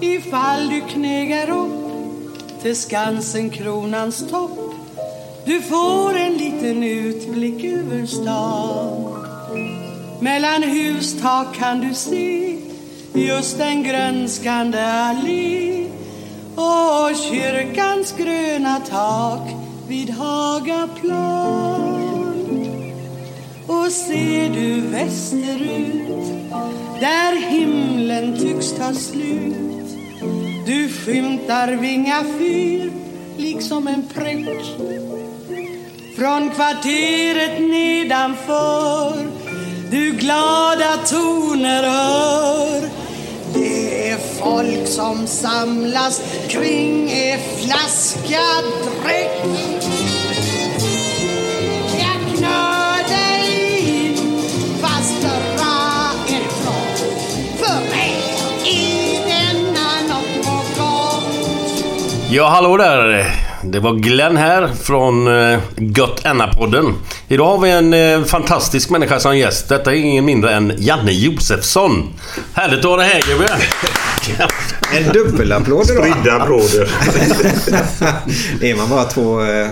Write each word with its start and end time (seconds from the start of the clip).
Ifall 0.00 0.68
du 0.68 0.80
knegar 0.80 1.50
upp 1.50 2.62
till 2.62 2.76
Skansen, 2.76 3.50
kronans 3.50 4.30
topp 4.30 4.74
Du 5.44 5.60
får 5.60 6.16
en 6.16 6.32
liten 6.32 6.82
utblick 6.82 7.64
över 7.64 8.06
stan 8.06 9.14
Mellan 10.20 10.62
hustak 10.62 11.54
kan 11.54 11.80
du 11.80 11.94
se 11.94 12.58
just 13.14 13.60
en 13.60 13.82
grönskande 13.82 14.80
allé 14.80 15.86
och 16.54 17.16
kyrkans 17.16 18.14
gröna 18.18 18.80
tak 18.80 19.40
vid 19.88 20.10
Hagaplan. 20.10 22.21
Och 23.72 23.92
ser 23.92 24.50
du 24.50 24.80
västerut 24.80 26.22
där 27.00 27.50
himlen 27.50 28.38
tycks 28.38 28.72
ta 28.72 28.94
slut. 28.94 29.88
Du 30.66 30.88
skymtar 30.88 31.68
Vinga 31.68 32.24
fyr 32.38 32.92
liksom 33.36 33.88
en 33.88 34.08
prick 34.14 34.76
från 36.16 36.50
kvarteret 36.50 37.60
nedanför 37.60 39.26
du 39.90 40.10
glada 40.10 40.96
toner 41.06 41.82
hör. 41.82 42.88
Det 43.54 44.08
är 44.08 44.18
folk 44.18 44.88
som 44.88 45.26
samlas 45.26 46.22
kring 46.48 47.10
en 47.10 47.38
flaska 47.58 48.42
dräkt 48.84 50.01
Ja, 62.34 62.48
hallå 62.48 62.76
där! 62.76 63.26
Det 63.64 63.80
var 63.80 63.92
Glenn 63.94 64.36
här 64.36 64.68
från 64.82 65.28
uh, 65.28 65.58
Gött 65.76 66.24
Enna-podden. 66.24 66.94
Idag 67.28 67.44
har 67.46 67.58
vi 67.58 67.70
en 67.70 67.94
eh, 67.94 68.24
fantastisk 68.24 68.90
människa 68.90 69.20
som 69.20 69.38
gäst. 69.38 69.68
Detta 69.68 69.92
är 69.92 69.96
ingen 69.96 70.24
mindre 70.24 70.54
än 70.54 70.72
Janne 70.78 71.12
Josefsson. 71.12 72.12
Härligt 72.52 72.78
att 72.78 72.84
ha 72.84 72.96
dig 72.96 73.08
här 73.08 73.22
gubbe! 73.32 73.48
En 74.94 75.12
dubbelapplåd 75.12 75.90
idag. 75.90 76.06
Spridda 76.06 76.36
applåder. 76.42 76.90
är 78.60 78.76
man 78.76 78.88
bara 78.90 79.04
två, 79.04 79.40
eh, 79.42 79.68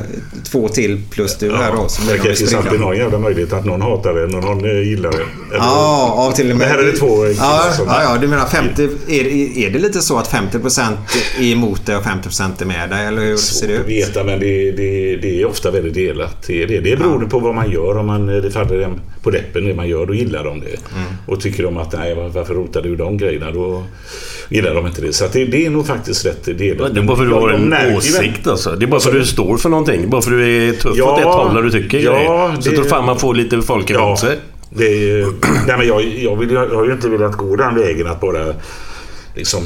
två 0.51 0.69
till 0.69 1.03
plus 1.11 1.39
du 1.39 1.57
här 1.57 1.73
då 1.73 1.89
så 1.89 2.03
blir 2.03 2.13
det 2.13 2.19
de 2.19 2.25
kanske 2.25 2.45
finns 2.47 2.55
alltid 2.65 2.81
någon 2.81 2.97
jävla 2.97 3.19
möjlighet 3.19 3.53
att 3.53 3.65
någon 3.65 3.83
hatar 3.83 4.15
det 4.15 4.25
och 4.25 4.31
någon 4.45 4.65
eh, 4.65 4.89
gillar 4.89 5.11
det. 5.11 5.17
Eller- 5.17 5.65
Ja, 5.65 6.15
av 6.19 6.33
till 6.33 6.51
och 6.51 6.57
med. 6.57 6.69
Men 6.69 6.69
här 6.69 6.85
är 6.85 6.93
det 6.93 6.99
två 6.99 7.27
ja, 7.27 7.73
som- 7.77 7.87
ja, 7.87 8.03
ja, 8.03 8.17
du 8.21 8.29
menar 8.29 8.47
50... 8.47 8.83
Är, 9.09 9.27
är 9.67 9.71
det 9.71 9.79
lite 9.79 10.01
så 10.03 10.19
att 10.19 10.33
50% 10.33 10.97
är 11.39 11.43
emot 11.45 11.87
dig 11.87 11.97
och 11.97 12.05
50% 12.05 12.63
är 12.63 12.65
med 12.67 12.91
dig? 12.91 13.07
Eller 13.07 13.23
hur 13.23 13.37
ser 13.37 13.69
det 13.69 13.75
ut? 13.75 13.80
Veta 13.89 14.25
men 14.25 14.41
det, 14.41 14.71
det, 14.73 15.17
det 15.17 15.41
är 15.43 15.47
ofta 15.47 15.71
väldigt 15.71 15.95
delat. 15.95 16.43
Det, 16.47 16.67
det, 16.67 16.81
det 16.81 16.97
beror 16.97 17.27
på 17.27 17.39
vad 17.39 17.55
man 17.55 17.71
gör. 17.71 17.97
Om 17.99 18.07
man, 18.07 18.27
det 18.27 18.51
faller 18.51 18.81
dem 18.81 19.01
på 19.23 19.31
läppen 19.31 19.65
det 19.65 19.75
man 19.75 19.89
gör, 19.89 20.07
då 20.07 20.15
gillar 20.15 20.45
de 20.45 20.61
det. 20.61 20.67
Mm. 20.67 21.09
Och 21.27 21.41
tycker 21.41 21.63
de 21.63 21.77
att 21.77 21.93
nej, 21.93 22.15
varför 22.35 22.55
rotar 22.55 22.83
du 22.83 22.97
de 22.97 23.17
grejerna? 23.19 23.51
Då 23.51 23.85
gillar 24.49 24.75
de 24.75 24.87
inte 24.87 25.01
det. 25.03 25.13
Så 25.13 25.25
det, 25.33 25.45
det 25.45 25.67
är 25.67 25.71
nog 25.71 25.87
faktiskt 25.87 26.27
rätt 26.27 26.45
delat. 26.59 26.95
Det 26.95 27.01
är 27.01 27.05
bara 27.05 27.17
för 27.17 27.25
att 27.25 27.31
du 27.31 27.35
har 27.35 27.51
en 27.51 27.97
åsikt 27.97 28.47
alltså. 28.47 28.71
Det 28.71 28.85
är 28.85 28.87
bara 28.87 29.01
för 29.01 29.09
att 29.11 29.17
du 29.17 29.27
står 29.27 29.57
för 29.57 29.69
någonting. 29.69 30.11
Bara 30.11 30.23
för 30.23 30.31
att 30.31 30.39
du 30.39 30.69
är 30.69 30.73
tuff 30.73 30.97
Ja, 30.97 31.13
åt 31.13 31.19
ett 31.19 31.25
håll 31.25 31.55
när 31.55 31.63
du 31.63 31.71
tycker 31.71 31.99
ja. 31.99 32.53
Så 32.55 32.61
det- 32.61 32.67
jag 32.67 32.75
tror 32.75 32.85
fan 32.91 33.07
man 33.07 33.19
får 33.19 33.35
lite 33.35 33.63
folk 33.63 33.91
emot 33.91 34.19
sig. 34.19 34.37
Det 34.71 34.85
nej 35.67 35.79
men 35.79 35.87
jag, 35.87 36.05
jag, 36.05 36.37
vill, 36.37 36.51
jag 36.51 36.69
har 36.69 36.87
ju 36.87 36.93
inte 36.93 37.09
velat 37.09 37.37
gå 37.37 37.57
den 37.57 37.75
vägen 37.75 38.07
att 38.07 38.21
bara 38.21 38.55
liksom 39.37 39.63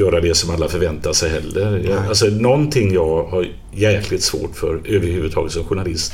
göra 0.00 0.20
det 0.20 0.34
som 0.34 0.50
alla 0.50 0.68
förväntar 0.68 1.12
sig 1.12 1.30
heller. 1.30 1.82
Jag, 1.88 2.06
alltså 2.06 2.26
någonting 2.26 2.94
jag 2.94 3.24
har 3.24 3.46
jäkligt 3.72 4.22
svårt 4.22 4.56
för 4.56 4.80
överhuvudtaget 4.84 5.52
som 5.52 5.64
journalist. 5.64 6.12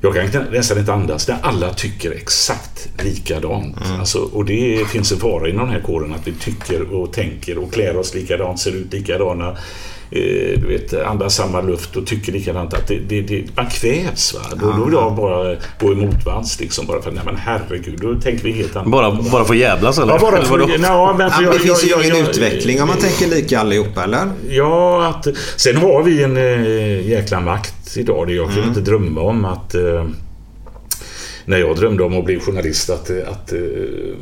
Jag 0.00 0.14
kan 0.14 0.44
nästan 0.52 0.78
inte 0.78 0.92
andas 0.92 1.28
när 1.28 1.36
alla 1.42 1.74
tycker 1.74 2.10
exakt 2.10 2.88
likadant. 3.04 3.76
Alltså, 3.98 4.18
och 4.18 4.44
det 4.44 4.88
finns 4.88 5.12
en 5.12 5.18
fara 5.18 5.48
inom 5.48 5.66
den 5.66 5.74
här 5.74 5.82
kåren 5.82 6.14
att 6.14 6.26
vi 6.26 6.32
tycker 6.32 6.94
och 6.94 7.12
tänker 7.12 7.58
och 7.58 7.72
klär 7.72 7.96
oss 7.96 8.14
likadant, 8.14 8.60
ser 8.60 8.72
ut 8.72 8.92
likadana. 8.92 9.56
Eh, 10.10 10.60
du 10.60 10.66
vet, 10.66 10.92
andas 11.06 11.34
samma 11.34 11.60
luft 11.60 11.96
och 11.96 12.06
tycker 12.06 12.32
likadant. 12.32 12.74
Att 12.74 12.86
det, 12.86 12.98
det, 13.08 13.20
det, 13.20 13.44
man 13.56 13.66
kvävs. 13.66 14.34
Va? 14.34 14.40
Då, 14.60 14.72
då 14.72 14.84
vill 14.84 14.94
jag 14.94 15.16
bara 15.16 15.56
gå 15.80 15.92
emot 15.92 16.26
vans 16.26 16.60
liksom. 16.60 16.86
Bara 16.86 17.02
för 17.02 17.08
att, 17.08 17.14
nej 17.14 17.24
men 17.26 17.36
herregud, 17.36 17.98
då 18.00 18.14
tänker 18.14 18.44
vi 18.44 18.52
helt 18.52 18.76
annat. 18.76 18.90
Bara, 18.90 19.12
bara 19.32 19.44
för 19.44 19.54
jävlas 19.54 19.98
eller? 19.98 20.12
Ja, 20.12 20.18
bara 20.18 20.36
eller 20.36 20.46
för, 20.46 20.58
vadå? 20.58 20.72
ja, 20.82 21.14
men 21.18 21.30
för 21.30 21.42
Ja, 21.42 21.48
jag, 21.48 21.54
det 21.54 21.58
finns 21.58 21.84
ju 21.84 22.04
ingen 22.04 22.26
utveckling 22.26 22.82
om 22.82 22.88
man 22.88 22.98
tänker 22.98 23.26
lika 23.26 23.60
allihopa, 23.60 24.04
eller? 24.04 24.30
Ja, 24.48 25.06
att, 25.06 25.26
sen 25.56 25.76
har 25.76 26.02
vi 26.02 26.22
en 26.22 26.36
eh, 26.36 27.08
jäkla 27.08 27.40
makt 27.40 27.96
idag. 27.96 28.26
Det 28.26 28.34
jag 28.34 28.52
kunde 28.52 28.68
inte 28.68 28.80
drömma 28.80 29.20
om 29.20 29.44
att... 29.44 29.74
Eh, 29.74 30.04
när 31.48 31.58
jag 31.58 31.76
drömde 31.76 32.02
om 32.02 32.18
att 32.18 32.24
bli 32.24 32.40
journalist 32.40 32.90
att, 32.90 33.10
eh, 33.10 33.16
att 33.28 33.52
eh, 33.52 33.58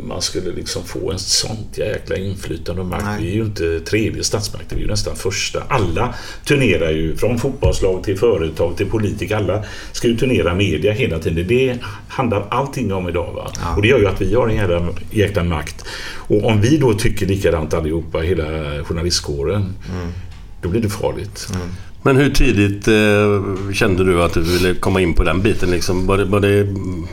man 0.05 0.23
skulle 0.23 0.53
liksom 0.53 0.85
få 0.85 1.13
en 1.13 1.19
sånt 1.19 1.79
jäkla 1.79 2.17
inflytande 2.17 2.81
och 2.81 2.87
makt. 2.87 3.05
Nej. 3.05 3.23
Vi 3.23 3.31
är 3.31 3.35
ju 3.35 3.43
inte 3.43 3.81
tredje 3.81 4.25
statsmakten, 4.25 4.79
vi 4.79 4.83
är 4.83 4.87
ju 4.87 4.91
nästan 4.91 5.17
första. 5.17 5.63
Alla 5.69 6.15
turnerar 6.45 6.91
ju 6.91 7.17
från 7.17 7.39
fotbollslag 7.39 8.05
till 8.05 8.19
företag 8.19 8.77
till 8.77 8.87
politiker. 8.87 9.37
Alla 9.37 9.65
ska 9.93 10.09
ju 10.09 10.17
turnera 10.17 10.55
media 10.55 10.93
hela 10.93 11.19
tiden. 11.19 11.47
Det 11.49 11.79
handlar 12.09 12.47
allting 12.51 12.93
om 12.93 13.09
idag. 13.09 13.33
Va? 13.35 13.51
Och 13.77 13.83
det 13.83 13.89
gör 13.89 13.99
ju 13.99 14.07
att 14.07 14.21
vi 14.21 14.35
har 14.35 14.49
en 14.49 14.57
jäkla, 14.57 14.89
jäkla 15.11 15.45
makt. 15.45 15.85
Och 16.15 16.45
om 16.45 16.61
vi 16.61 16.77
då 16.77 16.93
tycker 16.95 17.27
likadant 17.27 17.75
allihopa, 17.75 18.19
hela 18.19 18.45
journalistkåren, 18.85 19.75
då 20.63 20.69
blir 20.69 20.81
det 20.81 20.89
farligt. 20.89 21.49
Men 22.07 22.17
hur 22.17 22.31
tidigt 22.31 22.89
eh, 22.89 23.73
kände 23.73 24.05
du 24.05 24.23
att 24.23 24.35
du 24.35 24.41
ville 24.41 24.75
komma 24.75 25.01
in 25.01 25.15
på 25.15 25.25
den 25.25 25.43
biten? 25.43 25.71
Liksom? 25.71 26.07
Var, 26.07 26.19
det, 26.19 26.25
var 26.25 26.41
det 26.41 26.65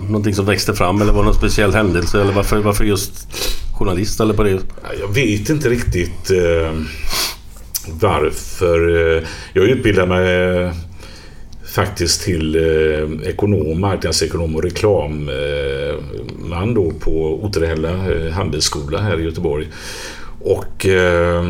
någonting 0.07 0.35
som 0.35 0.45
växte 0.45 0.73
fram 0.73 1.01
eller 1.01 1.13
var 1.13 1.19
det 1.19 1.25
någon 1.25 1.35
speciell 1.35 1.73
händelse? 1.73 2.21
Eller 2.21 2.33
varför, 2.33 2.57
varför 2.57 2.83
just 2.83 3.27
journalist? 3.73 4.19
Eller 4.19 4.33
på 4.33 4.43
det? 4.43 4.59
Jag 4.99 5.13
vet 5.13 5.49
inte 5.49 5.69
riktigt 5.69 6.31
eh, 6.31 6.71
varför. 7.99 8.89
Eh, 9.17 9.23
jag 9.53 9.65
utbildade 9.65 10.07
mig 10.07 10.35
eh, 10.35 10.73
faktiskt 11.73 12.23
till 12.23 12.55
eh, 12.55 13.29
ekonom, 13.29 13.81
marknadsekonom 13.81 14.55
och 14.55 14.63
reklamman 14.63 15.29
eh, 16.69 16.73
då 16.75 16.91
på 16.99 17.43
Otterhälla 17.43 17.89
eh, 17.89 18.31
handelsskola 18.31 19.01
här 19.01 19.19
i 19.19 19.23
Göteborg. 19.23 19.67
Och 20.45 20.85
eh, 20.85 21.43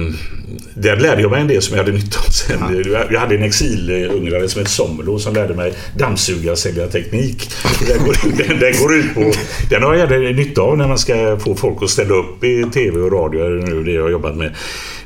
där 0.76 0.98
lärde 0.98 1.22
jag 1.22 1.32
mig 1.32 1.42
en 1.42 1.48
del 1.48 1.62
som 1.62 1.78
jag 1.78 1.84
hade 1.84 1.98
nytta 1.98 2.20
av 2.20 2.32
sen. 2.32 2.86
Ja. 2.92 3.04
Jag 3.12 3.20
hade 3.20 3.36
en 3.36 3.44
exilungrare 3.44 4.50
som 4.50 4.60
hette 4.60 4.72
Sommerlo 4.72 5.20
som 5.20 5.34
lärde 5.34 5.54
mig 5.54 5.74
dammsuga 5.98 6.56
sälja 6.56 6.88
teknik. 6.88 7.50
Den 7.88 8.06
går, 8.06 8.16
den, 8.48 8.60
den 8.60 8.74
går 8.82 8.96
ut 8.96 9.14
på... 9.14 9.32
Den 9.70 9.84
har 9.84 9.96
jag 9.96 10.36
nytta 10.36 10.62
av 10.62 10.78
när 10.78 10.88
man 10.88 10.98
ska 10.98 11.38
få 11.40 11.56
folk 11.56 11.84
att 11.84 11.90
ställa 11.90 12.14
upp 12.14 12.44
i 12.44 12.66
TV 12.74 13.00
och 13.00 13.12
radio. 13.12 13.44
Nu 13.50 13.84
det 13.84 13.92
jag 13.92 14.04
har 14.04 14.10
jobbat 14.10 14.36
med. 14.36 14.56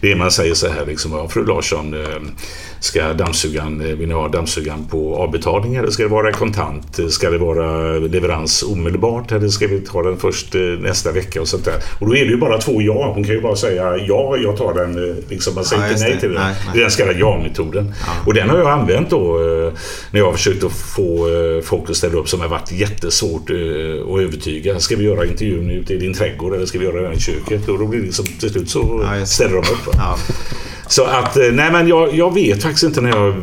Det 0.02 0.12
är 0.12 0.16
man 0.16 0.32
säger 0.32 0.54
så 0.54 0.68
här 0.68 0.86
liksom, 0.86 1.12
ja, 1.12 1.28
fru 1.28 1.46
Larsson, 1.46 1.94
eh, 1.94 2.22
ska 2.80 3.14
dammsugaren, 3.14 3.82
eh, 3.82 3.96
vill 3.96 4.08
ni 4.08 4.14
ha 4.14 4.28
dammsugaren 4.28 4.86
på 4.86 5.16
avbetalning 5.16 5.76
eller 5.76 5.90
ska 5.90 6.04
det 6.04 6.10
vara 6.10 6.32
kontant? 6.32 7.00
Ska 7.10 7.30
det 7.30 7.38
vara 7.38 7.98
leverans 8.00 8.64
omedelbart 8.64 9.32
eller 9.32 9.48
ska 9.48 9.68
vi 9.68 9.80
ta 9.80 10.04
den 10.04 10.18
först 10.18 10.56
eh, 10.56 10.62
nästa 10.62 11.12
vecka 11.12 11.42
och 11.42 11.48
sånt 11.48 11.66
där? 11.66 11.76
Och 12.00 12.08
då 12.08 12.16
är 12.16 12.26
det 12.26 12.32
ju 12.32 12.38
bara 12.38 12.58
två 12.58 12.82
ja. 12.82 13.12
Hon 13.16 13.24
kan 13.24 13.36
ju 13.36 13.42
bara 13.42 13.56
säga 13.56 13.98
ja, 13.98 14.38
jag 14.38 14.58
tar 14.58 14.74
den. 14.74 15.24
Liksom, 15.30 15.56
man 15.56 15.66
säger 15.66 15.84
ja, 15.84 15.92
inte 15.92 16.04
nej 16.04 16.20
till 16.20 16.30
den. 16.30 16.42
Nej, 16.42 16.56
nej. 16.66 16.70
Det 16.74 16.80
är 16.80 16.82
den 16.82 16.92
så 16.92 16.98
kallade 16.98 17.20
ja-metoden. 17.20 17.94
Ja. 18.08 18.14
Och 18.26 18.34
den 18.34 18.50
har 18.50 18.58
jag 18.58 18.70
använt 18.70 19.10
då 19.10 19.38
när 20.12 20.20
jag 20.20 20.26
har 20.26 20.34
försökt 20.34 20.64
att 20.64 20.72
få 20.72 21.28
folk 21.64 21.90
att 21.90 21.96
ställa 21.96 22.18
upp 22.18 22.30
som 22.30 22.42
har 22.42 22.48
varit 22.48 22.72
jättesvårt 22.72 23.50
att 23.50 24.20
övertyga. 24.22 24.80
Ska 24.80 24.96
vi 24.96 25.04
göra 25.04 25.26
intervjun 25.26 25.70
ute 25.70 25.94
i 25.94 25.98
din 25.98 26.14
trädgård 26.14 26.54
eller 26.54 26.66
ska 26.66 26.80
vi 26.80 26.86
göra 26.86 27.02
den 27.02 27.14
i 27.14 27.20
köket? 27.20 27.68
Och 27.68 27.80
då 27.80 27.86
blir 27.86 28.00
det 28.00 28.06
liksom, 28.06 28.26
till 28.26 28.50
slut 28.50 28.70
så 28.70 29.06
ja, 29.20 29.26
ställer 29.26 29.54
de 29.54 29.60
upp. 29.60 29.96
Ja. 29.98 30.18
Så 30.88 31.04
att, 31.04 31.38
eh, 31.38 31.52
nej 31.52 31.72
men 31.72 31.88
jag, 31.88 32.16
jag 32.16 32.34
vet 32.34 32.64
faktiskt 32.64 32.84
inte 32.84 33.02
när 33.02 33.10
jag 33.10 33.34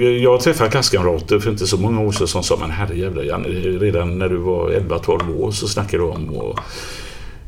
jag 0.00 0.40
träffade 0.40 0.70
klasskamrater 0.70 1.38
för 1.38 1.50
inte 1.50 1.66
så 1.66 1.76
många 1.76 2.00
år 2.00 2.12
sedan 2.12 2.26
som 2.26 2.42
sa 2.42 2.56
men 2.60 2.70
herrejävlar 2.70 3.22
Janne, 3.22 3.48
redan 3.48 4.18
när 4.18 4.28
du 4.28 4.36
var 4.36 4.70
11-12 4.70 5.36
år 5.38 5.50
så 5.50 5.68
snackade 5.68 6.02
du 6.02 6.08
om 6.08 6.28
att 6.28 6.58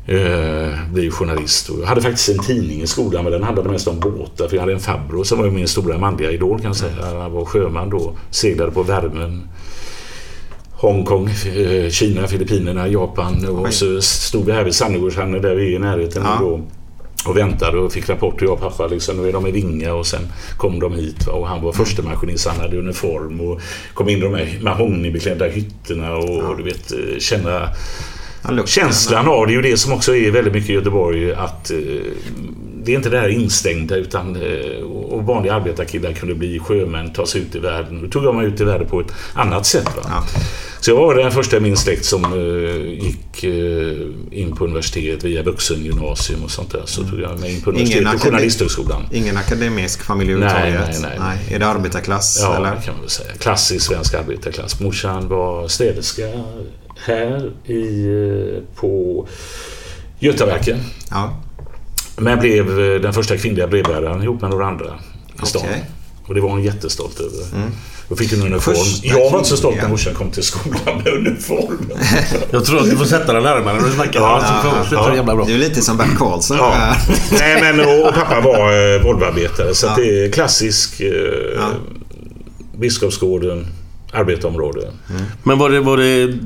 eh, 0.09 0.91
bli 0.93 1.11
journalist. 1.11 1.69
Och 1.69 1.79
jag 1.81 1.87
hade 1.87 2.01
faktiskt 2.01 2.29
en 2.29 2.39
tidning 2.39 2.81
i 2.81 2.87
skolan 2.87 3.23
men 3.23 3.33
den 3.33 3.43
handlade 3.43 3.69
mest 3.69 3.87
om 3.87 3.99
båtar 3.99 4.47
för 4.47 4.55
jag 4.55 4.61
hade 4.61 4.73
en 4.73 4.79
farbror 4.79 5.23
som 5.23 5.39
var 5.39 5.49
min 5.49 5.67
stora 5.67 5.97
manliga 5.97 6.31
idol 6.31 6.59
kan 6.59 6.67
jag 6.67 6.75
säga. 6.75 7.19
Han 7.21 7.31
var 7.31 7.45
sjöman 7.45 7.89
då, 7.89 8.15
seglade 8.29 8.71
på 8.71 8.83
värmen. 8.83 9.47
Hongkong, 10.71 11.29
eh, 11.29 11.89
Kina, 11.89 12.27
Filippinerna, 12.27 12.87
Japan 12.87 13.45
och 13.45 13.73
så 13.73 14.01
stod 14.01 14.45
vi 14.45 14.51
här 14.51 14.63
vid 14.63 14.75
Sannegårdshamnen 14.75 15.41
där 15.41 15.55
vi 15.55 15.73
är 15.73 15.75
i 15.75 15.79
närheten. 15.79 16.23
Ja. 16.25 16.37
Då 16.39 16.61
och 17.27 17.37
väntade 17.37 17.77
och 17.77 17.93
fick 17.93 18.09
rapporter 18.09 18.45
jag 18.45 18.53
och 18.53 18.59
pappa. 18.59 18.87
Liksom, 18.87 19.17
nu 19.17 19.29
är 19.29 19.33
de 19.33 19.47
i 19.47 19.51
Vinga 19.51 19.93
och 19.93 20.07
sen 20.07 20.27
kom 20.57 20.79
de 20.79 20.93
hit. 20.93 21.27
Och 21.27 21.47
han 21.47 21.61
var 21.61 21.73
första 21.73 22.01
maskinist, 22.01 22.47
han 22.47 22.59
hade 22.59 22.77
uniform 22.77 23.41
och 23.41 23.61
kom 23.93 24.09
in 24.09 24.17
i 24.17 24.21
de 24.21 24.33
här 24.33 24.59
mahognybeklädda 24.61 25.45
hytterna 25.47 26.15
och, 26.15 26.43
ja. 26.43 26.47
och 26.47 26.57
du 26.57 26.63
vet 26.63 26.93
känna 27.21 27.69
Känslan 28.65 29.27
av 29.27 29.47
det 29.47 29.53
är 29.53 29.55
ju 29.55 29.61
det 29.61 29.77
som 29.77 29.93
också 29.93 30.15
är 30.15 30.31
väldigt 30.31 30.53
mycket 30.53 30.69
i 30.69 30.73
Göteborg 30.73 31.33
att 31.33 31.71
eh, 31.71 31.77
det 32.85 32.91
är 32.91 32.95
inte 32.95 33.09
det 33.09 33.19
här 33.19 33.29
instängda 33.29 33.95
utan 33.95 34.35
eh, 34.35 34.83
och 34.83 35.23
vanliga 35.23 35.53
arbetarkillar 35.53 36.13
kunde 36.13 36.35
bli 36.35 36.59
sjömän, 36.59 37.13
ta 37.13 37.25
sig 37.25 37.41
ut 37.41 37.55
i 37.55 37.59
världen. 37.59 38.01
Då 38.01 38.07
tog 38.07 38.23
jag 38.23 38.35
mig 38.35 38.45
ut 38.45 38.61
i 38.61 38.63
världen 38.63 38.87
på 38.87 38.99
ett 38.99 39.11
annat 39.33 39.65
sätt. 39.65 39.89
Ja. 40.03 40.23
Så 40.79 40.91
jag 40.91 40.95
var 40.95 41.15
den 41.15 41.31
första 41.31 41.57
i 41.57 41.59
min 41.59 41.77
släkt 41.77 42.05
som 42.05 42.33
uh, 42.33 42.89
gick 42.89 43.43
uh, 43.43 44.07
in 44.31 44.55
på 44.55 44.65
universitet 44.65 45.23
via 45.23 45.43
vuxengymnasium 45.43 46.43
och 46.43 46.51
sånt 46.51 46.71
där. 46.71 46.81
Så 46.85 47.03
tog 47.03 47.19
jag 47.19 47.39
mig 47.39 47.55
in 47.55 47.61
på 47.61 47.69
universitetet 47.69 48.13
och 48.13 48.21
journalisthögskolan. 48.21 49.07
Ingen 49.11 49.37
akademisk 49.37 50.03
familj? 50.03 50.35
Nej, 50.35 50.71
nej, 50.71 50.97
nej, 51.01 51.19
nej. 51.19 51.55
Är 51.55 51.59
det 51.59 51.67
arbetarklass? 51.67 52.39
Ja, 52.41 52.55
eller? 52.55 52.69
kan 52.69 52.93
man 52.93 53.01
väl 53.01 53.09
säga. 53.09 53.29
Klassisk 53.39 53.85
svensk 53.85 54.13
arbetarklass. 54.13 54.79
Morsan 54.79 55.27
var 55.27 55.67
städerska 55.67 56.23
här 57.05 57.51
i, 57.65 58.61
på 58.75 59.27
Götaverken. 60.19 60.79
Ja. 61.09 61.41
Men 62.17 62.39
blev 62.39 62.75
den 63.01 63.13
första 63.13 63.37
kvinnliga 63.37 63.67
brevbäraren 63.67 64.23
ihop 64.23 64.41
med 64.41 64.49
några 64.49 64.65
andra 64.65 64.99
i 65.43 65.45
stan. 65.45 65.61
Okay. 65.61 65.79
Och 66.27 66.35
det 66.35 66.41
var 66.41 66.49
hon 66.49 66.63
jättestolt 66.63 67.19
över. 67.19 67.57
Mm. 67.57 67.71
Då 68.09 68.15
fick 68.15 68.33
en 68.33 68.41
uniform. 68.41 68.75
Första 68.75 69.07
jag 69.07 69.31
var 69.31 69.37
inte 69.37 69.49
så 69.49 69.57
stolt 69.57 69.77
när 69.81 69.89
morsan 69.89 70.13
kom 70.13 70.31
till 70.31 70.43
skolan 70.43 71.01
med 71.03 71.13
uniform. 71.13 71.89
jag 72.51 72.65
tror 72.65 72.79
att 72.79 72.89
du 72.89 72.97
får 72.97 73.05
sätta 73.05 73.33
den 73.33 73.43
närmare 73.43 73.77
när 73.77 73.87
du 73.87 73.91
snackar. 73.91 74.19
Ja, 74.19 74.41
ja, 74.91 75.15
ja, 75.15 75.23
ja. 75.27 75.45
Du 75.47 75.53
är 75.53 75.57
lite 75.57 75.81
som 75.81 75.97
Bert 75.97 76.17
Karlsson. 76.17 76.57
Ja. 76.57 76.95
Nej, 77.31 77.61
men 77.61 77.79
och, 77.79 78.07
och 78.07 78.15
pappa 78.15 78.41
var 78.41 78.95
eh, 78.95 79.03
Volvoarbetare. 79.03 79.75
Så 79.75 79.87
ja. 79.87 79.93
det 79.95 80.25
är 80.25 80.31
klassisk 80.31 81.01
eh, 81.01 81.07
ja. 81.55 81.69
Biskopsgården 82.77 83.67
arbetarområde. 84.15 84.81
Mm. 85.09 85.21
Men 85.43 85.57
var 85.57 85.69
det, 85.69 85.79
var, 85.79 85.97
det, 85.97 86.37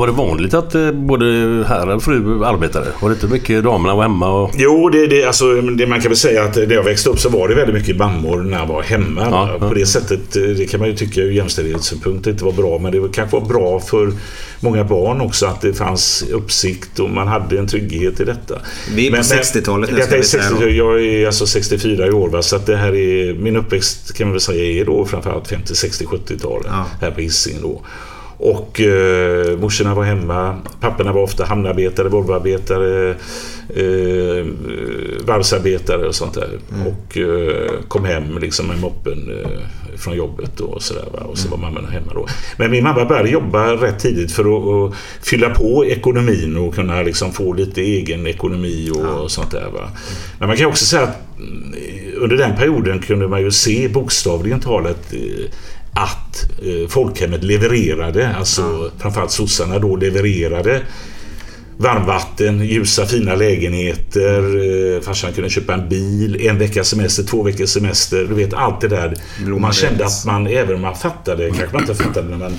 var 0.00 0.06
det 0.06 0.12
vanligt 0.12 0.54
att 0.54 0.74
eh, 0.74 0.92
både 0.92 1.24
herr 1.68 1.88
och 1.88 2.02
fru 2.02 2.44
arbetade? 2.44 2.86
Var 3.00 3.08
det 3.08 3.14
inte 3.14 3.26
mycket 3.26 3.64
damerna 3.64 3.94
var 3.94 4.02
hemma? 4.02 4.28
Och... 4.28 4.50
Jo, 4.56 4.88
det, 4.88 5.06
det, 5.06 5.24
alltså, 5.24 5.54
det, 5.54 5.86
man 5.86 6.00
kan 6.00 6.08
väl 6.08 6.16
säga 6.16 6.44
att 6.44 6.56
när 6.56 6.74
jag 6.74 6.82
växte 6.82 7.10
upp 7.10 7.18
så 7.18 7.28
var 7.28 7.48
det 7.48 7.54
väldigt 7.54 7.74
mycket 7.74 7.96
mammor 7.96 8.42
när 8.42 8.58
jag 8.58 8.66
var 8.66 8.82
hemma. 8.82 9.22
Ja, 9.30 9.68
På 9.68 9.74
det 9.74 9.86
sättet, 9.86 10.36
eh, 10.36 10.42
det 10.42 10.66
kan 10.70 10.80
man 10.80 10.88
ju 10.88 10.96
tycka 10.96 11.20
ur 11.20 11.30
jämställdhetssynpunkt 11.30 12.26
inte 12.26 12.44
var 12.44 12.52
bra. 12.52 12.78
Men 12.78 12.92
det 12.92 13.12
kanske 13.12 13.36
var 13.36 13.46
bra 13.46 13.80
för 13.80 14.12
många 14.60 14.84
barn 14.84 15.20
också 15.20 15.46
att 15.46 15.60
det 15.60 15.72
fanns 15.72 16.24
uppsikt 16.32 16.98
och 16.98 17.10
man 17.10 17.28
hade 17.28 17.58
en 17.58 17.66
trygghet 17.66 18.20
i 18.20 18.24
detta. 18.24 18.58
Vi 18.94 19.06
är 19.06 19.10
på 19.10 19.16
60-talet 19.16 19.92
nu 19.92 20.02
ska 20.02 20.16
vi 20.16 20.22
säga. 20.22 20.68
Jag 20.68 21.04
är 21.04 21.26
alltså 21.26 21.46
64 21.46 22.06
i 22.06 22.10
år 22.10 22.28
va? 22.28 22.42
så 22.42 22.56
att 22.56 22.66
det 22.66 22.76
här 22.76 22.94
är 22.94 23.34
min 23.34 23.56
uppväxt 23.56 24.14
kan 24.16 24.26
man 24.26 24.32
väl 24.32 24.40
säga 24.40 24.80
är 24.80 24.84
då 24.84 25.04
framförallt 25.04 25.48
50, 25.48 25.74
60, 25.74 26.04
70-talet 26.04 26.66
ja. 26.70 26.86
här 27.00 27.10
på 27.10 27.20
Hisingen 27.20 27.62
då. 27.62 27.82
Och 28.42 28.80
eh, 28.80 29.58
morsorna 29.58 29.94
var 29.94 30.04
hemma. 30.04 30.58
Papporna 30.80 31.12
var 31.12 31.22
ofta 31.22 31.44
hamnarbetare, 31.44 32.08
Volvoarbetare, 32.08 33.10
eh, 33.68 34.46
varvsarbetare 35.24 36.06
och 36.06 36.14
sånt 36.14 36.34
där. 36.34 36.48
Mm. 36.74 36.86
Och 36.86 37.16
eh, 37.16 37.70
kom 37.88 38.04
hem 38.04 38.38
liksom 38.38 38.66
med 38.66 38.80
moppen 38.80 39.42
eh, 39.44 39.50
från 39.96 40.16
jobbet 40.16 40.60
och 40.60 40.82
sådär. 40.82 41.04
Och 41.26 41.38
så 41.38 41.48
mm. 41.48 41.60
var 41.60 41.70
mamma 41.70 41.88
hemma 41.88 42.12
då. 42.14 42.26
Men 42.56 42.70
min 42.70 42.84
mamma 42.84 43.04
började 43.04 43.30
jobba 43.30 43.72
rätt 43.72 43.98
tidigt 43.98 44.32
för 44.32 44.42
att, 44.42 44.92
att 44.92 44.98
fylla 45.26 45.50
på 45.50 45.86
ekonomin 45.86 46.56
och 46.56 46.74
kunna 46.74 47.02
liksom 47.02 47.32
få 47.32 47.52
lite 47.52 47.80
egen 47.80 48.26
ekonomi 48.26 48.90
och, 48.90 49.04
ja. 49.04 49.28
sånt 49.28 49.50
där. 49.50 49.70
Va? 49.72 49.90
Men 50.38 50.48
man 50.48 50.56
kan 50.56 50.66
också 50.66 50.84
säga 50.84 51.02
att 51.02 51.16
mm, 51.38 51.74
under 52.16 52.36
den 52.36 52.56
perioden 52.56 52.98
kunde 52.98 53.28
man 53.28 53.40
ju 53.40 53.50
se 53.50 53.88
bokstavligen 53.88 54.60
talat 54.60 55.12
eh, 55.12 55.50
att 55.94 56.50
eh, 56.62 56.88
folkhemmet 56.88 57.44
levererade, 57.44 58.34
alltså 58.34 58.62
ja. 58.62 58.90
framförallt 58.98 59.30
sossarna 59.30 59.78
då 59.78 59.96
levererade 59.96 60.82
varmvatten, 61.80 62.64
ljusa 62.64 63.06
fina 63.06 63.34
lägenheter, 63.34 64.42
eh, 64.96 65.00
farsan 65.00 65.32
kunde 65.32 65.50
köpa 65.50 65.74
en 65.74 65.88
bil, 65.88 66.46
en 66.46 66.58
veckas 66.58 66.88
semester, 66.88 67.22
två 67.22 67.42
veckors 67.42 67.70
semester. 67.70 68.26
Du 68.28 68.34
vet 68.34 68.54
allt 68.54 68.80
det 68.80 68.88
där. 68.88 69.14
Och 69.54 69.60
man 69.60 69.72
kände 69.72 70.06
att 70.06 70.24
man, 70.26 70.46
även 70.46 70.74
om 70.74 70.80
man 70.80 70.96
fattade, 70.96 71.46
kanske 71.46 71.72
man 71.72 71.80
inte 71.82 71.94
fattade 71.94 72.28
när 72.28 72.36
man 72.36 72.56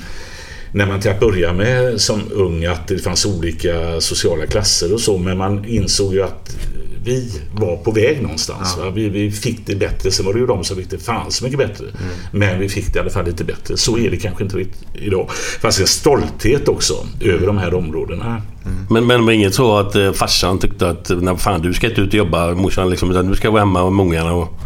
när 0.74 0.86
man 0.86 1.00
till 1.00 1.12
att 1.12 1.20
börja 1.20 1.54
med 1.54 2.02
som 2.02 2.22
ung 2.32 2.66
att 2.66 2.88
det 2.88 2.98
fanns 2.98 3.26
olika 3.26 4.02
sociala 4.02 4.46
klasser 4.46 4.94
och 4.94 5.00
så 5.02 5.18
men 5.18 5.38
man 5.38 5.66
insåg 5.66 6.14
ju 6.14 6.24
att 6.24 6.58
vi 7.04 7.42
var 7.54 7.78
på 7.78 7.92
väg 7.92 8.22
någonstans. 8.22 8.78
Ja. 8.80 8.90
Vi, 8.90 9.10
vi, 9.10 9.32
fick 9.32 9.66
det 9.66 9.76
bättre. 9.76 10.12
Sen 10.12 10.26
var 10.26 10.34
det 10.34 10.40
ju 10.40 10.46
de 10.46 10.64
som 10.64 10.78
fick 10.78 10.90
det 10.90 10.98
fan 10.98 11.32
så 11.32 11.44
mycket 11.44 11.60
bättre. 11.60 11.86
Mm. 11.86 12.14
Men 12.32 12.60
vi 12.60 12.70
fick 12.70 12.94
det 12.94 12.98
i 12.98 13.02
alla 13.02 13.10
fall 13.10 13.26
lite 13.26 13.44
bättre. 13.44 13.78
Så 13.78 13.98
är 13.98 14.12
det 14.12 14.18
kanske 14.18 14.44
inte 14.44 14.66
idag. 14.94 15.30
Det 15.30 15.62
fanns 15.62 15.80
en 15.80 15.88
stolthet 15.88 16.68
också 16.68 16.94
mm. 16.94 17.36
över 17.36 17.48
de 17.48 17.58
här 17.58 17.74
områdena. 17.74 18.26
Mm. 18.26 18.86
Men, 18.90 19.08
men 19.08 19.26
var 19.26 19.32
inget 19.32 19.56
så 19.56 19.78
att 19.78 19.96
eh, 19.96 20.12
farsan 20.12 20.60
tyckte 20.60 20.90
att 20.90 21.12
fan, 21.38 21.62
du 21.62 21.74
ska 21.74 21.90
inte 21.90 22.02
ut 22.02 22.08
och 22.08 22.14
jobba 22.14 22.54
morsan 22.54 22.90
liksom, 22.90 23.12
utan 23.12 23.28
du 23.28 23.36
ska 23.36 23.52
vara 23.52 23.62
hemma 23.62 23.90
med 23.90 24.06
ungarna 24.06 24.34
och 24.34 24.60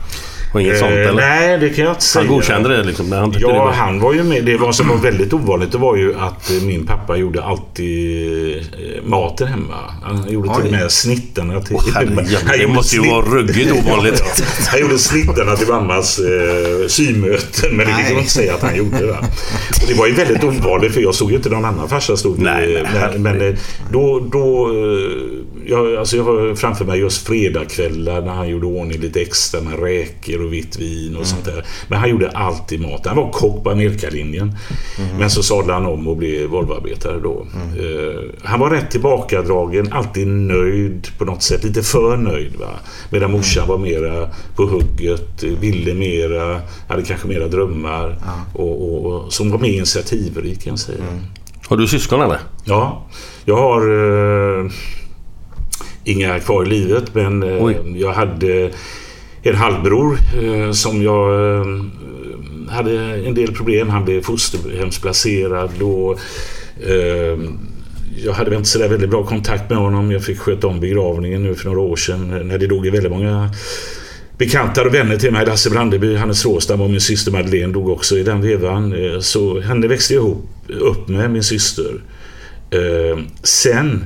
och 0.56 0.62
inget 0.62 0.80
sånt 0.80 0.92
eller? 0.92 1.14
Nej, 1.14 1.58
det 1.58 1.70
kan 1.70 1.86
jag 1.86 1.94
inte 1.94 2.04
säga. 2.04 2.26
Han 2.26 2.36
godkände 2.36 2.78
det 2.78 2.84
liksom? 2.84 3.12
Han 3.12 3.36
ja, 3.40 3.48
det 3.48 3.54
var... 3.54 3.72
han 3.72 4.00
var 4.00 4.14
ju 4.14 4.24
med. 4.24 4.46
Det 4.46 4.58
var 4.58 4.72
som 4.72 4.88
var 4.88 4.98
väldigt 4.98 5.34
ovanligt 5.34 5.72
det 5.72 5.78
var 5.78 5.96
ju 5.96 6.16
att 6.20 6.52
min 6.64 6.86
pappa 6.86 7.18
gjorde 7.18 7.44
alltid 7.44 8.58
eh, 8.58 9.04
maten 9.04 9.48
hemma. 9.48 9.76
Han 10.04 10.30
gjorde 10.30 10.50
Oj. 10.50 10.56
till 10.56 10.66
och 10.66 10.72
med 10.72 10.92
snittarna 10.92 11.62
till... 11.62 11.76
Oh, 11.76 11.84
han 11.94 12.16
det 12.60 12.68
måste 12.68 12.96
ju 12.96 13.02
snitt... 13.02 13.12
vara 13.14 13.26
ruggigt 13.26 13.72
ovanligt. 13.72 14.24
han 14.68 14.80
gjorde 14.80 15.00
snittarna 15.00 15.56
till 15.56 15.68
mammas 15.68 16.20
eh, 16.20 16.88
symöten. 16.88 17.76
Men 17.78 17.88
det 17.88 17.94
fick 17.94 18.10
man 18.10 18.20
inte 18.20 18.32
säga 18.32 18.54
att 18.54 18.62
han 18.62 18.76
gjorde. 18.76 19.06
Va? 19.06 19.18
Det 19.88 19.94
var 19.94 20.08
ju 20.08 20.14
väldigt 20.14 20.44
ovanligt 20.44 20.94
för 20.94 21.02
jag 21.02 21.16
såg 21.16 21.32
ju 21.32 21.38
inte 21.38 21.50
någon 21.50 21.66
annan 21.66 21.90
farsa 21.90 22.18
stod 22.18 22.40
nej, 22.40 22.86
men, 22.94 23.22
men, 23.22 23.58
då, 23.92 24.20
då 24.32 24.72
jag, 25.68 25.96
alltså 25.96 26.18
jag 26.18 26.24
har 26.24 26.56
framför 26.56 26.86
mig 26.86 27.00
just 27.00 27.28
fredagskvällar 27.28 28.22
när 28.22 28.34
han 28.34 28.50
gjorde 28.50 28.66
ordning 28.66 29.00
lite 29.00 29.22
extra 29.22 29.62
med 29.62 29.80
räkor 29.80 30.46
och 30.46 30.54
vitt 30.54 30.80
vin 30.80 31.16
och 31.16 31.28
sånt 31.28 31.46
där. 31.46 31.66
Men 31.88 32.00
han 32.00 32.10
gjorde 32.10 32.30
alltid 32.30 32.82
mat. 32.82 33.06
Han 33.06 33.16
var 33.16 33.32
kock 33.32 33.64
på 33.64 33.72
Amerikalinjen. 33.72 34.58
Men 35.20 35.30
så 35.30 35.44
sadlade 35.44 35.74
han 35.74 35.86
om 35.86 36.08
och 36.08 36.18
blev 36.18 36.50
Volvoarbetare 36.50 37.20
då. 37.20 37.48
Eh, 37.80 38.22
han 38.44 38.60
var 38.60 38.70
rätt 38.70 38.92
tillbakadragen, 38.92 39.94
alltid 39.94 40.28
nöjd 40.28 41.08
på 41.18 41.26
något 41.26 41.44
sätt. 41.44 41.64
Lite 41.64 41.84
för 41.84 42.18
nöjd. 42.18 42.56
Va? 42.56 42.70
Medan 43.10 43.32
morsan 43.32 43.68
var 43.68 43.78
mera 43.78 44.30
på 44.56 44.66
hugget, 44.66 45.44
ville 45.44 45.94
mera, 45.94 46.62
hade 46.88 47.04
kanske 47.04 47.28
mera 47.28 47.48
drömmar. 47.48 48.18
Och, 48.54 48.82
och, 48.82 49.06
och, 49.06 49.34
som 49.34 49.52
var 49.52 49.60
mer 49.60 49.74
initiativrik 49.74 50.64
kan 50.64 50.72
jag 50.72 50.80
säga. 50.80 51.04
Har 51.68 51.78
du 51.78 51.88
syskon 51.88 52.22
eller? 52.22 52.40
Ja, 52.64 53.08
jag 53.46 53.58
har 53.58 53.82
eh, 53.82 54.72
inga 56.06 56.40
kvar 56.40 56.64
i 56.64 56.70
livet 56.70 57.16
men 57.16 57.44
eh, 57.44 57.64
Oj. 57.64 57.78
jag 57.96 58.14
hade 58.14 58.72
en 59.42 59.56
halvbror 59.56 60.18
eh, 60.44 60.72
som 60.72 61.04
jag 61.04 61.56
eh, 61.60 61.66
hade 62.70 63.00
en 63.00 63.34
del 63.34 63.52
problem. 63.54 63.90
Han 63.90 64.06
blev 64.06 64.22
fosterhemsplacerad 64.22 65.82
och 65.82 66.20
jag 68.24 68.34
hade 68.34 68.56
inte 68.56 68.70
sådär 68.70 68.90
väldigt 68.90 69.10
bra 69.10 69.24
kontakt 69.24 69.70
med 69.70 69.80
honom. 69.80 70.12
Jag 70.12 70.24
fick 70.24 70.40
sköta 70.40 70.68
om 70.68 70.80
begravningen 70.80 71.44
nu 71.44 71.56
för 71.56 71.66
några 71.66 71.80
år 71.80 71.96
sedan 71.96 72.48
när 72.48 72.58
det 72.58 72.68
dog 72.68 72.88
väldigt 72.88 73.12
många 73.12 73.50
bekanta 74.38 74.82
och 74.82 74.94
vänner 74.94 75.18
till 75.18 75.32
mig. 75.32 75.46
Lasse 75.46 75.70
Brandeby, 75.70 76.16
Hannes 76.16 76.46
Råstam 76.46 76.82
och 76.82 76.90
min 76.90 77.02
syster 77.02 77.32
Madeleine 77.32 77.74
dog 77.74 77.90
också 77.90 78.18
i 78.18 78.24
den 78.24 78.42
vevan. 78.42 78.96
Så 79.22 79.60
henne 79.60 79.88
växte 79.88 80.14
jag 80.14 80.24
ihop, 80.24 80.46
upp 80.68 81.08
med, 81.08 81.32
min 81.32 81.44
syster. 81.44 82.02
Sen, 83.44 84.04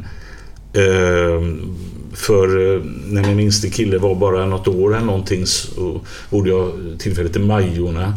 för 2.20 2.76
eh, 2.76 2.82
när 3.08 3.24
min 3.24 3.36
minste 3.36 3.70
kille 3.70 3.98
var 3.98 4.16
bara 4.16 4.46
något 4.46 4.68
år 4.68 4.96
eller 4.96 5.06
någonting 5.06 5.46
så 5.46 6.02
bodde 6.30 6.50
jag 6.50 6.72
tillfälligt 7.00 7.36
i 7.36 7.40
Majorna. 7.40 8.14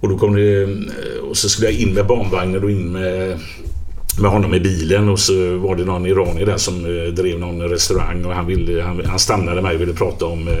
Och 0.00 0.08
då 0.08 0.18
kom 0.18 0.34
det, 0.34 0.62
eh, 0.62 0.68
och 1.28 1.36
så 1.36 1.48
skulle 1.48 1.70
jag 1.70 1.80
in 1.80 1.94
med 1.94 2.06
barnvagnen 2.06 2.64
och 2.64 2.70
in 2.70 2.92
med 2.92 3.38
med 4.18 4.30
honom 4.30 4.54
i 4.54 4.60
bilen 4.60 5.08
och 5.08 5.18
så 5.18 5.56
var 5.56 5.76
det 5.76 5.84
någon 5.84 6.06
iranier 6.06 6.46
där 6.46 6.56
som 6.56 6.84
eh, 6.84 7.12
drev 7.12 7.38
någon 7.38 7.60
restaurang 7.62 8.24
och 8.24 8.32
han, 8.32 8.46
ville, 8.46 8.82
han, 8.82 9.02
han 9.06 9.18
stannade 9.18 9.62
mig 9.62 9.74
och 9.74 9.80
ville 9.80 9.92
prata 9.92 10.26
om 10.26 10.48
eh, 10.48 10.54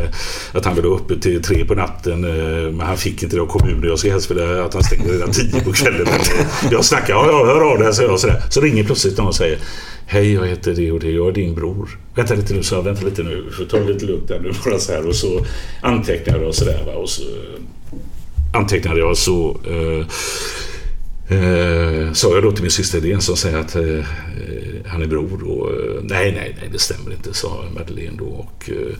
att 0.52 0.64
han 0.64 0.74
ville 0.74 0.88
vara 0.88 0.98
uppe 0.98 1.16
till 1.20 1.42
tre 1.42 1.64
på 1.64 1.74
natten 1.74 2.24
eh, 2.24 2.70
men 2.72 2.80
han 2.80 2.96
fick 2.96 3.22
inte 3.22 3.36
det 3.36 3.42
av 3.42 3.46
kommunen. 3.46 3.88
Jag 3.88 3.98
skulle 3.98 4.12
helst 4.12 4.30
vilja 4.30 4.64
att 4.64 4.74
han 4.74 4.82
stängde 4.84 5.12
redan 5.12 5.30
tio 5.30 5.60
på 5.64 5.72
kvällen. 5.72 6.04
Men, 6.04 6.20
eh, 6.20 6.46
jag 6.70 6.84
snackar, 6.84 7.14
ja, 7.14 7.26
jag 7.26 7.46
hör 7.46 7.72
av 7.72 7.78
dig, 7.78 7.94
så 7.94 8.02
jag 8.02 8.20
sådär. 8.20 8.42
Så 8.50 8.60
ringer 8.60 8.84
plötsligt 8.84 9.18
någon 9.18 9.26
och 9.26 9.34
säger 9.34 9.58
Hej, 10.08 10.32
jag 10.32 10.46
heter 10.46 10.74
det 10.74 10.92
och 10.92 11.00
det, 11.00 11.10
jag 11.10 11.28
är 11.28 11.32
din 11.32 11.54
bror. 11.54 11.98
Vänta 12.14 12.34
lite 12.34 12.54
nu, 12.54 12.62
så 12.62 12.74
jag, 12.74 12.82
vänta 12.82 13.04
lite 13.04 13.22
nu, 13.22 13.50
får 13.52 13.64
ta 13.64 13.78
det 13.78 13.92
lite 13.92 14.06
lugnt 14.06 14.28
där 14.28 14.40
nu 14.40 14.52
bara 14.64 14.78
så 14.78 14.92
här 14.92 15.06
och 15.06 15.14
så 15.14 15.46
antecknade 15.80 16.38
jag 16.38 16.48
och 16.48 16.54
sådär 16.54 16.96
och 16.96 17.08
så 17.08 17.22
eh, 17.22 17.60
antecknade 18.52 19.00
jag 19.00 19.16
så 19.16 19.60
eh, 19.66 20.06
Eh, 21.28 22.12
sa 22.12 22.34
jag 22.34 22.42
då 22.42 22.52
till 22.52 22.62
min 22.62 22.70
syster 22.70 23.00
Helene 23.00 23.20
som 23.20 23.36
säger 23.36 23.58
att 23.58 23.76
eh, 23.76 23.82
eh, 23.82 24.04
han 24.86 25.02
är 25.02 25.06
bror. 25.06 25.50
Och, 25.50 25.70
eh, 25.70 26.02
nej, 26.02 26.32
nej, 26.32 26.56
nej, 26.60 26.68
det 26.72 26.78
stämmer 26.78 27.12
inte, 27.12 27.34
sa 27.34 27.64
Madeleine 27.74 28.16
då. 28.18 28.24
Och, 28.24 28.70
eh, 28.70 28.96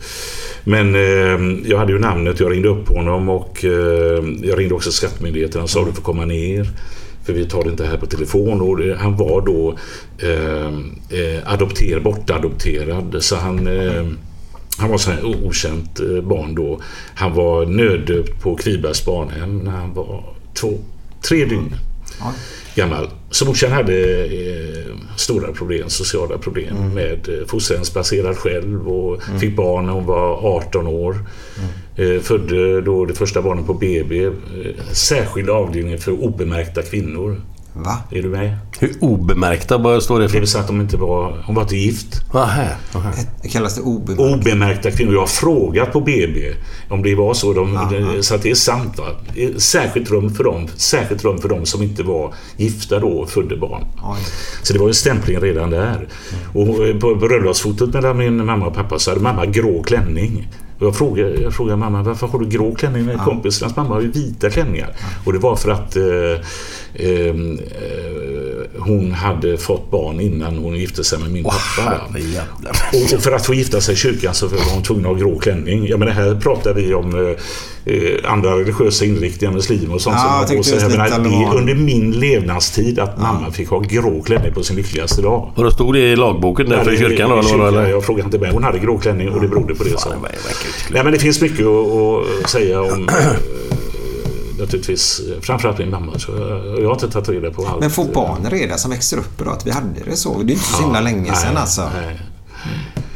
men 0.63 0.95
eh, 0.95 1.69
jag 1.69 1.77
hade 1.77 1.91
ju 1.91 1.99
namnet, 1.99 2.39
jag 2.39 2.51
ringde 2.51 2.69
upp 2.69 2.89
honom 2.89 3.29
och 3.29 3.65
eh, 3.65 4.23
jag 4.43 4.59
ringde 4.59 4.75
också 4.75 4.91
Skattemyndigheten 4.91 5.61
och 5.61 5.69
sa 5.69 5.85
du 5.85 5.91
får 5.91 6.01
komma 6.01 6.25
ner. 6.25 6.69
För 7.25 7.33
vi 7.33 7.45
tar 7.45 7.63
det 7.63 7.69
inte 7.69 7.85
här 7.85 7.97
på 7.97 8.05
telefon. 8.05 8.61
Och 8.61 8.77
det, 8.77 8.95
han 8.95 9.17
var 9.17 9.41
då 9.41 9.77
eh, 10.27 10.67
eh 11.19 11.53
adopter, 11.53 11.99
bortadopterad. 11.99 13.17
Så 13.19 13.35
han... 13.35 13.67
Eh, 13.67 14.05
han 14.79 14.89
var 14.89 14.95
ett 14.95 15.23
okänt 15.23 15.99
eh, 15.99 16.21
barn 16.21 16.55
då. 16.55 16.81
Han 17.15 17.33
var 17.33 17.65
nöddöpt 17.65 18.41
på 18.41 18.55
Kvibergs 18.55 19.05
barnhem 19.05 19.57
när 19.57 19.71
han 19.71 19.93
var 19.93 20.23
två, 20.53 20.73
tre 21.21 21.45
dygn 21.45 21.75
gammal. 22.75 23.09
Så 23.31 23.45
morsan 23.45 23.71
hade 23.71 24.25
eh, 24.25 24.95
stora 25.15 25.53
problem, 25.53 25.89
sociala 25.89 26.37
problem 26.37 26.93
med 26.93 27.29
eh, 27.29 27.45
fosterhemsplacerad 27.47 28.37
själv 28.37 28.87
och 28.87 29.21
fick 29.39 29.55
barn 29.55 29.85
när 29.85 29.93
hon 29.93 30.05
var 30.05 30.55
18 30.57 30.87
år. 30.87 31.25
Eh, 31.95 32.21
födde 32.21 32.81
då 32.81 33.05
det 33.05 33.13
första 33.13 33.41
barnet 33.41 33.65
på 33.65 33.73
BB. 33.73 34.25
Eh, 34.25 34.31
särskild 34.91 35.49
avdelning 35.49 35.97
för 35.97 36.11
obemärkta 36.11 36.81
kvinnor. 36.81 37.41
Va? 37.83 37.97
Är 38.11 38.21
du 38.21 38.29
med? 38.29 38.57
Hur 38.79 38.93
obemärkta 38.99 39.77
vad 39.77 40.03
står 40.03 40.19
det 40.19 40.25
Det 40.25 40.29
för? 40.29 40.39
vill 40.39 40.47
säga 40.47 40.61
att 40.61 40.67
de 40.67 40.81
inte 40.81 40.97
var, 40.97 41.43
hon 41.45 41.55
var 41.55 41.61
inte 41.61 41.75
gift. 41.77 42.21
Aha, 42.33 42.63
aha. 42.95 43.09
Det 43.41 43.47
kallas 43.47 43.75
det 43.75 43.81
obemärkt. 43.81 44.19
Obemärkta 44.19 44.91
kvinnor. 44.91 45.13
Jag 45.13 45.19
har 45.19 45.27
frågat 45.27 45.93
på 45.93 45.99
BB 46.01 46.53
om 46.89 47.03
det 47.03 47.15
var 47.15 47.33
så. 47.33 47.53
De, 47.53 47.79
så 48.21 48.35
att 48.35 48.41
det 48.41 48.49
är 48.49 48.55
sant. 48.55 48.97
Va? 48.97 49.05
Särskilt 49.57 50.11
rum 50.11 50.29
för 50.33 50.43
dem. 50.43 50.67
Särskilt 50.75 51.23
rum 51.23 51.37
för 51.37 51.49
dem 51.49 51.65
som 51.65 51.83
inte 51.83 52.03
var 52.03 52.33
gifta 52.57 52.99
då 52.99 53.07
och 53.07 53.29
födde 53.29 53.57
barn. 53.57 53.85
Oj. 54.03 54.17
Så 54.63 54.73
det 54.73 54.79
var 54.79 54.87
en 54.87 54.93
stämpling 54.93 55.39
redan 55.39 55.69
där. 55.69 56.07
Och 56.53 56.99
på 57.01 57.15
bröllopsfotot 57.15 57.93
mellan 57.93 58.17
min 58.17 58.45
mamma 58.45 58.67
och 58.67 58.73
pappa 58.75 58.99
så 58.99 59.11
hade 59.11 59.21
mamma 59.21 59.45
grå 59.45 59.83
klänning. 59.83 60.47
Jag 60.79 60.95
frågade, 60.95 61.41
jag 61.41 61.53
frågade 61.53 61.77
mamma 61.77 62.03
varför 62.03 62.27
har 62.27 62.39
du 62.39 62.45
grå 62.49 62.75
klänning 62.75 63.05
när 63.05 63.17
kompisarnas 63.17 63.75
mamma 63.75 63.93
har 63.93 64.01
ju 64.01 64.11
vita 64.11 64.49
klänningar. 64.49 64.95
Och 65.25 65.33
det 65.33 65.39
var 65.39 65.55
för 65.55 65.71
att 65.71 65.95
eh, 65.95 66.03
eh, 66.99 67.35
hon 68.79 69.11
hade 69.11 69.57
fått 69.57 69.91
barn 69.91 70.19
innan 70.19 70.57
hon 70.57 70.75
gifte 70.75 71.03
sig 71.03 71.19
med 71.19 71.31
min 71.31 71.43
pappa. 71.43 71.57
va? 71.85 71.91
Herrejävlar. 72.13 72.71
Och, 72.93 73.13
och 73.17 73.23
för 73.23 73.31
att 73.31 73.45
få 73.45 73.53
gifta 73.53 73.81
sig 73.81 73.93
i 73.93 73.97
kyrkan 73.97 74.33
så 74.33 74.47
var 74.47 74.57
hon 74.73 74.83
tvungen 74.83 75.05
att 75.05 75.11
ha 75.11 75.19
grå 75.19 75.39
klänning. 75.39 75.87
Ja 75.87 75.97
men 75.97 76.07
det 76.07 76.13
här 76.13 76.35
pratar 76.35 76.73
vi 76.73 76.93
om 76.93 77.15
eh, 77.85 77.93
eh, 77.93 78.31
andra 78.31 78.59
religiösa 78.59 79.05
inriktningar, 79.05 79.53
muslimer 79.53 79.95
och 79.95 80.01
sånt. 80.01 80.15
Ja, 80.19 80.45
som 80.47 80.55
jag 80.55 80.63
det 80.65 80.81
Jag 80.81 80.91
menar, 80.91 81.49
det 81.51 81.57
under 81.57 81.75
min 81.75 82.11
levnadstid 82.11 82.99
att 82.99 83.21
mamma 83.21 83.51
fick 83.51 83.69
ha 83.69 83.79
grå 83.79 84.21
klänning 84.21 84.53
på 84.53 84.63
sin 84.63 84.75
lyckligaste 84.75 85.21
dag. 85.21 85.51
Och 85.55 85.63
då 85.63 85.71
stod 85.71 85.93
det 85.93 85.99
i 85.99 86.15
lagboken 86.15 86.69
där 86.69 86.83
för 86.83 86.91
Ja, 86.91 86.97
kyrkan 86.97 87.29
då? 87.29 87.39
i 87.39 87.43
kyrkan, 87.43 87.67
eller? 87.67 87.87
Jag 87.89 88.03
frågade 88.05 88.25
inte 88.25 88.37
med. 88.39 88.51
Hon 88.51 88.63
hade 88.63 88.79
grå 88.79 88.97
klänning 88.97 89.29
och 89.29 89.41
det 89.41 89.47
berodde 89.47 89.75
på 89.75 89.83
det. 89.83 89.99
Så. 89.99 90.09
Nej 90.91 91.03
men 91.03 91.13
det 91.13 91.19
finns 91.19 91.41
mycket 91.41 91.65
att, 91.65 92.43
att 92.43 92.49
säga 92.49 92.81
om 92.81 93.09
eh, 93.09 93.15
naturligtvis 94.59 95.21
framförallt 95.41 95.77
min 95.79 95.89
mamma. 95.89 96.19
Så 96.19 96.31
jag, 96.31 96.81
jag 96.81 96.87
har 96.87 96.93
inte 96.93 97.09
tagit 97.09 97.29
reda 97.29 97.51
på 97.51 97.67
allt. 97.67 97.79
Men 97.79 97.89
får 97.89 98.05
barn 98.05 98.49
reda 98.49 98.77
som 98.77 98.91
växer 98.91 99.17
upp 99.17 99.41
idag 99.41 99.53
att 99.53 99.67
vi 99.67 99.71
hade 99.71 100.03
det 100.05 100.15
så? 100.15 100.43
Det 100.43 100.51
är 100.51 100.53
inte 100.53 100.65
så 100.65 100.83
himla 100.83 101.01
länge 101.01 101.35
sedan 101.35 101.53
nej, 101.53 101.61
alltså. 101.61 101.89
nej. 101.95 102.19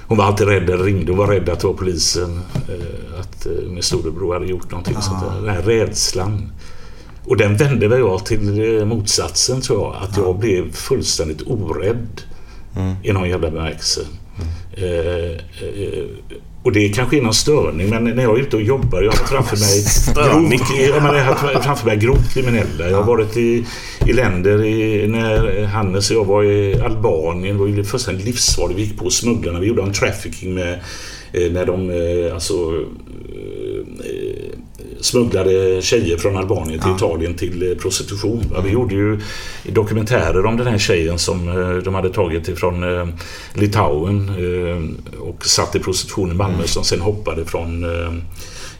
Hon 0.08 0.18
var 0.18 0.26
alltid 0.26 0.48
rädd 0.48 0.70
ringde. 0.86 1.12
Hon 1.12 1.18
var 1.18 1.28
rädd 1.28 1.50
att 1.50 1.60
det 1.60 1.68
var 1.68 1.74
polisen. 1.74 2.42
eh, 2.70 3.20
Att 3.20 3.46
eh, 3.46 3.52
min 3.70 3.84
storebror 3.84 4.34
hade 4.34 4.46
gjort 4.46 4.72
någonting 4.72 4.96
sånt 5.02 5.22
där. 5.22 5.42
Den 5.42 5.56
här 5.56 5.62
rädslan. 5.62 6.52
Och 7.26 7.38
den 7.38 7.58
vände 7.58 7.88
väl 7.88 8.00
jag 8.00 8.26
till 8.26 8.78
eh, 8.80 8.86
motsatsen 8.86 9.62
tror 9.62 9.80
jag. 9.82 10.04
Att 10.04 10.18
jag 10.18 10.40
blev 10.40 10.72
fullständigt 10.72 11.42
orädd. 11.48 12.22
I 13.04 13.14
någon 13.14 13.30
jävla 13.30 13.52
bemärkelse. 13.52 14.02
Eh, 14.74 14.86
eh, 14.86 16.06
och 16.64 16.72
det 16.72 16.90
kanske 16.90 17.18
är 17.18 17.22
någon 17.22 17.34
störning 17.34 17.90
men 17.90 18.04
när 18.04 18.24
jag 18.24 18.38
är 18.38 18.42
ute 18.42 18.56
och 18.56 18.62
jobbar, 18.62 19.02
jag 19.02 19.12
har 19.12 19.26
framför 19.26 19.58
mig 19.58 19.82
Störning. 19.82 20.50
grovt, 20.50 20.88
jag, 20.88 21.04
menar, 21.04 21.18
jag 21.18 21.24
har 21.24 21.62
framför 21.62 21.86
mig 21.86 21.98
grovt 21.98 22.34
kriminella. 22.34 22.90
Jag 22.90 22.98
har 22.98 23.04
varit 23.04 23.38
i, 23.38 23.66
i 24.08 24.14
länder 24.14 24.66
i, 24.66 25.08
när 25.08 25.66
Hannes 25.66 26.10
och 26.12 26.16
jag 26.16 26.26
var 26.26 26.44
i 26.44 26.82
Albanien. 26.82 27.58
Det 27.58 27.62
var 27.62 27.68
ju 27.68 27.84
fullständigt 27.84 28.26
livsfarligt. 28.26 28.80
Vi 28.80 28.84
gick 28.84 28.98
på 28.98 29.10
smugglarna. 29.10 29.60
Vi 29.60 29.68
gjorde 29.68 29.82
en 29.82 29.94
trafficking 29.94 30.54
med 30.54 30.74
eh, 31.34 31.52
när 31.52 31.66
de 31.66 31.90
eh, 31.90 32.34
alltså 32.34 32.54
eh, 32.54 33.86
smugglade 35.02 35.82
tjejer 35.82 36.18
från 36.18 36.38
Albanien 36.38 36.80
till 36.80 36.92
Italien 36.96 37.34
till 37.34 37.72
eh, 37.72 37.78
prostitution. 37.78 38.44
va. 38.52 38.62
Vi 38.62 38.70
gjorde 38.70 38.96
ju 38.96 39.20
dokumentärer 39.64 40.46
om 40.46 40.58
den 40.58 40.68
här 40.68 40.78
tjejen 40.78 41.20
som 41.20 41.50
eh, 41.50 41.78
de 41.78 41.94
hade 41.94 42.10
tagit 42.10 42.48
ifrån 42.48 42.84
eh, 42.84 43.08
Litauen 43.54 44.32
och 45.20 45.46
satt 45.46 45.76
i 45.76 45.80
prostitution 45.80 46.32
i 46.32 46.34
Malmö 46.34 46.64
som 46.66 46.84
sen 46.84 47.02
hoppade 47.02 47.46
från 47.46 47.86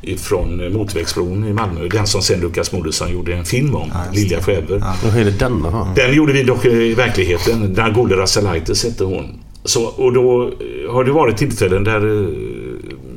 ifrån 0.02 0.74
motorvägsbron 0.74 1.48
i 1.48 1.54
Malmö. 1.54 1.88
Den 1.88 2.08
som 2.08 2.22
sen 2.22 2.40
Lukas 2.40 2.72
Moodysson 2.72 3.12
gjorde 3.12 3.34
en 3.34 3.46
film 3.46 3.76
om, 3.76 3.92
Lilja 4.14 4.42
Schäfer. 4.42 4.84
Vad 5.04 5.18
är 5.18 5.26
det 5.26 5.40
denna 5.40 5.70
har? 5.70 5.96
Den 5.96 6.16
gjorde 6.16 6.34
vi 6.34 6.44
dock 6.44 6.66
i 6.66 6.94
verkligheten. 6.94 7.74
Nagole 7.78 8.16
Rasselaitis 8.16 8.84
hette 8.84 9.04
hon. 9.04 9.40
Så, 9.64 9.86
och 9.86 10.14
då 10.14 10.52
har 10.90 11.04
det 11.04 11.12
varit 11.12 11.38
tillfällen 11.38 11.84
där 11.84 12.02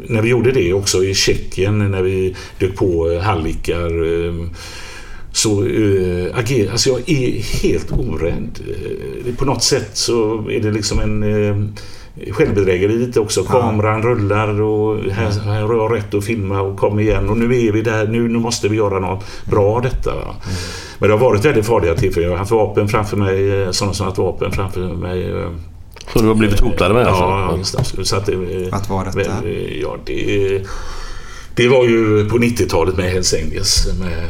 när 0.09 0.23
vi 0.23 0.29
gjorde 0.29 0.53
det 0.53 0.73
också 0.73 1.05
i 1.05 1.15
Tjeckien 1.15 1.91
när 1.91 2.03
vi 2.03 2.37
dök 2.59 2.77
på 2.77 3.11
eh, 3.11 3.21
hallickar 3.21 4.27
eh, 4.27 4.35
så 5.33 5.65
äh, 5.67 6.39
agerar, 6.39 6.73
alltså 6.73 6.91
jag 6.91 7.09
är 7.11 7.63
helt 7.63 7.93
orädd. 7.93 8.61
Eh, 9.27 9.35
På 9.35 9.45
något 9.45 9.63
sätt 9.63 9.91
så 9.93 10.49
är 10.51 10.61
det 10.61 10.71
liksom 10.71 11.01
en 11.01 11.23
eh, 11.23 11.57
självbedrägeri 12.33 12.99
lite 12.99 13.21
också. 13.21 13.45
Kameran 13.45 14.03
rullar 14.03 14.61
och 14.61 14.99
här, 15.13 15.31
här 15.31 15.63
har 15.63 15.75
jag 15.75 15.95
rätt 15.95 16.15
att 16.15 16.25
filma 16.25 16.61
och 16.61 16.79
kom 16.79 17.01
igen 17.01 17.29
och 17.29 17.37
nu 17.37 17.45
är 17.67 17.73
vi 17.73 17.83
där, 17.83 18.07
nu, 18.07 18.29
nu 18.29 18.39
måste 18.39 18.69
vi 18.69 18.77
göra 18.77 18.99
något 19.01 19.25
bra 19.45 19.77
av 19.77 19.83
detta. 19.83 20.15
va. 20.15 20.35
Men 20.99 21.09
det 21.09 21.15
har 21.15 21.21
varit 21.21 21.45
väldigt 21.45 21.67
farliga 21.67 21.95
tillfällen. 21.95 22.29
Jag 22.29 22.35
har 22.35 22.39
haft 22.39 22.51
vapen 22.51 22.89
framför 22.89 23.17
mig, 23.17 23.63
eh, 23.63 23.71
sådana 23.71 23.95
som 23.95 24.07
haft 24.07 24.19
vapen 24.19 24.53
framför 24.53 24.81
mig. 24.81 25.33
Eh, 26.07 26.13
Så 26.13 26.19
du 26.19 26.29
har 26.29 26.35
blivit 26.35 26.61
hotad 26.61 26.93
med 26.93 27.07
alltså? 27.07 27.23
Ja, 27.23 27.57
just 27.59 27.97
det. 27.97 28.05
Så 28.05 28.17
att 28.17 28.27
det, 28.27 28.69
Att 28.73 28.89
vara 28.89 29.05
detta? 29.05 29.19
väl, 29.19 29.79
Ja, 29.83 29.97
det, 30.07 30.63
det 31.57 31.69
var 31.69 31.85
ju 31.85 32.29
på 32.29 32.39
90-talet 32.39 32.97
med 32.97 33.11
Hells 33.11 33.35
Angels 33.35 33.89
med 34.01 34.25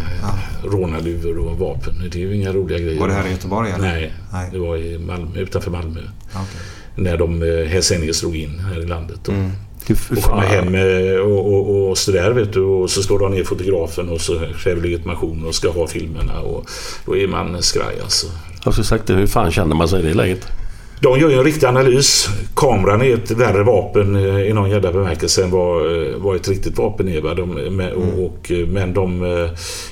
rånarluvor 0.64 1.38
och 1.38 1.59
vapen. 1.59 1.95
Det 2.12 2.19
är 2.19 2.21
ju 2.21 2.35
inga 2.37 2.52
roliga 2.52 2.78
grejer. 2.78 3.00
Var 3.00 3.09
det 3.09 3.14
här 3.14 3.26
i 3.26 3.31
Göteborg 3.31 3.71
eller? 3.71 3.88
Nej, 3.88 4.12
Nej. 4.33 4.49
det 4.52 4.59
var 4.59 4.76
i 4.76 4.99
Malmö, 4.99 5.40
utanför 5.40 5.71
Malmö. 5.71 6.00
Okej. 6.31 6.45
När 6.97 7.16
de 7.16 7.43
eh, 7.43 7.66
Hells 7.69 7.93
Angels 7.93 8.21
drog 8.21 8.37
in 8.37 8.59
här 8.59 8.83
i 8.83 8.87
landet. 8.87 9.28
Fy 9.87 9.95
och 10.16 10.23
komma 10.23 10.40
hem 10.43 10.75
eh, 10.75 11.21
och, 11.21 11.54
och, 11.54 11.90
och 11.90 11.99
sådär 11.99 12.31
vet 12.31 12.52
du. 12.52 12.61
Och 12.61 12.90
så 12.90 13.02
slår 13.02 13.19
de 13.19 13.33
ner 13.33 13.45
fotografen 13.45 14.09
och 14.09 14.21
så 14.21 14.40
kräver 14.59 14.83
legitimation 14.83 15.45
och 15.47 15.54
ska 15.54 15.71
ha 15.71 15.87
filmerna. 15.87 16.40
Och 16.40 16.66
då 17.07 17.16
är 17.16 17.28
man 17.28 17.62
skraj 17.62 18.00
alltså. 18.02 18.26
Jag 18.64 18.75
skulle 18.75 18.85
sagt 18.85 19.07
det, 19.07 19.14
hur 19.14 19.26
fan 19.26 19.50
känner 19.50 19.75
man 19.76 19.88
sig 19.88 20.00
i 20.00 20.02
det 20.02 20.14
läget? 20.14 20.47
De 21.05 21.21
gör 21.21 21.31
ju 21.31 21.39
en 21.39 21.45
riktig 21.45 21.67
analys. 21.67 22.29
Kameran 22.57 23.03
är 23.03 23.15
ett 23.15 23.31
värre 23.31 23.63
vapen 23.63 24.17
eh, 24.17 24.41
i 24.41 24.53
någon 24.53 24.71
jävla 24.71 24.93
bemärkelse 24.93 25.45
än 25.45 25.51
vad, 25.51 26.03
eh, 26.03 26.17
vad 26.17 26.37
ett 26.37 26.49
riktigt 26.49 26.79
vapen 26.79 27.09
är. 27.09 27.21
Va? 27.21 27.35
De, 27.35 27.51
med, 27.51 27.93
och, 27.93 28.25
och, 28.27 28.51
eh, 28.51 28.67
men 28.67 28.95
de... 28.95 29.23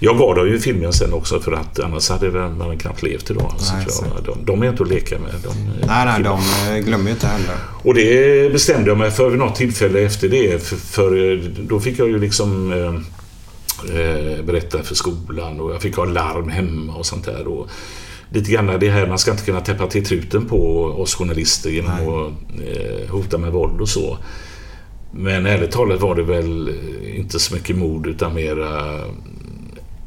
Jag 0.00 0.18
gav 0.18 0.34
dem 0.34 0.48
ju 0.48 0.58
filmen 0.58 0.92
sen 0.92 1.12
också 1.12 1.40
för 1.40 1.52
att 1.52 1.80
annars 1.80 2.10
hade 2.10 2.30
man 2.30 2.78
knappt 2.78 3.02
levt 3.02 3.30
idag. 3.30 3.54
Så 3.58 3.74
Nej, 3.74 3.86
jag, 3.88 4.24
de, 4.24 4.44
de 4.44 4.62
är 4.62 4.68
inte 4.68 4.82
att 4.82 4.88
leka 4.88 5.18
med. 5.18 5.34
De, 5.42 5.86
Nej, 5.86 6.04
nej, 6.06 6.22
de 6.22 6.40
glömmer 6.80 7.04
ju 7.04 7.10
inte 7.10 7.26
heller. 7.26 7.56
Och 7.82 7.94
det 7.94 8.52
bestämde 8.52 8.90
jag 8.90 8.98
mig 8.98 9.10
för 9.10 9.28
vid 9.30 9.38
något 9.38 9.54
tillfälle 9.54 10.00
efter 10.00 10.28
det. 10.28 10.62
För, 10.62 10.76
för 10.76 11.40
då 11.68 11.80
fick 11.80 11.98
jag 11.98 12.08
ju 12.08 12.18
liksom 12.18 12.72
eh, 12.72 14.44
berätta 14.44 14.82
för 14.82 14.94
skolan 14.94 15.60
och 15.60 15.72
jag 15.72 15.82
fick 15.82 15.96
ha 15.96 16.04
larm 16.04 16.48
hemma 16.48 16.94
och 16.94 17.06
sånt 17.06 17.24
där. 17.24 17.46
Och 17.46 17.68
lite 18.32 18.50
grann 18.52 18.80
det 18.80 18.90
här, 18.90 19.06
man 19.06 19.18
ska 19.18 19.30
inte 19.30 19.44
kunna 19.44 19.60
täppa 19.60 19.86
till 19.86 20.04
truten 20.04 20.46
på 20.46 20.84
oss 20.84 21.14
journalister 21.14 21.70
genom 21.70 21.90
Nej. 21.96 22.06
att 22.06 22.76
eh, 23.06 23.10
hota 23.12 23.38
med 23.38 23.52
våld 23.52 23.80
och 23.80 23.88
så. 23.88 24.18
Men 25.14 25.46
ärligt 25.46 25.70
talat 25.70 26.00
var 26.00 26.14
det 26.14 26.22
väl 26.22 26.70
inte 27.16 27.38
så 27.38 27.54
mycket 27.54 27.76
mod 27.76 28.06
utan 28.06 28.34
mera 28.34 29.00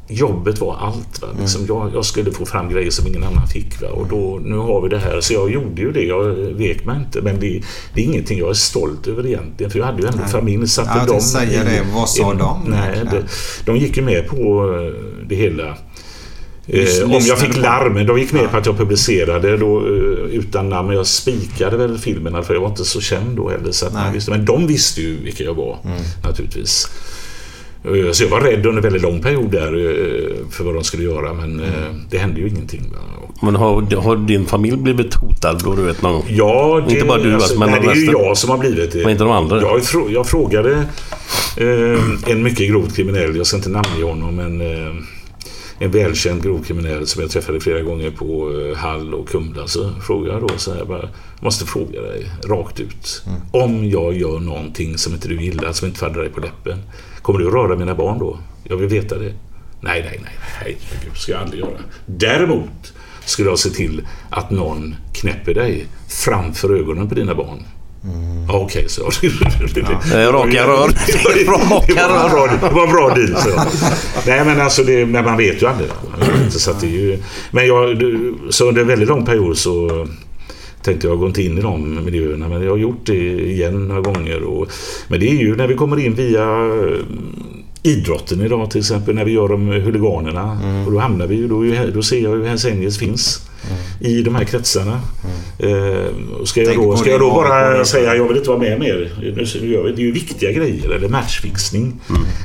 Jobbet 0.07 0.59
var 0.61 0.75
allt. 0.77 1.21
Va? 1.21 1.27
Liksom 1.39 1.65
jag, 1.67 1.91
jag 1.93 2.05
skulle 2.05 2.31
få 2.31 2.45
fram 2.45 2.69
grejer 2.69 2.91
som 2.91 3.07
ingen 3.07 3.23
annan 3.23 3.47
fick. 3.47 3.81
Va? 3.81 3.87
Och 3.87 4.07
då, 4.07 4.39
nu 4.43 4.55
har 4.57 4.81
vi 4.81 4.89
det 4.89 4.97
här. 4.99 5.21
Så 5.21 5.33
jag 5.33 5.51
gjorde 5.51 5.81
ju 5.81 5.91
det. 5.91 6.03
Jag 6.03 6.23
vek 6.35 6.85
mig 6.85 6.97
inte. 6.97 7.21
Men 7.21 7.39
det, 7.39 7.61
det 7.93 8.01
är 8.01 8.05
ingenting 8.05 8.39
jag 8.39 8.49
är 8.49 8.53
stolt 8.53 9.07
över 9.07 9.25
egentligen. 9.25 9.71
För 9.71 9.79
jag 9.79 9.85
hade 9.85 10.01
ju 10.01 10.07
ändå 10.07 10.19
Nej. 10.19 10.31
familj. 10.31 10.67
Satte 10.67 11.13
Ja, 11.13 11.19
säga 11.19 11.61
i- 11.61 11.65
det. 11.65 11.81
Vad 11.95 12.09
sa 12.09 12.33
i- 12.33 12.37
de 12.37 12.63
Nej, 12.67 12.99
det, 13.11 13.23
de 13.65 13.77
gick 13.77 13.97
ju 13.97 14.03
med 14.03 14.27
på 14.27 14.35
eh, 14.79 15.01
det 15.27 15.35
hela. 15.35 15.77
Eh, 16.67 17.03
om 17.15 17.21
jag 17.25 17.39
fick 17.39 17.57
larm. 17.57 18.05
De 18.07 18.19
gick 18.19 18.31
med 18.33 18.43
Ja. 18.43 18.47
på 18.47 18.57
att 18.57 18.65
jag 18.65 18.77
publicerade 18.77 19.57
då, 19.57 19.79
eh, 19.79 20.35
utan 20.35 20.69
namn. 20.69 20.87
Men 20.87 20.97
jag 20.97 21.07
spikade 21.07 21.77
väl 21.77 21.97
filmerna 21.97 22.41
för 22.43 22.53
jag 22.53 22.61
var 22.61 22.69
inte 22.69 22.85
så 22.85 23.01
känd 23.01 23.37
då 23.37 23.49
heller. 23.49 23.71
Så 23.71 23.87
visste, 24.13 24.31
men 24.31 24.45
de 24.45 24.67
visste 24.67 25.01
ju 25.01 25.17
vilka 25.23 25.43
jag 25.43 25.53
var 25.53 25.77
Mm. 25.85 25.97
naturligtvis. 26.23 26.87
Eh, 27.83 28.11
Så 28.11 28.23
jag 28.23 28.29
var 28.29 28.41
rädd 28.41 28.65
under 28.65 28.77
en 28.77 28.81
väldigt 28.81 29.01
lång 29.01 29.21
period 29.21 29.51
där 29.51 29.67
eh, 29.67 30.49
för 30.51 30.63
vad 30.63 30.73
de 30.73 30.83
skulle 30.83 31.03
göra. 31.03 31.33
Men 31.33 31.51
Mm. 31.59 31.71
det 32.09 32.17
hände 32.17 32.39
ju 32.41 32.47
ingenting. 32.47 32.81
Men 33.41 33.55
har, 33.55 33.95
har 34.01 34.15
din 34.15 34.45
familj 34.45 34.77
blivit 34.77 35.13
hotad 35.13 35.61
då 35.63 35.75
du 35.75 35.81
vet 35.81 36.01
någon 36.01 36.13
gång? 36.13 36.25
Ja, 36.29 36.83
det, 36.87 36.93
Inte 36.93 37.05
bara 37.05 37.17
du, 37.23 37.33
alltså, 37.33 37.59
men 37.59 37.69
nej, 37.71 37.79
det 37.83 37.91
är 37.91 37.95
ju 37.95 38.11
jag 38.11 38.37
som 38.37 38.49
har 38.49 38.57
blivit 38.57 38.91
det. 38.91 39.01
Men 39.01 39.09
inte 39.11 39.23
de 39.23 39.31
andra? 39.33 39.61
Jag, 39.61 39.81
jag 40.09 40.27
frågade 40.27 40.71
eh, 41.57 42.31
en 42.31 42.43
mycket 42.43 42.67
grovt 42.69 42.95
kriminell, 42.95 43.35
jag 43.37 43.47
ska 43.47 43.57
inte 43.57 43.69
namnge 43.69 44.03
honom, 44.03 44.35
men 44.35 44.61
eh, 44.61 44.93
en 45.79 45.91
välkänd 45.91 46.43
grov 46.43 46.63
kriminell 46.63 47.07
som 47.07 47.21
jag 47.21 47.31
träffade 47.31 47.59
flera 47.59 47.81
gånger 47.81 48.11
på 48.11 48.59
eh, 48.59 48.77
Hall 48.77 49.13
och 49.13 49.29
Kumla. 49.29 49.67
Så 49.67 49.91
frågade 50.01 50.33
jag 50.33 50.41
då 50.47 50.57
så 50.57 50.73
här, 50.73 50.85
bara, 50.85 51.09
måste 51.39 51.65
fråga 51.65 52.01
dig 52.01 52.31
rakt 52.47 52.79
ut. 52.79 53.23
Mm. 53.27 53.41
Om 53.51 53.89
jag 53.89 54.13
gör 54.13 54.39
någonting 54.39 54.97
som 54.97 55.13
inte 55.13 55.27
du 55.27 55.41
gillar, 55.41 55.71
som 55.71 55.87
inte 55.87 55.99
faller 55.99 56.19
dig 56.19 56.29
på 56.29 56.39
läppen. 56.39 56.81
Kommer 57.21 57.39
du 57.39 57.47
att 57.47 57.53
röra 57.53 57.75
mina 57.75 57.95
barn 57.95 58.19
då? 58.19 58.39
Jag 58.63 58.77
vill 58.77 58.89
veta 58.89 59.17
det. 59.17 59.33
Nej, 59.81 60.01
nej, 60.01 60.19
nej, 60.23 60.33
nej, 60.63 60.77
det 61.13 61.19
ska 61.19 61.31
jag 61.31 61.41
aldrig 61.41 61.59
göra. 61.59 61.79
Däremot 62.05 62.93
skulle 63.25 63.49
jag 63.49 63.59
se 63.59 63.69
till 63.69 64.07
att 64.29 64.51
någon 64.51 64.95
knäpper 65.13 65.53
dig 65.53 65.87
framför 66.07 66.75
ögonen 66.75 67.09
på 67.09 67.15
dina 67.15 67.35
barn. 67.35 67.63
Ja, 68.47 68.59
Okej, 68.59 68.85
så. 68.89 69.01
Eh, 70.13 70.31
raka 70.31 70.67
rör. 70.67 70.87
Raka 71.71 72.07
rör. 72.07 72.69
det 72.69 72.75
var 72.75 72.83
en 72.85 72.91
bra 72.91 73.09
deal. 73.15 73.35
Så. 73.41 73.49
Nej, 74.27 74.45
men 74.45 74.61
alltså, 74.61 74.83
det, 74.83 75.05
men 75.05 75.25
man 75.25 75.37
vet 75.37 75.61
ju 75.61 75.67
aldrig. 75.67 75.89
Så 76.49 76.73
det 76.81 76.87
är 76.87 76.91
ju, 76.91 77.17
men 77.51 77.67
jag, 77.67 77.97
så 78.49 78.67
under 78.69 78.81
en 78.81 78.87
väldigt 78.87 79.09
lång 79.09 79.25
period 79.25 79.57
så 79.57 80.07
tänkte 80.83 81.07
jag 81.07 81.19
gå 81.19 81.27
inte 81.27 81.43
in 81.43 81.57
i 81.57 81.61
de 81.61 82.05
miljöerna. 82.05 82.49
Men 82.49 82.63
jag 82.63 82.71
har 82.71 82.77
gjort 82.77 83.05
det 83.05 83.41
igen 83.51 83.87
några 83.87 84.01
gånger. 84.01 84.43
Och, 84.43 84.67
men 85.07 85.19
det 85.19 85.29
är 85.29 85.35
ju 85.35 85.55
när 85.55 85.67
vi 85.67 85.75
kommer 85.75 85.99
in 86.05 86.13
via 86.15 86.43
eh, 86.43 86.99
idrotten 87.83 88.41
idag 88.41 88.71
till 88.71 88.79
exempel 88.79 89.15
när 89.15 89.25
vi 89.25 89.31
gör 89.31 89.47
de 89.47 89.67
huliganerna. 89.67 90.59
Mm. 90.63 90.85
Och 90.85 90.91
då 90.91 90.99
hamnar 90.99 91.27
vi 91.27 91.35
ju, 91.35 91.47
då, 91.47 91.65
ju- 91.65 91.91
då 91.93 92.03
ser 92.03 92.19
jag 92.19 92.29
hur 92.29 92.45
Hells 92.45 92.65
Angels 92.65 92.97
finns 92.99 93.41
i 93.99 94.21
de 94.21 94.35
här 94.35 94.43
kretsarna. 94.43 95.01
Eh, 95.59 96.39
och 96.41 96.47
ska 96.47 96.61
jag 96.63 96.73
Mm. 96.75 96.87
Då, 96.89 96.97
ska 96.97 97.09
jag 97.11 97.19
då 97.19 97.31
bara 97.31 97.85
säga 97.85 98.15
jag 98.15 98.27
vill 98.27 98.37
inte 98.37 98.49
vara 98.49 98.59
med 98.59 98.79
mer. 98.79 99.13
Nu, 99.19 99.45
nu 99.61 99.71
gör 99.71 99.83
vi, 99.83 99.91
det 99.91 100.01
är 100.01 100.05
ju 100.05 100.11
viktiga 100.11 100.51
grejer, 100.51 100.89
eller 100.89 101.09
matchfixning. 101.09 101.93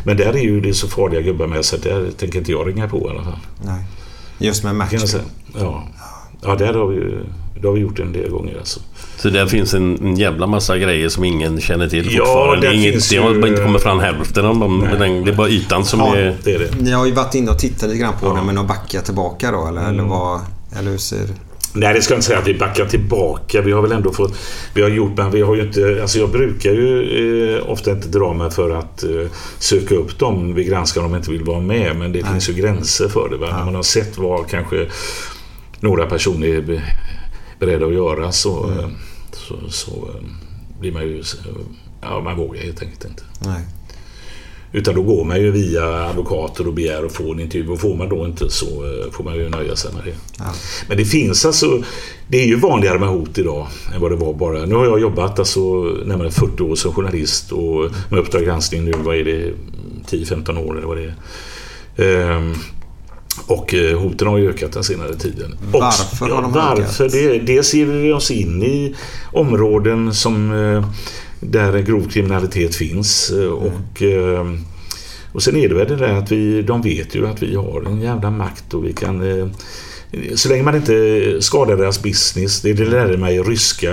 Men 0.05 0.17
där 0.17 0.33
är 0.33 0.43
ju 0.43 0.61
det 0.61 0.75
så 0.75 0.89
farliga 0.89 1.21
gubbar 1.21 1.47
med 1.47 1.65
så 1.65 1.77
där 1.77 2.09
tänker 2.19 2.39
inte 2.39 2.53
jag 2.53 2.69
ringa 2.69 2.89
på 2.89 2.99
i 2.99 3.11
alla 3.11 3.23
fall. 3.25 3.39
Nej. 3.65 3.85
Just 4.39 4.65
med 4.65 4.75
säga. 5.09 5.23
Ja. 5.61 5.89
ja, 6.43 6.55
där 6.57 6.75
har 6.75 6.87
vi, 6.87 6.97
ju- 6.97 7.25
det 7.61 7.67
har 7.67 7.75
vi 7.75 7.81
gjort 7.81 7.99
en 8.01 8.13
del 8.13 8.31
gånger 8.31 8.59
alltså. 8.59 8.81
Så 9.17 9.31
där 9.31 9.47
finns 9.47 9.75
en, 9.75 10.17
jävla 10.17 10.47
massa 10.47 10.79
grejer 10.79 11.09
som 11.09 11.25
ingen 11.25 11.61
känner 11.61 11.89
till 11.89 12.07
Ja, 12.15 12.25
fortfarande. 12.25 12.67
det, 12.67 12.73
är 12.73 12.77
inget, 12.77 12.93
finns 12.93 13.09
det 13.09 13.17
har 13.17 13.35
ju- 13.35 13.41
bara 13.41 13.49
inte 13.49 13.63
kommit 13.63 13.83
fram 13.83 14.01
hälften 14.01 14.45
av 14.47 14.59
dem. 14.59 14.79
Nej. 14.79 14.99
Den, 15.09 15.25
det 15.25 15.31
är 15.31 15.37
bara 15.37 15.49
ytan 15.49 15.85
som 15.85 16.01
Ja. 16.01 16.17
är... 16.17 16.37
Det 16.45 16.55
är 16.55 16.59
det. 16.59 16.81
Ni 16.81 16.91
har 16.91 17.07
ju 17.07 17.13
varit 17.13 17.35
inne 17.35 17.51
och 17.51 17.59
tittat 17.59 17.83
lite 17.89 17.99
grann 18.01 18.13
på 18.21 18.27
Ja. 18.27 18.35
det 18.35 18.43
men 18.47 18.59
att 18.59 18.69
backa 18.69 19.01
tillbaka 19.01 19.51
då 19.51 19.67
eller, 19.69 19.81
Mm. 19.81 19.95
eller 19.95 20.03
vad? 20.03 20.41
Eller 20.79 20.91
hur 20.91 20.99
ser... 20.99 21.29
Nej, 21.73 21.95
det 21.95 22.03
ska 22.03 22.15
jag 22.15 22.19
inte 22.19 22.27
säga 22.27 22.39
att 22.39 22.47
vi 22.47 22.59
backar 22.59 22.87
tillbaka. 22.87 23.63
Vi 23.63 23.73
har 23.73 23.83
väl 23.83 23.93
ändå 23.93 24.13
fått... 24.13 24.35
Vi 24.75 24.83
har 24.83 24.89
gjort, 24.89 25.17
men 25.17 25.31
vi 25.31 25.41
har 25.43 25.55
ju 25.55 25.63
inte... 25.63 25.99
Alltså 26.03 26.19
jag 26.19 26.31
brukar 26.31 26.71
ju 26.73 27.57
eh, 27.57 27.71
ofta 27.71 27.91
inte 27.91 28.09
dra 28.09 28.33
mig 28.35 28.51
för 28.51 28.71
att 28.71 29.03
eh, 29.03 29.27
söka 29.59 29.95
upp 29.95 30.19
dem 30.19 30.55
vi 30.55 30.65
granskar 30.65 31.01
om 31.05 31.11
de 31.13 31.17
inte 31.19 31.31
vill 31.31 31.45
vara 31.45 31.61
med. 31.61 31.97
Men 31.97 32.13
det 32.13 32.27
finns 32.27 32.49
ju 32.49 32.53
gränser 32.53 33.09
för 33.09 33.29
det. 33.29 33.37
Va? 33.37 33.57
När 33.57 33.65
man 33.65 33.75
har 33.75 33.83
sett 33.83 34.19
vad 34.19 34.49
kanske 34.49 34.87
några 35.81 36.07
personer 36.07 36.47
är 36.49 36.63
be- 36.63 36.83
beredda 37.61 37.87
att 37.87 37.95
göra 37.95 38.33
så, 38.33 38.71
eh, 38.71 38.89
så, 39.33 39.55
så 39.71 39.91
eh, 39.91 40.25
blir 40.81 40.93
man 40.93 41.03
ju... 41.03 41.23
Ja, 42.03 42.21
man 42.21 42.37
vågar 42.37 42.63
helt 42.63 42.83
enkelt 42.83 43.05
inte. 43.05 43.23
Nej. 43.39 43.61
Utan 44.73 44.95
då 44.95 45.03
går 45.03 45.25
man 45.25 45.41
ju 45.41 45.51
via 45.51 45.85
advokater 46.09 46.67
och 46.67 46.75
begär 46.75 47.07
att 47.07 47.13
få 47.13 47.33
en 47.33 47.41
intervju. 47.41 47.69
Och 47.69 47.81
får 47.81 47.97
man 47.97 48.09
då 48.09 48.25
inte 48.27 48.51
så 48.51 48.67
eh, 48.67 49.13
får 49.13 49.25
man 49.25 49.35
ju 49.37 49.49
nöja 49.49 49.77
sig 49.77 49.93
med 49.95 50.05
det. 50.05 50.15
Ja. 50.39 50.45
Men 50.89 50.97
det 50.97 51.05
finns 51.05 51.45
alltså... 51.47 51.83
Det 52.29 52.39
är 52.43 52.47
ju 52.47 52.57
vanligare 52.57 52.99
med 52.99 53.09
hot 53.09 53.39
idag 53.39 53.67
än 53.95 54.01
vad 54.01 54.11
det 54.11 54.17
var 54.17 54.35
bara... 54.35 54.67
Nu 54.67 54.75
har 54.75 54.85
jag 54.87 55.01
jobbat 55.01 55.39
alltså 55.39 55.61
närmare 56.05 56.31
40 56.31 56.63
år 56.63 56.75
som 56.75 56.93
journalist 56.93 57.53
och 57.53 57.91
med 58.11 58.21
Uppdrag 58.21 58.45
granskning 58.45 58.85
nu, 58.85 58.93
vad 59.05 59.17
är 59.17 59.25
det, 59.25 59.53
10-15 60.11 60.59
år 60.69 60.77
eller 60.79 60.87
vad 60.87 60.97
det 60.97 61.15
är. 61.97 62.31
Ehm, 62.31 62.55
och 63.47 63.75
eh, 63.75 63.99
hoten 63.99 64.29
har 64.29 64.39
ju 64.39 64.49
ökat 64.51 64.73
den 64.73 64.85
senare 64.85 65.15
tiden. 65.15 65.53
Och- 65.73 65.81
Varför 65.81 66.27
har 66.29 66.43
de 66.43 66.53
Varför? 66.53 66.83
ökat? 67.05 67.13
Det, 67.13 67.39
dels 67.39 67.75
ger 67.75 67.87
vi 67.87 68.13
oss 68.13 68.31
in 68.31 68.63
i 68.63 68.95
områden 69.33 70.15
som, 70.15 70.53
eh, 70.53 70.85
där 71.41 71.79
grov 71.79 72.09
kriminalitet 72.09 72.75
finns. 72.75 73.31
eh, 73.31 73.49
Och, 73.49 74.03
eh, 74.03 74.47
och 75.33 75.43
sen 75.43 75.57
är 75.57 75.69
det 75.69 75.75
väl 75.75 75.89
det 75.89 75.97
där 75.97 76.13
att 76.15 76.33
vi, 76.33 76.63
de 76.63 76.83
vet 76.83 77.15
ju 77.15 77.27
att 77.27 77.43
vi 77.43 77.55
har 77.55 77.83
en 77.87 78.01
jävla 78.01 78.31
makt 78.31 78.75
och 78.75 78.85
vi 78.85 78.93
kan... 78.93 79.41
eh, 79.41 79.47
Så 80.35 80.49
länge 80.49 80.63
man 80.63 80.75
inte 80.77 81.37
skadar 81.41 81.77
deras 81.77 82.03
business. 82.03 82.61
Det, 82.63 82.73
det 82.73 82.85
lärde 82.85 83.17
mig 83.17 83.41
ryska 83.41 83.91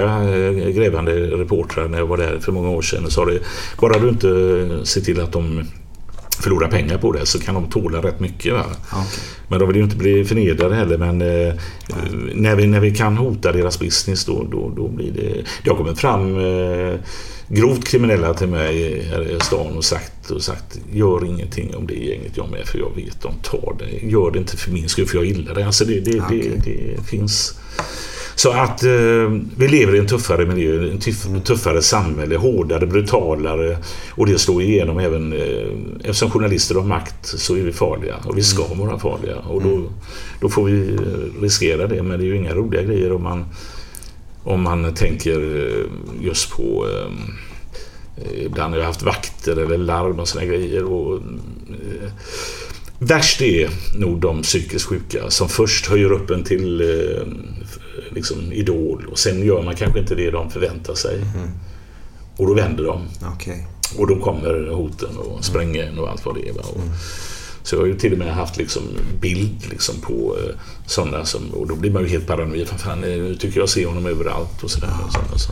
grävande 0.76 1.12
reportrar 1.28 1.88
när 1.88 1.98
jag 1.98 2.08
var 2.08 2.18
där 2.18 2.40
för 2.40 2.52
många 2.52 2.70
år 2.70 2.82
sedan. 2.82 3.12
Sa 3.12 3.26
det, 3.26 3.40
bara 3.82 4.00
du 4.00 4.10
inte 4.10 4.30
ser 4.86 5.02
till 5.02 5.22
att 5.22 5.32
de 5.32 5.64
förlorar 6.42 6.68
pengar 6.68 6.98
på 6.98 7.12
det 7.12 7.26
så 7.26 7.40
kan 7.40 7.56
de 7.56 7.70
tåla 7.70 8.02
rätt 8.02 8.20
mycket. 8.20 8.54
Va? 8.54 8.66
Okej. 8.92 9.04
Men 9.50 9.60
de 9.60 9.68
vill 9.68 9.78
ju 9.78 9.84
inte 9.84 9.96
bli 9.96 10.26
förnedrade 10.26 10.76
heller. 10.76 10.98
Men 10.98 11.22
eh, 11.22 11.54
när, 12.34 12.56
vi, 12.56 12.68
när 12.68 12.80
vi 12.80 12.96
kan 12.96 13.18
hota 13.18 13.52
deras 13.52 13.80
business 13.80 14.26
då, 14.26 14.48
då, 14.52 14.74
då 14.76 14.88
blir 14.88 15.12
det... 15.12 15.44
Det 15.64 15.70
har 15.70 15.78
kommit 15.78 16.00
fram 16.00 16.38
eh, 16.38 16.96
grovt 17.48 17.88
kriminella 17.88 18.34
till 18.34 18.48
mig 18.48 19.04
här 19.10 19.22
i 19.22 19.40
stan 19.40 19.78
och 19.78 19.86
sagt, 19.86 20.32
och 20.32 20.42
sagt 20.42 20.80
gör 20.92 21.26
ingenting 21.26 21.76
om 21.76 21.88
det 21.88 21.94
gänget 21.94 22.38
jag 22.38 22.48
är 22.48 22.52
med 22.52 22.68
för 22.68 22.80
jag 22.80 22.96
vet 22.96 23.22
de 23.22 23.34
tar 23.44 23.76
det. 23.80 24.08
Gör 24.08 24.32
det 24.32 24.40
inte 24.40 24.58
för 24.58 24.72
min 24.72 24.90
skull 24.90 25.08
för 25.08 25.18
jag 25.18 25.26
gillar 25.26 25.56
det. 25.56 25.66
Alltså 25.66 25.86
det, 25.86 26.00
det, 26.00 26.22
Okej. 26.22 26.52
det, 26.66 26.72
det 26.72 27.04
finns... 27.04 27.60
Så 28.36 28.52
att 28.52 28.84
eh, 28.84 28.92
vi 29.58 29.68
lever 29.68 29.96
i 29.96 30.00
en 30.00 30.08
tuffare 30.08 30.46
miljö, 30.46 30.92
en 30.92 31.00
tuff, 31.00 31.28
tuffare 31.44 31.82
samhälle, 31.82 32.38
hårdare, 32.38 32.88
brutalare 32.88 33.78
och 34.10 34.26
det 34.26 34.40
slår 34.40 34.62
igenom 34.62 35.00
även 35.00 35.34
eh, 35.34 35.68
eftersom 36.00 36.32
journalister 36.32 36.76
har 36.76 36.84
makt 36.84 37.26
så 37.26 37.56
är 37.56 37.62
vi 37.62 37.72
farliga 37.72 38.16
och 38.26 38.38
vi 38.38 38.44
ska 38.44 38.64
vara 38.74 39.00
farliga 39.00 39.36
och 39.36 39.62
då, 39.62 39.84
då 40.42 40.50
får 40.50 40.66
vi 40.66 40.94
eh, 40.94 41.42
riskera 41.42 41.88
det 41.88 42.04
men 42.04 42.20
det 42.20 42.26
är 42.26 42.28
ju 42.28 42.36
inga 42.36 42.54
roliga 42.54 42.82
grejer 42.82 43.12
om 43.12 43.24
man 43.24 43.46
om 44.48 44.62
man 44.62 44.94
tänker 44.94 45.40
eh, 45.40 45.86
just 46.26 46.50
på 46.52 46.88
eh, 46.88 47.12
Ibland 48.46 48.74
har 48.74 48.80
jag 48.80 48.88
haft 48.88 49.02
vakter 49.02 49.58
eller 49.58 49.78
larm 49.78 50.20
och 50.20 50.28
såna 50.28 50.46
grejer. 50.46 50.84
Och, 50.84 51.16
eh, 51.16 52.12
värst 53.00 53.42
är 53.42 53.70
nog 53.98 54.20
de 54.20 54.42
psykiskt 54.42 54.86
sjuka 54.86 55.30
som 55.30 55.50
först 55.50 55.88
höjer 55.88 56.12
upp 56.12 56.30
en 56.30 56.44
till 56.44 56.82
eh, 56.82 57.28
liksom 58.10 58.52
idol 58.52 59.08
och 59.12 59.20
sen 59.20 59.46
gör 59.46 59.64
man 59.64 59.76
kanske 59.76 60.00
inte 60.00 60.16
det 60.16 60.32
de 60.32 60.50
förväntar 60.50 60.94
sig. 60.94 61.20
Och 62.38 62.48
då 62.48 62.54
vänder 62.54 62.84
de. 62.84 63.08
Okej. 63.36 63.68
Och 63.98 64.08
då 64.08 64.20
kommer 64.20 64.68
hoten 64.70 65.18
och 65.18 65.46
sprängen 65.46 66.00
och 66.00 66.10
allt 66.10 66.26
vad 66.26 66.36
det 66.36 66.50
är. 66.50 66.58
Och, 66.58 66.82
Så 67.68 67.76
jag 67.76 67.80
har 67.82 67.88
ju 67.88 67.96
till 68.00 68.12
och 68.14 68.18
med 68.20 68.34
haft 68.34 68.58
liksom 68.58 68.82
bild 69.22 69.66
liksom 69.70 69.96
på 70.02 70.38
eh, 70.44 70.56
sådana 70.86 71.26
som... 71.26 71.50
Och 71.54 71.68
då 71.68 71.76
blir 71.76 71.92
man 71.92 72.02
ju 72.04 72.08
helt 72.10 72.28
paranoid. 72.28 72.68
För 72.68 72.78
fan, 72.78 73.04
eh, 73.04 73.10
nu 73.10 73.36
tycker 73.36 73.60
jag 73.60 73.70
ser 73.70 73.86
honom 73.88 74.06
överallt 74.06 74.64
och 74.64 74.72
sådär. 74.72 74.90
Och 75.08 75.12
sådana, 75.14 75.38
så. 75.38 75.52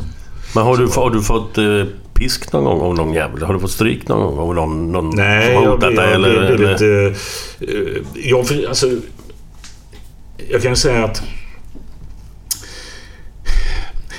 Men 0.55 0.63
har 0.63 0.77
du, 0.77 0.87
har 0.87 1.09
du 1.09 1.21
fått 1.21 1.57
eh, 1.57 1.83
pisk 2.13 2.53
någon 2.53 2.63
gång 2.63 2.81
av 2.81 2.95
någon 2.95 3.13
jävel? 3.13 3.43
Har 3.43 3.53
du 3.53 3.59
fått 3.59 3.71
stryk 3.71 4.07
någon 4.07 4.35
gång 4.35 4.47
av 4.49 4.55
någon, 4.55 4.91
någon 4.91 5.15
Nej, 5.15 5.53
som 5.55 5.63
har 5.63 5.71
hotat 5.71 5.93
jag, 5.93 6.03
dig? 6.03 6.13
Eller, 6.13 6.43
jag, 6.43 6.51
eller? 6.51 7.07
eh, 7.09 7.15
jag, 8.15 8.47
för- 8.47 8.67
alltså, 8.67 8.91
jag 10.49 10.61
kan 10.61 10.75
säga 10.75 11.05
att 11.05 11.21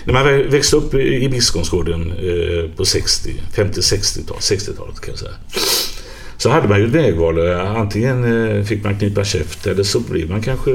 när 0.05 0.13
man 0.13 0.27
vä- 0.27 0.51
växte 0.51 0.77
upp 0.77 0.95
i 0.95 0.99
i 1.25 1.29
Biskopsgården 1.29 2.11
eh, 2.13 2.71
på 2.77 2.85
60, 2.85 3.35
50-60-talet, 3.55 4.43
60-talet 4.43 5.01
kan 5.01 5.11
jag 5.11 5.19
säga. 5.19 5.33
Så 6.47 6.51
hade 6.51 6.69
man 6.69 6.79
ju 6.79 6.87
ett 6.87 6.93
vägval. 6.93 7.49
Eh, 7.49 7.77
antingen 7.77 8.25
eh, 8.25 8.65
fick 8.65 8.85
man 8.85 8.99
knipa 8.99 9.25
käft 9.25 9.67
eller 9.67 9.83
så 9.83 10.01
blev 10.01 10.31
man 10.31 10.43
kanske 10.43 10.71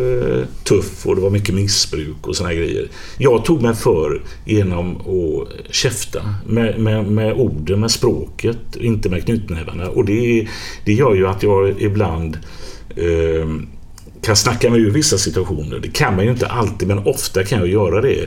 tuff 0.64 1.06
och 1.06 1.16
det 1.16 1.22
var 1.22 1.30
mycket 1.30 1.56
missbruk 1.56 2.28
och 2.28 2.36
såna 2.36 2.54
grejer. 2.54 2.88
Jag 3.18 3.46
tog 3.46 3.62
mig 3.62 3.76
för 3.76 4.22
genom 4.46 4.96
att 4.96 5.74
käfta 5.76 6.36
med, 6.48 6.80
med, 6.80 7.06
med 7.06 7.34
orden, 7.34 7.80
med 7.80 7.92
språket, 7.92 8.76
inte 8.76 9.10
med 9.10 9.26
knytnävarna. 9.26 9.90
Och 9.90 10.06
det, 10.06 10.48
det 10.86 10.94
gör 10.94 11.16
ju 11.16 11.28
att 11.28 11.44
jag 11.44 11.82
ibland 11.82 12.38
eh, 12.96 13.48
kan 14.22 14.36
snacka 14.36 14.70
mig 14.70 14.82
ur 14.82 14.92
vissa 14.92 15.18
situationer. 15.18 15.80
Det 15.80 15.94
kan 15.94 16.16
man 16.16 16.26
ju 16.26 16.32
inte 16.32 16.48
alltid, 16.48 16.88
men 16.88 17.00
ofta 17.00 17.44
kan 17.44 17.60
jag 17.60 17.68
göra 17.68 18.02
det. 18.02 18.26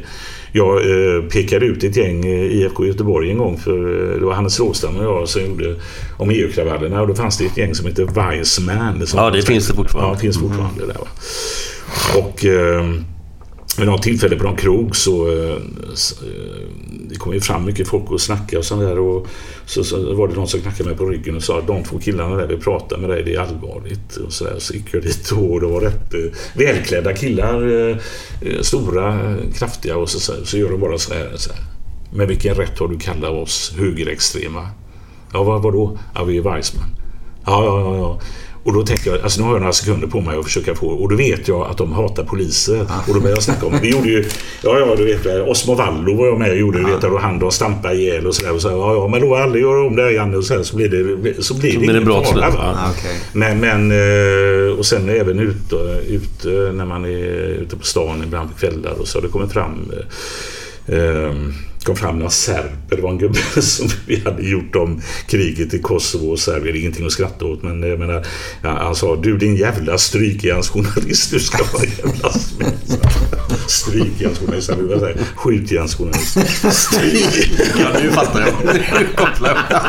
Jag 0.56 0.76
eh, 0.76 1.22
pekade 1.22 1.66
ut 1.66 1.84
ett 1.84 1.96
gäng 1.96 2.24
eh, 2.26 2.42
IFK 2.42 2.86
Göteborg 2.86 3.30
en 3.30 3.38
gång 3.38 3.58
för 3.58 4.12
eh, 4.12 4.18
det 4.18 4.24
var 4.24 4.32
Hannes 4.32 4.60
Råstam 4.60 4.96
och 4.96 5.04
jag 5.04 5.28
som 5.28 5.42
gjorde 5.42 5.74
om 6.16 6.30
EU-kravallerna 6.30 7.00
och 7.00 7.08
då 7.08 7.14
fanns 7.14 7.38
det 7.38 7.44
ett 7.44 7.56
gäng 7.56 7.74
som 7.74 7.86
hette 7.86 8.04
Weissman. 8.04 9.06
Som 9.06 9.18
Ja, 9.18 9.30
det 9.30 9.42
finns 9.42 9.68
det 9.68 9.74
fortfarande. 9.74 10.10
Ja, 10.10 10.14
det 10.14 10.20
finns 10.20 10.38
fortfarande 10.38 10.86
där. 10.86 10.94
Va? 10.94 11.06
Och 12.18 12.44
eh, 12.44 12.84
vid 13.78 13.86
något 13.86 14.02
tillfälle 14.02 14.36
på 14.36 14.44
någon 14.44 14.56
krog 14.56 14.96
så 14.96 15.28
eh, 15.28 15.56
så 15.94 16.24
eh, 16.24 16.68
det 17.08 17.14
kom 17.14 17.34
ju 17.34 17.40
fram 17.40 17.64
mycket 17.64 17.88
folk 17.88 18.10
och 18.10 18.20
snackade 18.20 18.58
och 18.58 18.64
sånt 18.64 18.80
där. 18.80 18.98
Och 18.98 19.26
så, 19.66 19.84
så 19.84 20.14
var 20.14 20.28
det 20.28 20.34
någon 20.34 20.48
som 20.48 20.60
knackade 20.60 20.88
mig 20.88 20.98
på 20.98 21.06
ryggen 21.06 21.36
och 21.36 21.42
sa 21.42 21.58
att 21.58 21.66
de 21.66 21.84
två 21.84 21.98
killarna 21.98 22.36
där 22.36 22.46
vill 22.46 22.60
prata 22.60 22.98
med 22.98 23.10
dig, 23.10 23.22
det 23.22 23.34
är 23.34 23.40
allvarligt. 23.40 24.16
Och 24.16 24.32
så, 24.32 24.44
där, 24.44 24.58
så 24.58 24.74
gick 24.74 24.94
jag 24.94 25.02
dit 25.02 25.30
och 25.30 25.60
det 25.60 25.66
var 25.66 25.80
rätt 25.80 26.14
eh, 26.14 26.20
välklädda 26.54 27.12
killar. 27.12 28.00
Stora, 28.62 29.36
kraftiga 29.54 29.96
och 29.96 30.08
så, 30.08 30.20
så, 30.20 30.32
så 30.44 30.58
gör 30.58 30.70
de 30.70 30.80
bara 30.80 30.98
så 30.98 31.14
här. 31.14 31.32
Så 31.36 31.52
här. 31.52 31.62
Med 32.12 32.28
vilken 32.28 32.54
rätt 32.54 32.78
har 32.78 32.88
du 32.88 32.98
kallat 32.98 33.30
oss 33.30 33.74
högerextrema? 33.78 34.68
Ja, 35.32 35.42
vad, 35.42 35.62
vadå? 35.62 35.98
Ja, 36.14 36.24
vi 36.24 36.36
är 36.36 36.42
Weissman. 36.42 36.88
Ja, 37.46 37.64
ja, 37.64 37.80
ja, 37.80 37.96
ja. 37.96 38.20
Och 38.64 38.72
då 38.72 38.82
tänker 38.82 39.10
jag, 39.10 39.20
alltså 39.20 39.40
nu 39.40 39.46
har 39.46 39.54
jag 39.54 39.60
några 39.60 39.72
sekunder 39.72 40.06
på 40.06 40.20
mig 40.20 40.38
att 40.38 40.44
försöka 40.44 40.74
få, 40.74 40.86
och 40.86 41.08
då 41.08 41.16
vet 41.16 41.48
jag 41.48 41.66
att 41.70 41.76
de 41.76 41.92
hatar 41.92 42.24
poliser. 42.24 42.86
Och 43.08 43.14
då 43.14 43.20
börjar 43.20 43.36
jag 43.36 43.42
snacka 43.42 43.66
om, 43.66 43.78
vi 43.82 43.90
gjorde 43.90 44.08
ju, 44.08 44.24
ja 44.62 44.78
ja 44.78 44.94
du 44.96 45.04
vet, 45.04 45.26
eh, 45.26 45.48
Osmo 45.48 45.74
Vallo 45.74 46.16
var 46.16 46.26
jag 46.26 46.38
med 46.38 46.50
och 46.50 46.56
gjorde, 46.56 46.78
du 46.78 46.84
vet, 46.84 47.00
där 47.00 47.18
han 47.18 47.38
då 47.38 47.50
stampade 47.50 47.94
ihjäl 47.94 48.26
och 48.26 48.34
sådär. 48.34 48.52
Och 48.54 48.62
så, 48.62 48.68
ja 48.68 48.94
ja, 48.94 49.08
men 49.08 49.20
då 49.20 49.36
aldrig 49.36 49.62
göra 49.62 49.86
om 49.86 49.96
det 49.96 50.02
här 50.02 50.10
Janne 50.10 50.36
och 50.36 50.44
så, 50.44 50.54
här, 50.54 50.62
så 50.62 50.76
blir 50.76 50.88
det, 50.88 51.42
så 51.42 51.54
blir 51.54 51.72
det, 51.72 51.78
blir 51.78 51.88
det 51.88 51.92
ingen 51.92 52.04
bra 52.04 52.24
fara? 52.24 52.46
Ah, 52.46 52.90
okej. 52.90 53.20
Men, 53.32 53.60
men 53.60 53.90
eh, 53.90 54.78
och 54.78 54.86
sen 54.86 55.08
även 55.08 55.38
ute, 55.38 55.76
ute 56.08 56.48
när 56.48 56.84
man 56.84 57.04
är 57.04 57.60
ute 57.62 57.76
på 57.76 57.84
stan 57.84 58.22
ibland 58.22 58.50
på 58.50 58.58
kvällar 58.58 58.92
och 59.00 59.08
så 59.08 59.18
har 59.18 59.22
det 59.22 59.28
kommit 59.28 59.52
fram 59.52 59.92
eh, 60.86 60.98
eh, 60.98 61.34
kom 61.84 61.96
fram 61.96 62.18
några 62.18 62.30
serber. 62.30 62.96
Det 62.96 63.02
var 63.02 63.10
en 63.10 63.18
gubbe 63.18 63.38
som 63.62 63.88
vi 64.06 64.20
hade 64.24 64.42
gjort 64.42 64.76
om 64.76 65.02
kriget 65.26 65.74
i 65.74 65.78
Kosovo 65.78 66.30
och 66.30 66.38
Serbien. 66.38 66.76
Ingenting 66.76 67.06
att 67.06 67.12
skratta 67.12 67.44
åt 67.44 67.62
men 67.62 67.82
jag 67.82 67.98
menar, 67.98 68.26
ja, 68.62 68.78
han 68.82 68.94
sa 68.94 69.16
du 69.16 69.36
din 69.36 69.56
jävla 69.56 69.98
strykjärnsjournalist 69.98 71.30
du 71.30 71.40
ska 71.40 71.64
vara 71.72 71.84
jävla 71.84 72.32
smäll. 72.32 72.72
Strykjärnsjournalist, 73.66 74.70
han 74.70 74.78
brukar 74.78 74.98
säga 74.98 75.16
skjutjärnsjournalist. 75.36 76.38
Stryk. 76.72 77.50
Ja, 77.78 77.88
nu 78.02 78.10
fattar 78.10 78.40
jag. 78.40 78.74
Nu 78.74 79.06
kopplar 79.16 79.48
jag. 79.48 79.80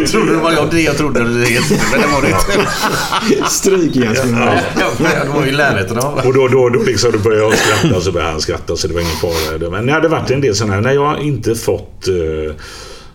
Jag 0.00 0.08
trodde 0.08 0.32
det 0.32 0.38
var 0.38 0.52
jag, 0.52 0.70
det 0.70 0.80
jag 0.80 0.96
trodde 0.96 1.20
det 1.20 1.46
hette, 1.46 1.80
men 1.92 2.00
det 2.00 2.06
var 2.06 2.22
det 2.22 2.28
inte. 2.28 3.50
Strykjärnsjournalist. 3.50 4.64
Ja, 4.78 4.86
det 5.24 5.30
var 5.34 5.46
ju 5.46 5.52
lärligheten 5.52 5.98
av. 5.98 6.18
Och 6.18 6.34
då, 6.34 6.48
då, 6.48 6.68
då, 6.68 6.82
liksom, 6.82 7.12
då 7.12 7.18
började 7.18 7.44
jag 7.44 7.58
skratta 7.58 8.00
så 8.00 8.12
började 8.12 8.32
han 8.32 8.40
skratta 8.40 8.76
så 8.76 8.88
det 8.88 8.94
var 8.94 9.00
ingen 9.00 9.16
fara. 9.16 9.70
Men 9.70 9.86
det 9.86 9.92
hade 9.92 10.08
varit 10.08 10.30
en 10.30 10.40
del 10.46 10.56
sådana 10.56 10.74
här, 10.74 10.80
när 10.80 10.92
jag 10.92 11.22
inte 11.22 11.54
fått 11.54 12.08
eh, 12.08 12.54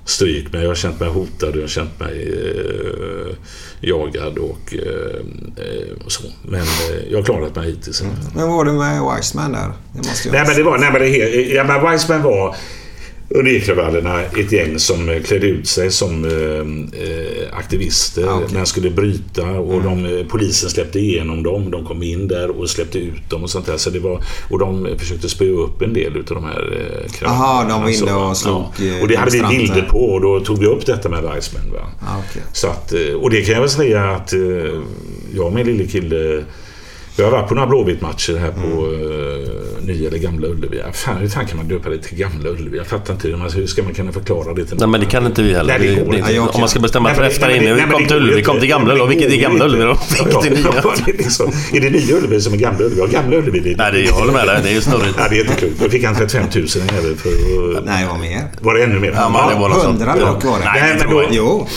stryk 0.05 0.47
men 0.51 0.61
jag 0.61 0.67
har 0.67 0.75
känt 0.75 0.99
mig 0.99 1.09
hotad 1.09 1.49
och 1.49 1.55
jag 1.55 1.61
har 1.61 1.67
känt 1.67 1.99
mig 1.99 2.33
eh, 2.33 3.35
jagad 3.81 4.37
och, 4.37 4.73
eh, 4.73 5.65
eh, 5.65 6.07
så. 6.07 6.23
Men 6.43 6.61
eh, 6.61 7.11
jag 7.11 7.17
har 7.17 7.23
klarat 7.23 7.55
mig 7.55 7.67
hittills. 7.71 8.01
Men 8.01 8.11
vad 8.33 8.49
var 8.49 8.65
det 8.65 8.71
med 8.71 9.15
Wiseman 9.15 9.51
där? 9.51 9.71
Det 9.93 9.97
måste 9.97 10.27
jag 10.27 10.33
Nej 10.33 10.43
men 10.47 10.55
det 10.55 10.63
var, 10.63 10.77
nej 10.77 10.91
men 10.91 11.01
det 11.01 11.07
ja, 11.53 11.63
men 11.63 11.81
Weissman 11.81 12.23
var 12.23 12.55
under 13.35 13.51
E-kravallerna 13.51 14.21
ett 14.21 14.51
gäng 14.51 14.79
som 14.79 15.09
eh, 15.09 15.21
klädde 15.21 15.47
ut 15.47 15.67
sig 15.67 15.91
som 15.91 16.25
eh, 16.25 17.01
eh, 17.01 17.57
aktivister 17.57 18.27
Ah. 18.27 18.37
Mm. 18.37 18.49
men 18.53 18.65
skulle 18.65 18.89
bryta 18.89 19.49
och 19.49 19.83
de, 19.83 20.05
eh, 20.05 20.25
polisen 20.27 20.69
släppte 20.69 20.99
igenom 20.99 21.43
dem. 21.43 21.71
De 21.71 21.85
kom 21.85 22.03
in 22.03 22.27
där 22.27 22.49
och 22.49 22.69
släppte 22.69 22.99
ut 22.99 23.29
dem 23.29 23.43
och 23.43 23.49
sånt 23.49 23.65
där. 23.65 23.77
Så 23.77 23.89
det 23.89 23.99
var, 23.99 24.23
och 24.49 24.59
de 24.59 24.87
försökte 24.97 25.29
spöa 25.29 25.63
upp 25.63 25.81
en 25.81 25.93
del 25.93 26.17
utav 26.17 26.35
de 26.35 26.43
här 26.45 26.77
eh, 26.77 27.11
kravallerna. 27.11 27.45
Aha, 27.45 27.63
de 27.69 27.81
var 27.81 27.89
inne 27.89 27.97
Så, 27.97 28.29
och 28.29 28.37
slog, 28.37 28.55
eh, 28.55 29.01
Och 29.01 29.07
det 29.07 29.15
hade 29.15 29.31
vi 29.31 29.57
bilder 29.57 29.81
på 29.81 29.99
och 30.05 30.21
då 30.21 30.39
tog 30.39 30.59
vi 30.59 30.65
upp 30.65 30.85
detta 30.85 31.09
med 31.09 31.23
Weissman. 31.23 31.71
Va? 31.73 31.79
Ah, 32.01 32.17
okej. 32.29 32.41
Så 32.53 32.67
att, 32.67 32.93
eh, 32.93 33.13
och 33.13 33.29
det 33.29 33.41
kan 33.41 33.53
jag 33.53 33.61
väl 33.61 33.69
säga 33.69 34.09
att 34.09 34.33
jag 35.35 35.45
och 35.45 35.53
min 35.53 35.65
lille 35.65 35.87
kille 35.87 36.43
jag 37.15 37.25
har 37.25 37.31
varit 37.31 37.47
på 37.49 37.55
några 37.55 37.67
Blåvitt-matcher 37.67 38.37
här 38.37 38.51
på 38.51 38.85
mm. 38.85 39.85
Nya 39.85 40.07
eller 40.07 40.17
Gamla 40.17 40.47
Ullevi. 40.47 40.81
Fan, 40.93 41.17
hur 41.17 41.27
fan 41.27 41.45
kan 41.45 41.57
man 41.57 41.67
döpa 41.67 41.89
det 41.89 41.97
till 41.97 42.17
Gamla 42.17 42.49
Ullevi? 42.49 42.77
Jag 42.77 42.87
fattar 42.87 43.13
inte. 43.13 43.27
hur 43.27 43.67
ska 43.67 43.83
man 43.83 43.93
kunna 43.93 44.11
förklara 44.11 44.53
det 44.53 44.65
till 44.65 44.77
Nej, 44.77 44.87
men 44.87 44.99
det 44.99 45.05
kan 45.05 45.25
inte 45.25 45.41
vi 45.43 45.53
heller. 45.53 45.79
Nej, 45.79 45.87
det 45.95 46.03
går 46.05 46.15
inte. 46.15 46.33
jag 46.33 46.55
om 46.55 46.59
man 46.59 46.69
ska 46.69 46.79
bestämma 46.79 47.07
Nej, 47.09 47.15
för 47.15 47.21
men- 47.21 47.31
efter 47.31 47.47
nej, 47.47 47.59
men- 47.59 47.67
inne. 47.67 47.75
nej, 47.75 47.85
Vi 47.85 47.91
kom 47.91 48.01
det 48.01 48.07
till 48.07 48.17
Ullevi, 48.17 48.31
vi 48.33 48.39
inte. 48.39 48.49
kom 48.51 48.59
till 48.59 48.69
Gamla 48.69 48.93
Ullevi. 48.93 49.09
Vilket 49.15 49.31
är 49.33 49.37
Gamla 49.37 49.65
inte. 49.65 49.77
Ullevi 49.77 49.93
då? 49.93 49.99
Vilket 50.23 50.45
är 50.45 50.49
nya? 50.71 50.81
ja, 50.83 50.93
det 51.05 51.11
är 51.11 51.17
liksom- 51.17 51.51
Är 51.73 51.79
det 51.81 51.89
Nya 51.89 52.15
Ullevi 52.17 52.41
som 52.41 52.53
är 52.53 52.57
Gamla 52.57 52.85
Ullevi? 52.85 52.99
Ja, 53.01 53.05
Gamla 53.21 53.35
Ullevi 53.37 53.59
det 53.59 53.71
är 53.71 53.77
Nej, 53.77 53.91
det, 53.91 53.99
jag 54.01 54.13
håller 54.13 54.33
med 54.33 54.47
dig. 54.47 54.59
Det 54.63 54.69
är 54.69 54.73
ju 54.73 54.81
snurrigt. 54.81 55.15
Ja, 55.17 55.23
det 55.29 55.35
är 55.39 55.43
jättekul. 55.43 55.73
Då 55.83 55.89
fick 55.89 56.03
han 56.03 56.15
35 56.15 56.43
000 56.55 56.65
en 56.89 56.95
jävel 56.95 57.15
för. 57.15 57.29
Nej, 57.85 58.05
vad 58.11 58.19
mer? 58.19 58.41
Var 58.61 58.73
det 58.73 58.83
ännu 58.83 58.99
mer? 58.99 59.11
Ja, 59.15 59.29
men 59.29 59.49
det 59.49 59.55
var 59.61 59.69
var 59.69 59.93
det. 59.93 60.05
Nej, 60.65 60.81
Nej, 60.81 60.95
men 60.99 61.09
då- 61.09 61.15
jag 61.21 61.23
inte. 61.23 61.35
Jo. 61.37 61.67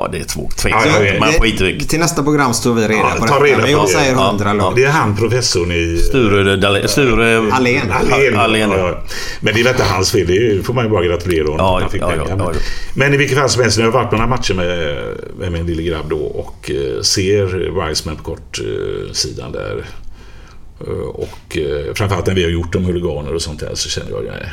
Ja, 0.00 0.08
det 0.12 0.18
är 0.18 0.24
två. 0.24 0.48
Ja, 0.50 0.56
Tveksamt. 0.62 1.00
vet. 1.00 1.20
Men 1.20 1.32
Det- 1.32 1.40
skit 1.40 1.60
i. 1.60 1.78
Till 1.86 1.98
nästa 2.00 2.22
program 2.22 2.54
står 2.54 2.74
vi 2.74 2.82
reda 2.82 2.94
Ja, 2.94 3.14
på 3.18 3.26
ta 3.26 3.44
reda 3.44 3.56
Men 3.56 3.64
på 3.66 3.70
jag 3.70 3.88
säger 3.88 4.12
Ja, 4.12 4.28
hundra 4.30 4.54
ja. 4.64 4.72
Det 4.76 4.84
är 4.84 4.90
han 4.90 5.16
professorn 5.16 5.72
i... 5.72 5.96
Sture, 6.08 6.56
Dahlén- 6.56 6.86
Sture 6.86 7.38
Allén. 7.52 7.90
Allén. 7.90 8.38
Allén. 8.38 8.70
Ja, 8.70 8.78
ja. 8.78 9.02
Men 9.40 9.54
det 9.54 9.60
är 9.60 9.64
väl 9.64 9.72
inte 9.72 9.84
hans 9.84 10.12
fel. 10.12 10.26
Det 10.26 10.62
får 10.66 10.74
man 10.74 10.84
ju 10.84 10.90
bara 10.90 11.04
gratulera 11.04 11.44
honom. 11.44 11.58
Ja, 11.58 11.78
Han 11.80 11.90
fick 11.90 12.02
ja, 12.02 12.12
ja, 12.16 12.24
pengar. 12.24 12.44
ja, 12.44 12.50
ja. 12.54 12.60
Men 12.94 13.14
i 13.14 13.16
vilket 13.16 13.38
fall 13.38 13.48
som 13.48 13.62
helst, 13.62 13.78
nu 13.78 13.84
har 13.84 13.88
jag 13.92 13.98
varit 13.98 14.10
på 14.10 14.16
några 14.16 14.28
matcher 14.28 14.54
med, 14.54 14.98
med 15.38 15.52
min 15.52 15.66
lille 15.66 15.82
grabb 15.82 16.10
då 16.10 16.18
och 16.18 16.70
eh, 16.70 17.00
ser 17.02 17.86
Wiseman 17.88 18.16
på 18.16 18.22
kortsidan 18.22 19.52
där. 19.52 19.84
Eh, 20.86 20.92
Och 21.08 21.56
eh, 21.56 21.94
framförallt 21.94 22.26
när 22.26 22.34
vi 22.34 22.42
har 22.42 22.50
gjort 22.50 22.74
om 22.74 22.84
huliganer 22.84 23.34
och 23.34 23.42
sånt 23.42 23.60
där 23.60 23.70
så 23.74 23.88
känner 23.88 24.10
jag, 24.10 24.24
nej, 24.24 24.52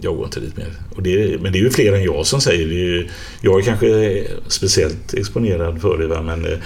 jag 0.00 0.16
går 0.16 0.24
inte 0.24 0.40
dit 0.40 0.56
mer. 0.56 0.66
Och 0.96 1.02
det, 1.02 1.40
men 1.42 1.52
det 1.52 1.58
är 1.58 1.62
ju 1.62 1.70
fler 1.70 1.92
än 1.92 2.02
jag 2.04 2.26
som 2.26 2.40
säger 2.40 2.66
det. 2.66 2.74
Är 2.74 2.76
ju, 2.76 3.08
jag 3.40 3.58
är 3.60 3.62
kanske 3.64 4.22
speciellt 4.48 5.14
exponerad 5.14 5.80
för 5.80 5.98
det, 5.98 6.06
va? 6.06 6.22
men 6.22 6.44
eh, 6.44 6.58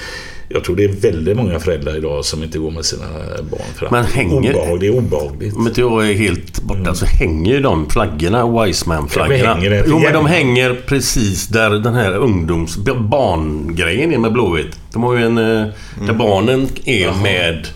jag 0.49 0.65
tror 0.65 0.77
det 0.77 0.85
är 0.85 0.89
väldigt 0.89 1.37
många 1.37 1.59
föräldrar 1.61 1.97
idag 1.97 2.25
som 2.25 2.43
inte 2.43 2.59
går 2.59 2.71
med 2.71 2.85
sina 2.85 3.05
barn. 3.51 3.61
För 3.77 3.87
att 3.87 3.93
Men 3.93 4.05
hänger- 4.05 4.53
obehag- 4.53 4.79
Det 4.81 4.87
är 4.87 4.91
obehagligt. 4.99 5.57
Om 5.57 5.67
inte 5.67 5.81
jag 5.81 6.11
är 6.11 6.15
helt 6.15 6.63
borta 6.63 6.95
så 6.95 7.07
hänger 7.07 7.53
ju 7.55 7.61
de 7.61 7.91
flaggorna, 7.91 8.65
Wiseman-flaggorna. 8.65 9.83
jo, 9.87 9.99
men 9.99 10.13
de 10.13 10.27
hänger 10.27 10.81
precis 10.87 11.47
där 11.47 11.71
den 11.71 11.95
här 11.95 12.17
ungdoms... 12.17 12.77
barngrejen 13.11 14.13
är 14.13 14.19
med 14.19 14.33
Blåvitt. 14.33 14.79
De 14.93 15.03
har 15.03 15.17
ju 15.17 15.23
en... 15.25 15.39
eh, 15.39 15.67
Där 16.07 16.13
barnen 16.13 16.69
är 16.85 17.23
med 17.23 17.67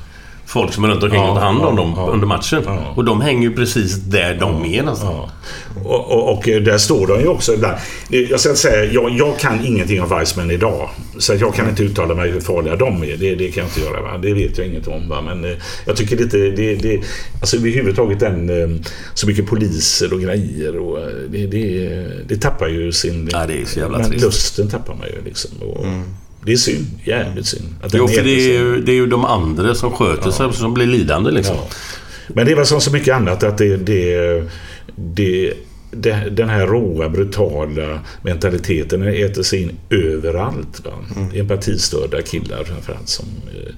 folk 0.51 0.73
som 0.73 0.85
är 0.85 0.89
runt 0.89 1.03
omkring 1.03 1.21
Ja, 1.21 1.31
och 1.31 1.37
tar 1.39 1.45
hand 1.47 1.61
om 1.61 1.77
ja, 1.77 1.83
dem 1.83 1.95
ja. 1.97 2.11
under 2.13 2.27
matchen. 2.27 2.63
Ja. 2.67 2.93
Och 2.97 3.05
de 3.05 3.21
hänger 3.21 3.43
ju 3.49 3.55
precis 3.55 3.95
där 3.97 4.35
de 4.41 4.65
är 4.65 4.83
nästan. 4.83 5.15
Ja. 5.15 5.31
Och, 5.85 6.13
och, 6.13 6.33
och 6.39 6.43
där 6.45 6.79
står 6.79 7.07
de 7.07 7.21
ju 7.21 7.27
också 7.29 7.55
ibland. 7.55 7.77
Jag 8.09 8.41
ska 8.41 8.55
säga, 8.55 8.93
jag, 8.93 9.11
jag 9.11 9.39
kan 9.39 9.67
ingenting 9.67 10.03
om 10.03 10.09
Weissman 10.09 10.51
idag. 10.51 10.89
Så 11.19 11.33
att 11.33 11.41
jag 11.41 11.55
kan 11.55 11.69
inte 11.69 11.83
uttala 11.83 12.15
mig 12.15 12.31
hur 12.31 12.41
farliga 12.41 12.77
de 12.77 13.03
är. 13.03 13.17
Det, 13.17 13.35
det 13.35 13.49
kan 13.51 13.65
jag 13.65 13.71
inte 13.71 13.81
göra. 13.81 14.03
Va? 14.03 14.19
Det 14.19 14.35
vet 14.35 14.59
jag 14.59 14.67
inget 14.67 14.89
om. 14.89 15.09
Va? 15.09 15.23
Men 15.23 15.45
eh, 15.45 15.57
jag 15.87 15.97
tycker 15.97 16.17
lite... 16.17 16.37
Det, 16.39 16.75
det, 16.75 17.01
alltså 17.41 17.57
överhuvudtaget 17.57 18.21
den... 18.21 18.63
eh, 18.63 18.81
Så 19.15 19.27
mycket 19.27 19.47
poliser 19.47 20.13
och 20.13 20.21
grejer. 20.21 20.77
Och, 20.79 20.99
eh, 20.99 21.07
det, 21.31 21.47
det, 21.47 21.89
det 22.29 22.37
tappar 22.37 22.69
ju 22.69 22.93
sin... 22.93 23.29
Ja, 23.33 23.47
det 23.47 23.61
är 23.61 23.65
så 23.65 23.79
jävla 23.79 23.99
men 23.99 24.11
trist. 24.11 24.25
lusten 24.25 24.69
tappar 24.69 24.95
man 24.95 25.07
ju 25.07 25.25
liksom. 25.25 25.51
Och, 25.63 25.87
Det 26.45 26.53
är 26.53 26.57
synd. 26.57 26.87
Jävligt 27.05 27.47
synd. 27.47 27.75
Att 27.83 27.95
Jo, 27.95 28.09
för 28.09 28.23
det 28.23 28.31
är, 28.31 28.53
ju, 28.53 28.81
det 28.81 28.93
är 28.93 28.97
ju 28.97 29.07
de 29.07 29.25
andra 29.25 29.75
som 29.75 29.93
sköter 29.93 30.31
sig 30.31 30.53
som 30.53 30.75
blir 30.75 30.87
lidande 30.87 31.31
liksom. 31.31 31.57
Ja. 31.57 31.69
Men 32.29 32.47
det 32.47 32.53
är 32.53 32.57
väl 32.57 32.67
som 32.67 32.81
så 32.81 32.93
mycket 32.93 33.15
annat 33.15 33.43
att 33.43 33.59
det, 33.59 33.77
det, 33.77 34.43
det, 34.97 35.55
det, 35.91 36.31
den 36.31 36.49
här 36.49 36.67
råa, 36.67 37.09
brutala 37.09 38.01
mentaliteten 38.23 39.03
äter 39.03 39.43
sig 39.43 39.63
in 39.63 39.71
överallt. 39.91 40.85
Va? 40.85 40.93
Empatistörda 41.35 42.23
killar 42.23 42.65
framförallt 42.65 43.09
som, 43.09 43.27
eh, 43.55 43.73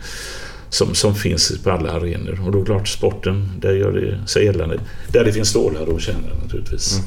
som, 0.69 0.95
som 0.95 1.15
finns 1.15 1.59
på 1.65 1.71
alla 1.71 1.93
arenor. 1.93 2.41
Och 2.47 2.53
då 2.53 2.65
klart 2.65 2.89
sporten, 2.89 3.49
där 3.61 3.73
gör 3.73 3.93
det 3.93 4.29
sig 4.29 4.45
gällande. 4.45 4.81
Där 5.09 5.25
det 5.25 5.33
finns 5.33 5.49
stålar 5.49 5.97
att 5.97 6.03
känna 6.03 6.35
naturligtvis. 6.43 7.01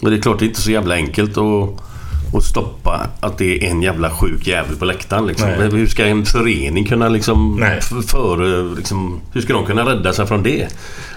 Men 0.00 0.12
det 0.12 0.18
är 0.18 0.22
klart 0.22 0.38
det 0.38 0.44
är 0.44 0.46
inte 0.46 0.60
så 0.60 0.70
jävla 0.70 0.94
enkelt 0.94 1.38
att, 1.38 1.91
att 2.34 2.44
stoppa 2.44 3.06
att 3.20 3.38
det 3.38 3.66
är 3.66 3.70
en 3.70 3.82
jävla 3.82 4.10
sjuk 4.10 4.46
jävel 4.46 4.76
på 4.76 4.84
läktaren. 4.84 5.26
Liksom. 5.26 5.48
Hur 5.48 5.86
ska 5.86 6.06
en 6.06 6.24
förening 6.24 6.84
kunna 6.84 7.08
liksom, 7.08 7.64
före, 8.06 8.74
liksom... 8.76 9.20
Hur 9.32 9.40
ska 9.40 9.52
de 9.52 9.66
kunna 9.66 9.86
rädda 9.86 10.12
sig 10.12 10.26
från 10.26 10.42
det? 10.42 10.68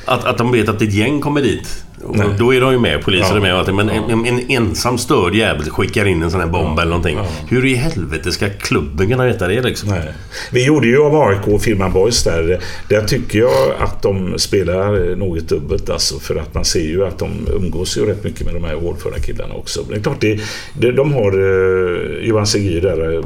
Att, 0.05 0.25
att 0.25 0.37
de 0.37 0.51
vet 0.51 0.69
att 0.69 0.81
ett 0.81 0.93
gäng 0.93 1.21
kommer 1.21 1.41
dit. 1.41 1.84
Och 2.05 2.17
Nej. 2.17 2.27
då 2.39 2.53
är 2.53 2.61
de 2.61 2.71
ju 2.71 2.79
med, 2.79 3.01
polisen 3.01 3.27
Ja. 3.31 3.37
är 3.37 3.41
med 3.41 3.53
och 3.53 3.59
allting. 3.59 3.75
Men 3.75 3.89
en, 3.89 4.25
en 4.25 4.39
ensam 4.51 4.97
störd 4.97 5.35
jävel 5.35 5.69
skickar 5.69 6.05
in 6.05 6.23
en 6.23 6.31
sån 6.31 6.39
här 6.39 6.47
bomb 6.47 6.79
eller 6.79 6.89
någonting. 6.89 7.17
Hur 7.49 7.65
i 7.65 7.75
helvete 7.75 8.31
ska 8.31 8.49
klubben 8.49 9.09
kunna 9.09 9.25
veta 9.25 9.47
det 9.47 9.61
liksom? 9.61 9.89
Nej. 9.89 10.13
Vi 10.51 10.65
gjorde 10.65 10.87
ju 10.87 11.01
av 11.03 11.15
AIK 11.15 11.47
och 11.47 11.61
Firman 11.61 11.93
Boys 11.93 12.23
där. 12.23 12.59
Där 12.89 13.01
tycker 13.01 13.39
jag 13.39 13.73
att 13.79 14.01
de 14.01 14.39
spelar 14.39 15.15
något 15.15 15.47
dubbelt 15.49 15.89
alltså. 15.89 16.19
För 16.19 16.35
att 16.35 16.53
man 16.53 16.65
ser 16.65 16.79
ju 16.87 17.05
att 17.05 17.19
de 17.19 17.29
umgås 17.55 17.97
ju 17.97 18.05
rätt 18.05 18.23
mycket 18.23 18.45
med 18.45 18.53
de 18.53 18.63
här 18.63 18.75
hårdföra 18.75 19.19
killarna 19.19 19.53
också. 19.53 19.81
Men 19.81 19.89
det 19.93 19.99
är 19.99 20.03
klart, 20.03 20.21
det, 20.21 20.39
det, 20.79 20.91
de 20.91 21.13
har... 21.13 21.31
Eh, 21.31 22.27
Johan 22.27 22.47
Segir 22.47 22.81
där 22.81 23.13
eh, 23.15 23.23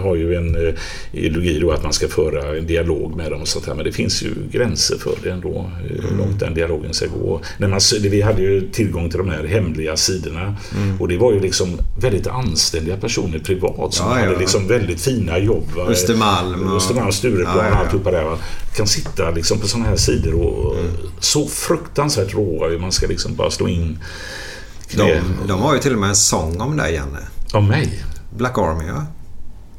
har 0.00 0.16
ju 0.16 0.34
en 0.34 0.66
eh, 0.68 0.74
ideologi 1.12 1.58
då 1.58 1.70
att 1.70 1.82
man 1.82 1.92
ska 1.92 2.08
föra 2.08 2.56
en 2.58 2.66
dialog 2.66 3.16
med 3.16 3.30
dem 3.30 3.40
och 3.40 3.48
sånt 3.48 3.66
här. 3.66 3.74
Men 3.74 3.84
det 3.84 3.92
finns 3.92 4.22
ju 4.22 4.28
gränser 4.52 4.96
för 4.98 5.12
det 5.22 5.30
ändå. 5.30 5.70
eh, 5.90 6.04
Hur 6.10 6.18
långt 6.18 6.40
den 6.40 6.54
dialogen 6.54 6.94
ska 6.94 7.06
gå. 7.06 7.40
När 7.58 7.68
man, 7.68 7.80
vi 8.14 8.22
hade 8.22 8.42
ju 8.42 8.70
tillgång 8.70 9.10
till 9.10 9.18
de 9.18 9.28
här 9.30 9.44
hemliga 9.44 9.96
sidorna. 9.96 10.56
Och 11.00 11.08
det 11.08 11.16
var 11.18 11.32
ju 11.32 11.40
liksom 11.40 11.78
väldigt 12.00 12.26
anständiga 12.26 12.96
personer 12.96 13.38
privat 13.38 13.94
som 13.94 14.06
Ja, 14.10 14.18
ja. 14.20 14.26
hade 14.26 14.38
liksom 14.38 14.68
väldigt 14.68 15.00
fina 15.00 15.38
jobb. 15.38 15.64
Va? 15.76 15.82
Östermalm 15.82 16.68
och- 16.68 16.76
Östermalm, 16.76 17.12
Stureplan 17.12 17.56
Ja, 17.56 17.64
ja, 17.64 17.70
och 17.70 17.76
alltihopa 17.76 18.10
där. 18.10 18.24
Va? 18.24 18.38
Kan 18.76 18.86
sitta 18.86 19.30
liksom 19.30 19.58
på 19.58 19.68
sådana 19.68 19.88
här 19.88 19.96
sidor 19.96 20.34
och 20.34 20.78
Mm. 20.78 20.90
så 21.20 21.46
fruktansvärt 21.48 22.34
råa 22.34 22.68
hur 22.68 22.78
man 22.78 22.92
ska 22.92 23.06
liksom 23.06 23.34
bara 23.34 23.50
slå 23.50 23.68
in 23.68 23.98
De, 24.90 24.94
knä. 24.96 25.20
de 25.48 25.60
har 25.60 25.74
ju 25.74 25.80
till 25.80 25.92
och 25.92 25.98
med 26.00 26.08
en 26.08 26.16
sång 26.16 26.60
om 26.60 26.76
dig, 26.76 26.94
Janne. 26.94 27.18
Av 27.52 27.62
mig? 27.62 28.04
Black 28.36 28.58
Army, 28.58 28.84
ja. 28.88 29.06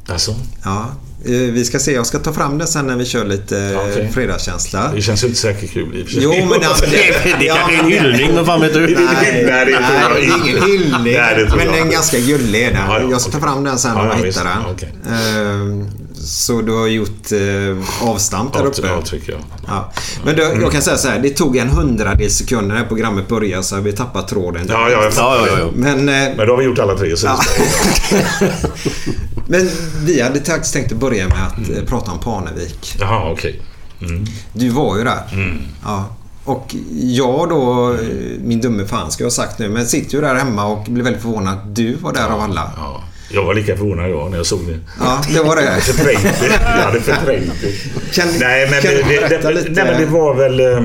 Alltså, 0.08 0.36
ja. 0.64 0.86
Eh, 1.26 1.32
Vi 1.32 1.66
ska 1.66 1.80
se, 1.80 1.92
jag 1.94 2.06
ska 2.06 2.20
ta 2.20 2.34
fram 2.34 2.58
det 2.58 2.68
sen 2.68 2.88
när 2.88 2.96
vi 2.96 3.06
kör 3.06 3.26
lite 3.26 3.56
okay. 3.76 3.92
okej. 3.92 4.12
fredagskänsla. 4.14 4.92
det 4.96 5.02
känns 5.02 5.24
inte 5.24 5.36
säkert 5.38 5.72
kul 5.74 5.96
i 5.96 6.04
och 6.04 6.06
för 6.08 6.14
sig. 6.14 6.24
Jo, 6.24 6.32
men 6.50 6.60
det, 6.92 7.40
Det 7.40 7.48
kanske 7.48 7.76
är 7.76 7.80
en 7.80 7.92
hyllning, 7.92 8.36
vad 8.36 8.46
fan 8.46 8.62
vet 8.62 8.74
du? 8.74 8.80
Nej, 8.80 8.96
Nej, 8.96 9.66
det 9.66 9.72
det 9.72 10.26
är 10.26 10.38
ingen 10.44 10.64
hyllning. 10.64 11.14
Nej, 11.14 11.36
det 11.36 11.56
men 11.56 11.68
den 11.68 11.88
är 11.88 11.92
ganska 11.92 12.18
gullig. 12.20 12.66
Den. 12.74 12.76
Ja, 12.88 13.00
ja, 13.00 13.08
jag 13.12 13.22
ska 13.22 13.32
ta 13.32 13.40
fram 13.40 13.64
den 13.64 13.78
sen 13.80 13.92
Ja, 13.96 14.02
om 14.02 14.08
jag 14.08 14.20
ja, 14.20 14.24
hittar 14.24 14.44
den. 14.44 14.88
Ja. 15.06 15.12
Ehm, 15.12 15.90
Så 16.26 16.62
du 16.62 16.72
har 16.72 16.88
gjort 16.88 17.32
eh, 17.32 18.08
avstamp 18.10 18.54
där 18.54 18.66
uppe? 18.66 18.88
Ja, 18.88 19.02
tycker 19.02 19.32
jag. 19.32 19.42
Ja. 19.68 19.92
Men 20.26 20.36
då, 20.36 20.42
jag 20.62 20.72
kan 20.72 20.82
säga 20.82 20.98
så 20.98 21.08
här, 21.08 21.20
det 21.20 21.30
tog 21.30 21.58
en 21.58 21.70
hundradels 21.70 22.38
sekund 22.38 22.68
när 22.68 22.76
det 22.76 22.82
här 22.82 22.88
programmet 22.88 23.28
började 23.28 23.64
så 23.64 23.76
har 23.76 23.82
vi 23.82 23.92
tappat 23.94 24.28
tråden. 24.28 24.66
Ja, 24.70 24.90
ja, 24.90 25.10
Ja, 25.18 25.46
det. 25.46 25.60
ja. 25.62 25.70
Men, 25.76 26.00
eh, 26.10 26.36
Men 26.38 26.48
då 26.48 26.54
har 26.54 26.58
vi 26.58 26.66
gjort 26.66 26.80
alla 26.80 26.98
tre. 26.98 27.18
Så 27.18 27.28
Ja. 27.28 27.40
men 29.48 29.70
vi 30.06 30.22
hade 30.22 30.42
faktiskt 30.42 30.74
tänkt 30.74 30.92
att 30.92 30.98
börja 30.98 31.28
med 31.28 31.48
att 31.48 31.70
eh, 31.70 31.84
prata 31.86 32.12
om 32.12 32.20
Parnevik. 32.20 32.96
Jaha, 33.00 33.32
okej. 33.32 33.62
Mm. 34.02 34.26
Du 34.54 34.70
var 34.70 34.98
ju 34.98 35.04
där. 35.04 35.22
Ja. 35.84 36.16
Och 36.44 36.76
jag 37.02 37.50
då, 37.50 37.94
eh, 37.94 38.00
min 38.44 38.62
dumme 38.62 38.86
fan 38.86 39.12
ska 39.12 39.24
jag 39.24 39.30
ha 39.30 39.32
sagt 39.32 39.60
nu, 39.60 39.70
men 39.70 39.86
sitter 39.86 40.16
ju 40.16 40.22
där 40.22 40.36
hemma 40.36 40.66
och 40.66 40.84
blir 40.88 41.04
väldigt 41.04 41.22
förvånad 41.22 41.54
att 41.54 41.76
du 41.76 41.96
var 41.96 42.14
där 42.14 42.28
av 42.30 42.40
alla. 42.40 42.72
Ja. 42.78 43.04
Jag 43.30 43.44
var 43.44 43.54
lika 43.54 43.78
förvånad 43.78 44.10
jag 44.10 44.32
när 44.32 44.38
jag 44.38 44.46
såg 44.46 44.60
det. 44.68 44.80
Ja, 45.00 45.22
det 45.34 45.40
var 45.40 45.56
det. 45.56 45.82
Förträngt 45.82 46.40
det. 46.40 46.60
Jag 46.64 46.84
hade 46.84 47.02
förträngt 47.02 47.52
det. 47.62 48.16
Kan, 48.16 48.28
Nej, 48.40 48.70
men 48.72 48.82
kan 48.82 48.92
det, 48.92 48.98
du 48.98 49.04
det, 49.04 49.30
berätta 49.30 49.48
det, 49.48 49.54
lite? 49.54 49.70
nej, 49.70 49.86
men 49.86 50.02
det 50.02 50.08
var 50.08 50.36
väl... 50.36 50.60
Eh, 50.60 50.78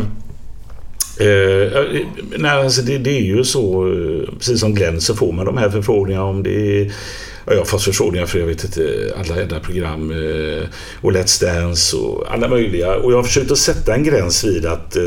eh, 1.26 2.02
nej, 2.38 2.50
alltså 2.50 2.82
det, 2.82 2.98
det 2.98 3.10
är 3.10 3.22
ju 3.22 3.44
så, 3.44 3.94
precis 4.38 4.60
som 4.60 4.74
Glenn, 4.74 5.00
så 5.00 5.14
får 5.14 5.32
man 5.32 5.46
de 5.46 5.56
här 5.56 5.70
förfrågningarna 5.70 6.24
om 6.24 6.42
det 6.42 6.80
är... 6.80 6.92
Ja, 7.46 7.52
jag 7.52 7.58
har 7.60 7.64
fått 7.64 7.82
förfrågningar 7.82 8.26
för 8.26 8.38
jag 8.38 8.46
vet 8.46 8.64
inte, 8.64 9.14
alla 9.18 9.36
jävla 9.36 9.60
program 9.60 10.10
eh, 10.10 10.62
och 11.00 11.12
Let's 11.12 11.44
Dance 11.44 11.96
och 11.96 12.32
alla 12.34 12.48
möjliga. 12.48 12.94
Och 12.96 13.12
jag 13.12 13.16
har 13.16 13.22
försökt 13.22 13.50
att 13.50 13.58
sätta 13.58 13.94
en 13.94 14.04
gräns 14.04 14.44
vid 14.44 14.66
att 14.66 14.96
eh, 14.96 15.02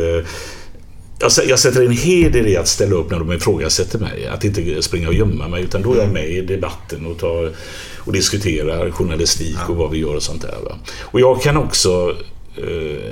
jag 1.20 1.30
sä- 1.32 1.46
jag 1.50 1.60
sätter 1.60 1.86
en 1.86 1.92
heder 1.92 2.48
i 2.48 2.58
att 2.58 2.68
ställa 2.68 2.96
upp 2.96 3.12
när 3.12 3.20
de 3.20 3.32
ifrågasätter 3.34 4.00
mig. 4.00 4.28
Att 4.28 4.44
inte 4.44 4.82
springa 4.82 5.08
och 5.08 5.14
gömma 5.14 5.48
mig 5.48 5.64
utan 5.64 5.82
då 5.82 5.94
är 5.94 5.98
jag 6.00 6.10
med 6.10 6.30
i 6.30 6.42
debatten 6.42 7.06
och, 7.06 7.20
tar, 7.20 7.52
och 7.98 8.14
diskuterar 8.14 8.92
journalistik 8.92 9.70
och 9.70 9.76
vad 9.76 9.92
vi 9.92 9.98
gör 9.98 10.16
och 10.16 10.24
sånt 10.24 10.42
där. 10.42 10.58
Va? 10.66 10.78
Och 11.02 11.20
jag 11.20 11.42
kan 11.42 11.58
också 11.58 12.16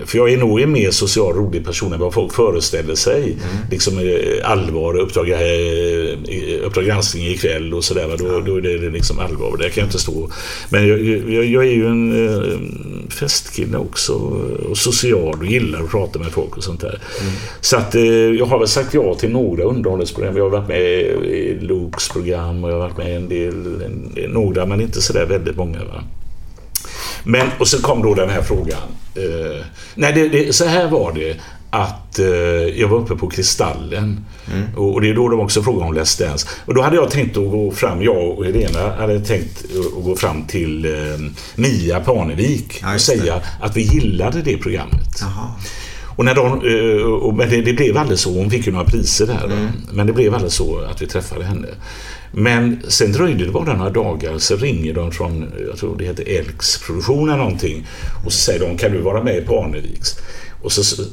för 0.06 0.18
jag 0.18 0.34
är 0.34 0.38
nog 0.38 0.62
en 0.62 0.72
mer 0.72 0.92
social 0.92 1.34
rolig 1.34 1.66
person 1.66 1.94
än 1.94 2.00
vad 2.00 2.14
folk 2.14 2.34
föreställer 2.34 2.96
sig. 2.96 3.38
Liksom 3.72 4.00
eh, 4.00 4.52
allvar, 4.52 5.00
Uppdrag, 5.00 5.30
eh, 5.30 6.66
uppdrag 6.66 6.86
granskning 6.86 7.28
ikväll 7.28 7.74
och 7.74 7.84
sådär. 7.84 8.16
Då, 8.18 8.40
då 8.40 8.58
är 8.58 8.62
det 8.62 8.90
liksom 8.90 9.20
allvar. 9.20 9.58
Där 9.58 9.70
kan 9.70 9.82
jag 9.82 9.88
inte 9.88 10.00
stå. 10.00 10.30
Men 10.70 10.88
jag, 10.88 11.00
jag, 11.30 11.46
jag 11.46 11.64
är 11.66 11.72
ju 11.72 11.88
en 11.88 12.28
eh, 12.28 12.60
festkille 13.10 13.78
också 13.78 14.14
och 14.70 14.78
social 14.78 15.40
och 15.40 15.46
gillar 15.46 15.84
att 15.84 15.92
prata 15.92 16.20
med 16.20 16.32
folk 16.32 16.58
och 16.58 16.64
sånt 16.64 16.82
där. 16.82 17.00
Så 17.62 17.78
att 17.78 17.96
eh, 17.96 18.04
jag 18.04 18.46
har 18.46 18.60
väl 18.60 18.68
sagt 18.68 18.94
ja 18.94 19.16
till 19.16 19.32
några 19.32 19.64
underhållningsprogram. 19.64 20.38
Jag 20.38 20.44
har 20.44 20.50
varit 20.50 20.68
med 20.68 20.82
i 20.82 21.58
Lokes 21.62 22.10
program 22.10 22.64
och 22.64 22.70
jag 22.70 22.76
har 22.76 22.88
varit 22.88 22.98
med 22.98 23.12
i 23.12 23.16
en 23.16 23.30
del, 23.30 23.54
några 24.30 24.66
men 24.66 24.82
inte 24.82 25.02
sådär 25.02 25.26
väldigt 25.26 25.58
många. 25.58 25.80
Va? 25.80 26.04
Men, 27.24 27.48
och 27.60 27.68
så 27.68 27.82
kom 27.82 28.02
då 28.02 28.14
den 28.14 28.30
här 28.30 28.42
frågan. 28.42 28.82
Eh, 29.16 29.66
nej, 29.96 30.14
det, 30.14 30.30
det, 30.30 30.54
så 30.56 30.66
här 30.66 30.88
var 30.90 31.12
det. 31.14 31.38
Att 31.74 32.20
eh, 32.20 32.26
jag 32.80 32.88
var 32.88 32.98
uppe 32.98 33.16
på 33.16 33.30
Kristallen. 33.30 34.26
Och, 34.78 34.94
och 34.94 35.02
det 35.02 35.10
är 35.10 35.14
då 35.14 35.30
de 35.30 35.40
också 35.40 35.64
frågade 35.64 35.86
om 35.86 35.94
Let's 35.98 36.20
Dance. 36.28 36.48
Och 36.66 36.74
då 36.74 36.82
hade 36.82 36.96
jag 36.96 37.12
tänkt 37.12 37.38
att 37.38 37.52
gå 37.52 37.72
fram, 37.72 38.02
jag 38.04 38.30
och 38.38 38.46
Helena 38.46 38.96
hade 38.98 39.20
tänkt 39.20 39.66
att- 39.98 40.04
gå 40.04 40.16
fram 40.16 40.46
till 40.46 40.86
eh, 40.86 40.92
Mia 41.56 42.00
Parnevik 42.00 42.80
Ja, 42.82 42.88
och 42.88 42.94
det. 42.94 43.00
säga 43.00 43.42
att 43.62 43.78
vi 43.78 43.82
gillade 43.82 44.42
det 44.42 44.58
programmet. 44.58 45.18
Jaha. 45.22 45.48
Och 46.16 46.26
när 46.26 46.36
de, 46.36 46.46
eh, 46.48 47.04
och, 47.06 47.34
men 47.34 47.50
det, 47.50 47.62
det 47.62 47.74
blev 47.74 47.98
aldrig 47.98 48.20
så. 48.20 48.34
Hon 48.38 48.50
fick 48.50 48.66
ju 48.68 48.72
några 48.72 48.86
priser 48.86 49.28
där. 49.28 49.48
va. 49.48 49.68
Men 49.92 50.08
det 50.08 50.14
blev 50.14 50.34
aldrig 50.36 50.52
så 50.52 50.80
att 50.80 51.02
vi 51.02 51.08
träffade 51.08 51.46
henne. 51.46 51.68
Men 52.32 52.82
sen 52.88 53.12
dröjde 53.12 53.46
det 53.46 53.52
bara 53.52 53.78
några 53.78 53.90
dagar 53.90 54.38
så 54.38 54.56
ringer 54.56 54.94
de 54.94 55.12
från, 55.12 55.52
jag 55.68 55.78
tror 55.78 55.98
det 55.98 56.06
heter 56.06 56.40
Elks 56.40 56.78
produktion 56.78 57.30
eller 57.30 57.38
någonting. 57.38 57.88
Och 58.26 58.34
så 58.34 58.38
säger 58.38 58.60
de, 58.60 58.78
kan 58.78 58.92
du 58.92 58.98
vara 58.98 59.24
med 59.24 59.46
på 59.46 59.64
Arneviks? 59.64 60.18
Och, 60.62 60.72
så, 60.72 61.04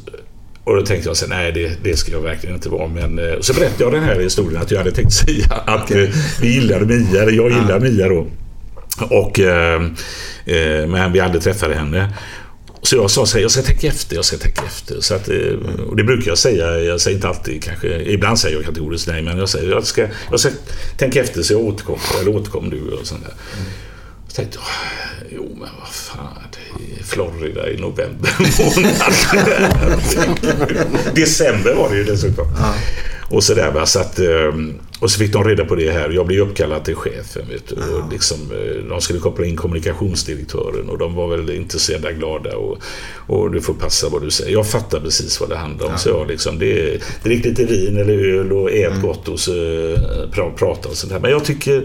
och 0.65 0.77
då 0.77 0.83
tänkte 0.83 1.09
jag 1.09 1.17
så 1.17 1.27
nej 1.27 1.53
det, 1.53 1.79
det 1.83 1.97
ska 1.97 2.13
jag 2.13 2.21
verkligen 2.21 2.55
inte 2.55 2.69
vara. 2.69 2.89
Men 2.89 3.19
eh, 3.19 3.41
så 3.41 3.55
berättade 3.55 3.85
jag 3.85 3.93
den 3.93 4.03
här 4.03 4.21
historien 4.21 4.63
att 4.63 4.71
jag 4.71 4.79
hade 4.79 4.93
tänkt 4.93 5.13
säga 5.27 5.63
att 5.67 5.91
eh, 5.91 6.05
vi 6.41 6.55
gillade 6.55 6.87
Mia, 6.87 7.23
eller 7.23 7.33
jag 7.33 7.51
gillar 7.51 7.81
Mia 7.81 8.09
då. 8.09 8.27
Och, 9.11 9.41
eh, 9.41 9.81
men 10.89 11.13
vi 11.13 11.21
aldrig 11.21 11.43
träffade 11.43 11.75
henne. 11.75 12.09
Så 12.83 12.97
jag 12.97 13.11
sa 13.11 13.27
så 13.27 13.37
här, 13.37 13.43
jag 13.43 13.51
ska 13.51 13.62
tänka 13.62 13.87
efter, 13.87 14.17
jag 14.17 14.25
ska 14.25 14.37
tänka 14.37 14.62
efter. 14.67 15.01
Så 15.01 15.14
att, 15.14 15.29
eh, 15.29 15.37
och 15.88 15.97
det 15.97 16.05
brukar 16.05 16.31
jag 16.31 16.38
säga, 16.38 16.79
jag 16.79 17.01
säger 17.01 17.17
inte 17.17 17.29
alltid 17.29 17.62
kanske, 17.62 18.03
ibland 18.03 18.38
säger 18.38 18.57
jag 18.57 18.64
kategoriskt 18.64 19.09
nej, 19.09 19.23
men 19.23 19.38
jag 19.38 19.49
säger 19.49 19.71
jag 19.71 19.87
ska, 19.87 20.07
jag 20.31 20.41
ska 20.41 20.51
tänka 20.97 21.21
efter 21.21 21.43
så 21.43 21.53
jag 21.53 21.61
återkommer, 21.61 22.21
eller 22.21 22.37
återkommer 22.37 22.71
du 22.71 22.91
och 22.91 23.07
sånt 23.07 23.25
där. 23.25 23.35
Så 24.29 24.35
tänkte 24.35 24.59
jag, 24.59 24.67
jo 25.31 25.49
men 25.61 25.69
vad 25.79 25.88
fan, 25.88 26.43
det 26.53 27.01
är 27.01 27.05
Florida 27.05 27.71
i 27.71 27.77
november 27.77 28.31
månad. 28.38 29.14
December 31.14 31.75
var 31.75 31.91
det 31.91 31.97
ju 31.97 32.05
dessutom. 32.05 32.47
Och 33.31 33.45
sådär 33.45 33.71
va. 33.71 33.87
Så 33.87 34.01
att, 34.01 34.19
eh, 34.19 34.53
och 35.01 35.11
så 35.11 35.19
fick 35.19 35.33
de 35.33 35.45
reda 35.45 35.64
på 35.64 35.75
det 35.75 35.91
här. 35.91 36.11
Jag 36.11 36.27
blev 36.27 36.41
uppkallad 36.41 36.85
till 36.85 36.95
chefen. 36.95 37.43
Vet 37.51 37.69
du, 37.69 37.75
och 37.75 38.12
liksom, 38.12 38.38
eh, 38.53 38.88
de 38.88 39.01
skulle 39.01 39.19
koppla 39.19 39.47
in 39.47 39.57
kommunikationsdirektören 39.57 40.88
och 40.88 40.99
de 40.99 41.14
var 41.14 41.29
väl 41.29 41.51
inte 41.51 41.79
så 41.79 41.93
jävla 41.93 42.12
glada. 42.12 42.57
Och, 42.57 42.79
och 43.27 43.51
du 43.51 43.61
får 43.61 43.75
passa 43.75 44.09
vad 44.09 44.23
du 44.23 44.31
säger. 44.31 44.53
Jag 44.53 44.67
fattar 44.67 45.01
precis 45.01 45.41
vad 45.41 45.49
det 45.49 45.57
handlar 45.57 45.87
om. 45.87 45.99
Så 45.99 46.09
jag 46.09 46.29
liksom, 46.29 46.59
det, 46.59 47.03
drick 47.23 47.45
lite 47.45 47.64
vin 47.64 47.97
eller 47.97 48.38
öl 48.38 48.53
och 48.53 48.71
ät 48.71 49.03
gott 49.03 49.29
och 49.29 49.41
så, 49.41 49.53
eh, 49.53 50.31
pra, 50.33 50.51
prata 50.51 50.88
och 50.88 50.97
sånt 50.97 51.12
här. 51.12 51.21
Men 51.21 51.31
jag 51.31 51.45
tycker 51.45 51.85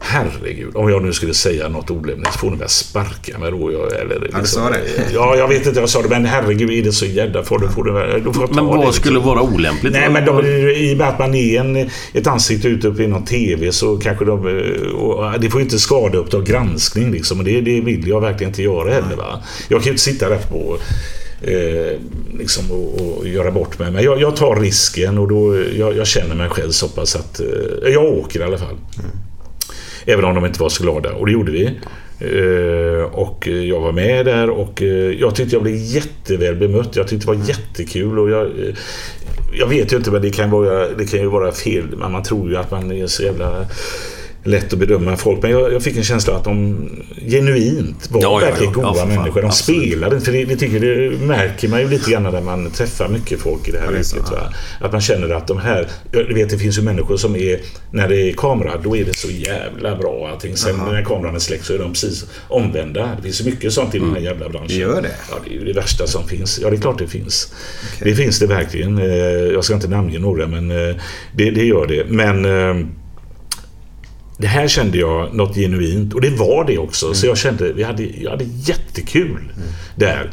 Herregud, 0.00 0.76
om 0.76 0.90
jag 0.90 1.02
nu 1.02 1.12
skulle 1.12 1.34
säga 1.34 1.68
något 1.68 1.90
olämpligt 1.90 2.34
får 2.34 2.50
ni 2.50 2.56
väl 2.56 2.68
sparka 2.68 3.38
mig 3.38 3.50
då. 3.50 3.72
Jag, 3.72 4.00
eller, 4.00 4.20
liksom, 4.20 4.40
du 4.40 4.46
sa 4.46 4.70
det. 4.70 4.80
Ja, 5.14 5.36
jag 5.36 5.48
vet 5.48 5.66
inte 5.66 5.80
jag 5.80 5.88
sa 5.88 6.02
det, 6.02 6.08
men 6.08 6.26
herregud, 6.26 6.70
är 6.70 6.82
det 6.82 6.92
så 6.92 7.06
jädra 7.06 7.42
får 7.42 7.58
du, 7.58 7.68
får 7.68 7.84
du, 7.84 8.20
då 8.24 8.32
får 8.32 8.42
jag 8.42 8.48
ta 8.48 8.54
Men 8.54 8.64
det, 8.64 8.70
vad 8.70 8.78
liksom. 8.78 8.92
skulle 8.92 9.18
vara 9.18 9.42
olämpligt? 9.42 9.92
Nej, 9.92 10.10
men 10.10 10.24
de, 10.24 10.46
i 10.46 10.94
och 10.94 10.98
med 10.98 11.08
att 11.08 11.18
man 11.18 11.34
är 11.34 11.60
en, 11.60 11.90
ett 12.12 12.26
ansikte 12.26 12.68
ute 12.68 12.88
uppe 12.88 13.02
i 13.02 13.06
någon 13.06 13.24
TV 13.24 13.72
så 13.72 13.96
kanske 13.96 14.24
de... 14.24 14.38
Och 14.94 15.40
det 15.40 15.50
får 15.50 15.60
ju 15.60 15.64
inte 15.64 15.78
skada 15.78 16.18
Uppdrag 16.18 16.44
granskning 16.44 17.12
liksom. 17.12 17.38
Och 17.38 17.44
det, 17.44 17.60
det 17.60 17.80
vill 17.80 18.08
jag 18.08 18.20
verkligen 18.20 18.50
inte 18.50 18.62
göra 18.62 18.90
heller. 18.90 19.16
Va? 19.16 19.42
Jag 19.68 19.80
kan 19.80 19.84
ju 19.84 19.90
inte 19.90 20.02
sitta 20.02 20.28
där 20.28 20.38
på... 20.38 20.78
Eh, 21.42 22.00
liksom 22.38 22.70
och, 22.70 23.00
och 23.00 23.28
göra 23.28 23.50
bort 23.50 23.78
mig. 23.78 23.90
Men 23.90 24.04
jag, 24.04 24.20
jag 24.20 24.36
tar 24.36 24.56
risken 24.56 25.18
och 25.18 25.28
då, 25.28 25.62
jag, 25.78 25.96
jag 25.96 26.06
känner 26.06 26.34
mig 26.34 26.48
själv 26.48 26.70
så 26.70 26.88
pass 26.88 27.16
att... 27.16 27.40
Eh, 27.40 27.92
jag 27.92 28.04
åker 28.04 28.40
i 28.40 28.42
alla 28.42 28.58
fall. 28.58 28.76
Även 30.10 30.24
om 30.24 30.34
de 30.34 30.46
inte 30.46 30.60
var 30.62 30.68
så 30.68 30.82
glada. 30.82 31.12
Och 31.12 31.26
det 31.26 31.32
gjorde 31.32 31.52
vi. 31.52 31.64
Eh, 32.20 33.04
och 33.04 33.46
jag 33.46 33.80
var 33.80 33.92
med 33.92 34.26
där 34.26 34.50
och 34.50 34.82
eh, 34.82 34.88
jag 35.20 35.34
tyckte 35.34 35.56
jag 35.56 35.62
blev 35.62 35.74
jätteväl 35.76 36.56
bemött. 36.56 36.96
Jag 36.96 37.08
tyckte 37.08 37.26
det 37.26 37.38
var 37.38 37.48
jättekul. 37.48 38.18
Och 38.18 38.30
jag, 38.30 38.46
eh, 38.46 38.74
jag 39.52 39.66
vet 39.66 39.92
ju 39.92 39.96
inte 39.96 40.10
men 40.10 40.22
det 40.22 40.30
kan, 40.30 40.50
vara, 40.50 40.88
det 40.88 41.04
kan 41.04 41.20
ju 41.20 41.26
vara 41.26 41.52
fel. 41.52 41.84
Men 41.96 42.12
man 42.12 42.22
tror 42.22 42.50
ju 42.50 42.56
att 42.56 42.70
man 42.70 42.92
är 42.92 43.06
så 43.06 43.22
jävla 43.22 43.66
lätt 44.48 44.72
att 44.72 44.78
bedöma 44.78 45.16
folk. 45.16 45.42
Men 45.42 45.50
jag, 45.50 45.72
jag 45.72 45.82
fick 45.82 45.96
en 45.96 46.04
känsla 46.04 46.34
att 46.34 46.44
de 46.44 46.76
genuint 47.30 48.10
var 48.10 48.22
Ja, 48.22 48.40
ja, 48.42 48.46
verkligen 48.50 48.72
ja. 48.72 48.78
goda 48.80 48.88
Ja, 48.88 48.94
för 48.94 49.00
fan. 49.00 49.08
människor. 49.22 49.40
De 49.40 49.46
Absolut. 49.46 49.88
spelade. 49.88 50.20
För 50.20 50.32
det, 50.32 50.44
det, 50.44 50.56
tycker, 50.56 50.80
det 50.80 51.18
märker 51.18 51.68
man 51.68 51.80
ju 51.80 51.88
lite 51.88 52.10
grann 52.10 52.22
när 52.22 52.40
man 52.40 52.70
träffar 52.70 53.08
mycket 53.08 53.40
folk 53.40 53.68
i 53.68 53.70
det 53.70 53.78
här 53.78 53.92
yrket. 53.92 54.22
ja. 54.30 54.52
Att 54.80 54.92
man 54.92 55.00
känner 55.00 55.28
att 55.30 55.46
de 55.46 55.58
här... 55.58 55.88
Jag 56.12 56.34
vet 56.34 56.50
det 56.50 56.58
finns 56.58 56.78
ju 56.78 56.82
människor 56.82 57.16
som 57.16 57.36
är... 57.36 57.60
När 57.90 58.08
det 58.08 58.16
är 58.30 58.32
kamera, 58.32 58.72
då 58.84 58.96
är 58.96 59.04
det 59.04 59.16
så 59.16 59.28
jävla 59.30 59.96
bra 59.96 60.28
allting. 60.32 60.56
Sen 60.56 60.76
när 60.76 61.04
kameran 61.04 61.34
är 61.34 61.38
släckt 61.38 61.64
så 61.64 61.74
är 61.74 61.78
de 61.78 61.92
precis 61.92 62.26
omvända. 62.48 63.10
Det 63.16 63.22
finns 63.22 63.40
ju 63.40 63.44
mycket 63.44 63.72
sånt 63.72 63.94
i 63.94 63.98
den 63.98 64.12
här 64.14 64.20
jävla 64.20 64.48
branschen. 64.48 64.68
Det 64.68 64.74
gör 64.74 65.02
det? 65.02 65.14
Ja, 65.30 65.36
det 65.44 65.50
är 65.50 65.58
ju 65.58 65.64
det 65.64 65.72
värsta 65.72 66.06
som 66.06 66.28
finns. 66.28 66.58
Ja, 66.62 66.70
det 66.70 66.76
är 66.76 66.80
klart 66.80 66.98
det 66.98 67.06
finns. 67.06 67.52
Det 68.00 68.14
finns 68.14 68.38
det 68.38 68.46
verkligen. 68.46 68.98
Eh, 68.98 69.06
Jag 69.52 69.64
ska 69.64 69.74
inte 69.74 69.88
namnge 69.88 70.18
några, 70.18 70.46
men 70.46 70.70
eh, 70.70 70.94
det, 71.32 71.50
det 71.50 71.64
gör 71.64 71.86
det. 71.86 72.04
Men 72.08 72.44
eh, 72.44 72.86
det 74.38 74.46
här 74.46 74.68
kände 74.68 74.98
jag 74.98 75.34
något 75.34 75.54
genuint 75.54 76.14
och 76.14 76.20
det 76.20 76.30
var 76.30 76.64
det 76.64 76.78
också. 76.78 77.14
Så 77.14 77.26
jag 77.26 77.38
kände, 77.38 77.72
vi 77.72 77.82
hade, 77.82 78.02
jag 78.02 78.30
hade 78.30 78.44
jättekul 78.44 79.52
där. 79.96 80.30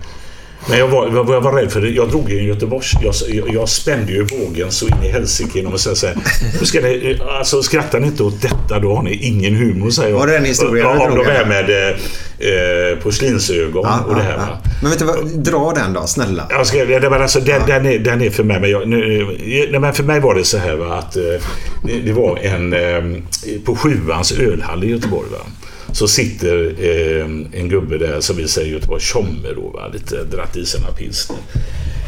Men 0.69 0.79
jag 0.79 0.87
var, 0.87 1.07
jag 1.07 1.41
var, 1.41 1.51
rädd 1.51 1.71
för 1.71 1.81
det. 1.81 1.89
Jag 1.89 2.09
drog 2.09 2.31
ju 2.31 2.39
en 2.39 2.45
Göteborgs... 2.45 2.93
Jag, 3.27 3.53
jag, 3.53 3.69
spände 3.69 4.11
ju 4.11 4.23
vågen 4.23 4.71
så 4.71 4.87
in 4.87 5.03
i 5.03 5.07
helsike 5.07 5.57
genom 5.57 5.73
att 5.73 5.79
säga 5.79 5.95
så 5.95 6.07
här. 6.07 6.15
"Nu 6.59 6.65
Ska 6.65 6.81
ni, 6.81 7.19
alltså 7.39 7.63
skrattar 7.63 7.99
ni 7.99 8.07
inte 8.07 8.23
åt 8.23 8.41
detta 8.41 8.79
då 8.79 8.95
har 8.95 9.03
ni 9.03 9.13
ingen 9.13 9.55
humor 9.55 9.89
säger 9.89 10.09
jag. 10.09 10.19
Var 10.19 10.27
det 10.27 10.33
den 10.33 10.45
historien 10.45 10.73
du 10.73 10.79
Ja, 10.79 11.07
om 11.07 11.13
drog, 11.13 11.25
det 11.25 11.31
här 11.31 11.45
med 11.45 11.69
eh, 11.69 12.91
eh, 12.91 12.97
porslinsögon 12.99 13.83
Ja, 13.85 13.99
och 14.07 14.15
det 14.15 14.21
ja, 14.21 14.25
här. 14.25 14.33
ja. 14.33 14.37
Va? 14.37 14.57
Men 14.81 14.91
vet 14.91 14.99
du 14.99 15.05
vad, 15.05 15.27
dra 15.27 15.73
den 15.75 15.93
då, 15.93 16.07
snälla. 16.07 16.47
Jag 16.49 16.67
ska, 16.67 16.85
det 16.85 17.09
var 17.09 17.19
alltså, 17.19 17.39
den, 17.39 17.61
den, 17.67 17.85
är, 17.85 17.99
den 17.99 18.21
är 18.21 18.29
för 18.29 18.43
mig. 18.43 18.59
Men 18.59 18.69
jag, 18.69 18.87
nu, 18.87 19.77
men 19.79 19.93
för 19.93 20.03
mig 20.03 20.19
var 20.19 20.35
det 20.35 20.43
så 20.43 20.57
här 20.57 20.75
va, 20.75 20.95
att 20.95 21.15
eh, 21.15 21.23
det, 22.05 22.13
var 22.13 22.37
en... 22.37 22.73
Eh, 22.73 23.19
på 23.65 23.75
Sjuans 23.75 24.31
ölhall 24.31 24.83
i 24.83 24.87
Göteborg. 24.87 25.29
Va, 25.31 25.37
så 25.93 26.07
sitter 26.07 26.75
eh, 26.79 27.25
en 27.61 27.69
gubbe 27.69 27.97
där 27.97 28.21
som 28.21 28.37
vi 28.37 28.47
säger 28.47 28.67
i 28.67 28.71
Göteborg, 28.71 29.01
tjomme 29.01 29.49
då. 29.55 29.69
Va, 29.69 29.87
lite 29.93 30.23
dratt 30.23 30.57
i 30.57 30.65
sig 30.65 30.81
några 30.81 30.93
pilsner. 30.93 31.37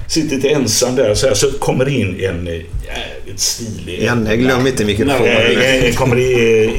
Sitter 0.08 0.36
lite 0.36 0.50
ensam 0.50 0.96
där 0.96 1.16
så, 1.16 1.28
här, 1.28 1.34
så 1.34 1.52
kommer 1.52 1.90
in 1.90 2.20
en 2.20 2.48
eh, 2.48 2.54
jävligt 2.54 3.40
stilig... 3.40 4.04
Janne, 4.04 4.38
glöm 4.38 4.68
inte 4.68 4.86
mikrofonen. 4.86 5.86
Eh, 5.86 5.96
kommer 5.96 6.18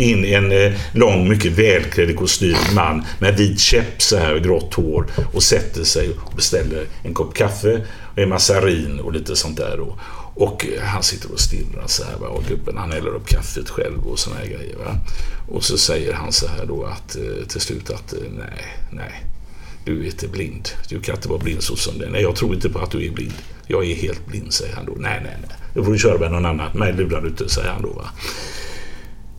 in 0.00 0.24
en 0.24 0.52
eh, 0.52 0.72
lång, 0.92 1.28
mycket 1.28 1.52
välklädd 1.52 2.16
kostym 2.16 2.56
man 2.74 3.04
med 3.20 3.36
vit 3.36 3.60
käpp 3.60 4.02
så 4.02 4.16
här, 4.16 4.38
grått 4.38 4.74
hår 4.74 5.06
och 5.32 5.42
sätter 5.42 5.84
sig 5.84 6.08
och 6.24 6.36
beställer 6.36 6.84
en 7.02 7.14
kopp 7.14 7.34
kaffe 7.34 7.80
och 8.12 8.18
en 8.18 8.28
massarin 8.28 9.00
och 9.00 9.12
lite 9.12 9.36
sånt 9.36 9.56
där. 9.56 9.76
Då. 9.76 9.98
Och 10.38 10.66
han 10.80 11.02
sitter 11.02 11.32
och 11.32 11.40
stirrar 11.40 11.86
så 11.86 12.04
här 12.04 12.16
va? 12.16 12.28
och 12.28 12.44
gubben 12.44 12.76
han 12.76 12.92
häller 12.92 13.08
upp 13.08 13.26
kaffet 13.26 13.70
själv 13.70 14.06
och 14.06 14.18
såna 14.18 14.36
här 14.36 14.46
grejer. 14.46 14.76
Va? 14.76 14.98
Och 15.48 15.64
så 15.64 15.78
säger 15.78 16.12
han 16.12 16.32
så 16.32 16.46
här 16.48 16.66
då 16.66 16.84
att 16.84 17.16
eh, 17.16 17.46
till 17.48 17.60
slut 17.60 17.90
att 17.90 18.12
eh, 18.12 18.18
nej, 18.38 18.64
nej. 18.90 19.24
Du 19.84 20.00
är 20.00 20.04
inte 20.04 20.28
blind. 20.28 20.68
Du 20.88 21.00
kan 21.00 21.14
inte 21.14 21.28
vara 21.28 21.38
blind 21.38 21.62
så 21.62 21.76
som 21.76 21.98
det 21.98 22.10
Nej, 22.10 22.22
jag 22.22 22.36
tror 22.36 22.54
inte 22.54 22.68
på 22.68 22.78
att 22.78 22.90
du 22.90 23.06
är 23.06 23.10
blind. 23.10 23.34
Jag 23.66 23.84
är 23.84 23.94
helt 23.94 24.26
blind, 24.26 24.52
säger 24.52 24.74
han 24.74 24.86
då. 24.86 24.92
Nej, 24.96 25.20
nej, 25.24 25.36
nej. 25.40 25.56
Då 25.74 25.84
får 25.84 25.92
du 25.92 25.98
köra 25.98 26.18
med 26.18 26.32
någon 26.32 26.46
annan. 26.46 26.78
Mig 26.78 26.92
lurar 26.92 27.20
du 27.20 27.28
inte, 27.28 27.48
säger 27.48 27.70
han 27.70 27.82
då. 27.82 27.88
Va? 27.88 28.10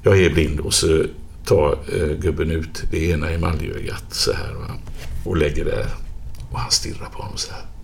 Jag 0.04 0.20
är 0.20 0.30
blind 0.30 0.60
och 0.60 0.74
så 0.74 1.04
tar 1.46 1.78
eh, 1.96 2.08
gubben 2.08 2.52
ut 2.52 2.84
det 2.92 3.10
ena 3.10 3.30
emaljögat 3.30 4.06
så 4.12 4.34
här 4.34 4.54
va? 4.54 4.76
och 5.26 5.38
lägger 5.38 5.66
där. 5.66 5.86
Och 6.52 6.60
han 6.60 6.72
stirrar 6.72 7.10
på 7.10 7.22
honom 7.22 7.38
så 7.38 7.52
här. 7.52 7.79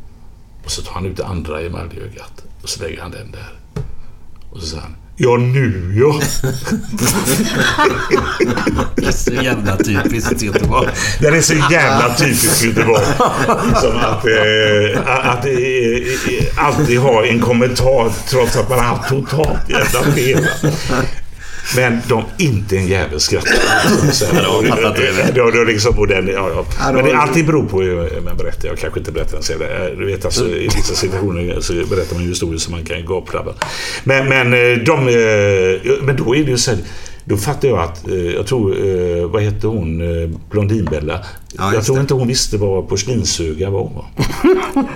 Och 0.65 0.71
så 0.71 0.81
tar 0.81 0.93
han 0.93 1.05
ut 1.05 1.17
det 1.17 1.25
andra 1.25 1.61
emaljögat 1.61 2.43
och 2.61 2.69
så 2.69 2.83
lägger 2.83 3.01
han 3.01 3.11
den 3.11 3.31
där. 3.31 3.59
Och 4.51 4.61
så 4.61 4.67
säger 4.67 4.81
han 4.81 4.95
Ja, 5.17 5.37
nu 5.37 5.93
ja. 5.95 6.19
Det 8.95 9.07
är 9.07 9.11
så 9.11 9.33
jävla 9.33 9.77
typiskt 9.77 10.41
Göteborg. 10.41 10.89
Den 11.19 11.33
är 11.33 11.41
så 11.41 11.53
jävla 11.53 12.15
typisk 12.15 12.63
Göteborg. 12.63 13.05
Som 13.81 13.97
att, 13.97 14.25
eh, 14.25 15.01
att 15.05 15.45
eh, 15.45 16.65
alltid 16.65 16.99
ha 16.99 17.25
en 17.25 17.39
kommentar 17.39 18.11
trots 18.29 18.57
att 18.57 18.69
man 18.69 18.79
har 18.79 18.85
haft 18.85 19.09
totalt 19.09 19.69
jävla 19.69 20.03
fel. 20.03 20.47
Men 21.75 22.01
de, 22.07 22.23
inte 22.37 22.77
en 22.77 22.87
jävel 22.87 23.19
skrattar. 23.19 24.11
Så 24.11 24.25
här, 24.25 24.57
och, 24.57 24.63
då, 25.35 25.51
då 25.51 25.63
liksom, 25.63 25.99
och 25.99 26.07
den, 26.07 26.27
ja, 26.27 26.49
ja. 26.79 26.91
Men 26.93 27.05
det 27.05 27.17
alltid 27.17 27.45
beror 27.45 27.65
på 27.65 27.81
hur 27.81 28.21
man 28.21 28.37
berättar. 28.37 28.67
Jag 28.67 28.77
kanske 28.77 28.99
inte 28.99 29.11
berättar 29.11 29.33
ens 29.33 29.47
det. 29.47 29.95
Du 29.97 30.05
vet, 30.05 30.25
alltså, 30.25 30.47
I 30.47 30.63
vissa 30.75 30.95
situationer 30.95 31.61
så 31.61 31.73
berättar 31.73 32.13
man 32.15 32.23
ju 32.23 32.29
historier 32.29 32.59
som 32.59 32.71
man 32.71 32.83
kan 32.83 33.05
gapra. 33.05 33.43
Men, 34.03 34.29
men, 34.29 34.53
eh, 34.53 34.77
de, 34.77 35.07
eh, 35.07 35.91
men 36.01 36.15
då 36.15 36.35
är 36.35 36.43
det 36.43 36.51
ju 36.51 36.57
så 36.57 36.71
här. 36.71 36.79
Då 37.27 37.37
fattar 37.37 37.67
jag 37.67 37.79
att, 37.79 38.07
eh, 38.07 38.15
jag 38.15 38.47
tror, 38.47 38.87
eh, 38.87 39.25
vad 39.25 39.41
hette 39.41 39.67
hon, 39.67 40.01
eh, 40.01 40.29
Blondinbella? 40.49 41.25
Ja, 41.57 41.73
jag 41.73 41.85
tror 41.85 41.95
det. 41.95 42.01
inte 42.01 42.13
hon 42.13 42.27
visste 42.27 42.57
vad 42.57 42.89
porslinsöga 42.89 43.69
var. 43.69 43.83
va? 43.95 44.05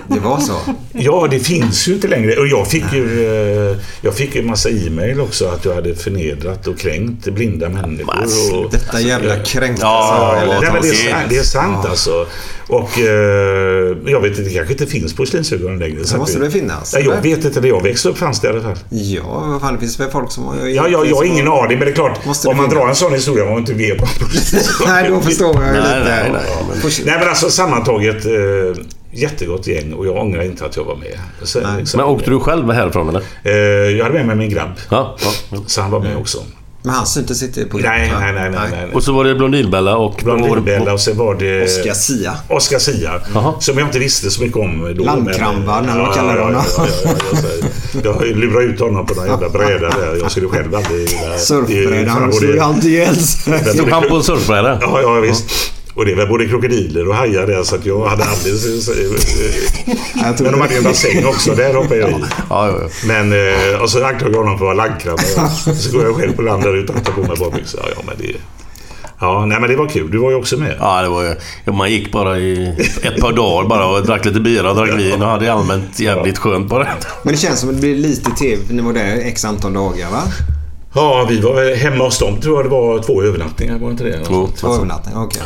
Det 0.08 0.20
var 0.20 0.40
så. 0.40 0.52
Ja, 0.92 1.26
det 1.30 1.40
finns 1.40 1.88
ju 1.88 1.92
inte 1.94 2.08
längre. 2.08 2.36
Och 2.36 2.46
jag 2.46 2.66
fick 2.68 2.92
ju 2.92 3.26
eh, 3.70 3.76
jag 4.00 4.14
fick 4.14 4.34
ju 4.34 4.40
en 4.40 4.46
massa 4.46 4.68
e-mail 4.70 5.20
också 5.20 5.46
att 5.48 5.64
jag 5.64 5.74
hade 5.74 5.94
förnedrat 5.94 6.66
och 6.66 6.78
kränkt 6.78 7.24
blinda 7.24 7.68
människor. 7.68 8.64
Och, 8.64 8.70
Detta 8.70 9.00
jävla 9.00 9.36
kränkta 9.36 9.86
Ja, 9.86 10.34
men 10.72 10.82
det, 10.82 10.88
är, 10.88 11.26
det- 11.28 11.36
är 11.36 11.42
sant 11.42 11.86
alltså. 11.86 12.26
Och 12.68 12.98
eh, 12.98 13.96
jag 14.06 14.20
vet 14.20 14.30
inte, 14.30 14.42
det 14.42 14.50
kanske 14.54 14.72
inte 14.72 14.86
finns 14.86 15.14
porslinsögon 15.14 15.78
längre. 15.78 16.04
så 16.04 16.12
Det 16.14 16.18
måste 16.20 16.38
det 16.38 16.50
finnas. 16.50 16.92
Nej, 16.94 17.02
jag 17.04 17.12
eller? 17.12 17.22
vet 17.36 17.44
inte. 17.44 17.60
När 17.60 17.68
jag 17.68 17.82
växte 17.82 18.08
upp 18.08 18.18
fanns 18.18 18.40
det 18.40 18.46
i 18.46 18.50
alla 18.50 18.60
fall. 18.62 18.76
Ja, 18.88 19.44
vad 19.48 19.60
fan, 19.60 19.74
det 19.74 19.80
finns 19.80 20.00
väl 20.00 20.10
folk 20.10 20.32
som 20.32 20.44
har... 20.44 20.56
Ja, 20.66 20.88
jag, 20.88 21.06
jag 21.06 21.16
har 21.16 21.24
ingen 21.24 21.48
aning, 21.48 21.78
men 21.78 21.86
det 21.86 21.90
är 21.90 21.94
klart. 21.94 22.18
Om 22.24 22.26
man 22.26 22.34
finnas? 22.56 22.72
drar 22.74 22.88
en 22.88 22.94
sån 22.94 23.12
historia 23.12 23.44
man 23.44 23.58
inte 23.58 23.72
vet 23.74 24.00
vad 24.00 24.18
porslinsögon 24.18 24.86
Nej, 24.94 25.08
då 25.10 25.20
förstår 25.20 25.54
jag 25.64 25.74
ju 25.74 25.80
Nej, 25.80 25.98
lite. 25.98 26.10
nej, 26.10 26.30
nej, 26.32 26.42
Pors- 26.82 27.02
Nej, 27.04 27.16
men 27.18 27.28
alltså 27.28 27.50
sammantaget 27.50 28.24
eh, 28.26 28.32
jättegott 29.12 29.66
gäng 29.66 29.92
och 29.92 30.06
jag 30.06 30.16
ångrar 30.16 30.42
inte 30.42 30.64
att 30.64 30.76
jag 30.76 30.84
var 30.84 30.96
med. 30.96 31.18
Så, 31.42 31.60
liksom, 31.78 31.98
Men 31.98 32.06
åkte 32.06 32.30
du 32.30 32.40
själv 32.40 32.70
härifrån 32.70 33.08
eller? 33.08 33.22
eh, 33.42 33.52
jag 33.96 34.04
hade 34.04 34.14
med 34.14 34.26
mig 34.26 34.36
min 34.36 34.50
grabb. 34.50 34.70
Ja. 34.90 35.16
ja, 35.22 35.30
ja. 35.50 35.58
Så 35.66 35.80
han 35.82 35.90
var 35.90 36.00
med 36.00 36.16
också. 36.16 36.38
Men 36.82 36.94
han 36.94 37.06
syntes 37.06 37.42
inte 37.42 37.64
på 37.64 37.78
Nej, 37.78 38.12
nej, 38.20 38.32
nej, 38.32 38.50
nej. 38.50 38.68
nej. 38.72 38.88
Och 38.94 39.02
så 39.02 39.12
var 39.12 39.24
det 39.24 39.34
Blondinbella 39.34 39.96
och... 39.96 40.20
Blondinbella 40.24 40.92
och 40.92 41.00
sen 41.00 41.16
var 41.16 41.34
det... 41.34 41.64
Oscar 41.64 41.92
Sia. 41.94 42.32
Oscar 42.48 42.78
Sia. 42.78 43.20
Jaha. 43.34 43.54
Som 43.60 43.78
jag 43.78 43.88
inte 43.88 43.98
visste 43.98 44.30
så 44.30 44.42
mycket 44.42 44.56
om 44.56 44.94
då. 44.98 45.04
Landkramvar, 45.04 45.82
men- 45.82 45.96
när 45.96 46.02
man 46.02 46.14
kallar 46.14 46.38
honom. 46.38 46.62
Ja, 46.76 46.86
ja, 47.04 47.10
ja, 47.22 47.60
ja, 48.04 48.10
jag, 48.26 48.36
lurade 48.36 48.64
ut 48.66 48.80
honom 48.80 49.06
på 49.06 49.14
någon 49.14 49.26
jävla 49.26 49.48
bräda 49.48 49.88
där. 49.88 50.18
Jag 50.22 50.30
skulle 50.30 50.48
själv 50.48 50.74
aldrig... 50.74 51.08
Surfbrädan 51.38 52.32
slog 52.32 52.50
ju 52.54 52.60
alltid 52.60 52.90
ihjäl 52.92 53.16
Stod 53.16 53.88
han 53.90 54.02
på 54.08 54.16
en 54.16 54.22
surfbräda? 54.22 54.78
Ja, 54.80 55.00
ja 55.02 55.20
visst. 55.20 55.72
Och 56.00 56.06
det 56.06 56.14
var 56.14 56.26
både 56.26 56.46
krokodiler 56.46 57.08
och 57.08 57.14
hajar 57.14 57.46
där 57.46 57.62
så 57.62 57.76
att 57.76 57.86
jag 57.86 58.06
hade 58.06 58.24
aldrig... 58.24 58.54
Jag 60.14 60.36
tror 60.36 60.44
Men 60.44 60.52
de 60.52 60.60
hade 60.60 60.72
ju 60.74 60.78
en 60.78 60.84
bassäng 60.84 61.26
också. 61.26 61.54
Där 61.54 61.74
hoppade 61.74 61.96
jag 61.96 62.10
i. 62.10 62.14
Ja, 62.50 62.68
ja, 62.68 62.78
ja. 62.82 62.88
Men, 63.06 63.32
eh, 63.32 63.82
och 63.82 63.90
så 63.90 64.04
anklagade 64.04 64.36
jag 64.36 64.44
honom 64.44 64.58
för 64.58 64.70
att 64.70 64.76
vara 64.76 64.86
landkrabba. 64.86 65.48
Så 65.76 65.96
går 65.96 66.04
jag 66.04 66.16
själv 66.16 66.32
på 66.32 66.42
land 66.42 66.62
där 66.62 66.76
utan 66.76 66.96
att 66.96 67.04
ta 67.04 67.12
på 67.12 67.20
mig 67.20 67.36
badbyxor. 67.38 67.80
Ja, 67.84 67.88
ja, 67.96 68.02
men 68.06 68.14
det... 68.18 68.34
Ja, 69.20 69.46
nej 69.46 69.60
men 69.60 69.70
det 69.70 69.76
var 69.76 69.88
kul. 69.88 70.10
Du 70.10 70.18
var 70.18 70.30
ju 70.30 70.36
också 70.36 70.56
med. 70.56 70.76
Ja, 70.80 71.02
det 71.02 71.08
var 71.08 71.22
ju... 71.22 71.72
Man 71.72 71.90
gick 71.90 72.12
bara 72.12 72.38
i 72.38 72.68
ett 73.02 73.20
par 73.20 73.32
dagar 73.32 73.68
bara 73.68 73.86
och 73.86 74.06
drack 74.06 74.24
lite 74.24 74.40
bira 74.40 74.70
och 74.70 74.76
drack 74.76 74.98
vin 74.98 75.22
och 75.22 75.28
hade 75.28 75.52
allmänt 75.52 76.00
jävligt 76.00 76.38
skönt 76.38 76.68
bara. 76.68 76.88
Men 77.22 77.32
det 77.32 77.38
känns 77.38 77.60
som 77.60 77.68
att 77.68 77.74
det 77.74 77.80
blir 77.80 77.96
lite 77.96 78.30
TV. 78.30 78.62
Ni 78.70 78.82
var 78.82 78.92
där 78.92 79.16
x 79.24 79.44
antal 79.44 79.72
dagar 79.72 80.10
va? 80.10 80.22
Ja, 80.94 81.26
vi 81.28 81.40
var 81.40 81.76
hemma 81.76 82.04
hos 82.04 82.18
dem 82.18 82.40
tror 82.40 82.56
jag 82.56 82.64
det 82.64 82.68
var 82.68 83.02
två 83.02 83.22
övernattningar. 83.22 83.78
Var 83.78 83.90
inte 83.90 84.04
det? 84.04 84.24
Två. 84.24 84.48
Två 84.56 84.74
övernattningar, 84.74 85.24
okej. 85.24 85.42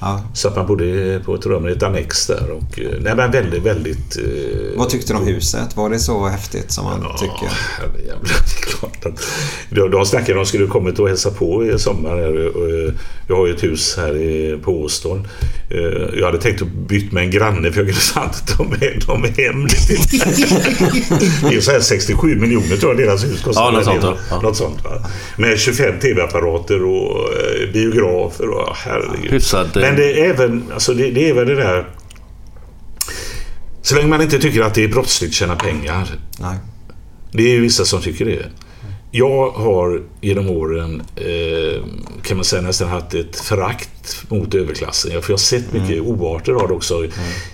Ja. 0.00 0.20
Så 0.34 0.48
att 0.48 0.56
man 0.56 0.66
bodde 0.66 1.20
på 1.24 1.34
ett 1.34 1.46
rum 1.46 1.68
i 1.68 1.72
ett 1.72 1.82
annex 1.82 2.26
där. 2.26 2.50
Och, 2.50 2.78
eh, 2.78 2.90
nej 3.00 3.14
men 3.16 3.30
väldigt, 3.30 3.62
väldigt... 3.62 4.16
Eh, 4.16 4.78
Vad 4.78 4.88
tyckte 4.88 5.12
du 5.12 5.18
om 5.18 5.26
huset? 5.26 5.76
Var 5.76 5.90
det 5.90 5.98
så 5.98 6.26
häftigt 6.26 6.72
som 6.72 6.84
man 6.84 7.00
tycker? 7.18 7.50
herrejävlar, 7.78 8.22
det 8.24 8.67
är 8.67 8.67
klart 8.78 9.06
att... 9.06 9.26
De, 9.70 9.90
de 9.90 10.06
snackade 10.06 10.32
om 10.32 10.38
att 10.38 10.46
de 10.46 10.48
skulle 10.48 10.66
kommit 10.66 10.98
och 10.98 11.08
hälsa 11.08 11.30
på 11.30 11.64
i 11.66 11.78
sommar. 11.78 12.18
Eh, 12.18 12.94
Jag 13.28 13.36
har 13.36 13.46
ju 13.46 13.54
ett 13.54 13.62
hus 13.62 13.94
här 13.96 14.16
i- 14.16 14.58
på 14.62 14.80
Åstol. 14.82 15.28
Eh, 15.70 15.78
Jag 16.18 16.26
hade 16.26 16.38
tänkt 16.38 16.62
att 16.62 16.68
byta 16.68 17.14
med 17.14 17.24
en 17.24 17.30
granne 17.30 17.72
för 17.72 17.84
jag 17.84 17.94
kunde 17.94 18.24
inte 18.24 18.56
ta 18.56 18.64
med 18.64 19.02
dem 19.06 19.22
hem. 19.22 19.66
Det 21.50 21.56
är 21.56 21.60
så 21.60 21.70
här 21.70 21.80
67 21.80 22.36
miljoner 22.36 22.76
tror 22.76 22.94
jag 22.94 23.06
deras 23.06 23.24
hus 23.24 23.42
kostar. 23.42 23.62
Ja, 23.62 23.70
något 23.70 23.84
sånt, 23.84 24.04
ja. 24.30 24.40
Något 24.42 24.56
sånt 24.56 24.84
va? 24.84 24.90
Med 25.36 25.58
25 25.58 26.00
tv-apparater 26.00 26.84
och 26.84 27.18
eh, 27.32 27.72
biografer 27.72 28.48
och 28.50 28.76
herregud. 28.76 29.30
Hyfsad, 29.30 29.70
Men 29.74 29.96
det 29.96 30.20
är 30.20 30.30
även, 30.30 30.64
alltså 30.74 30.94
det, 30.94 31.10
det 31.10 31.28
är 31.28 31.34
väl 31.34 31.46
det 31.48 31.54
där... 31.54 31.88
Så 33.82 33.94
länge 33.94 34.06
man 34.08 34.22
inte 34.22 34.38
tycker 34.38 34.62
att 34.62 34.74
det 34.74 34.84
är 34.84 34.88
brottsligt 34.88 35.30
att 35.30 35.34
tjäna 35.34 35.56
pengar. 35.56 36.06
Nej. 36.40 36.56
Det 37.32 37.42
är 37.42 37.48
ju 37.48 37.60
vissa 37.60 37.84
som 37.84 38.00
tycker 38.00 38.24
det. 38.24 38.46
Jag 39.10 39.50
har 39.50 40.02
genom 40.20 40.50
åren, 40.50 41.02
eh, 41.16 41.82
kan 42.22 42.36
man 42.36 42.44
säga, 42.44 42.62
nästan 42.62 42.88
haft 42.88 43.14
ett 43.14 43.36
förakt 43.36 44.30
mot 44.30 44.54
överklassen. 44.54 45.10
Ja, 45.14 45.20
För 45.20 45.30
jag 45.30 45.34
har 45.34 45.38
sett 45.38 45.72
mycket 45.72 46.02
oarter 46.02 46.52
av 46.52 46.68
det 46.68 46.74
också. 46.74 47.06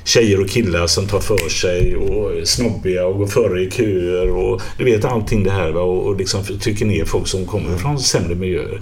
Tjejer 0.04 0.40
och 0.40 0.48
killar 0.48 0.86
som 0.86 1.06
tar 1.06 1.20
för 1.20 1.48
sig 1.48 1.96
och 1.96 2.36
är 2.36 2.44
snobbiga 2.44 3.06
och 3.06 3.18
går 3.18 3.26
före 3.26 3.62
i 3.62 3.70
köer 3.70 4.30
och 4.30 4.62
du 4.78 4.84
vet 4.84 5.04
allting 5.04 5.44
det 5.44 5.50
här. 5.50 5.70
Va? 5.70 5.80
Och, 5.80 6.06
och 6.06 6.16
liksom 6.16 6.44
trycker 6.44 6.86
ner 6.86 7.04
folk 7.04 7.26
som 7.26 7.46
kommer 7.46 7.76
från 7.76 7.98
sämre 7.98 8.34
miljöer. 8.34 8.80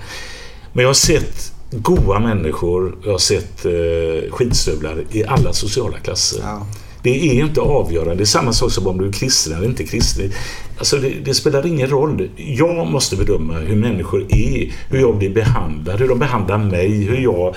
Men 0.73 0.83
jag 0.83 0.89
har 0.89 0.95
sett 0.95 1.53
goa 1.71 2.19
människor, 2.19 2.97
jag 3.05 3.11
har 3.11 3.19
sett 3.19 3.65
eh, 3.65 4.33
skitstövlar 4.33 5.05
i 5.11 5.25
alla 5.25 5.53
sociala 5.53 5.99
klasser. 5.99 6.41
Ja. 6.43 6.67
Det 7.03 7.11
är 7.11 7.45
inte 7.45 7.61
avgörande. 7.61 8.15
Det 8.15 8.23
är 8.23 8.25
samma 8.25 8.53
sak 8.53 8.73
som 8.73 8.87
om 8.87 8.99
du 8.99 9.09
är 9.09 9.13
kristen 9.13 9.53
eller 9.53 9.67
inte 9.67 9.85
kristen. 9.85 10.33
Alltså 10.83 10.97
det, 10.97 11.09
det 11.25 11.35
spelar 11.35 11.67
ingen 11.67 11.89
roll. 11.89 12.29
Jag 12.37 12.87
måste 12.87 13.17
bedöma 13.17 13.55
hur 13.55 13.77
människor 13.77 14.21
är, 14.29 14.73
hur 14.89 15.01
jag 15.01 15.17
blir 15.19 15.31
behandlad, 15.31 16.01
hur 16.01 16.09
de 16.09 16.19
behandlar 16.19 16.59
mig, 16.59 17.05
hur 17.05 17.17
jag 17.17 17.55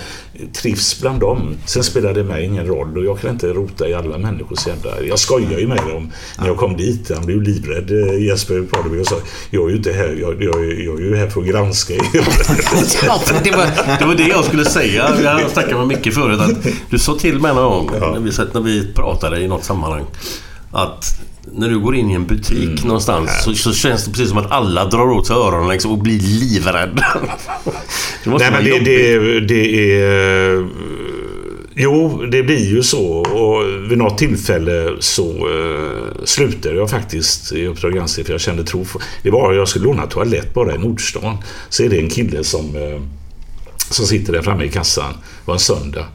trivs 0.53 1.01
bland 1.01 1.19
dem. 1.19 1.55
Sen 1.65 1.83
spelar 1.83 2.13
det 2.13 2.23
mig 2.23 2.45
ingen 2.45 2.65
roll 2.67 2.97
och 2.97 3.05
jag 3.05 3.19
kan 3.19 3.29
inte 3.29 3.47
rota 3.47 3.87
i 3.87 3.93
alla 3.93 4.17
människors 4.17 4.67
jävla... 4.67 5.01
Jag 5.07 5.19
skojar 5.19 5.59
ju 5.59 5.67
med 5.67 5.77
dem 5.77 6.11
när 6.39 6.47
jag 6.47 6.57
kom 6.57 6.77
dit. 6.77 7.11
Han 7.15 7.25
blev 7.25 7.41
livrädd, 7.41 7.91
eh, 7.91 8.23
Jesper 8.25 8.61
Parnevik, 8.61 9.01
och 9.01 9.07
sa 9.07 9.15
jag 9.49 9.65
är 9.65 9.69
ju 9.69 9.75
inte 9.75 9.91
här, 9.93 10.17
jag, 10.21 10.43
jag, 10.43 10.55
är- 10.63 10.85
jag 10.85 10.99
är 10.99 11.03
ju 11.03 11.15
här 11.15 11.27
för 11.29 11.41
att 11.41 11.47
granska 11.47 11.93
er. 11.93 12.01
Ja, 13.05 13.21
det, 13.43 13.51
var, 13.51 13.97
det 13.99 14.05
var 14.05 14.15
det 14.15 14.27
jag 14.27 14.45
skulle 14.45 14.65
säga. 14.65 15.09
Jag 15.23 15.51
snackade 15.51 15.75
med 15.77 15.87
Micke 15.87 16.13
förut. 16.13 16.39
Att 16.39 16.67
du 16.89 16.99
sa 16.99 17.15
till 17.15 17.39
mig 17.39 17.55
någon 17.55 17.87
gång 17.87 17.99
när, 17.99 18.19
vi, 18.19 18.31
när 18.53 18.61
vi 18.61 18.93
pratade 18.93 19.39
i 19.41 19.47
något 19.47 19.63
sammanhang. 19.63 20.03
Att 20.71 21.19
när 21.57 21.69
du 21.69 21.79
går 21.79 21.95
in 21.95 22.11
i 22.11 22.13
en 22.13 22.25
butik 22.25 22.83
någonstans 22.83 23.43
så, 23.43 23.53
så 23.53 23.73
känns 23.73 24.05
det 24.05 24.11
precis 24.11 24.29
som 24.29 24.37
att 24.37 24.51
alla 24.51 24.85
drar 24.85 25.11
åt 25.11 25.27
sig 25.27 25.35
öronen 25.35 25.69
liksom, 25.69 25.91
och 25.91 25.97
blir 25.97 26.19
livrädda. 26.19 27.05
Det 28.23 28.29
måste 28.29 28.49
Nej, 28.49 28.63
vara 28.67 28.75
men 28.75 28.83
det, 28.83 29.19
det, 29.19 29.39
det 29.39 30.01
är... 30.01 30.57
eh, 30.57 30.65
Jo, 31.77 32.25
det 32.31 32.43
blir 32.43 32.65
ju 32.69 32.83
så. 32.83 33.05
Och 33.17 33.91
vid 33.91 33.97
något 33.97 34.17
tillfälle 34.17 34.95
så 34.99 35.47
uh, 35.49 36.23
slutade 36.23 36.75
jag 36.75 36.89
faktiskt 36.89 37.51
i 37.51 37.67
Uppdrag 37.67 37.93
granskning 37.93 38.25
för 38.25 38.33
jag 38.33 38.41
kände 38.41 38.63
tro. 38.63 38.85
Det 39.23 39.31
var 39.31 39.53
jag 39.53 39.67
skulle 39.67 39.85
låna 39.85 40.07
toalett 40.07 40.53
bara 40.53 40.75
i 40.75 40.77
Nordstan. 40.77 41.37
Så 41.69 41.83
är 41.83 41.89
det 41.89 41.99
en 41.99 42.09
kille 42.09 42.43
som, 42.43 42.75
eh, 42.75 43.01
som 43.91 44.05
sitter 44.05 44.33
där 44.33 44.41
framme 44.41 44.63
i 44.63 44.69
kassan. 44.69 45.13
Det 45.13 45.45
var 45.45 45.53
en 45.53 45.59
söndag. 45.59 46.05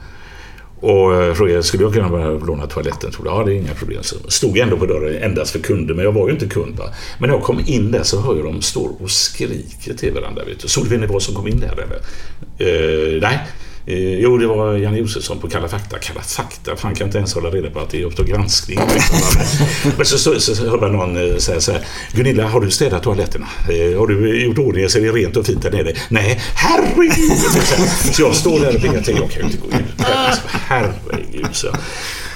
Och 0.81 1.13
jag 1.13 1.37
frågade, 1.37 1.63
skulle 1.63 1.83
jag 1.83 1.93
kunna 1.93 2.09
bara 2.09 2.31
låna 2.31 2.67
toaletten? 2.67 3.11
Tror 3.11 3.27
ja, 3.27 3.45
det 3.45 3.53
är 3.53 3.57
inga 3.57 3.75
problem. 3.75 4.03
Så 4.03 4.17
stod 4.29 4.57
jag 4.57 4.65
ändå 4.65 4.77
på 4.77 4.87
dörren 4.87 5.23
endast 5.23 5.51
för 5.51 5.59
kunder, 5.59 5.95
men 5.95 6.05
jag 6.05 6.13
var 6.13 6.27
ju 6.27 6.33
inte 6.33 6.47
kund. 6.47 6.77
Va? 6.77 6.85
Men 7.19 7.31
när 7.31 7.37
jag 7.37 7.45
kom 7.45 7.61
in 7.67 7.91
där 7.91 8.03
så 8.03 8.21
hör 8.21 8.37
jag 8.37 8.45
dem 8.45 8.63
står 8.63 8.91
och 9.03 9.11
skriker 9.11 9.95
till 9.95 10.13
varandra. 10.13 10.45
Vet 10.45 10.61
du. 10.61 10.69
Såg 10.69 10.85
du 10.85 10.91
vem 10.91 11.01
det 11.01 11.07
var 11.07 11.21
som 11.21 11.35
kom 11.35 11.49
in 11.49 11.61
där 11.61 11.73
eller? 11.73 12.01
Eh, 12.59 13.21
nej. 13.23 13.39
Eh, 13.87 14.19
jo, 14.19 14.39
det 14.39 14.47
var 14.47 14.77
Janne 14.77 14.99
Josefsson 14.99 15.39
på 15.39 15.49
Kalla 15.49 15.69
fakta. 15.69 15.99
Kalla 15.99 16.21
fakta? 16.21 16.77
Fan, 16.77 16.95
kan 16.95 17.07
inte 17.07 17.19
ens 17.19 17.35
hålla 17.35 17.51
reda 17.51 17.71
på 17.71 17.81
att 17.81 17.91
det 17.91 18.01
är 18.01 18.05
Uppdrag 18.05 18.27
granskning. 18.27 18.79
Men 19.97 20.07
så, 20.07 20.19
så, 20.19 20.41
så, 20.41 20.55
så 20.55 20.71
hör 20.71 20.79
man 20.79 20.93
någon 20.93 21.31
eh, 21.31 21.37
säga 21.37 21.61
så 21.61 21.73
här. 21.73 21.87
Gunilla, 22.13 22.49
har 22.49 22.61
du 22.61 22.71
städat 22.71 23.03
toaletterna? 23.03 23.47
Eh, 23.69 23.99
har 23.99 24.07
du 24.07 24.45
gjort 24.45 24.59
ordning 24.59 24.89
så 24.89 24.99
är 24.99 25.03
det 25.03 25.13
rent 25.13 25.37
och 25.37 25.47
fint 25.47 25.63
där 25.63 25.71
nere? 25.71 25.93
Nej, 26.09 26.41
herregud! 26.55 27.39
Så 28.13 28.23
jag 28.23 28.35
står 28.35 28.61
där 28.61 28.69
och 28.69 28.75
jag 28.75 28.83
tänker, 28.83 29.23
jag 29.23 29.31
kan 29.31 29.43
ju 29.43 29.47
inte 29.47 29.59
gå 29.59 29.73
in. 29.73 29.85
Herregud. 30.47 31.49
Så. 31.53 31.69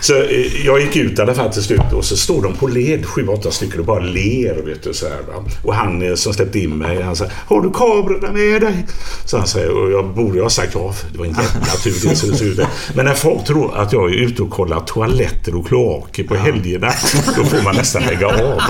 Så 0.05 0.23
eh, 0.23 0.67
jag 0.67 0.81
gick 0.81 0.97
ut 0.97 1.19
i 1.19 1.23
alla 1.23 1.35
fall 1.35 1.53
till 1.53 1.63
slut 1.63 1.93
och 1.93 2.05
så 2.05 2.17
står 2.17 2.43
de 2.43 2.55
på 2.55 2.67
led, 2.67 3.07
sju, 3.07 3.27
åtta 3.27 3.51
stycken 3.51 3.81
och 3.81 3.87
bara 3.87 4.01
ler. 4.01 4.55
Vet 4.55 4.83
du, 4.83 4.95
så 4.95 5.09
här? 5.09 5.19
Och 5.63 5.75
han 5.75 6.03
eh, 6.03 6.15
som 6.15 6.35
släppte 6.35 6.59
in 6.59 6.79
mig, 6.79 7.03
han 7.03 7.17
sa 7.17 7.27
Har 7.47 7.61
du 7.61 7.71
kamerorna 7.71 8.33
med 8.33 8.63
dig? 8.63 8.87
Så 9.25 9.39
han 9.39 9.47
säger, 9.47 9.71
och 9.71 9.93
jag 9.93 10.15
borde 10.15 10.43
ha 10.43 10.51
sagt 10.51 10.75
ja, 10.75 10.95
det 11.13 11.19
var 11.19 11.27
en 11.27 11.33
jävla 11.33 11.73
tur 11.83 12.09
det 12.09 12.17
ser 12.17 12.45
ut. 12.45 12.61
Men 12.95 13.05
när 13.05 13.15
folk 13.15 13.45
tror 13.45 13.77
att 13.77 13.93
jag 13.93 14.11
är 14.11 14.15
ute 14.15 14.43
och 14.43 14.51
kollar 14.51 14.81
toaletter 14.81 15.57
och 15.57 15.67
kloaker 15.69 16.25
på 16.25 16.35
helgerna, 16.35 16.93
då 17.37 17.45
får 17.45 17.65
man 17.65 17.75
nästan 17.75 18.03
lägga 18.03 18.27
av. 18.27 18.63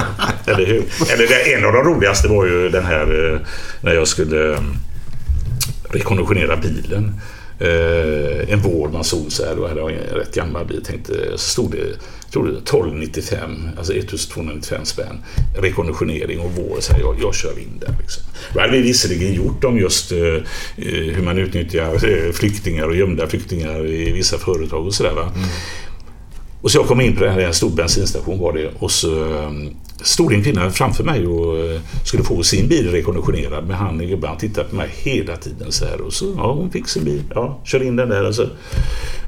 Eller 0.47 0.67
hur? 0.67 0.85
Eller 1.13 1.27
det, 1.27 1.55
en 1.55 1.65
av 1.65 1.73
de 1.73 1.83
roligaste 1.83 2.29
var 2.29 2.47
ju 2.47 2.69
den 2.69 2.85
här 2.85 3.33
eh, 3.33 3.41
när 3.81 3.95
jag 3.95 4.09
skulle 4.09 4.53
eh, 4.53 4.61
rekonditionera 5.91 6.57
bilen. 6.57 7.21
Eh, 7.65 8.53
en 8.53 8.61
vår 8.61 8.89
man 8.89 9.05
såg 9.05 9.33
så 9.33 9.45
här, 9.45 9.57
då 9.57 9.67
hade 9.67 9.81
jag 9.81 9.93
en 9.93 9.99
rätt 9.99 10.35
gammal 10.35 10.67
bil. 10.67 10.85
Tänkte, 10.85 11.13
så 11.33 11.39
stod 11.39 11.71
det, 11.71 11.79
jag 11.79 12.33
tror 12.33 12.47
det 12.47 12.59
1295, 12.59 13.69
alltså 13.79 13.93
1295 13.93 14.85
spänn. 14.85 15.25
Rekonditionering 15.57 16.41
och 16.41 16.51
vår. 16.57 16.77
Så 16.81 16.93
här, 16.93 17.01
jag, 17.01 17.17
jag 17.21 17.35
kör 17.35 17.59
in 17.59 17.79
där. 17.81 17.95
Liksom. 18.01 18.23
Då 18.55 18.61
hade 18.61 18.73
vi 18.73 18.83
visserligen 18.83 19.35
gjort 19.35 19.65
om 19.65 19.79
just 19.79 20.13
eh, 20.13 20.19
eh, 20.19 20.43
hur 21.15 21.23
man 21.23 21.39
utnyttjar 21.39 21.95
eh, 21.95 22.33
flyktingar 22.33 22.89
och 22.89 22.97
gömda 22.97 23.27
flyktingar 23.27 23.87
i 23.87 24.13
vissa 24.13 24.39
företag 24.39 24.87
och 24.87 24.95
sådär. 24.95 25.31
Och 26.61 26.71
så 26.71 26.79
jag 26.79 26.87
kom 26.87 27.01
in 27.01 27.17
på 27.17 27.25
det 27.25 27.31
här, 27.31 27.41
en 27.41 27.55
stor 27.55 27.71
bensinstation 27.71 28.39
var 28.39 28.53
det 28.53 28.71
och 28.79 28.91
så 28.91 29.25
um, 29.25 29.77
stod 30.03 30.33
en 30.33 30.43
kvinna 30.43 30.71
framför 30.71 31.05
mig 31.05 31.27
och 31.27 31.59
eh, 31.59 31.81
skulle 32.05 32.25
få 32.25 32.43
sin 32.43 32.69
bil 32.69 32.91
rekonditionerad. 32.91 33.67
Men 33.67 33.77
han 33.77 33.99
gubben 33.99 34.29
han 34.29 34.39
tittade 34.39 34.69
på 34.69 34.77
mig 34.77 34.89
hela 34.93 35.37
tiden 35.37 35.73
så 35.73 35.85
här 35.85 36.01
och 36.01 36.13
så, 36.13 36.35
ja 36.37 36.53
hon 36.53 36.71
fick 36.71 36.89
sin 36.89 37.05
bil, 37.05 37.23
ja, 37.35 37.61
kör 37.65 37.83
in 37.83 37.97
den 37.97 38.09
där 38.09 38.27
och 38.27 38.35
så 38.35 38.47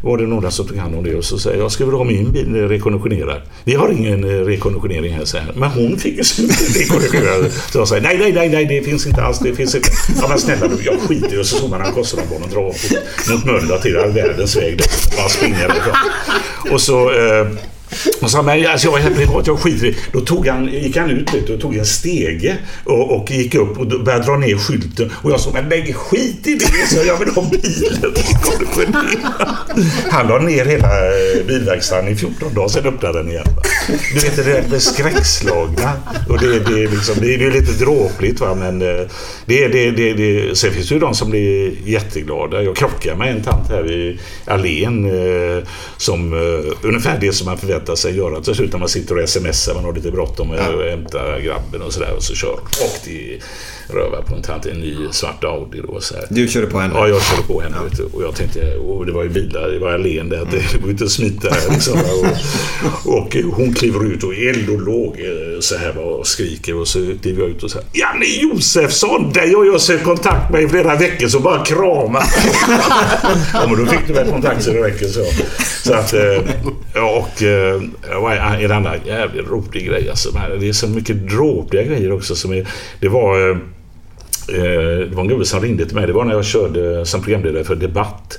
var 0.03 0.19
det 0.19 0.27
några 0.27 0.51
som 0.51 0.67
tog 0.67 0.77
hand 0.77 0.95
om 0.95 1.05
det 1.05 1.15
och 1.15 1.25
så 1.25 1.39
säger 1.39 1.57
jag, 1.57 1.65
jag 1.65 1.73
skulle 1.73 1.87
vilja 1.87 1.99
ha 1.99 2.05
min 2.05 2.33
bil 2.33 2.55
rekonditionerad. 2.55 3.43
Vi 3.65 3.75
har 3.75 3.89
ingen 3.89 4.25
eh, 4.25 4.45
rekonditionering 4.45 5.15
här, 5.15 5.25
så 5.25 5.39
här. 5.39 5.53
Men 5.55 5.71
hon 5.71 5.99
fick 5.99 6.17
ju 6.17 6.25
sin 6.25 6.47
bil 6.47 6.83
rekonditionerad. 6.83 7.53
Så 7.73 7.79
jag 7.79 7.89
säger, 7.89 8.03
nej, 8.03 8.19
nej, 8.19 8.33
nej, 8.33 8.49
nej, 8.49 8.67
det 8.67 8.83
finns 8.83 9.07
inte 9.07 9.23
alls, 9.23 9.39
det 9.39 9.55
finns 9.55 9.75
inte. 9.75 9.89
Ja 10.21 10.29
men 10.29 10.39
snälla 10.39 10.69
du, 10.69 10.85
jag 10.85 11.01
skiter 11.01 11.35
i 11.35 11.41
och 11.41 11.47
så 11.47 11.57
såg 11.57 11.71
man 11.71 11.81
han 11.81 11.93
korsade 11.93 12.23
och 12.23 12.51
drar 12.51 12.63
mot, 12.63 13.31
mot 13.31 13.45
Mölndal 13.45 13.79
till 13.79 13.99
all 13.99 14.11
världens 14.11 14.57
väg. 14.57 14.79
Där. 14.79 14.87
Man 15.21 15.31
springer. 15.31 15.71
Och 16.71 16.81
så 16.81 17.11
eh, 17.11 17.47
och 18.21 18.31
sa, 18.31 18.43
men 18.43 18.67
alltså, 18.67 18.87
jag 18.87 18.93
var 18.93 18.99
helt 18.99 19.17
privat, 19.17 19.47
jag 19.47 19.59
skiter 19.59 19.87
i 19.87 19.97
Då 20.13 20.21
tog 20.21 20.47
han, 20.47 20.69
gick 20.69 20.97
han 20.97 21.11
ut 21.11 21.33
lite 21.33 21.55
och 21.55 21.61
tog 21.61 21.77
en 21.77 21.87
stege 21.87 22.57
och, 22.85 23.17
och 23.17 23.31
gick 23.31 23.55
upp 23.55 23.79
och 23.79 23.87
började 23.87 24.25
dra 24.25 24.37
ner 24.37 24.57
skylten. 24.57 25.13
Och 25.23 25.31
jag 25.31 25.41
sa, 25.41 25.51
men 25.53 25.69
lägg 25.69 25.97
skit 25.97 26.47
i 26.47 26.55
det, 26.55 26.89
så 26.89 27.07
jag 27.07 27.19
vill 27.19 27.29
ha 27.29 27.51
bilen. 27.51 28.15
Han 30.11 30.29
la 30.29 30.39
ner 30.39 30.65
hela 30.65 30.89
eh, 30.89 31.47
bilverkstaden 31.47 32.09
i 32.09 32.17
14 32.17 32.55
dagar, 32.55 32.69
sen 32.69 32.87
öppnade 32.87 33.19
den 33.19 33.31
igen. 33.31 33.47
Du 34.15 34.21
vet, 34.21 34.37
det 34.37 34.43
där 34.43 34.65
med 34.71 34.83
skräckslagna. 34.83 35.93
Och 36.29 36.39
det, 36.39 36.47
det, 36.47 36.83
är 36.83 36.91
liksom, 36.91 37.15
det 37.21 37.35
är 37.35 37.51
lite 37.51 37.73
dråpligt, 37.73 38.41
va? 38.41 38.55
men 38.55 38.83
eh, 38.83 39.07
det, 39.47 39.69
det, 39.69 39.91
det, 39.91 40.13
det, 40.13 40.59
sen 40.59 40.73
finns 40.73 40.89
det 40.89 40.95
ju 40.95 41.01
de 41.01 41.15
som 41.15 41.31
blir 41.31 41.73
jätteglada. 41.85 42.63
Jag 42.63 42.77
krockade 42.77 43.17
med 43.17 43.31
en 43.31 43.43
tant 43.43 43.69
här 43.69 43.93
i 43.93 44.21
allén 44.45 45.05
eh, 45.05 45.65
som 45.97 46.33
ungefär 46.83 47.19
det 47.21 47.33
som 47.33 47.47
man 47.47 47.59
förväntar 47.59 47.86
sig 47.95 48.17
göra. 48.17 48.41
Till 48.41 48.55
slut 48.55 48.73
när 48.73 48.79
man 48.79 48.89
sitter 48.89 49.23
och 49.23 49.29
smsar, 49.29 49.75
man 49.75 49.85
har 49.85 49.93
lite 49.93 50.11
bråttom 50.11 50.49
med 50.49 50.61
att 50.61 50.91
hämta 50.91 51.41
grabben 51.41 51.83
och 51.83 51.93
sådär 51.93 52.15
och 52.17 52.23
så 52.23 52.35
kör 52.35 52.55
rakt 52.83 53.09
i 53.09 53.41
röva 53.89 54.23
på 54.23 54.35
en 54.35 54.43
tant, 54.43 54.67
en 54.67 54.81
ny 54.81 54.97
svart 55.11 55.45
Audi 55.45 55.83
då. 55.89 56.01
Så 56.01 56.15
här. 56.15 56.25
Du 56.31 56.49
körde 56.49 56.67
på 56.67 56.79
henne? 56.79 56.95
Ja, 56.95 57.09
jag 57.09 57.23
körde 57.23 57.43
på 57.43 57.61
henne. 57.61 57.77
Du. 57.97 58.03
Och 58.03 58.23
jag 58.23 58.35
tänkte, 58.35 58.77
och 58.77 59.07
det 59.07 59.13
var 59.13 59.23
ju 59.23 59.29
bilar, 59.29 59.69
det 59.69 59.79
var 59.79 59.93
allén 59.93 60.29
där, 60.29 60.49
det 60.51 60.81
går 60.83 60.91
inte 60.91 61.05
att 61.05 61.11
smita 61.11 61.49
här. 61.51 61.71
Liksom. 61.71 61.99
Och, 63.05 63.17
och 63.17 63.35
hon 63.57 63.75
kliver 63.75 64.05
ut 64.13 64.23
och 64.23 64.35
eld 64.35 64.71
och 64.71 64.81
låg. 64.81 65.21
eh, 65.21 65.61
så 65.61 65.77
här 65.77 65.99
och 65.99 66.27
skriker 66.27 66.77
och 66.77 66.89
så 66.89 66.99
kliver 67.23 67.43
jag 67.43 67.51
ut 67.51 67.63
och 67.63 67.71
säger 67.71 67.87
Janne 67.93 68.25
Josefsson! 68.41 69.33
Dig 69.33 69.55
har 69.55 69.65
jag 69.65 69.81
sökt 69.81 70.05
kontakt 70.05 70.53
med 70.53 70.63
i 70.63 70.69
flera 70.69 70.97
veckor 70.97 71.29
så 71.29 71.41
bara 71.41 71.65
krama. 71.65 72.23
ja 73.53 73.67
men 73.69 73.85
då 73.85 73.91
fick 73.91 74.07
du 74.07 74.13
väl 74.13 74.31
kontakt 74.31 74.63
så 74.63 74.73
det 74.73 74.83
räcker 74.83 75.07
så. 75.07 75.25
Så 75.85 75.95
att, 75.95 76.13
eh, 76.15 76.43
ja, 76.95 77.27
och 77.27 77.43
är 77.43 78.65
en 78.65 78.73
annan 78.73 78.97
jävligt 79.07 79.49
rolig 79.49 79.87
grej 79.87 80.11
alltså. 80.11 80.29
Det 80.61 80.69
är 80.69 80.73
så 80.73 80.89
mycket 80.89 81.29
dråpliga 81.29 81.83
grejer 81.83 82.13
också 82.13 82.35
som 82.35 82.53
är, 82.53 82.69
det 83.01 83.09
var 83.09 83.51
eh, 83.51 83.57
det 84.47 85.15
var 85.15 85.23
en 85.23 85.29
gubbe 85.29 85.45
som 85.45 85.61
ringde 85.61 85.87
till 85.87 85.95
mig. 85.95 86.07
Det 86.07 86.13
var 86.13 86.25
när 86.25 86.35
jag 86.35 86.45
körde 86.45 87.07
som 87.07 87.23
programledare 87.23 87.65
för 87.65 87.77
Debatt 87.77 88.39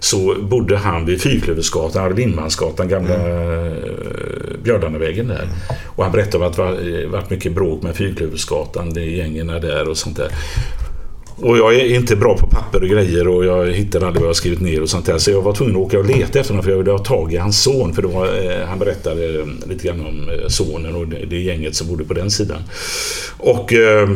så 0.00 0.36
bodde 0.40 0.76
han 0.76 1.06
vid 1.06 1.22
Fyrklöversgatan, 1.22 2.04
Arvid 2.04 2.18
Lindmansgatan, 2.18 2.88
gamla 2.88 3.14
mm. 3.14 3.74
Björdannevägen 4.62 5.28
där. 5.28 5.48
Och 5.86 6.04
han 6.04 6.12
berättade 6.12 6.44
om 6.44 6.50
att 6.50 6.56
det 6.56 6.62
var, 6.62 7.06
varit 7.06 7.30
mycket 7.30 7.52
bråk 7.52 7.82
med 7.82 7.96
Fyrklöversgatan, 7.96 8.94
det 8.94 9.04
gängerna 9.04 9.58
där 9.58 9.88
och 9.88 9.96
sånt 9.96 10.16
där. 10.16 10.28
Och 11.36 11.58
jag 11.58 11.74
är 11.74 11.94
inte 11.94 12.16
bra 12.16 12.36
på 12.36 12.46
papper 12.46 12.82
och 12.82 12.88
grejer 12.88 13.28
och 13.28 13.44
jag 13.44 13.66
hittar 13.66 14.00
aldrig 14.00 14.14
vad 14.14 14.22
jag 14.22 14.28
har 14.28 14.34
skrivit 14.34 14.60
ner 14.60 14.82
och 14.82 14.88
sånt 14.88 15.06
där. 15.06 15.18
Så 15.18 15.30
jag 15.30 15.42
var 15.42 15.52
tvungen 15.52 15.76
att 15.76 15.82
åka 15.82 15.98
och 15.98 16.04
leta 16.04 16.38
efter 16.38 16.52
honom 16.52 16.64
för 16.64 16.70
jag 16.70 16.78
ville 16.78 16.90
ha 16.90 16.98
tag 16.98 17.32
i 17.32 17.36
hans 17.36 17.62
son. 17.62 17.94
För 17.94 18.02
var, 18.02 18.26
eh, 18.26 18.66
han 18.66 18.78
berättade 18.78 19.46
lite 19.68 19.86
grann 19.86 20.06
om 20.06 20.30
eh, 20.30 20.48
sonen 20.48 20.94
och 20.94 21.08
det, 21.08 21.26
det 21.26 21.38
gänget 21.38 21.74
som 21.74 21.88
bodde 21.88 22.04
på 22.04 22.14
den 22.14 22.30
sidan. 22.30 22.62
Och 23.38 23.72
eh, 23.72 24.08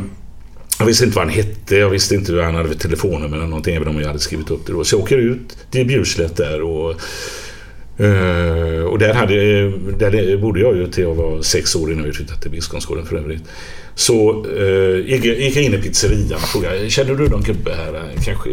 jag 0.84 0.86
visste 0.86 1.04
inte 1.04 1.16
vad 1.16 1.24
han 1.24 1.34
hette, 1.34 1.76
jag 1.76 1.90
visste 1.90 2.14
inte 2.14 2.32
hur 2.32 2.42
han 2.42 2.54
hade 2.54 2.68
för 2.68 2.74
telefonnummer 2.74 3.36
eller 3.36 3.46
någonting, 3.46 3.76
även 3.76 3.88
om 3.88 4.00
jag 4.00 4.06
hade 4.06 4.18
skrivit 4.18 4.50
upp 4.50 4.66
det 4.66 4.72
då. 4.72 4.84
Så 4.84 4.96
jag 4.96 5.02
åker 5.02 5.18
ut 5.18 5.56
till 5.70 5.86
Bjurslätt 5.86 6.36
där 6.36 6.62
och 6.62 6.90
uh, 8.00 8.84
och 8.84 8.98
där, 8.98 9.14
hade, 9.14 9.34
där 9.98 10.36
bodde 10.36 10.60
jag 10.60 10.76
ju 10.76 10.86
till 10.86 11.04
jag 11.04 11.14
var 11.14 11.42
sex 11.42 11.76
år 11.76 11.92
innan 11.92 12.04
vi 12.04 12.12
flyttade 12.12 12.40
till 12.40 12.50
Biskopsgården 12.50 13.06
för 13.06 13.16
övrigt. 13.16 13.42
Så 13.94 14.46
uh, 14.46 15.10
gick, 15.10 15.24
gick 15.24 15.56
jag 15.56 15.64
in 15.64 15.74
i 15.74 15.78
pizzerian 15.78 16.34
och 16.34 16.48
frågade, 16.48 16.90
känner 16.90 17.14
du 17.14 17.28
någon 17.28 17.42
gubbe 17.42 17.74
här? 17.74 18.10
Kanske 18.24 18.50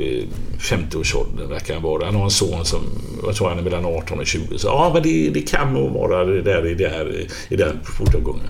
50-årsåldern 0.60 1.50
verkar 1.50 1.74
han 1.74 1.84
vara. 1.84 2.06
Han 2.06 2.16
har 2.16 2.24
en 2.24 2.32
son 2.32 2.66
som, 2.66 2.82
jag 3.26 3.36
tror 3.36 3.50
han 3.50 3.60
är 3.60 3.64
mellan 3.64 3.86
18 3.86 4.20
och 4.20 4.28
20. 4.28 4.58
Så 4.58 4.68
ja, 4.68 4.92
men 4.94 5.04
det, 5.04 5.30
det 5.30 5.42
kan 5.42 5.74
nog 5.74 5.94
vara 5.94 6.26
det 6.26 6.42
där 6.42 6.68
i, 6.68 6.74
där, 6.74 7.26
i 7.50 7.56
den 7.56 7.80
portuppgången. 7.98 8.48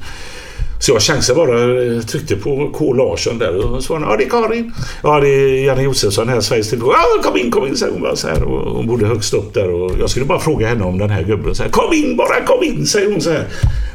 Så 0.82 0.92
jag 0.92 1.02
chansade 1.02 1.36
bara, 1.36 1.84
eh, 1.84 2.02
tryckte 2.02 2.36
på 2.36 2.70
K 2.74 2.94
Larsson 2.94 3.38
där 3.38 3.56
och 3.56 3.84
svarade 3.84 4.06
ja 4.06 4.18
det 4.18 4.24
är 4.24 4.30
Karin. 4.30 4.74
Ja 5.04 5.20
det 5.20 5.30
är 5.30 5.66
Janne 5.66 5.84
Josefsson 5.84 6.30
här, 6.30 6.42
Sveriges 6.42 6.70
Television. 6.70 6.94
Ja 6.94 7.24
kom 7.24 7.38
in, 7.38 7.52
kom 7.52 7.68
in, 7.68 7.78
säger 7.78 7.94
hon 7.94 8.02
bara 8.02 8.16
så 8.16 8.28
här. 8.28 8.44
Och 8.44 8.76
hon 8.76 8.88
bodde 8.88 9.06
högst 9.06 9.34
upp 9.34 9.54
där 9.54 9.70
och 9.70 9.92
jag 10.00 10.10
skulle 10.10 10.26
bara 10.26 10.40
fråga 10.40 10.68
henne 10.68 10.84
om 10.84 10.98
den 10.98 11.10
här 11.10 11.24
gubben. 11.24 11.56
Så 11.56 11.64
här, 11.64 11.70
kom 11.70 11.94
in 11.94 12.18
bara, 12.18 12.46
kom 12.46 12.64
in, 12.64 12.86
säger 12.86 13.12
hon 13.12 13.22
så 13.22 13.32
här. 13.32 13.48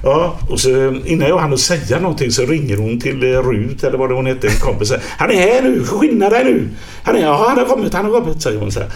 Ja, 0.03 0.39
och 0.51 0.61
så 0.61 0.95
innan 1.05 1.29
jag 1.29 1.39
hann 1.39 1.59
säga 1.59 2.01
någonting 2.01 2.31
så 2.31 2.43
ringer 2.43 2.77
hon 2.77 3.01
till 3.01 3.35
eh, 3.35 3.43
Rut 3.43 3.85
eller 3.85 3.99
vad 3.99 4.11
det 4.11 4.15
hon 4.15 4.27
hette, 4.27 4.47
en 4.47 4.61
kompis. 4.61 4.93
Han 5.19 5.31
är 5.31 5.35
här 5.35 5.63
nu, 5.63 5.85
skynda 5.85 6.31
dig 6.31 6.45
nu. 6.45 6.69
Han 7.03 7.17
är, 7.17 7.21
ja 7.21 7.47
han 7.49 7.59
har 7.59 7.65
kommit, 7.65 7.95
han 7.95 8.05
har 8.05 8.21
kommit, 8.21 8.43
säger 8.43 8.59
hon 8.59 8.73
så 8.73 8.81
här. 8.81 8.89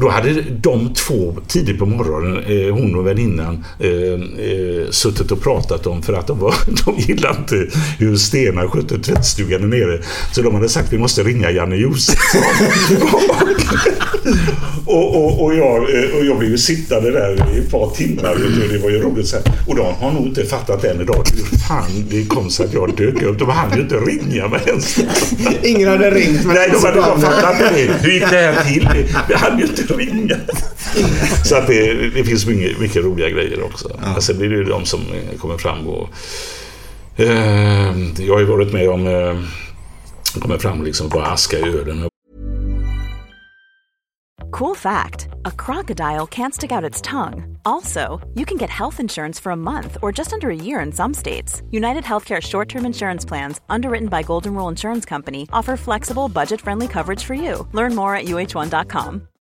Då 0.00 0.08
hade 0.08 0.42
de 0.42 0.94
två 0.94 1.36
tidigt 1.48 1.78
på 1.78 1.86
morgonen, 1.86 2.44
eh, 2.44 2.74
hon 2.74 2.94
och 2.94 3.06
väninnan, 3.06 3.64
eh, 3.78 3.90
eh, 3.90 4.90
suttit 4.90 5.30
och 5.30 5.42
pratat 5.42 5.86
om 5.86 6.02
för 6.02 6.12
att 6.12 6.26
de, 6.26 6.38
var, 6.38 6.54
de 6.84 6.98
gillade 6.98 7.38
inte 7.38 7.66
hur 7.98 8.16
Stena 8.16 8.68
skötte 8.68 8.98
tvättstugan 8.98 9.60
där 9.60 9.68
nere. 9.68 10.02
Så 10.32 10.42
de 10.42 10.54
hade 10.54 10.68
sagt 10.68 10.92
vi 10.92 10.98
måste 10.98 11.22
ringa 11.22 11.50
Janne 11.50 11.76
Josefsson. 11.76 12.42
och, 14.86 15.16
och, 15.16 15.44
och, 15.44 15.54
jag, 15.54 15.76
eh, 15.76 16.16
och 16.18 16.24
jag 16.24 16.38
blev 16.38 16.50
ju 16.50 16.58
sittande 16.58 17.10
där 17.10 17.54
i 17.54 17.58
ett 17.58 17.70
par 17.70 17.90
timmar. 17.90 18.36
Det 18.72 18.78
var 18.78 18.90
ju 18.90 19.02
roligt. 19.02 19.28
Så 19.28 19.36
här. 19.36 19.44
Och 19.66 19.76
de 19.76 19.94
har 19.94 20.12
nog 20.12 20.26
inte 20.26 20.44
fattat 20.44 20.84
än 20.84 21.00
idag 21.00 21.24
hur 21.34 21.58
fan 21.58 22.04
det 22.10 22.24
kom 22.24 22.50
sig 22.50 22.66
att 22.66 22.72
jag 22.72 22.96
dök 22.96 23.22
upp. 23.22 23.38
De 23.38 23.48
hann 23.48 23.76
ju 23.76 23.82
inte 23.82 23.96
ringa 23.96 24.48
mig 24.48 24.60
ens. 24.66 24.98
Ingen 25.62 25.88
hade 25.88 26.10
ringt. 26.10 26.46
Nej, 26.46 26.70
de 26.72 26.86
hade 26.86 27.00
bara 27.00 27.20
fattat 27.20 27.58
det. 27.58 27.90
Hur 28.02 28.12
gick 28.12 28.30
det 28.30 28.36
här 28.36 28.64
till? 28.64 28.88
Det 29.28 29.36
hann 29.36 29.58
ju 29.58 29.64
inte 29.64 29.89
ringa. 29.98 30.36
Så 31.44 31.56
att 31.56 31.66
det, 31.66 32.10
det 32.10 32.24
finns 32.24 32.46
mycket, 32.46 32.80
mycket, 32.80 33.04
roliga 33.04 33.28
grejer 33.28 33.62
också. 33.62 33.90
Ja. 34.02 34.08
Alltså, 34.08 34.32
det 34.32 34.44
är 34.44 34.50
ju 34.50 34.64
de 34.64 34.84
som 34.86 35.00
kommer 35.38 35.58
fram 35.58 35.88
och... 35.88 36.08
Eh, 37.16 37.94
jag 38.18 38.34
har 38.34 38.40
ju 38.40 38.46
varit 38.46 38.72
med 38.72 38.88
om... 38.88 39.06
Eh, 39.06 39.38
kommer 40.40 40.58
fram 40.58 40.84
liksom 40.84 41.10
på 41.10 41.20
aska 41.20 41.58
i 41.58 41.62
ölen. 41.62 42.08
Cool 44.50 44.74
fact 44.74 45.28
a 45.44 45.50
crocodile 45.50 46.26
can't 46.26 46.54
stick 46.54 46.72
out 46.72 46.84
its 46.84 47.00
tongue. 47.00 47.58
Also, 47.64 48.20
you 48.34 48.44
can 48.44 48.58
get 48.58 48.70
health 48.70 49.00
insurance 49.00 49.38
for 49.38 49.52
a 49.52 49.56
month 49.56 49.96
or 50.02 50.12
just 50.12 50.32
under 50.32 50.50
a 50.50 50.54
year 50.54 50.80
in 50.80 50.92
some 50.92 51.14
states. 51.14 51.62
United 51.70 52.04
Healthcare 52.04 52.40
short 52.40 52.68
term 52.68 52.84
insurance 52.84 53.24
plans, 53.24 53.60
underwritten 53.68 54.08
by 54.08 54.22
Golden 54.22 54.54
Rule 54.54 54.68
Insurance 54.68 55.04
Company, 55.04 55.48
offer 55.52 55.76
flexible, 55.76 56.28
budget 56.28 56.60
friendly 56.60 56.88
coverage 56.88 57.24
for 57.24 57.34
you. 57.34 57.66
Learn 57.72 57.94
more 57.94 58.14
at 58.16 58.24
uh1.com. 58.24 59.29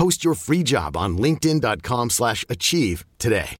Post 0.00 0.24
your 0.24 0.34
free 0.34 0.62
job 0.62 0.96
on 0.96 1.22
linkedin.com/achieve 1.22 3.04
today. 3.18 3.56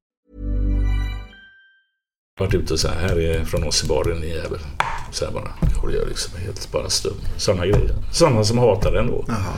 Varit 2.39 2.53
ute 2.53 2.73
och 2.73 2.79
så 2.79 2.87
här, 2.87 2.95
här 2.95 3.19
är 3.19 3.45
från 3.45 3.63
oss 3.63 3.83
i 3.83 3.87
baren, 3.87 4.19
ni 4.19 4.29
jävel. 4.29 4.59
Så 5.11 5.25
här 5.25 5.31
bara. 5.31 5.51
Jag 5.83 5.93
gör 5.93 6.05
liksom 6.07 6.39
helt 6.39 6.71
bara 6.71 6.89
stum. 6.89 7.13
Sådana 7.37 7.65
grejer. 7.65 7.95
Sådana 8.11 8.43
som 8.43 8.57
hatar 8.57 8.91
den 8.91 9.07
då. 9.07 9.25
Aha. 9.29 9.53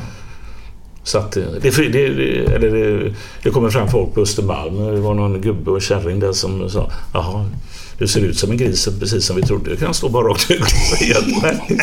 Så 1.04 1.18
att 1.18 1.32
det, 1.32 1.60
det, 1.60 1.90
det, 1.90 2.38
eller 2.54 2.72
det, 2.72 3.14
det 3.44 3.50
kommer 3.50 3.70
fram 3.70 3.88
folk 3.88 4.14
på 4.14 4.22
Östermalm. 4.22 4.78
Det 4.78 5.02
var 5.02 5.14
någon 5.14 5.42
gubbe 5.42 5.72
och 5.72 5.82
kärring 5.82 6.20
där 6.20 6.34
som 6.34 6.70
sa 6.70 6.92
Jaha, 7.14 7.50
du 7.98 8.08
ser 8.08 8.20
ut 8.20 8.40
som 8.40 8.52
en 8.52 8.58
gris 8.58 8.90
precis 9.00 9.26
som 9.26 9.36
vi 9.36 9.42
trodde. 9.42 9.70
Du 9.70 9.78
kan 9.78 9.94
stå 9.94 10.10
bara 10.10 10.28
rakt 10.28 10.52
ut 10.52 10.62
och 10.62 10.70
säga 10.70 11.18
nej. 11.42 11.80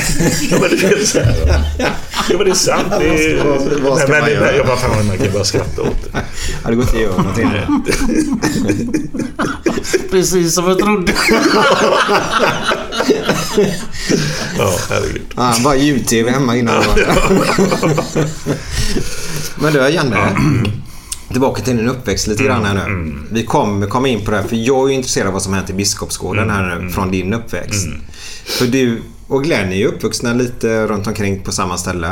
Ja, 0.50 0.58
men 0.60 0.70
det 0.70 0.86
är 0.86 1.04
så 1.04 1.20
här. 1.20 1.64
Ja, 1.78 1.88
men 2.28 2.38
det 2.38 2.50
är 2.50 2.54
sant. 2.54 2.92
Det 2.98 3.08
är, 3.08 3.44
vad 3.82 3.98
ska 3.98 4.08
nej, 4.08 4.20
man 4.20 4.30
men, 4.30 4.40
nej, 4.40 4.56
jag 4.56 4.66
bara, 4.66 4.76
fan, 4.76 5.06
man 5.06 5.18
kan 5.18 5.32
bara 5.32 5.44
skratta 5.44 5.82
åt 5.82 6.12
det. 6.12 6.18
Ja, 6.62 6.70
det 6.70 6.74
går 6.74 6.84
inte 6.84 6.96
att 6.96 7.02
göra 7.02 7.16
någonting. 7.16 7.50
Precis 10.10 10.54
som 10.54 10.68
jag 10.68 10.78
trodde. 10.78 11.12
Ja, 14.58 14.78
herregud. 14.90 15.22
Ja, 15.36 15.54
bara 15.64 15.76
ljud-tv 15.76 16.30
hemma 16.30 16.56
innan. 16.56 16.84
det 16.96 17.06
Men 19.54 19.72
du 19.72 19.88
Janne. 19.88 20.34
Tillbaka 21.30 21.62
till 21.62 21.76
din 21.76 21.88
uppväxt 21.88 22.26
lite 22.26 22.42
grann 22.44 22.64
här 22.64 22.88
nu. 22.88 23.14
Vi 23.30 23.44
kommer 23.44 23.86
komma 23.86 24.08
in 24.08 24.24
på 24.24 24.30
det 24.30 24.36
här 24.36 24.44
för 24.44 24.56
jag 24.56 24.84
är 24.84 24.88
ju 24.88 24.94
intresserad 24.94 25.26
av 25.26 25.32
vad 25.32 25.42
som 25.42 25.54
hänt 25.54 25.70
i 25.70 25.72
Biskopsgården 25.72 26.50
här 26.50 26.78
nu 26.78 26.90
från 26.90 27.10
din 27.10 27.34
uppväxt. 27.34 27.88
För 28.44 28.66
du 28.66 29.02
och 29.28 29.44
Glenn 29.44 29.72
är 29.72 29.76
ju 29.76 29.86
uppvuxna 29.86 30.32
lite 30.32 30.86
runt 30.86 31.06
omkring 31.06 31.40
på 31.40 31.52
samma 31.52 31.78
ställe. 31.78 32.08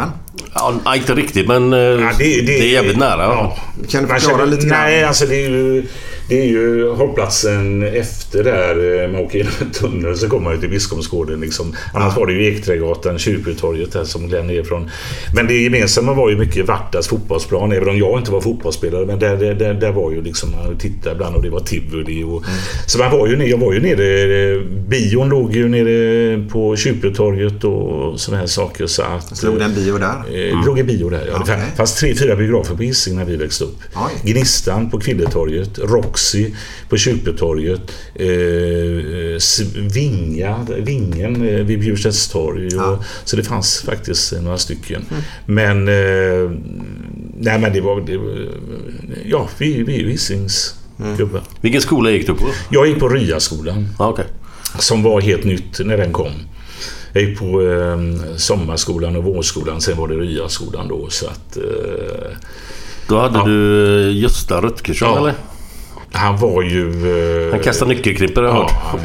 Ja, 0.54 0.96
inte 0.96 1.14
riktigt 1.14 1.48
men 1.48 1.72
eh, 1.72 1.78
Ja, 1.78 2.10
det, 2.18 2.60
är 2.60 2.72
jävligt 2.72 2.98
nära. 2.98 3.22
Ja. 3.22 3.56
Kan 3.88 4.02
du 4.02 4.08
förklara 4.08 4.38
känner- 4.38 4.46
lite 4.46 4.66
grann? 4.66 4.80
Nej, 4.80 5.04
alltså 5.04 5.26
det 5.26 5.44
är 5.44 5.50
ju... 5.50 5.86
Det 6.28 6.40
är 6.40 6.44
ju 6.46 6.88
hållplatsen 6.88 7.82
efter 7.82 8.44
där 8.44 9.02
eh, 9.04 9.08
man 9.10 9.20
åker 9.20 9.38
genom 9.38 9.52
en 9.60 9.70
tunnel 9.70 10.16
så 10.16 10.28
kommer 10.28 10.44
man 10.44 10.54
ju 10.54 10.60
till 10.60 10.70
Biskopsgården. 10.70 11.40
Liksom. 11.40 11.76
Annars 11.94 12.16
var 12.16 12.26
det 12.26 12.32
ju 12.32 12.54
Ekträdgatan, 12.56 13.18
Kyrkbytorget 13.18 13.92
där 13.92 14.04
som 14.04 14.28
gled 14.28 14.44
ner 14.46 14.62
från. 14.62 14.90
Men 15.34 15.46
det 15.46 15.54
gemensamma 15.54 16.12
var 16.14 16.30
ju 16.30 16.36
mycket 16.36 16.66
Vartas 16.68 17.08
fotbollsplan. 17.08 17.72
Även 17.72 17.88
om 17.88 17.98
jag 17.98 18.18
inte 18.18 18.30
var 18.30 18.40
fotbollsspelare. 18.40 19.06
Men 19.06 19.18
där, 19.18 19.36
där, 19.36 19.74
där, 19.74 19.92
var 19.92 20.12
ju 20.12 20.22
liksom, 20.22 20.50
man 20.50 20.78
tittade 20.78 21.14
ibland 21.14 21.36
och 21.36 21.42
det 21.42 21.50
var 21.50 21.60
tivoli. 21.60 22.22
Och, 22.22 22.44
Så 22.86 22.98
man 22.98 23.10
var 23.10 23.26
ju, 23.28 23.36
nere- 23.36 23.48
jag 23.48 23.58
var 23.58 23.72
ju 23.72 23.80
nere, 23.80 24.52
eh, 24.54 24.60
bion 24.88 25.28
låg 25.28 25.56
ju 25.56 25.68
nere 25.68 26.48
på 26.48 26.76
Kyrkbytorget 26.76 27.64
och 27.64 28.20
sådana 28.20 28.40
här 28.40 28.46
saker. 28.46 28.86
Så 28.86 29.02
att, 29.02 29.36
Slog 29.36 29.58
det 29.58 29.64
en 29.64 29.74
bio 29.74 29.98
där? 29.98 30.08
Eh, 30.08 30.58
Det 30.60 30.66
låg 30.66 30.78
en 30.78 30.86
bio 30.86 31.08
där. 31.10 31.24
Ja. 31.32 31.38
Det 31.38 31.42
Okej. 31.42 31.56
fanns 31.76 31.94
tre, 31.94 32.14
fyra 32.14 32.36
biografer 32.36 32.74
på 32.74 32.82
Hisingen 32.82 33.18
när 33.18 33.24
vi 33.26 33.36
växte 33.36 33.64
upp. 33.64 33.76
Oj. 33.94 34.32
Gnistan 34.32 34.90
på 34.90 35.00
Kvilletorget, 35.00 35.78
Roxy 36.18 36.50
på 36.88 36.96
Kyrkbytorget, 36.96 37.80
eh, 38.14 39.88
Vinga, 39.94 40.66
Vingen 40.78 41.48
eh, 41.48 41.64
vid 41.64 41.80
Bjurstedts 41.80 42.28
torg. 42.28 42.66
Och, 42.76 43.04
Så 43.24 43.36
det 43.36 43.42
fanns 43.44 43.82
faktiskt 43.82 44.32
några 44.42 44.58
stycken. 44.58 45.04
Men, 45.46 45.88
eh, 45.88 46.50
nej 47.40 47.58
men 47.58 47.72
det 47.72 47.80
var, 47.80 48.00
det 48.00 48.16
var 48.16 48.48
ja, 49.24 49.48
vi, 49.58 49.82
vi 49.82 49.92
Hisings 49.92 50.74
gubbar. 51.18 51.42
Vilken 51.60 51.80
skola 51.80 52.10
gick 52.10 52.26
du 52.26 52.34
på? 52.34 52.46
Jag 52.70 52.86
gick 52.86 52.98
på 52.98 53.08
Ryaskolan 53.08 53.88
Ja, 53.98 54.08
okej. 54.08 54.24
som 54.78 55.02
var 55.02 55.20
helt 55.20 55.44
nytt 55.44 55.80
när 55.84 55.96
den 55.96 56.12
kom. 56.12 56.32
Jag 57.12 57.22
gick 57.22 57.38
på 57.38 57.62
eh, 57.62 57.98
sommarskolan 58.36 59.16
och 59.16 59.24
vårskolan, 59.24 59.80
sen 59.80 59.96
var 59.96 60.08
det 60.08 60.14
Ryaskolan 60.14 60.88
då. 60.88 61.06
Så 61.10 61.26
att, 61.26 61.56
eh, 61.56 61.62
Då 63.08 63.18
hade 63.18 63.38
Ja. 63.38 63.44
du 63.44 64.08
eh, 64.10 64.16
Gösta 64.22 64.60
Rutgersson 64.60 65.08
Ja. 65.08 65.18
eller? 65.18 65.34
Han 66.12 66.36
var 66.36 66.62
ju... 66.62 66.90
Eh, 67.46 67.50
Han 67.50 67.60
kastade 67.60 67.94
nyckelknippor 67.94 68.42
har 68.42 68.48
jag 68.48 68.56
Ja, 68.56 68.62
hört. 68.62 68.72
han, 68.82 69.00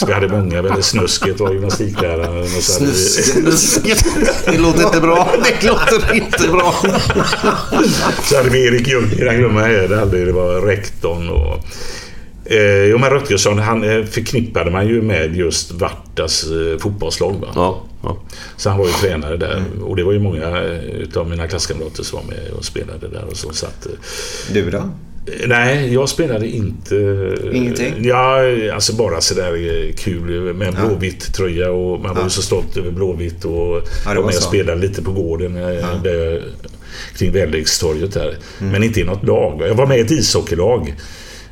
ja, 0.00 0.06
vi 0.06 0.12
hade 0.12 0.28
många. 0.28 0.62
Väl, 0.62 0.82
Snusket 0.82 1.40
var 1.40 1.52
gymnastikläraren. 1.52 2.46
Snusket. 2.48 4.04
Det 4.46 4.58
låter 4.58 4.82
inte 4.84 5.00
bra. 5.00 5.28
Det 5.60 5.66
låter 5.66 6.14
inte 6.14 6.48
bra. 6.48 6.74
Så 8.22 8.36
hade 8.36 8.50
vi 8.50 8.66
Erik 8.66 8.88
Ljung, 8.88 9.10
den 9.16 9.38
glömmer 9.38 9.68
jag 9.68 9.92
aldrig. 9.92 10.26
Det 10.26 10.32
var 10.32 10.60
rektorn 10.60 11.28
och... 11.28 11.64
Eh, 12.52 12.84
jo, 12.84 12.98
men 12.98 13.10
Rutgersson 13.10 13.58
han 13.58 13.84
eh, 13.84 14.04
förknippade 14.04 14.70
man 14.70 14.88
ju 14.88 15.02
med 15.02 15.36
just 15.36 15.72
Vartas 15.72 16.44
eh, 16.44 16.78
fotbollslag. 16.78 17.32
Va? 17.40 17.48
Ja, 17.54 17.82
ja. 18.02 18.16
Så 18.56 18.68
han 18.70 18.78
var 18.78 18.86
ju 18.86 18.92
tränare 18.92 19.36
där. 19.36 19.62
Och 19.82 19.96
det 19.96 20.04
var 20.04 20.12
ju 20.12 20.18
många 20.18 20.46
eh, 20.62 20.84
utav 20.84 21.28
mina 21.30 21.48
klasskamrater 21.48 22.02
som 22.02 22.18
var 22.18 22.26
med 22.26 22.50
och 22.58 22.64
spelade 22.64 23.08
där. 23.08 23.24
Och 23.30 23.36
så, 23.36 23.52
så 23.52 23.66
att, 23.66 23.86
eh, 23.86 23.92
Du 24.52 24.70
då? 24.70 24.90
Nej, 25.46 25.94
jag 25.94 26.08
spelade 26.08 26.48
inte... 26.48 26.94
Ingenting? 27.52 27.94
Ja, 28.00 28.38
alltså 28.74 28.92
bara 28.96 29.20
sådär 29.20 29.52
eh, 29.52 29.92
kul 29.94 30.54
med 30.54 30.68
en 30.68 30.74
blåvitt 30.74 31.34
tröja 31.34 31.70
och 31.70 32.00
man 32.00 32.16
var 32.16 32.24
ju 32.24 32.30
så 32.30 32.42
stolt 32.42 32.76
över 32.76 32.90
blåvitt 32.90 33.44
och 33.44 33.52
Ja, 33.52 33.82
var 34.06 34.14
med 34.14 34.24
och 34.24 34.32
spelade 34.34 34.80
lite 34.80 35.02
på 35.02 35.12
gården 35.12 35.56
eh, 35.56 36.02
där, 36.02 36.42
kring 37.18 37.32
Vällvikstorget 37.32 38.14
där. 38.14 38.34
Men 38.58 38.82
inte 38.82 39.00
i 39.00 39.04
något 39.04 39.24
lag. 39.26 39.62
Jag 39.68 39.74
var 39.74 39.86
med 39.86 39.98
i 39.98 40.00
ett 40.00 40.10
ishockeylag 40.10 40.94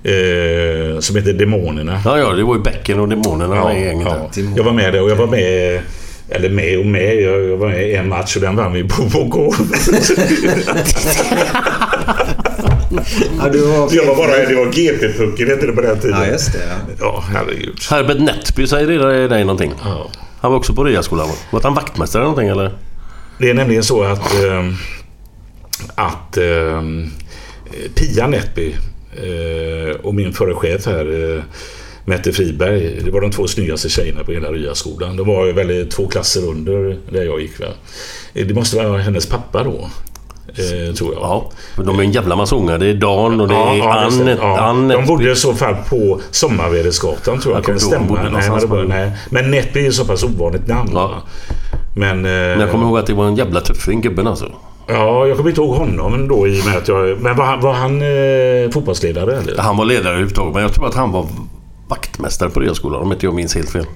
eh, 0.02 0.98
som 1.00 1.16
heter 1.16 1.32
Demonerna. 1.32 2.02
ja, 2.04 2.18
ja, 2.18 2.32
det 2.32 2.42
var 2.42 2.56
ju 2.56 2.62
Bäcken 2.62 3.00
och 3.00 3.08
Demonerna 3.08 3.78
i 3.78 3.84
gänget 3.84 4.08
ja. 4.10 4.30
Jag 4.56 4.64
var 4.64 4.72
med 4.72 4.92
där 4.92 5.02
och 5.02 5.10
jag 5.10 5.16
var 5.16 5.26
med 5.26 5.80
eller 6.30 6.48
med 6.50 6.78
och 6.78 6.86
med. 6.86 7.20
Jag, 7.20 7.44
jag 7.44 7.56
var 7.56 7.68
med 7.68 7.88
i 7.90 7.94
en 7.94 8.08
match 8.08 8.36
och 8.36 8.42
den 8.42 8.56
vann 8.56 8.72
vi 8.72 8.84
på 8.84 9.02
vår 9.02 9.54
Ja, 13.38 13.48
du 13.52 13.58
var... 13.66 13.88
Jag 13.94 14.06
var 14.06 14.16
bara, 14.16 14.36
det 14.48 14.54
var 14.54 14.72
GP-pucken 14.72 15.48
hette 15.48 15.66
det 15.66 15.72
på 15.72 15.80
den 15.80 16.00
tiden. 16.00 16.18
Ja, 16.20 16.26
just 16.26 16.52
det. 16.52 16.58
Ja. 16.68 16.94
Ja, 17.00 17.24
herregud. 17.32 17.78
Herbert 17.90 18.20
Nättby 18.20 18.66
säger 18.66 18.86
det 18.98 19.28
dig 19.28 19.44
någonting? 19.44 19.72
Ja. 19.84 20.10
Han 20.40 20.50
var 20.50 20.58
också 20.58 20.74
på 20.74 20.84
Ryaskolan 20.84 21.28
va? 21.28 21.34
Var 21.50 21.60
han 21.60 21.74
vaktmästare 21.74 22.22
eller 22.22 22.30
någonting 22.30 22.48
eller? 22.48 22.72
Det 23.38 23.50
är 23.50 23.54
nämligen 23.54 23.82
så 23.82 24.02
att, 24.02 24.34
eh, 24.44 24.72
att 25.94 26.36
eh, 26.36 26.82
Pia 27.94 28.26
Nättby 28.26 28.74
eh, 29.16 29.96
och 30.02 30.14
min 30.14 30.32
förre 30.32 30.54
chef 30.54 30.86
här, 30.86 31.36
eh, 31.36 31.42
Mette 32.04 32.32
Friberg, 32.32 33.00
det 33.04 33.10
var 33.10 33.20
de 33.20 33.30
två 33.30 33.46
snyggaste 33.48 33.88
tjejerna 33.88 34.24
på 34.24 34.32
hela 34.32 34.52
Ryaskolan. 34.52 35.16
De 35.16 35.26
var 35.26 35.46
ju 35.46 35.52
väldigt 35.52 35.90
två 35.90 36.08
klasser 36.08 36.48
under 36.48 36.98
där 37.10 37.24
jag 37.24 37.40
gick. 37.40 37.60
Va? 37.60 37.66
Det 38.32 38.54
måste 38.54 38.76
vara 38.76 38.98
hennes 38.98 39.26
pappa 39.26 39.64
då, 39.64 39.90
eh, 40.60 40.94
tror 40.94 41.14
jag. 41.14 41.22
Ja, 41.22 41.50
de 41.76 41.98
är 41.98 42.02
en 42.02 42.12
jävla 42.12 42.36
massa 42.36 42.56
ungar. 42.56 42.78
Det 42.78 42.86
är 42.86 42.94
Dan 42.94 43.40
och 43.40 43.48
det 43.48 43.54
är 43.54 43.58
Ja, 43.58 43.76
ja, 43.76 44.04
just 44.04 44.24
det. 44.24 44.42
Ann, 44.42 44.90
Ja. 44.90 44.96
De 44.96 45.06
bodde 45.06 45.32
i 45.32 45.36
så 45.36 45.54
fall 45.54 45.74
på 45.90 46.20
Sommarvedesgatan 46.30 47.40
tror 47.40 47.54
jag. 47.54 47.58
Jag 47.58 47.64
Kan 47.64 47.74
det 47.74 47.80
stämma? 47.80 48.22
Nej, 48.32 48.50
det, 48.68 48.84
nej. 48.88 49.12
men 49.30 49.50
Nättby 49.50 49.86
är 49.86 49.90
så 49.90 50.04
pass 50.04 50.24
ovanligt 50.24 50.66
namn. 50.66 50.90
Ja. 50.94 51.10
Men, 51.96 52.10
eh, 52.10 52.22
Men 52.32 52.60
jag 52.60 52.70
kommer 52.70 52.86
ihåg 52.86 52.98
att 52.98 53.06
det 53.06 53.14
var 53.14 53.26
en 53.26 53.36
jävla 53.36 53.60
tuffing 53.60 54.00
gubben 54.00 54.26
alltså. 54.26 54.46
Ja, 54.86 55.26
jag 55.26 55.36
kommer 55.36 55.50
inte 55.50 55.60
ihåg 55.60 55.74
honom 55.74 56.28
då 56.28 56.48
i 56.48 56.60
och 56.60 56.66
med 56.66 56.76
att 56.76 56.88
jag... 56.88 57.20
Men 57.20 57.36
var 57.36 57.44
han, 57.44 57.60
var 57.60 57.72
han 57.72 58.02
eh, 58.02 58.70
fotbollsledare 58.70 59.36
eller? 59.36 59.58
Han 59.58 59.76
var 59.76 59.84
ledare 59.84 60.08
överhuvudtaget, 60.08 60.54
men 60.54 60.62
jag 60.62 60.72
tror 60.72 60.86
att 60.86 60.94
han 60.94 61.12
var 61.12 61.26
vaktmästare 61.88 62.50
på 62.50 62.60
Ryaskolan 62.60 63.02
om 63.02 63.12
inte 63.12 63.26
jag 63.26 63.34
minns 63.34 63.54
helt 63.54 63.70
fel. 63.70 63.86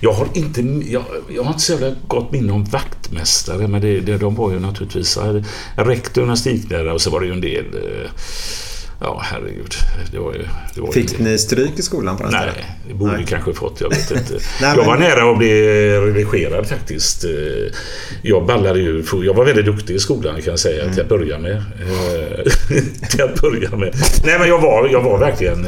Jag 0.00 0.12
har 0.12 0.28
inte, 0.34 0.60
jag, 0.92 1.04
jag 1.34 1.42
har 1.42 1.50
inte 1.50 1.62
så 1.62 1.72
jävla 1.72 1.94
gott 2.06 2.32
minne 2.32 2.52
om 2.52 2.64
vaktmästare, 2.64 3.68
men 3.68 3.80
det, 3.80 4.00
det, 4.00 4.16
de 4.18 4.34
var 4.34 4.52
ju 4.52 4.60
naturligtvis 4.60 5.16
eh, 5.16 5.42
rektor, 5.76 6.22
gymnastiklärare 6.22 6.92
och 6.92 7.00
så 7.00 7.10
var 7.10 7.20
det 7.20 7.26
ju 7.26 7.32
en 7.32 7.40
del... 7.40 7.64
eh, 7.74 8.10
Ja, 9.00 9.20
herregud. 9.24 9.74
Det 10.12 10.18
var 10.18 10.32
ju... 10.32 10.44
Det 10.74 10.80
var 10.80 10.86
ju 10.88 10.92
Fick 10.92 11.18
ni 11.18 11.38
stryk 11.38 11.78
i 11.78 11.82
skolan 11.82 12.16
på 12.16 12.22
den 12.22 12.32
Nej, 12.32 12.40
stället? 12.50 12.66
det 12.88 12.94
borde 12.94 13.12
Nej. 13.12 13.20
vi 13.20 13.26
kanske 13.26 13.52
fått. 13.52 13.80
Jag 13.80 13.88
vet 13.90 14.10
inte. 14.10 14.32
Nej, 14.60 14.74
jag 14.76 14.84
var 14.84 14.98
men- 14.98 15.08
nära 15.08 15.30
att 15.32 15.38
bli 15.38 15.62
redigerad 16.00 16.66
faktiskt. 16.66 17.24
Eh, 17.24 17.30
Jag 18.22 18.46
ballade 18.46 18.78
ju. 18.80 19.04
Jag 19.24 19.34
var 19.34 19.44
väldigt 19.44 19.64
duktig 19.64 19.94
i 19.94 19.98
skolan 19.98 20.34
kan 20.34 20.44
jag 20.44 20.58
säga 20.58 20.82
till 20.82 20.90
att 20.90 20.96
Mm. 20.98 21.08
börja 21.08 21.38
med. 21.38 21.56
Eh, 21.56 22.52
till 23.10 23.22
att 23.22 23.40
börja 23.40 23.70
med. 23.76 23.94
Nej, 24.24 24.38
men 24.38 24.48
jag 24.48 24.60
var, 24.60 24.88
jag 24.88 25.02
var 25.02 25.18
verkligen 25.18 25.64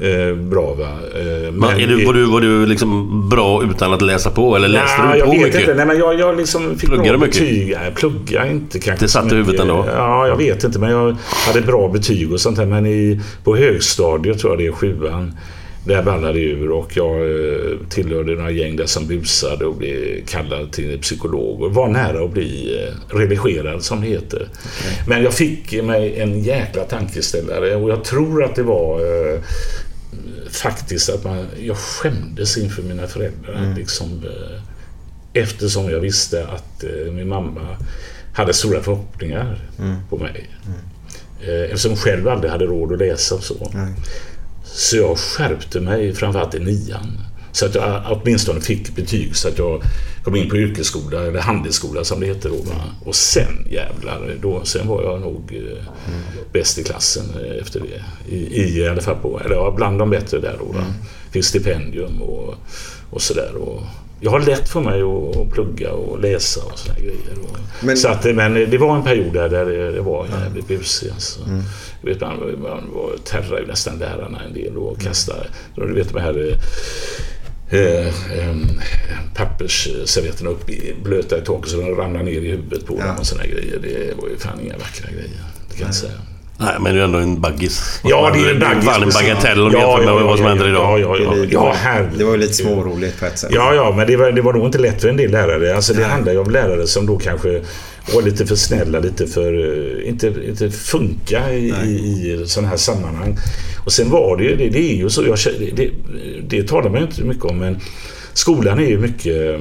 eh, 0.00 0.34
bra. 0.36 0.74
Va? 0.74 0.88
Eh, 1.20 1.52
Men 1.52 1.80
är 1.80 1.86
du, 1.86 2.04
var, 2.04 2.12
du, 2.12 2.24
var 2.24 2.40
du 2.40 2.66
liksom 2.66 3.28
bra 3.28 3.62
utan 3.70 3.92
att 3.92 4.02
läsa 4.02 4.30
på 4.30 4.56
eller 4.56 4.68
läste 4.68 5.02
Nej, 5.02 5.12
du 5.12 5.18
jag 5.18 5.26
på 5.26 5.32
vet 5.32 5.42
mycket? 5.42 5.60
inte. 5.60 5.74
Nej, 5.74 5.86
men 5.86 5.98
jag, 5.98 6.18
jag 6.20 6.36
liksom 6.36 6.78
fick 6.78 6.88
Pluggade 6.88 7.18
bra 7.18 7.26
mycket? 7.26 7.40
betyg. 7.40 7.76
Nej, 7.80 7.92
plugga 7.94 8.46
inte 8.46 8.78
kanske. 8.78 9.04
Det 9.04 9.08
satt 9.08 9.32
i 9.32 9.34
huvudet 9.36 9.60
ändå? 9.60 9.84
Ja, 9.94 10.28
jag 10.28 10.36
vet 10.36 10.64
inte. 10.64 10.78
Men 10.78 10.90
jag 10.90 11.16
hade 11.46 11.60
bra 11.60 11.88
betyg 11.88 12.32
och 12.32 12.40
sånt 12.40 12.56
där. 12.56 12.66
Men 12.66 12.86
i, 12.86 13.20
på 13.44 13.56
högstadiet 13.56 14.38
tror 14.38 14.52
jag 14.52 14.58
det 14.58 14.66
är 14.66 14.72
sjuan. 14.72 15.32
Där 15.84 16.02
ballade 16.02 16.32
det 16.32 16.44
ur 16.44 16.70
och 16.70 16.96
jag 16.96 17.14
eh, 17.20 17.56
tillhörde 17.88 18.32
några 18.34 18.50
gäng 18.50 18.76
där 18.76 18.86
som 18.86 19.06
busade 19.06 19.66
och 19.66 19.74
blev 19.74 20.24
kallad 20.28 20.72
till 20.72 20.98
psykolog 21.00 21.62
och 21.62 21.74
var 21.74 21.88
nära 21.88 22.24
att 22.24 22.32
bli 22.32 22.78
eh, 23.10 23.16
redigerad 23.16 23.82
som 23.82 24.00
det 24.00 24.06
heter. 24.06 24.48
Men 25.08 25.22
jag 25.22 25.32
fick 25.34 25.82
mig 25.82 26.16
en 26.20 26.40
jäkla 26.42 26.82
tankeställare 26.82 27.74
och 27.76 27.90
jag 27.90 28.04
tror 28.04 28.44
att 28.44 28.54
det 28.54 28.62
var 28.62 29.00
eh, 29.00 29.40
faktiskt 30.56 31.08
att 31.08 31.24
man, 31.24 31.46
jag 31.60 31.76
skämdes 31.76 32.56
inför 32.56 32.82
mina 32.82 33.06
föräldrar. 33.06 33.74
Liksom, 33.76 34.24
eh, 34.24 34.60
eftersom 35.42 35.90
jag 35.90 36.00
visste 36.00 36.46
att 36.48 36.84
eh, 36.84 37.12
min 37.12 37.28
mamma 37.28 37.76
hade 38.32 38.54
stora 38.54 38.82
förhoppningar 38.82 39.58
på 40.10 40.16
mig. 40.18 40.50
Eh, 41.40 41.62
eftersom 41.62 41.90
hon 41.90 41.98
själv 41.98 42.28
aldrig 42.28 42.52
hade 42.52 42.64
råd 42.64 42.92
att 42.92 42.98
läsa 42.98 43.34
och 43.34 43.42
så. 43.42 43.72
Så 44.64 44.96
jag 44.96 45.18
skärpte 45.18 45.80
mig 45.80 46.14
framförallt 46.14 46.54
i 46.54 46.58
nian. 46.58 47.18
Så 47.56 47.66
att 47.66 47.74
jag 47.74 48.02
åtminstone 48.06 48.60
fick 48.60 48.96
betyg 48.96 49.36
så 49.36 49.48
att 49.48 49.58
jag 49.58 49.82
kom 50.24 50.36
in 50.36 50.48
på 50.50 50.56
yrkesskola, 50.56 51.22
eller 51.26 51.40
handelsskola 51.40 52.04
som 52.04 52.20
det 52.20 52.26
heter 52.26 52.48
då. 52.48 52.56
Och 53.04 53.14
sen 53.14 53.66
jävlar, 53.70 54.36
då, 54.42 54.64
sen 54.64 54.88
var 54.88 55.02
jag 55.02 55.20
nog 55.20 55.52
eh, 55.52 55.84
bäst 56.52 56.78
i 56.78 56.84
klassen 56.84 57.24
eh, 57.44 57.62
efter 57.62 57.80
det. 57.80 58.34
I, 58.34 58.62
i, 58.62 58.78
i 58.78 58.88
alla 58.88 59.00
fall 59.00 59.16
på, 59.16 59.40
eller 59.44 59.54
ja, 59.54 59.72
bland 59.76 59.98
de 59.98 60.10
bättre 60.10 60.40
där 60.40 60.56
då. 60.58 60.64
Va? 60.64 60.84
Fick 61.30 61.44
stipendium 61.44 62.22
och, 62.22 62.54
och 63.10 63.22
sådär. 63.22 63.50
Jag 64.20 64.30
har 64.30 64.40
lätt 64.40 64.68
för 64.68 64.80
mig 64.80 65.02
att, 65.02 65.52
plugga 65.52 65.92
och 65.92 66.20
läsa 66.20 66.60
och 66.64 66.78
sådana 66.78 67.00
grejer. 67.00 67.36
Men- 67.80 67.96
så 67.96 68.08
att, 68.08 68.24
men 68.24 68.54
det 68.54 68.78
var 68.78 68.96
en 68.96 69.02
period 69.02 69.32
där, 69.32 69.48
det, 69.92 70.00
var 70.00 70.26
jävligt 70.26 70.68
busigt. 70.68 71.12
Alltså. 71.12 71.40
Du 72.02 72.08
vet, 72.08 72.20
man, 72.20 72.36
man 72.38 72.90
var, 72.94 73.16
terrade 73.24 73.66
nästan 73.66 73.98
lärarna 73.98 74.42
en 74.46 74.54
del 74.54 74.76
och 74.76 75.00
kastade. 75.00 75.46
Du 75.74 75.94
vet 75.94 76.12
de 76.12 76.20
här 76.20 76.58
eh, 77.70 78.06
eh, 78.06 78.56
pappersservetterna 79.34 80.50
upp 80.50 80.70
i, 80.70 80.94
blöta 81.04 81.38
i 81.38 81.40
taket 81.40 81.70
så 81.70 81.76
de 81.80 81.94
ramlade 81.96 82.24
ner 82.24 82.40
i 82.40 82.50
huvudet 82.50 82.86
på 82.86 82.96
Ja. 82.98 83.06
dem 83.06 83.16
och 83.18 83.26
sådana 83.26 83.46
grejer. 83.46 83.78
Det 83.82 84.16
var 84.22 84.28
ju 84.28 84.36
fan 84.38 84.60
inga 84.60 84.76
vackra 84.78 85.10
grejer. 85.10 85.30
Det 85.70 85.76
kan 85.76 85.86
jag 85.86 85.94
säga. 85.94 86.12
Nej, 86.58 86.74
men 86.80 86.94
det 86.94 87.00
är 87.00 87.04
ändå 87.04 87.18
en 87.18 87.40
baggis. 87.40 88.00
Ja, 88.04 88.30
det 88.34 88.40
är 88.40 88.54
en 88.54 88.60
baggis. 88.60 88.84
Fan 88.84 89.02
en 89.02 89.08
bagatell 89.10 89.60
om 89.62 89.72
jämför 89.72 90.04
med 90.14 90.24
vad 90.24 90.38
som 90.38 90.46
händer 90.46 90.68
idag. 90.68 91.00
Ja, 91.00 91.16
ja, 91.18 91.24
ja. 91.24 91.30
Det, 91.42 91.52
ja, 91.52 91.74
herregud. 91.76 92.18
det 92.18 92.24
var 92.24 92.32
ju 92.32 92.38
lite 92.38 92.54
småroligt 92.54 93.20
på 93.20 93.26
ett 93.26 93.38
sätt. 93.38 93.50
Ja, 93.54 93.74
ja, 93.74 93.94
men 93.96 94.06
det 94.06 94.16
var, 94.16 94.32
det 94.32 94.42
var 94.42 94.52
nog 94.52 94.66
inte 94.66 94.78
lätt 94.78 95.00
för 95.00 95.08
en 95.08 95.16
del 95.16 95.30
lärare. 95.30 95.76
Alltså, 95.76 95.94
det 95.94 96.04
handlar 96.04 96.32
ju 96.32 96.38
om 96.38 96.50
lärare 96.50 96.86
som 96.86 97.06
då 97.06 97.18
kanske 97.18 97.62
var 98.14 98.22
lite 98.22 98.46
för 98.46 98.56
snälla, 98.56 98.98
lite 99.00 99.26
för... 99.26 99.52
eh, 100.02 100.08
Inte, 100.08 100.26
inte 100.48 100.70
funka 100.70 101.52
i, 101.52 101.68
i, 101.84 101.90
i 102.42 102.44
sådana 102.46 102.68
här 102.68 102.76
sammanhang. 102.76 103.36
Och 103.84 103.92
sen 103.92 104.10
var 104.10 104.36
det 104.36 104.44
ju, 104.44 104.56
det, 104.56 104.68
det 104.68 104.92
är 104.92 104.96
ju 104.96 105.10
så, 105.10 105.24
jag, 105.26 105.38
känner- 105.38 105.70
det, 105.76 105.90
det 106.48 106.68
talar 106.68 106.90
man 106.90 107.00
ju 107.00 107.06
inte 107.06 107.22
mycket 107.22 107.44
om, 107.44 107.58
men 107.58 107.80
skolan 108.32 108.78
är 108.78 108.86
ju 108.86 108.98
mycket... 108.98 109.60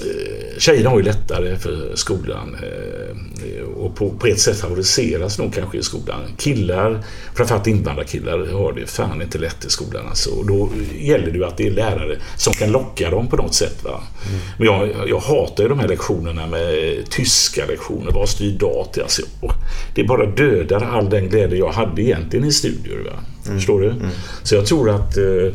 eh, 0.00 0.58
Tjejerna 0.58 0.90
har 0.90 0.98
ju 0.98 1.04
lättare 1.04 1.56
för 1.56 1.90
skolan 1.94 2.56
eh, 2.62 3.62
och 3.62 3.96
på, 3.96 4.10
på 4.10 4.26
ett 4.26 4.40
sätt 4.40 4.60
favoriseras 4.60 5.38
nog 5.38 5.54
kanske 5.54 5.78
i 5.78 5.82
skolan. 5.82 6.20
Killar, 6.36 7.04
framförallt 7.34 7.66
invandrarkillar, 7.66 8.46
har 8.52 8.72
det 8.72 8.86
fan 8.86 9.22
inte 9.22 9.38
lätt 9.38 9.64
i 9.64 9.70
skolan. 9.70 10.06
Alltså. 10.08 10.30
Och 10.30 10.46
då 10.46 10.70
gäller 10.98 11.26
det 11.26 11.38
ju 11.38 11.44
att 11.44 11.56
det 11.56 11.66
är 11.66 11.70
lärare 11.70 12.18
som 12.36 12.52
kan 12.52 12.70
locka 12.70 13.10
dem 13.10 13.28
på 13.28 13.36
något 13.36 13.54
sätt. 13.54 13.84
Va? 13.84 14.02
Men 14.58 14.66
jag, 14.66 15.08
jag 15.08 15.18
hatar 15.18 15.62
ju 15.62 15.68
de 15.68 15.78
här 15.78 15.88
lektionerna 15.88 16.46
med 16.46 16.96
tyska 17.10 17.66
lektioner. 17.66 18.12
Vad 18.12 18.28
styr 18.28 18.58
dat? 18.58 18.98
Alltså, 19.02 19.22
det 19.94 20.04
bara 20.04 20.26
dödar 20.26 20.80
all 20.80 21.10
den 21.10 21.28
glädje 21.28 21.58
jag 21.58 21.72
hade 21.72 22.02
egentligen 22.02 22.44
i 22.44 22.52
studier. 22.52 22.98
Va? 22.98 23.31
Förstår 23.44 23.80
du? 23.80 23.94
Så 24.42 24.54
jag 24.54 24.66
tror 24.66 24.90
att 24.90 25.16
eh, 25.16 25.54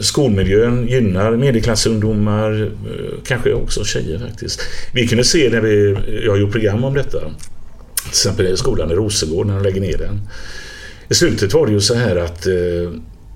skolmiljön 0.00 0.86
gynnar 0.88 1.36
medelklassungdomar, 1.36 2.62
eh, 2.62 3.18
kanske 3.24 3.52
också 3.52 3.84
tjejer 3.84 4.18
faktiskt. 4.18 4.60
Vi 4.94 5.08
kunde 5.08 5.24
se 5.24 5.50
när 5.50 5.60
vi, 5.60 5.96
jag 6.24 6.32
har 6.32 6.38
gjort 6.38 6.52
program 6.52 6.84
om 6.84 6.94
detta, 6.94 7.18
till 7.20 8.08
exempel 8.08 8.46
i 8.46 8.56
skolan 8.56 8.90
i 8.90 8.94
Rosengård 8.94 9.46
när 9.46 9.54
de 9.54 9.62
lägger 9.62 9.80
ner 9.80 9.98
den. 9.98 10.20
I 11.08 11.14
slutet 11.14 11.54
var 11.54 11.66
det 11.66 11.72
ju 11.72 11.80
så 11.80 11.94
här 11.94 12.16
att 12.16 12.46
eh, 12.46 12.54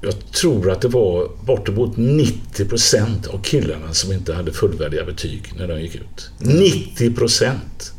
jag 0.00 0.32
tror 0.32 0.70
att 0.70 0.80
det 0.80 0.88
var 0.88 1.30
bortemot 1.44 1.96
90 1.96 2.64
procent 2.64 3.26
av 3.26 3.42
killarna 3.42 3.92
som 3.92 4.12
inte 4.12 4.34
hade 4.34 4.52
fullvärdiga 4.52 5.04
betyg 5.04 5.52
när 5.58 5.68
de 5.68 5.80
gick 5.80 5.94
ut. 5.94 6.30
90 6.38 7.14
procent! 7.14 7.92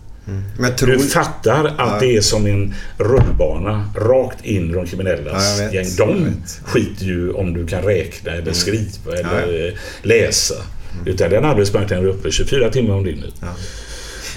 Men 0.59 0.75
tror... 0.75 0.89
Du 0.89 0.99
fattar 0.99 1.65
att 1.65 1.73
Ja. 1.77 1.97
det 1.99 2.17
är 2.17 2.21
som 2.21 2.45
en 2.45 2.73
rullbana 2.97 3.89
rakt 3.95 4.45
in 4.45 4.69
i 4.69 4.73
de 4.73 4.85
kriminellas 4.85 5.59
Ja, 5.59 5.71
gäng. 5.71 5.85
De 5.97 6.33
skiter 6.65 7.05
ju 7.05 7.31
om 7.31 7.53
du 7.53 7.67
kan 7.67 7.81
räkna 7.81 8.31
eller 8.31 8.53
skriva 8.53 9.17
eller 9.17 9.67
eh, 9.67 9.73
läsa. 10.01 10.55
Utan 11.05 11.29
den 11.29 11.45
arbetsmarknaden 11.45 12.05
är 12.05 12.09
uppe 12.09 12.31
24 12.31 12.69
timmar 12.69 12.95
om 12.95 13.03
dygnet. 13.03 13.33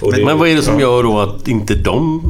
Och 0.01 0.14
Men 0.24 0.38
vad 0.38 0.49
är 0.49 0.57
det 0.57 0.62
som 0.62 0.74
ja. 0.74 0.80
gör 0.80 1.03
då 1.03 1.20
att 1.20 1.49
inte 1.49 1.74
de 1.74 2.22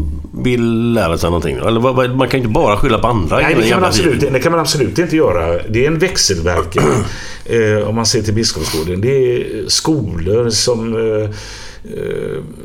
vill 0.44 0.92
lära 0.92 1.18
sig 1.18 1.30
någonting? 1.30 1.56
Eller 1.56 1.80
vad, 1.80 1.94
vad, 1.94 2.16
man 2.16 2.28
kan 2.28 2.40
ju 2.40 2.46
inte 2.46 2.54
bara 2.54 2.76
skylla 2.76 2.98
på 2.98 3.06
andra. 3.06 3.36
Nej, 3.36 3.54
det 3.54 3.68
kan, 3.68 3.80
man 3.80 3.88
absolut, 3.88 4.20
det 4.20 4.40
kan 4.40 4.52
man 4.52 4.60
absolut 4.60 4.98
inte 4.98 5.16
göra. 5.16 5.62
Det 5.68 5.84
är 5.84 5.86
en 5.86 5.98
växelverkan. 5.98 7.04
eh, 7.44 7.88
om 7.88 7.94
man 7.94 8.06
ser 8.06 8.22
till 8.22 8.34
Biskopsgården. 8.34 9.00
Det 9.00 9.08
är 9.08 9.68
skolor 9.68 10.50
som 10.50 10.94
eh, 10.94 11.30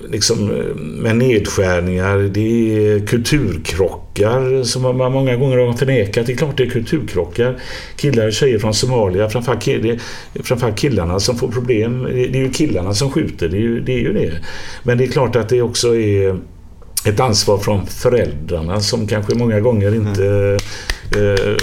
liksom 0.09 0.51
eh, 0.51 0.75
med 0.75 1.17
nedskärningar. 1.17 2.17
Det 2.17 2.77
är 2.77 3.07
kulturkrockar 3.07 4.63
som 4.63 4.97
man 4.97 5.11
många 5.11 5.35
gånger 5.35 5.57
har 5.57 5.73
förnekat. 5.73 6.25
Det 6.25 6.33
är 6.33 6.37
klart 6.37 6.57
det 6.57 6.63
är 6.63 6.69
kulturkrockar. 6.69 7.61
Killar 7.95 8.27
och 8.27 8.33
tjejer 8.33 8.59
från 8.59 8.73
Somalia, 8.73 9.29
framförallt, 9.29 9.63
kill, 9.63 9.99
killarna 10.75 11.19
som 11.19 11.37
får 11.37 11.47
problem. 11.47 12.03
Det 12.03 12.25
är 12.25 12.35
ju 12.35 12.51
killarna 12.51 12.93
som 12.93 13.11
skjuter, 13.11 13.49
det 13.49 13.57
är 13.57 13.61
ju 13.61 13.79
det. 13.81 13.93
Är 13.93 13.99
ju 13.99 14.13
det. 14.13 14.31
Men 14.83 14.97
det 14.97 15.03
är 15.03 15.07
klart 15.07 15.35
att 15.35 15.49
det 15.49 15.61
också 15.61 15.95
är 15.95 16.39
ett 17.05 17.19
ansvar 17.19 17.57
från 17.57 17.87
föräldrarna 17.87 18.81
som 18.81 19.07
kanske 19.07 19.35
många 19.35 19.59
gånger 19.59 19.95
inte 19.95 20.57
eh, 21.11 21.55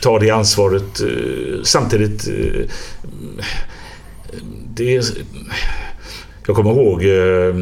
tar 0.00 0.20
det 0.20 0.30
ansvaret. 0.30 1.00
Eh, 1.00 1.62
samtidigt, 1.62 2.28
eh, 2.28 2.70
det 4.74 4.96
är, 4.96 5.04
jag 6.46 6.56
kommer 6.56 6.70
ihåg 6.70 7.02
eh, 7.04 7.54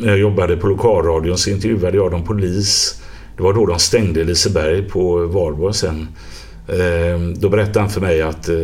när 0.00 0.08
jag 0.08 0.18
jobbade 0.18 0.56
på 0.56 0.66
lokalradion 0.66 1.38
så 1.38 1.50
intervjuade 1.50 1.96
jag 1.96 2.12
någon 2.12 2.24
polis. 2.24 3.00
Det 3.36 3.42
var 3.42 3.52
då 3.54 3.66
de 3.66 3.78
stängde 3.78 4.24
Liseberg 4.24 4.82
på 4.88 5.26
Valborg 5.26 5.74
sen. 5.74 6.08
Eh, 6.68 7.18
då 7.36 7.48
berättade 7.48 7.80
han 7.80 7.90
för 7.90 8.00
mig 8.00 8.22
att 8.22 8.48
eh, 8.48 8.56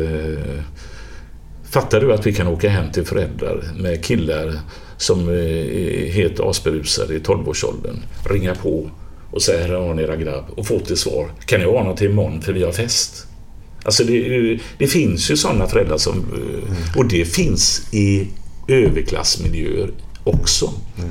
Fattar 1.71 2.01
du 2.01 2.13
att 2.13 2.27
vi 2.27 2.33
kan 2.33 2.47
åka 2.47 2.69
hem 2.69 2.93
till 2.93 3.05
föräldrar 3.05 3.63
med 3.79 4.05
killar 4.05 4.53
som 4.97 5.29
är 5.29 6.11
helt 6.13 6.41
asberusade 6.41 7.15
i 7.15 7.19
12-årsåldern, 7.19 7.97
ringa 8.31 8.55
på 8.55 8.91
och 9.31 9.43
säga 9.43 9.67
här 9.67 9.75
har 9.75 9.95
ni 9.95 10.03
era 10.03 10.17
grabb 10.17 10.45
och 10.57 10.67
få 10.67 10.79
till 10.79 10.97
svar. 10.97 11.27
Kan 11.47 11.61
ni 11.61 11.67
ha 11.67 11.85
något 11.85 11.97
till 11.97 12.11
imorgon 12.11 12.43
för 12.43 12.53
vi 12.53 12.63
har 12.63 12.73
fest? 12.73 13.27
Alltså 13.83 14.05
det, 14.05 14.59
det 14.79 14.87
finns 14.87 15.31
ju 15.31 15.37
sådana 15.37 15.67
föräldrar 15.67 15.97
som... 15.99 16.19
eh, 16.19 16.97
Och 16.99 17.09
det 17.09 17.25
finns 17.25 17.95
i 17.95 18.29
överklassmiljöer 18.75 19.91
också. 20.25 20.71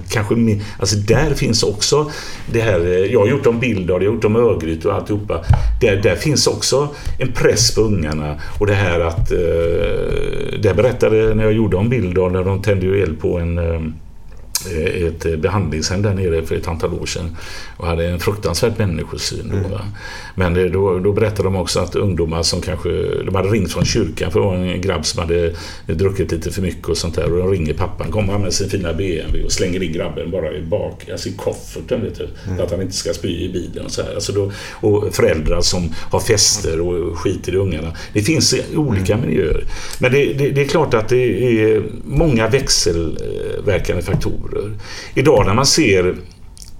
Kanske 0.09 0.35
mer, 0.35 0.61
alltså 0.79 0.95
där 0.95 1.33
finns 1.33 1.63
också 1.63 2.11
det 2.51 2.61
här, 2.61 2.79
eh, 2.79 3.11
jag 3.13 3.19
har 3.19 3.27
gjort 3.27 3.45
om 3.45 3.59
Billdal, 3.59 4.03
jag 4.03 4.09
har 4.09 4.15
gjort 4.15 4.25
om 4.25 4.35
Örgryte 4.35 4.87
och 4.87 4.93
alltihopa. 4.93 5.45
Där, 5.81 5.95
där 5.95 6.15
finns 6.15 6.47
också 6.47 6.87
en 7.17 7.31
press 7.31 7.75
på 7.75 7.81
ungarna 7.81 8.35
och 8.59 8.67
det 8.67 8.73
här 8.73 8.99
att, 8.99 9.31
eh, 9.31 9.37
det 10.61 10.73
berättade 10.75 11.35
när 11.35 11.43
jag 11.43 11.53
gjorde 11.53 11.77
om 11.77 11.89
Billdal, 11.89 12.31
när 12.31 12.43
de 12.43 12.61
tände 12.61 12.85
ju 12.85 13.03
eld 13.03 13.19
på 13.19 13.39
en 13.39 13.57
eh, 13.57 13.81
ett 14.67 15.41
behandlingshem 15.41 16.01
där 16.01 16.13
nere 16.13 16.45
för 16.45 16.55
ett 16.55 16.67
antal 16.67 16.93
år 16.93 17.05
sedan 17.05 17.37
och 17.77 17.87
hade 17.87 18.07
en 18.07 18.19
fruktansvärd 18.19 18.73
människosyn. 18.77 19.63
Då, 19.63 19.69
va? 19.69 19.81
Men 20.35 20.53
det, 20.53 20.69
då, 20.69 20.99
då 20.99 21.11
berättade 21.11 21.43
de 21.43 21.55
också 21.55 21.79
att 21.79 21.95
ungdomar 21.95 22.43
som 22.43 22.61
kanske, 22.61 22.89
de 23.25 23.35
hade 23.35 23.49
ringt 23.49 23.71
från 23.71 23.85
kyrkan 23.85 24.31
för 24.31 24.39
det 24.39 24.45
var 24.45 24.55
en 24.55 24.81
grabb 24.81 25.05
som 25.05 25.19
hade 25.19 25.53
druckit 25.85 26.31
lite 26.31 26.51
för 26.51 26.61
mycket 26.61 26.89
och 26.89 26.97
sånt 26.97 27.15
där 27.15 27.33
och 27.33 27.37
de 27.37 27.51
ringer 27.51 27.73
pappan, 27.73 28.11
kommer 28.11 28.33
han 28.33 28.41
med 28.41 28.53
sin 28.53 28.69
fina 28.69 28.93
BMW 28.93 29.43
och 29.45 29.51
slänger 29.51 29.83
in 29.83 29.93
grabben 29.93 30.31
bara 30.31 30.53
i 30.53 30.61
bak, 30.61 31.09
alltså 31.11 31.29
i 31.29 31.33
kofferten 31.33 32.01
vet 32.01 32.17
du, 32.17 32.27
för 32.57 32.63
att 32.63 32.71
han 32.71 32.81
inte 32.81 32.93
ska 32.93 33.13
spy 33.13 33.45
i 33.45 33.49
bilen 33.49 33.85
och 33.85 33.91
så 33.91 34.01
här. 34.01 34.15
Alltså 34.15 34.31
då, 34.33 34.51
och 34.71 35.15
föräldrar 35.15 35.61
som 35.61 35.93
har 36.11 36.19
fester 36.19 36.81
och 36.81 37.17
skiter 37.17 37.53
i 37.53 37.57
ungarna. 37.57 37.93
Det 38.13 38.21
finns 38.21 38.55
olika 38.75 39.17
miljöer. 39.17 39.63
Men 39.99 40.11
det, 40.11 40.33
det, 40.33 40.49
det 40.49 40.61
är 40.61 40.67
klart 40.67 40.93
att 40.93 41.09
det 41.09 41.61
är 41.61 41.83
många 42.03 42.47
växelverkande 42.47 44.01
faktorer. 44.01 44.48
Idag 45.13 45.45
när 45.45 45.53
man 45.53 45.65
ser, 45.65 46.15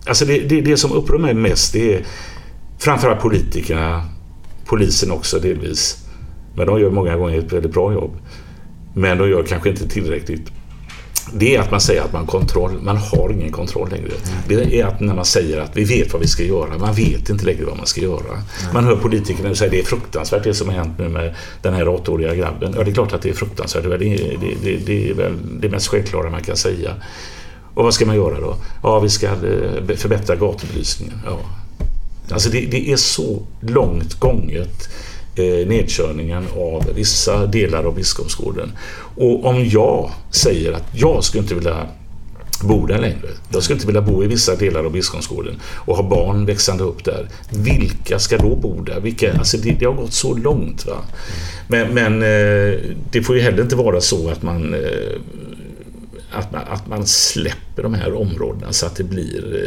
alltså 0.05 0.25
det, 0.25 0.39
det, 0.39 0.61
det 0.61 0.77
som 0.77 0.91
upprör 0.91 1.17
mig 1.17 1.33
mest 1.33 1.73
det 1.73 1.93
är 1.93 2.05
framförallt 2.79 3.21
politikerna, 3.21 4.03
polisen 4.65 5.11
också 5.11 5.39
delvis. 5.39 6.05
Men 6.55 6.67
de 6.67 6.79
gör 6.79 6.91
många 6.91 7.15
gånger 7.15 7.39
ett 7.39 7.53
väldigt 7.53 7.73
bra 7.73 7.93
jobb. 7.93 8.17
Men 8.93 9.17
de 9.17 9.29
gör 9.29 9.43
kanske 9.43 9.69
inte 9.69 9.89
tillräckligt. 9.89 10.51
Det 11.33 11.55
är 11.55 11.59
att 11.59 11.71
man 11.71 11.81
säger 11.81 12.01
att 12.01 12.13
man 12.13 12.21
har 12.21 12.27
kontroll. 12.27 12.71
Man 12.81 12.97
har 12.97 13.31
ingen 13.31 13.51
kontroll 13.51 13.89
längre. 13.89 14.11
Det 14.47 14.79
är 14.79 14.85
att 14.85 14.99
när 14.99 15.13
man 15.13 15.25
säger 15.25 15.61
att 15.61 15.77
vi 15.77 15.83
vet 15.83 16.13
vad 16.13 16.21
vi 16.21 16.27
ska 16.27 16.43
göra. 16.43 16.77
Man 16.77 16.93
vet 16.93 17.29
inte 17.29 17.45
längre 17.45 17.65
vad 17.65 17.77
man 17.77 17.85
ska 17.85 18.01
göra. 18.01 18.43
Man 18.73 18.83
hör 18.83 18.95
politikerna 18.95 19.55
säga 19.55 19.67
att 19.67 19.71
det 19.71 19.79
är 19.79 19.85
fruktansvärt 19.85 20.43
det 20.43 20.53
som 20.53 20.69
har 20.69 20.75
hänt 20.75 20.99
nu 20.99 21.09
med 21.09 21.35
den 21.61 21.73
här 21.73 21.87
åttaåriga 21.87 22.35
grabben. 22.35 22.73
Ja, 22.77 22.83
det 22.83 22.91
är 22.91 22.93
klart 22.93 23.13
att 23.13 23.21
det 23.21 23.29
är 23.29 23.33
fruktansvärt. 23.33 23.83
Det 23.83 23.89
är, 23.89 24.37
det, 24.39 24.55
det, 24.63 24.85
det 24.85 25.09
är 25.09 25.13
väl 25.13 25.33
det 25.61 25.69
mest 25.69 25.87
självklara 25.87 26.29
man 26.29 26.43
kan 26.43 26.55
säga. 26.55 26.93
Och 27.79 27.85
vad 27.85 27.93
ska 27.93 28.05
man 28.05 28.15
göra 28.15 28.39
då? 28.39 28.55
Ja, 28.83 28.99
vi 28.99 29.09
ska 29.09 29.27
eh, 29.27 29.95
förbättra 29.95 30.35
gatubelysningen. 30.35 31.19
Ja. 31.25 31.39
Alltså 32.31 32.49
det, 32.49 32.59
det 32.59 32.91
är 32.91 32.95
så 32.95 33.41
långt 33.61 34.19
gånget 34.19 34.89
eh, 35.35 35.67
nedkörningen 35.67 36.47
av 36.57 36.89
vissa 36.95 37.45
delar 37.45 37.83
av 37.83 37.95
Biskopsgården. 37.95 38.71
Och 39.15 39.45
om 39.45 39.65
jag 39.65 40.11
säger 40.31 40.73
att 40.73 40.83
jag 40.93 41.23
skulle 41.23 41.41
inte 41.41 41.55
vilja 41.55 41.87
bo 42.63 42.85
där 42.85 42.99
längre. 42.99 43.27
Jag 43.49 43.63
skulle 43.63 43.75
inte 43.75 43.87
vilja 43.87 44.01
bo 44.01 44.23
i 44.23 44.27
vissa 44.27 44.55
delar 44.55 44.83
av 44.83 44.91
Biskopsgården 44.91 45.61
och 45.75 45.95
ha 45.95 46.03
barn 46.03 46.45
växande 46.45 46.83
upp 46.83 47.05
där. 47.05 47.29
Vilka 47.49 48.19
ska 48.19 48.37
då 48.37 48.55
bo 48.55 48.81
där? 48.83 48.99
Vilka, 48.99 49.33
alltså 49.33 49.57
det, 49.57 49.71
det 49.79 49.85
har 49.85 49.93
gått 49.93 50.13
så 50.13 50.33
långt. 50.33 50.85
Va? 50.85 50.97
Men, 51.67 51.93
men 51.93 52.13
eh, 52.13 52.79
det 53.11 53.23
får 53.23 53.35
ju 53.35 53.41
heller 53.41 53.63
inte 53.63 53.75
vara 53.75 54.01
så 54.01 54.29
att 54.29 54.43
man 54.43 54.73
eh, 54.73 55.21
att 56.31 56.51
man, 56.51 56.61
att 56.67 56.87
man 56.87 57.05
släpper 57.07 57.83
de 57.83 57.93
här 57.93 58.13
områdena 58.13 58.73
så 58.73 58.85
att 58.85 58.95
det 58.95 59.03
blir 59.03 59.63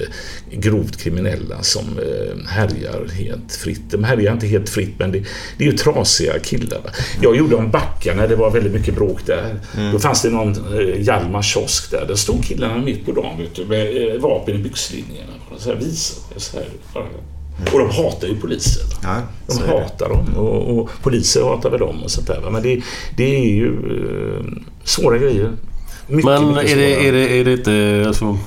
eh, 0.52 0.58
grovt 0.58 0.96
kriminella 0.96 1.62
som 1.62 1.84
eh, 1.98 2.48
härjar 2.48 3.08
helt 3.12 3.52
fritt. 3.52 3.90
De 3.90 4.04
härjar 4.04 4.32
inte 4.32 4.46
helt 4.46 4.68
fritt 4.68 4.94
men 4.98 5.12
det, 5.12 5.18
det 5.58 5.64
är 5.64 5.70
ju 5.70 5.76
trasiga 5.76 6.38
killar. 6.38 6.80
Jag 7.22 7.36
gjorde 7.36 7.56
om 7.56 7.70
backarna, 7.70 8.26
det 8.26 8.36
var 8.36 8.50
väldigt 8.50 8.72
mycket 8.72 8.94
bråk 8.94 9.26
där. 9.26 9.60
Då 9.92 9.98
fanns 9.98 10.22
det 10.22 10.30
någon 10.30 10.78
eh, 10.78 11.00
Hjalmar 11.02 11.42
kiosk 11.42 11.90
där. 11.90 12.04
Där 12.08 12.14
stod 12.14 12.44
killarna 12.44 12.76
mitt 12.82 13.06
på 13.06 13.12
dagen 13.12 13.38
vet 13.38 13.54
du, 13.54 13.64
med 13.66 14.20
vapen 14.20 14.54
i 14.54 14.58
byxlinjerna. 14.58 15.32
Så 15.58 15.68
här 15.70 15.76
visade 15.76 16.40
så 16.40 16.56
här. 16.56 16.66
Och 17.72 17.78
de 17.78 17.90
hatar 17.90 18.28
ju 18.28 18.36
poliser. 18.40 18.82
Ja, 19.02 19.22
De 19.46 19.58
är 19.62 19.66
det. 19.66 19.80
hatar 19.82 20.08
dem 20.08 20.36
och, 20.36 20.78
och 20.78 20.90
poliser 21.02 21.42
hatar 21.42 21.70
väl 21.70 21.80
dem 21.80 22.02
och 22.02 22.10
sånt 22.10 22.26
där. 22.26 22.50
Men 22.50 22.62
det, 22.62 22.82
det 23.16 23.36
är 23.36 23.54
ju 23.54 23.68
eh, 23.68 24.44
svåra 24.84 25.18
grejer. 25.18 25.52
Mycket, 26.06 26.24
Men 26.24 26.48
mycket 26.54 26.70
är 26.72 26.76
det, 26.76 27.08
är, 27.08 27.12
det, 27.12 27.28
är 27.40 27.44
det 27.44 27.52
inte... 27.52 28.04
Alltså, 28.08 28.38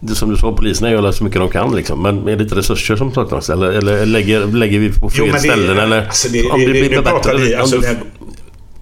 det 0.00 0.14
som 0.14 0.30
du 0.30 0.36
sa, 0.36 0.52
poliserna 0.52 0.90
gör 0.90 1.12
så 1.12 1.24
mycket 1.24 1.40
de 1.40 1.48
kan 1.50 1.76
liksom. 1.76 2.02
Men 2.02 2.28
är 2.28 2.36
det 2.36 2.42
inte 2.42 2.54
resurser 2.56 2.96
som 2.96 3.12
saknas? 3.14 3.50
Eller, 3.50 3.66
eller 3.70 4.06
lägger, 4.06 4.46
lägger 4.46 4.78
vi 4.78 4.92
på 4.92 5.10
fel 5.10 5.24
Jo, 5.26 5.32
det- 5.32 5.38
ställen? 5.40 5.78
Eller, 5.78 6.06
alltså, 6.06 6.28
det- 6.28 6.50
om 6.50 6.60
det 6.60 6.66
det- 6.66 6.70
blir 6.72 6.90
nu 6.90 6.96
pratar 7.02 7.14
bättre... 7.32 7.46
vi- 7.46 7.54
om 7.54 7.60
alltså, 7.60 7.76
du- 7.76 7.82
det- 7.82 7.98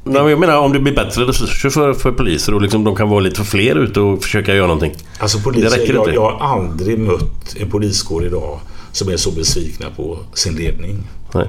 Nej, 0.09 0.31
jag 0.31 0.41
menar 0.41 0.59
om 0.59 0.73
det 0.73 0.79
blir 0.79 0.95
bättre 0.95 1.25
resurser 1.25 1.71
för, 1.71 1.93
för 1.95 2.13
poliser 2.13 2.55
och 2.55 2.63
liksom 2.63 2.85
de 2.85 2.97
kan 2.97 3.09
vara 3.09 3.21
lite 3.21 3.45
fler 3.45 3.77
ute 3.77 4.01
och 4.01 4.23
försöka 4.23 4.55
göra 4.55 4.67
någonting. 4.67 4.95
Alltså 5.19 5.39
Det 5.39 5.45
poliser, 5.45 5.71
räcker 5.79 5.95
jag, 5.95 6.03
inte. 6.03 6.15
jag 6.15 6.31
har 6.31 6.57
aldrig 6.59 6.99
mött 6.99 7.57
en 7.61 7.71
poliskår 7.71 8.27
idag 8.27 8.59
som 8.93 9.09
är 9.09 9.17
så 9.17 9.31
besvikna 9.31 9.87
på 9.97 10.19
sin 10.35 10.57
ledning. 10.57 10.99
Nej. 11.35 11.47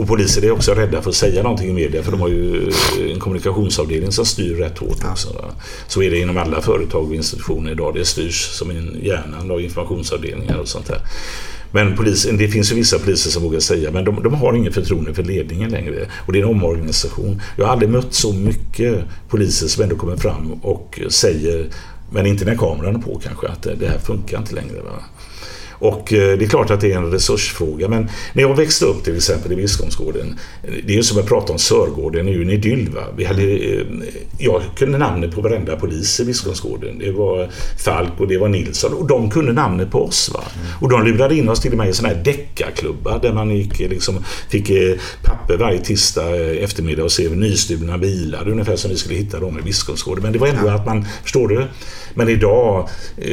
Och 0.00 0.06
poliser 0.06 0.44
är 0.44 0.50
också 0.50 0.74
rädda 0.74 1.02
för 1.02 1.10
att 1.10 1.16
säga 1.16 1.42
någonting 1.42 1.70
i 1.70 1.72
media 1.72 2.02
för 2.02 2.10
de 2.10 2.20
har 2.20 2.28
ju 2.28 2.72
en 3.12 3.20
kommunikationsavdelning 3.20 4.12
som 4.12 4.24
styr 4.24 4.54
rätt 4.54 4.78
hårt 4.78 5.04
också. 5.10 5.52
Så 5.88 6.02
är 6.02 6.10
det 6.10 6.18
inom 6.18 6.36
alla 6.36 6.60
företag 6.60 7.08
och 7.08 7.14
institutioner 7.14 7.72
idag. 7.72 7.94
Det 7.94 8.04
styrs 8.04 8.44
som 8.44 8.70
en 8.70 8.96
hjärnan 9.02 9.50
av 9.50 9.60
informationsavdelningar 9.60 10.58
och 10.58 10.68
sånt 10.68 10.86
där. 10.86 11.00
Men 11.72 11.96
polisen, 11.96 12.36
det 12.36 12.48
finns 12.48 12.72
ju 12.72 12.76
vissa 12.76 12.98
poliser 12.98 13.30
som 13.30 13.42
vågar 13.42 13.60
säga 13.60 13.90
men 13.90 14.04
de, 14.04 14.22
de 14.22 14.34
har 14.34 14.54
ingen 14.54 14.72
förtroende 14.72 15.14
för 15.14 15.22
ledningen 15.22 15.70
längre. 15.70 16.06
Och 16.26 16.32
det 16.32 16.38
är 16.38 16.42
en 16.42 16.48
omorganisation. 16.48 17.42
Jag 17.56 17.64
har 17.64 17.72
aldrig 17.72 17.90
mött 17.90 18.14
så 18.14 18.32
mycket 18.32 19.04
poliser 19.28 19.66
som 19.66 19.82
ändå 19.82 19.96
kommer 19.96 20.16
fram 20.16 20.52
och 20.52 21.00
säger, 21.08 21.66
men 22.12 22.26
inte 22.26 22.44
när 22.44 22.56
kameran 22.56 22.96
är 22.96 23.00
på 23.00 23.20
kanske, 23.24 23.48
att 23.48 23.62
det, 23.62 23.74
det 23.74 23.88
här 23.88 23.98
funkar 23.98 24.38
inte 24.38 24.54
längre. 24.54 24.82
Va? 24.82 25.02
Och 25.80 26.12
eh, 26.12 26.38
det 26.38 26.44
är 26.44 26.48
klart 26.48 26.70
att 26.70 26.80
det 26.80 26.92
är 26.92 26.96
en 26.96 27.10
resursfråga. 27.10 27.88
Men 27.88 28.08
när 28.32 28.42
jag 28.42 28.56
växte 28.56 28.84
upp 28.84 29.04
till 29.04 29.16
exempel 29.16 29.52
i 29.52 29.56
Biskopsgården. 29.56 30.38
Det 30.62 30.92
är 30.92 30.96
ju 30.96 31.02
som 31.02 31.18
att 31.18 31.26
prata 31.26 31.52
om 31.52 31.58
Sörgården, 31.58 32.26
det 32.26 32.32
är 32.32 32.34
ju 32.34 32.42
en 32.42 32.50
idyll. 32.50 32.88
Va? 32.94 33.00
Vi 33.16 33.24
hade, 33.24 33.42
eh, 33.42 33.86
jag 34.38 34.62
kunde 34.76 34.98
namnet 34.98 35.34
på 35.34 35.40
varenda 35.40 35.76
polis 35.76 36.20
i 36.20 36.24
Biskopsgården. 36.24 36.98
Det 36.98 37.12
var 37.12 37.48
Falk 37.84 38.12
och 38.18 38.28
det 38.28 38.38
var 38.38 38.48
Nilsson. 38.48 38.92
Och 38.92 39.06
de 39.06 39.30
kunde 39.30 39.52
namnet 39.52 39.90
på 39.90 40.04
oss. 40.04 40.30
Va? 40.34 40.40
Och 40.80 40.88
de 40.88 41.04
lurade 41.04 41.36
in 41.36 41.48
oss 41.48 41.60
till 41.60 41.72
och 41.72 41.78
med 41.78 41.88
i 41.88 41.92
sådana 41.92 42.14
här 42.14 42.24
deckarklubbar 42.24 43.18
där 43.22 43.32
man 43.32 43.50
gick, 43.50 43.80
eh, 43.80 43.88
liksom, 43.88 44.24
fick 44.48 44.70
papper 45.22 45.56
varje 45.56 45.78
tisdag 45.78 46.36
eftermiddag 46.36 47.04
och 47.04 47.12
se 47.12 47.28
nystulna 47.28 47.98
bilar. 47.98 48.48
Ungefär 48.48 48.76
som 48.76 48.90
vi 48.90 48.96
skulle 48.96 49.14
hitta 49.14 49.40
dem 49.40 49.58
i 49.58 49.62
Biskopsgården. 49.62 50.22
Men 50.22 50.32
det 50.32 50.38
var 50.38 50.46
ändå 50.46 50.68
att 50.68 50.86
man, 50.86 51.04
förstår 51.22 51.48
du? 51.48 51.66
Men 52.14 52.28
idag, 52.28 52.88
eh, 53.16 53.30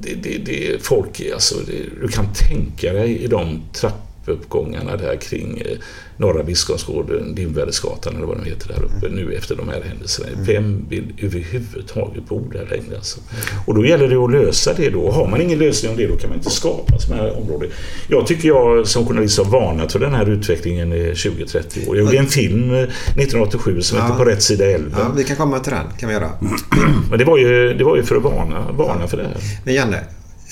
det, 0.00 0.14
det, 0.22 0.38
det, 0.44 0.82
folk, 0.82 1.22
alltså, 1.34 1.54
det, 1.62 2.00
du 2.02 2.08
kan 2.08 2.26
tänka 2.34 2.92
dig 2.92 3.18
i 3.18 3.26
de 3.26 3.60
trappuppgångarna 3.72 4.96
där 4.96 5.16
kring 5.16 5.58
eh, 5.66 5.76
Norra 6.16 6.42
Biskopsgården, 6.42 7.34
Dimvädersgatan 7.34 8.16
eller 8.16 8.26
vad 8.26 8.36
de 8.36 8.44
heter 8.50 8.68
där 8.68 8.82
uppe 8.84 9.08
nu 9.14 9.34
efter 9.34 9.56
de 9.56 9.68
här 9.68 9.82
händelserna. 9.82 10.28
Vem 10.46 10.84
vill 10.88 11.04
överhuvudtaget 11.22 12.28
bo 12.28 12.48
där 12.52 12.66
längre? 12.70 12.96
Alltså? 12.96 13.20
Och 13.66 13.74
då 13.74 13.86
gäller 13.86 14.08
det 14.08 14.16
att 14.16 14.30
lösa 14.32 14.72
det 14.76 14.90
då. 14.90 15.10
Har 15.10 15.28
man 15.28 15.40
ingen 15.40 15.58
lösning 15.58 15.90
om 15.90 15.96
det 15.96 16.06
då 16.06 16.16
kan 16.16 16.28
man 16.30 16.38
inte 16.38 16.50
skapa 16.50 16.98
sådana 16.98 17.22
här 17.22 17.38
områden. 17.38 17.70
Jag 18.08 18.26
tycker 18.26 18.48
jag 18.48 18.86
som 18.86 19.06
journalist 19.06 19.38
har 19.38 19.44
varnat 19.44 19.92
för 19.92 19.98
den 19.98 20.14
här 20.14 20.30
utvecklingen 20.30 20.92
i 20.92 21.12
20-30 21.12 21.88
år. 21.88 21.96
Jag 21.96 22.04
gjorde 22.04 22.18
en 22.18 22.26
film 22.26 22.70
eh, 22.70 22.78
1987 22.80 23.80
som 23.82 23.98
Ja. 23.98 24.04
heter 24.04 24.16
På 24.18 24.24
rätt 24.24 24.42
sida 24.42 24.64
älven. 24.66 24.92
Ja, 24.98 25.12
vi 25.16 25.24
kan 25.24 25.36
komma 25.36 25.58
till 25.58 25.72
den, 25.72 25.86
kan 25.98 26.08
vi 26.08 26.14
göra. 26.14 26.30
Men 27.10 27.18
det 27.18 27.24
var 27.24 27.38
ju, 27.38 27.74
det 27.74 27.84
var 27.84 27.96
ju 27.96 28.02
för 28.02 28.16
att 28.16 28.22
varna, 28.22 28.72
varna 28.72 29.06
för 29.08 29.16
det 29.16 29.22
här. 29.22 29.36
Men 29.64 29.74
Janne, 29.74 30.00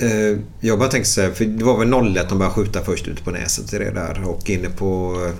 eh, 0.01 0.39
jag 0.61 0.79
bara 0.79 0.89
tänkte 0.89 1.11
så 1.11 1.21
här, 1.21 1.31
för 1.31 1.45
det 1.45 1.65
var 1.65 1.79
väl 1.79 2.17
01 2.17 2.29
de 2.29 2.39
började 2.39 2.55
skjuta 2.55 2.81
först 2.85 3.09
ute 3.09 3.23
på 3.23 3.31
näset 3.31 3.73
i 3.75 3.79
det 3.79 3.91
där 3.91 4.23
och 4.29 4.51
inne 4.51 4.69
på... 4.69 5.23
eh, 5.27 5.33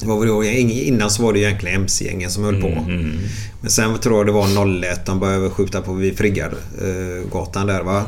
Det 0.00 0.06
var 0.08 0.18
väl 0.18 0.28
då, 0.28 0.44
innan 0.44 1.10
så 1.10 1.22
var 1.22 1.32
det 1.32 1.38
ju 1.38 1.44
egentligen 1.44 1.80
MC-gängen 1.82 2.30
som 2.30 2.44
höll 2.44 2.60
på. 2.60 2.68
Mm, 2.68 3.18
Men 3.60 3.70
sen 3.70 3.98
tror 3.98 4.16
jag 4.18 4.26
det 4.26 4.32
var 4.32 4.84
01 4.84 5.06
de 5.06 5.20
började 5.20 5.50
skjuta 5.50 5.80
på 5.80 5.92
vid 5.92 6.18
Friggargatan 6.18 7.66
där 7.66 7.82
va? 7.82 8.04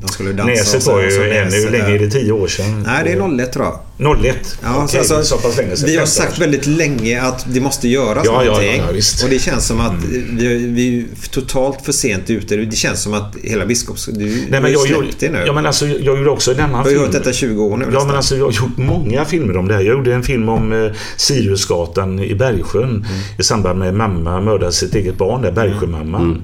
De 0.00 0.08
skulle 0.08 0.32
dansa 0.32 0.42
Mm. 0.42 0.54
Näset 0.54 0.86
var 0.86 1.00
ju 1.02 1.30
ännu 1.30 1.44
Näset 1.44 1.70
länge, 1.72 1.94
är 1.94 1.98
det 1.98 2.10
10 2.10 2.32
år 2.32 2.48
sedan? 2.48 2.82
Nej, 2.86 3.04
det 3.04 3.12
är 3.12 3.40
01 3.40 3.52
tror 3.52 3.64
jag. 3.64 3.78
01? 3.98 4.58
Ja, 4.62 4.84
Okej, 4.84 5.04
så, 5.04 5.22
så 5.22 5.36
pass 5.36 5.56
länge 5.56 5.76
sedan. 5.76 5.88
vi 5.88 5.96
har 5.96 6.06
15 6.06 6.24
år 6.24 6.28
sagt 6.28 6.38
väldigt 6.38 6.66
länge 6.66 7.22
att 7.22 7.46
det 7.54 7.60
måste 7.60 7.88
göras 7.88 8.22
Ja, 8.26 8.42
någonting. 8.44 8.76
ja, 8.76 8.84
ja, 8.86 8.92
visst. 8.92 9.20
Mm. 9.22 9.24
och 9.26 9.30
det 9.34 9.38
känns 9.42 9.66
som 9.66 9.80
att 9.80 10.04
vi, 10.30 10.56
vi 10.66 10.98
är 11.00 11.28
totalt 11.30 11.84
för 11.84 11.92
sent 11.92 12.30
ute. 12.30 12.56
Det 12.56 12.76
känns 12.76 13.02
som 13.02 13.14
att 13.14 13.36
hela 13.42 13.66
biskops... 13.66 14.06
Du, 14.06 14.12
Nej, 14.24 14.26
du 14.46 14.50
men 14.50 14.62
har 14.62 14.68
ju 14.68 14.74
jag, 14.76 14.88
gjorde, 14.88 15.06
det 15.18 15.30
nu. 15.30 15.42
ja, 15.46 15.52
men 15.52 15.66
alltså, 15.66 15.86
jag 15.86 16.18
gjorde 16.18 16.30
också 16.30 16.52
en 16.54 16.60
annan 16.60 16.70
Du 16.70 16.76
har 16.76 16.84
ju 16.84 16.90
film. 16.94 17.02
hört 17.02 17.12
detta 17.12 17.30
i 17.30 17.34
20 17.34 17.62
år 17.64 17.76
nu 17.76 17.84
Ja, 17.84 17.90
nästan. 17.90 18.06
men 18.06 18.16
alltså, 18.16 18.36
jag 18.36 18.44
har 18.44 18.52
gjort 18.52 18.76
många 18.78 19.24
filmer 19.24 19.56
om 19.56 19.68
det 19.68 19.74
här. 19.74 19.80
Jag 19.80 19.96
gjorde 19.96 20.14
en 20.14 20.22
film 20.22 20.48
om 20.48 20.72
eh, 20.72 20.92
Siriusgatan 21.16 22.18
i 22.20 22.34
Bergsjön 22.34 22.84
Mm. 22.86 23.02
i 23.38 23.42
samband 23.42 23.78
med 23.78 23.94
mamma 23.94 24.40
mördade 24.40 24.72
sitt 24.72 24.94
eget 24.94 25.18
barn, 25.18 25.42
där 25.42 25.52
Bergsjömamman. 25.52 26.42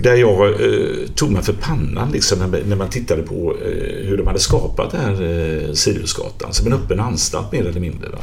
Där 0.00 0.14
jag 0.14 0.48
eh, 0.48 1.08
tog 1.14 1.30
mig 1.30 1.42
för 1.42 1.52
pannan 1.52 2.10
liksom, 2.12 2.38
när, 2.38 2.62
när 2.64 2.76
man 2.76 2.90
tittade 2.90 3.22
på 3.22 3.56
eh, 3.64 4.08
hur 4.08 4.16
de 4.16 4.26
hade 4.26 4.38
skapat 4.38 4.90
den 4.90 5.00
här 5.00 5.12
eh, 5.12 5.72
Siriusgatan 5.72 6.52
som 6.52 6.66
en 6.66 6.72
öppen 6.72 7.00
anstalt 7.00 7.52
mer 7.52 7.66
eller 7.66 7.80
mindre. 7.80 8.08
Va? 8.08 8.18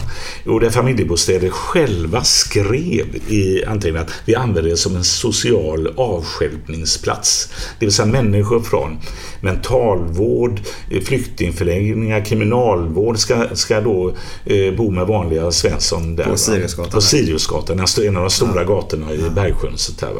Och 0.46 0.60
där 0.60 0.70
familjebostäder 0.70 1.50
själva 1.50 2.24
skrev 2.24 3.16
i 3.28 3.66
anteckningen 3.66 4.02
att 4.02 4.12
vi 4.26 4.36
använder 4.36 4.70
det 4.70 4.78
som 4.78 4.96
en 4.96 5.04
social 5.04 5.94
avstjälpningsplats. 5.96 7.50
Det 7.80 7.86
vill 7.86 7.94
säga 7.94 8.06
människor 8.06 8.60
från 8.60 8.98
mentalvård, 9.42 10.62
eh, 10.92 11.02
flyktingförläggningar, 11.02 12.26
kriminalvård 12.26 13.18
ska, 13.18 13.48
ska 13.54 13.82
då 13.82 14.14
eh, 14.46 14.74
bo 14.74 14.92
med 14.92 15.08
vanliga 15.08 15.52
Svensson 15.52 16.16
där. 16.16 16.24
På? 16.24 16.38
Siriusgatan 16.38 16.92
På. 16.92 17.02
Siriusgatan, 17.02 17.80
en 17.98 18.18
av 18.18 18.24
de 18.24 18.30
stora 18.30 18.64
gatorna 18.64 19.14
i 19.14 19.30
Bergsjön. 19.30 19.78
Så 19.78 19.92
där? 20.06 20.12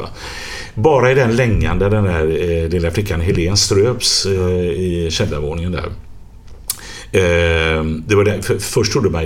Bara 0.74 1.12
i 1.12 1.14
den 1.14 1.36
längan 1.46 1.78
där 1.78 1.90
den 1.90 2.04
där 2.04 2.62
eh, 2.64 2.68
lilla 2.68 2.90
flickan 2.90 3.20
Helen 3.20 3.56
ströps 3.56 4.26
eh, 4.26 4.32
i 4.60 5.08
källarvåningen 5.10 5.72
där. 5.72 5.84
Eh, 7.12 7.84
det 8.06 8.14
var 8.14 8.24
där, 8.24 8.42
för, 8.42 8.58
först 8.58 8.92
trodde 8.92 9.10
man 9.10 9.24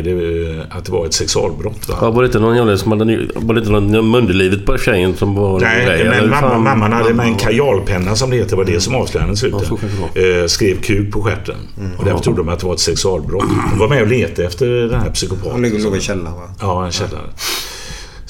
att 0.70 0.84
det 0.84 0.92
var 0.92 1.06
ett 1.06 1.14
sexualbrott. 1.14 1.88
Va? 1.88 1.94
Ja, 2.00 2.10
var 2.10 2.22
det 2.22 2.26
inte 2.26 2.38
någon 2.38 2.56
jävla 2.56 2.76
som 2.76 2.92
hade... 2.92 3.28
Var 3.34 3.54
det 3.54 3.60
inte 3.60 3.72
någon 3.72 4.10
munderlivet 4.10 4.66
på 4.66 4.78
tjejen 4.78 5.16
som 5.16 5.34
var... 5.34 5.60
Nej, 5.60 5.86
grej, 5.86 6.04
men 6.04 6.30
mamma, 6.30 6.40
fan? 6.50 6.62
mamman 6.62 6.92
hade 6.92 7.14
med 7.14 7.26
en 7.26 7.34
kajalpenna 7.34 8.16
som 8.16 8.30
det 8.30 8.36
heter, 8.36 8.56
var 8.56 8.64
det 8.64 8.80
som 8.80 8.94
avslöjade 8.94 9.34
henne 9.42 9.58
i 9.58 9.78
Ja, 10.14 10.20
Eh, 10.22 10.46
skrev 10.46 10.80
kuk 10.80 11.12
på 11.12 11.22
stjärten. 11.22 11.56
Och 11.98 12.04
därför 12.04 12.18
trodde 12.18 12.38
de 12.38 12.48
att 12.48 12.58
det 12.60 12.66
var 12.66 12.74
ett 12.74 12.80
sexualbrott. 12.80 13.44
De 13.70 13.78
var 13.78 13.88
med 13.88 14.02
och 14.02 14.08
letade 14.08 14.48
efter 14.48 14.66
den 14.66 14.90
här 14.90 14.98
Han 14.98 15.12
psykopaten. 15.12 15.62
ligger 15.62 15.78
låg 15.78 15.96
i 15.96 16.00
källaren 16.00 16.36
va? 16.36 16.48
Ja, 16.60 16.86
en 16.86 16.92
källare. 16.92 17.22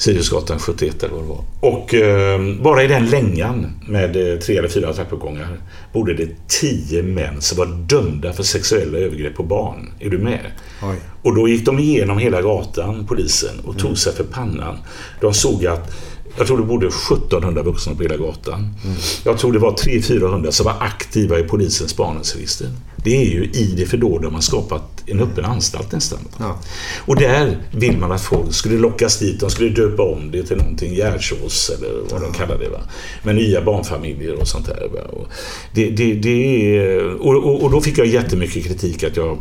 Siriusgatan 0.01 0.59
71 0.59 1.03
eller 1.03 1.13
vad 1.15 1.23
det 1.23 1.29
var. 1.29 1.43
Och 1.59 1.93
eh, 1.93 2.39
bara 2.61 2.83
i 2.83 2.87
den 2.87 3.05
längan 3.05 3.67
med 3.87 4.33
eh, 4.33 4.39
tre 4.39 4.57
eller 4.57 4.69
fyra 4.69 4.93
trappuppgångar 4.93 5.57
bodde 5.93 6.13
det 6.13 6.27
tio 6.47 7.03
män 7.03 7.41
som 7.41 7.57
var 7.57 7.65
dömda 7.65 8.33
för 8.33 8.43
sexuella 8.43 8.97
övergrepp 8.97 9.35
på 9.35 9.43
barn. 9.43 9.93
Är 9.99 10.09
du 10.09 10.17
med? 10.17 10.51
Oj. 10.83 10.95
Och 11.21 11.35
då 11.35 11.47
gick 11.47 11.65
de 11.65 11.79
igenom 11.79 12.17
hela 12.17 12.41
gatan, 12.41 13.05
polisen, 13.07 13.59
och 13.65 13.79
tog 13.79 13.97
sig 13.97 14.13
för 14.13 14.23
pannan. 14.23 14.77
De 15.19 15.33
såg 15.33 15.65
att 15.65 15.91
jag 16.37 16.47
tror 16.47 16.57
det 16.57 16.63
bodde 16.63 16.87
1700 16.87 17.63
vuxna 17.63 17.95
på 17.95 18.03
hela 18.03 18.17
gatan. 18.17 18.75
Jag 19.23 19.37
tror 19.37 19.53
det 19.53 19.59
var 19.59 19.71
300-400 19.71 20.51
som 20.51 20.65
var 20.65 20.75
aktiva 20.79 21.39
i 21.39 21.43
polisens 21.43 21.91
spaningsregister. 21.91 22.67
Det 23.03 23.15
är 23.15 23.25
ju 23.25 23.43
i 23.43 23.73
det 23.77 23.85
fördolda 23.85 24.29
man 24.29 24.41
skapat 24.41 25.03
en 25.05 25.19
öppen 25.19 25.45
anstalt 25.45 25.91
nästan. 25.91 26.19
Ja. 26.39 26.59
Och 27.05 27.15
där 27.15 27.57
vill 27.71 27.97
man 27.97 28.11
att 28.11 28.21
folk 28.21 28.53
skulle 28.53 28.77
lockas 28.77 29.19
dit. 29.19 29.39
De 29.39 29.49
skulle 29.49 29.69
döpa 29.69 30.03
om 30.03 30.31
det 30.31 30.43
till 30.43 30.57
någonting 30.57 30.93
Gärdsås 30.93 31.71
eller 31.77 31.89
vad 32.11 32.21
de 32.21 32.33
kallar 32.33 32.57
det. 32.57 32.69
Va? 32.69 32.79
Med 33.23 33.35
nya 33.35 33.61
barnfamiljer 33.61 34.39
och 34.39 34.47
sånt 34.47 34.65
där. 34.65 34.89
Va? 34.93 35.01
Och, 35.11 35.27
det, 35.73 35.89
det, 35.89 36.13
det 36.13 36.77
är, 36.77 37.13
och, 37.13 37.35
och, 37.35 37.63
och 37.63 37.71
då 37.71 37.81
fick 37.81 37.97
jag 37.97 38.07
jättemycket 38.07 38.65
kritik 38.65 39.03
att 39.03 39.17
jag 39.17 39.37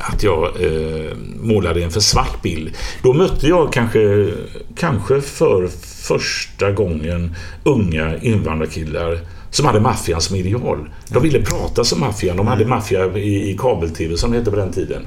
att 0.00 0.22
jag 0.22 0.44
eh, 0.44 1.16
målade 1.40 1.82
en 1.82 1.90
för 1.90 2.00
svart 2.00 2.42
bild. 2.42 2.70
Då 3.02 3.12
mötte 3.12 3.48
jag 3.48 3.72
kanske, 3.72 4.28
kanske 4.76 5.20
för 5.20 5.68
första 6.06 6.72
gången 6.72 7.34
unga 7.64 8.18
invandrarkillar 8.18 9.20
som 9.50 9.66
hade 9.66 9.80
maffian 9.80 10.20
som 10.20 10.36
ideal. 10.36 10.88
De 11.08 11.22
ville 11.22 11.42
prata 11.42 11.84
som 11.84 12.00
maffian. 12.00 12.36
De 12.36 12.46
hade 12.46 12.66
maffia 12.66 13.18
i, 13.18 13.50
i 13.50 13.56
kabel-tv 13.58 14.16
som 14.16 14.30
det 14.30 14.38
hette 14.38 14.50
på 14.50 14.56
den 14.56 14.72
tiden. 14.72 15.06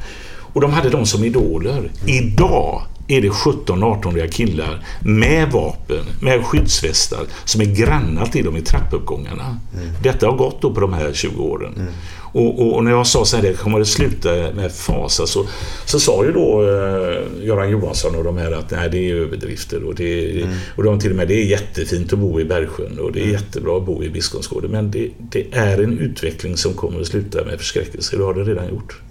Och 0.54 0.62
de 0.62 0.74
hade 0.74 0.90
dem 0.90 1.06
som 1.06 1.24
idoler. 1.24 1.92
Idag 2.06 2.82
är 3.10 3.22
det 3.22 3.30
17-18-åriga 3.30 4.28
killar 4.28 4.84
med 5.02 5.52
vapen, 5.52 6.06
med 6.22 6.46
skyddsvästar 6.46 7.20
som 7.46 7.62
är 7.62 7.66
grannar 7.66 8.26
till 8.26 8.46
dem 8.46 8.58
i 8.58 8.62
trappuppgångarna. 8.62 9.60
Detta 10.04 10.28
har 10.28 10.38
gått 10.38 10.62
då 10.62 10.74
på 10.74 10.80
de 10.80 10.94
här 10.94 11.14
20 11.14 11.44
åren. 11.44 11.88
Och, 12.32 12.60
och, 12.60 12.76
och 12.76 12.84
när 12.84 12.92
jag 12.92 13.08
sa 13.08 13.26
så 13.26 13.36
här, 13.36 13.44
det 13.44 13.54
kommer 13.54 13.82
att 13.82 13.88
sluta 13.88 14.30
med 14.30 14.72
fasa, 14.72 15.28
så, 15.28 15.46
så 15.86 16.00
sa 16.00 16.26
ju 16.26 16.32
då 16.32 16.62
eh, 16.62 17.46
Göran 17.46 17.70
Johansson 17.70 18.16
och 18.16 18.24
de 18.24 18.38
här 18.38 18.52
att 18.52 18.72
nej, 18.72 18.90
det 18.90 19.12
är 19.12 19.16
överdrifter. 19.16 19.84
Och, 19.84 19.96
det, 19.96 20.44
och 20.76 20.84
de 20.84 21.00
till 21.00 21.12
och 21.12 21.18
med, 21.18 21.28
det 21.28 21.34
är 21.34 21.46
jättefint 21.46 22.14
att 22.14 22.20
bo 22.20 22.40
i 22.40 22.46
Bergsjön 22.46 23.00
och 23.00 23.12
det 23.12 23.22
är 23.22 23.28
jättebra 23.28 23.78
att 23.78 23.86
bo 23.86 24.04
i 24.04 24.10
Biskopsgården. 24.10 24.72
Men 24.72 24.92
det, 24.92 25.10
det 25.18 25.46
är 25.52 25.84
en 25.84 26.00
utveckling 26.00 26.58
som 26.58 26.74
kommer 26.74 27.02
att 27.02 27.08
sluta 27.08 27.46
med 27.46 27.58
förskräckelse. 27.58 28.18
Det 28.18 28.24
har 28.24 28.34
det 28.34 28.44
redan 28.44 28.70
gjort. 28.70 29.02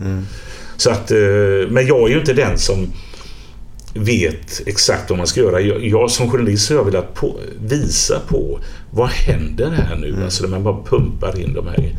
Så 0.76 0.90
att, 0.90 1.10
eh, 1.10 1.18
men 1.68 1.86
jag 1.86 2.02
är 2.02 2.08
ju 2.08 2.18
inte 2.18 2.32
den 2.32 2.58
som 2.58 2.92
vet 3.98 4.62
exakt 4.66 5.10
vad 5.10 5.18
man 5.18 5.26
ska 5.26 5.40
göra. 5.40 5.60
Jag, 5.60 5.86
jag 5.86 6.10
som 6.10 6.30
journalist 6.30 6.68
har 6.68 6.76
jag 6.76 6.84
velat 6.84 7.14
på, 7.14 7.40
visa 7.60 8.20
på 8.28 8.60
vad 8.90 9.08
händer 9.08 9.70
här 9.70 9.96
nu? 9.96 10.24
Alltså 10.24 10.42
när 10.42 10.50
man 10.50 10.62
bara 10.62 10.84
pumpar 10.84 11.40
in 11.40 11.54
de 11.54 11.66
här 11.66 11.92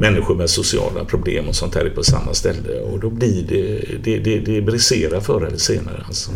människor 0.00 0.34
med 0.34 0.50
sociala 0.50 1.04
problem 1.04 1.48
och 1.48 1.54
sånt 1.54 1.74
här 1.74 1.92
på 1.94 2.02
samma 2.02 2.34
ställe. 2.34 2.80
Och 2.80 3.00
då 3.00 3.10
blir 3.10 3.44
det, 3.48 3.84
det, 4.04 4.18
det, 4.18 4.38
det 4.38 4.62
briserar 4.62 5.20
förr 5.20 5.46
eller 5.46 5.58
senare. 5.58 6.04
Alltså. 6.06 6.30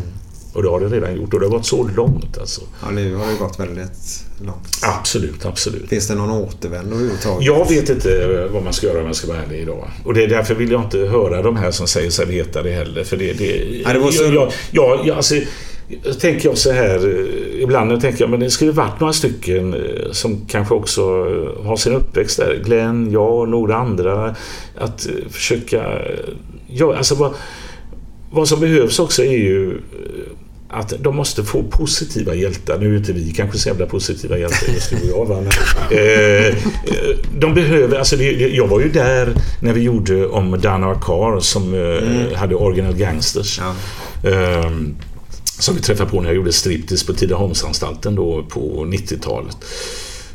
Och 0.53 0.63
det 0.63 0.69
har 0.69 0.81
det 0.81 0.87
redan 0.89 1.17
gjort 1.17 1.35
och 1.35 1.41
det 1.41 1.47
har 1.47 1.51
gått 1.51 1.67
så 1.67 1.89
långt 1.97 2.39
alltså. 2.39 2.61
Ja, 2.83 2.91
nu 2.91 3.15
har 3.15 3.27
det 3.27 3.39
gått 3.39 3.61
väldigt 3.61 4.25
långt. 4.47 4.69
Absolut, 4.83 5.47
absolut. 5.47 5.89
Finns 5.89 6.09
det 6.09 6.15
någon 6.15 6.31
återvändo 6.31 6.95
överhuvudtaget? 6.95 7.47
Jag 7.47 7.69
vet 7.69 7.89
inte 7.91 8.49
vad 8.53 8.63
man 8.65 8.73
ska 8.73 8.87
göra 8.87 9.01
om 9.01 9.07
jag 9.07 9.17
ska 9.17 9.29
vara 9.29 9.39
ärlig 9.43 9.61
idag. 9.61 9.89
Och 10.05 10.15
det 10.15 10.23
är 10.25 10.29
därför 10.29 10.55
vill 10.55 10.71
jag 10.71 10.83
inte 10.83 10.99
höra 10.99 11.43
de 11.43 11.57
här 11.57 11.71
som 11.71 11.87
säger 11.87 12.11
sig 12.11 12.27
veta 12.27 12.63
det 12.63 12.71
heller. 12.71 13.05
För 13.05 13.17
det... 13.17 13.33
det 13.33 13.81
Ja, 13.85 13.93
det 13.93 13.99
var 13.99 14.11
så- 14.11 14.23
jag, 14.23 14.33
jag, 14.35 14.53
jag, 14.71 15.07
jag, 15.07 15.17
alltså, 15.17 15.35
tänker 16.21 16.49
jag 16.49 16.59
så 16.59 16.73
här, 16.73 17.07
eh, 17.19 17.63
ibland 17.63 18.01
tänker 18.01 18.21
jag 18.25 18.31
men 18.31 18.41
det 18.41 18.51
skulle 18.51 18.73
varit 18.73 19.01
några 19.01 19.13
stycken 19.13 19.75
eh, 19.75 20.11
som 20.13 20.41
kanske 20.49 20.75
också 20.75 21.01
eh, 21.03 21.67
har 21.67 21.77
sin 21.77 21.93
uppväxt 21.93 22.37
där. 22.39 22.63
Glenn, 22.65 23.11
jag 23.11 23.35
och 23.39 23.49
några 23.49 23.77
andra. 23.77 24.35
Att 24.79 25.07
eh, 25.07 25.13
försöka... 25.31 25.83
eh, 25.99 26.19
Ja, 26.71 26.97
alltså 26.97 27.15
vad, 27.15 27.33
vad 28.33 28.49
som 28.49 28.61
behövs 28.61 28.99
också 28.99 29.23
är 29.25 29.39
ju 29.39 29.71
eh, 29.71 30.28
att 30.71 30.93
de 30.99 31.17
måste 31.17 31.45
få 31.45 31.63
positiva 31.63 32.35
hjältar. 32.35 32.79
Nu 32.79 32.95
är 32.95 32.99
inte 32.99 33.13
vi 33.13 33.33
kanske 33.33 33.59
så 33.59 33.69
jävla 33.69 33.87
positiva 33.87 34.39
hjältar 34.39 34.73
just 34.73 34.91
du 34.91 34.97
och 34.97 35.19
jag. 35.19 35.25
Va? 35.25 35.41
Men, 35.41 35.99
eh, 35.99 36.57
de 37.39 37.55
behöver, 37.55 37.99
alltså 37.99 38.17
det, 38.17 38.33
jag 38.33 38.69
var 38.69 38.81
ju 38.81 38.89
där 38.89 39.35
när 39.63 39.73
vi 39.73 39.81
gjorde 39.81 40.27
om 40.27 40.61
Dana 40.61 40.95
Carr 40.95 41.41
som 41.41 41.75
eh, 41.75 42.39
hade 42.39 42.55
Original 42.55 42.95
Gangsters. 42.95 43.61
Eh, 44.25 44.71
som 45.59 45.75
vi 45.75 45.81
träffade 45.81 46.11
på 46.11 46.21
när 46.21 46.29
jag 46.29 46.37
gjorde 46.37 46.53
striptease 46.53 47.07
på 47.07 47.13
Tidaholmsanstalten 47.13 48.15
då 48.15 48.43
på 48.43 48.85
90-talet. 48.85 49.57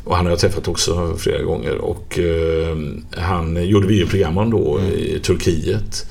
Och 0.04 0.16
han 0.16 0.26
har 0.26 0.32
jag 0.32 0.38
träffat 0.38 0.68
också 0.68 1.16
flera 1.18 1.42
gånger. 1.42 1.76
Och 1.76 2.18
eh, 2.18 2.76
han 3.10 3.66
gjorde 3.66 3.86
videoprogram 3.86 4.38
om 4.38 4.50
då 4.50 4.80
i 4.80 5.20
Turkiet. 5.22 6.06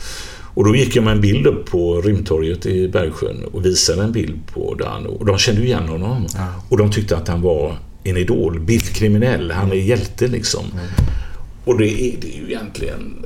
Och 0.54 0.64
då 0.64 0.76
gick 0.76 0.96
jag 0.96 1.04
med 1.04 1.14
en 1.14 1.22
bild 1.22 1.48
upp 1.48 1.66
på 1.66 2.02
Rymdtorget 2.02 2.66
i 2.66 2.88
Bergsjön 2.88 3.44
och 3.52 3.66
visade 3.66 4.04
en 4.04 4.12
bild 4.12 4.40
på 4.54 4.76
Dan. 4.76 5.06
Och 5.06 5.26
de 5.26 5.38
kände 5.38 5.62
ju 5.62 5.68
igen 5.68 5.88
honom. 5.88 6.28
Och 6.70 6.78
de 6.78 6.92
tyckte 6.92 7.18
att 7.18 7.28
han 7.28 7.42
var 7.42 7.78
en 8.04 8.18
idol, 8.18 8.60
bildkriminell. 8.60 9.52
Han 9.52 9.72
är 9.72 9.76
hjälte 9.76 10.28
liksom. 10.28 10.64
Och 11.66 11.78
det 11.78 11.88
är, 11.88 12.16
det 12.22 12.36
är 12.36 12.40
ju 12.40 12.46
egentligen 12.46 13.26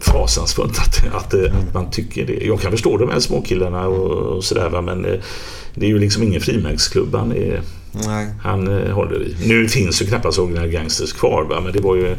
fasansfullt 0.00 0.78
att, 0.78 1.14
att, 1.14 1.34
eh, 1.34 1.58
att 1.58 1.74
man 1.74 1.90
tycker 1.90 2.26
det. 2.26 2.44
Jag 2.44 2.60
kan 2.60 2.70
förstå 2.70 2.96
de 2.96 3.10
här 3.10 3.20
småkillarna 3.20 3.86
och, 3.86 4.36
och 4.36 4.44
sådär 4.44 4.82
men 4.82 5.04
eh, 5.04 5.20
det 5.74 5.86
är 5.86 5.90
ju 5.90 5.98
liksom 5.98 6.22
ingen 6.22 6.40
frimärksklubb 6.40 7.14
han, 7.14 7.32
är, 7.32 7.60
Nej. 7.92 8.26
han 8.42 8.68
eh, 8.68 8.92
håller 8.92 9.22
i. 9.22 9.36
Nu 9.48 9.68
finns 9.68 10.02
ju 10.02 10.06
knappast 10.06 10.38
Original 10.38 10.68
Gangsters 10.68 11.12
kvar 11.12 11.44
va, 11.44 11.60
men 11.60 11.72
det 11.72 11.80
var 11.80 11.96
ju 11.96 12.16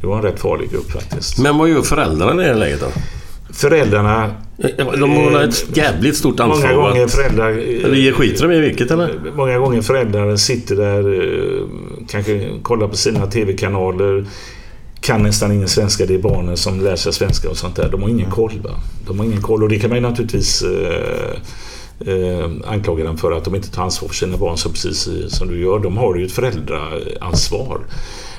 det 0.00 0.06
var 0.06 0.16
en 0.16 0.22
rätt 0.22 0.40
farlig 0.40 0.70
grupp 0.70 0.90
faktiskt. 0.90 1.38
Men 1.38 1.58
vad 1.58 1.68
gör 1.68 1.82
föräldrarna 1.82 2.44
i 2.44 2.48
det 2.48 2.54
läget 2.54 2.80
då? 2.80 2.86
Föräldrarna... 3.52 4.30
De 4.76 5.10
har 5.10 5.42
ett 5.42 5.76
jävligt 5.76 6.16
stort 6.16 6.40
ansvar. 6.40 6.74
Många 6.74 6.88
gånger 6.88 7.06
föräldrar... 7.06 7.50
Eller 7.50 7.94
ger 7.94 8.12
skiter 8.12 8.48
de 8.48 8.54
i 8.54 8.60
vilket 8.60 8.90
eller? 8.90 9.20
Många 9.36 9.58
gånger 9.58 9.82
föräldrar 9.82 10.36
sitter 10.36 10.76
där, 10.76 11.14
eh, 11.14 11.66
kanske 12.08 12.50
kollar 12.62 12.88
på 12.88 12.96
sina 12.96 13.26
TV-kanaler, 13.26 14.26
kan 15.00 15.22
nästan 15.22 15.52
ingen 15.52 15.68
svenska. 15.68 16.06
Det 16.06 16.14
är 16.14 16.18
barnen 16.18 16.56
som 16.56 16.80
lär 16.80 16.96
sig 16.96 17.12
svenska 17.12 17.50
och 17.50 17.56
sånt 17.56 17.76
där. 17.76 17.88
De 17.90 18.02
har 18.02 18.08
ingen 18.08 18.30
koll. 18.30 18.60
Va? 18.64 18.70
De 19.06 19.18
har 19.18 19.26
ingen 19.26 19.42
koll 19.42 19.62
och 19.62 19.68
det 19.68 19.78
kan 19.78 19.90
man 19.90 19.96
ju 19.98 20.02
naturligtvis 20.02 20.62
eh, 20.62 21.30
eh, 22.14 22.50
anklaga 22.66 23.04
dem 23.04 23.18
för 23.18 23.32
att 23.32 23.44
de 23.44 23.54
inte 23.54 23.70
tar 23.70 23.82
ansvar 23.82 24.08
för 24.08 24.14
sina 24.14 24.36
barn 24.36 24.56
så 24.56 24.68
precis 24.68 25.06
eh, 25.06 25.28
som 25.28 25.48
du 25.48 25.60
gör. 25.60 25.78
De 25.78 25.96
har 25.96 26.16
ju 26.16 26.26
ett 26.26 26.32
föräldraansvar. 26.32 27.80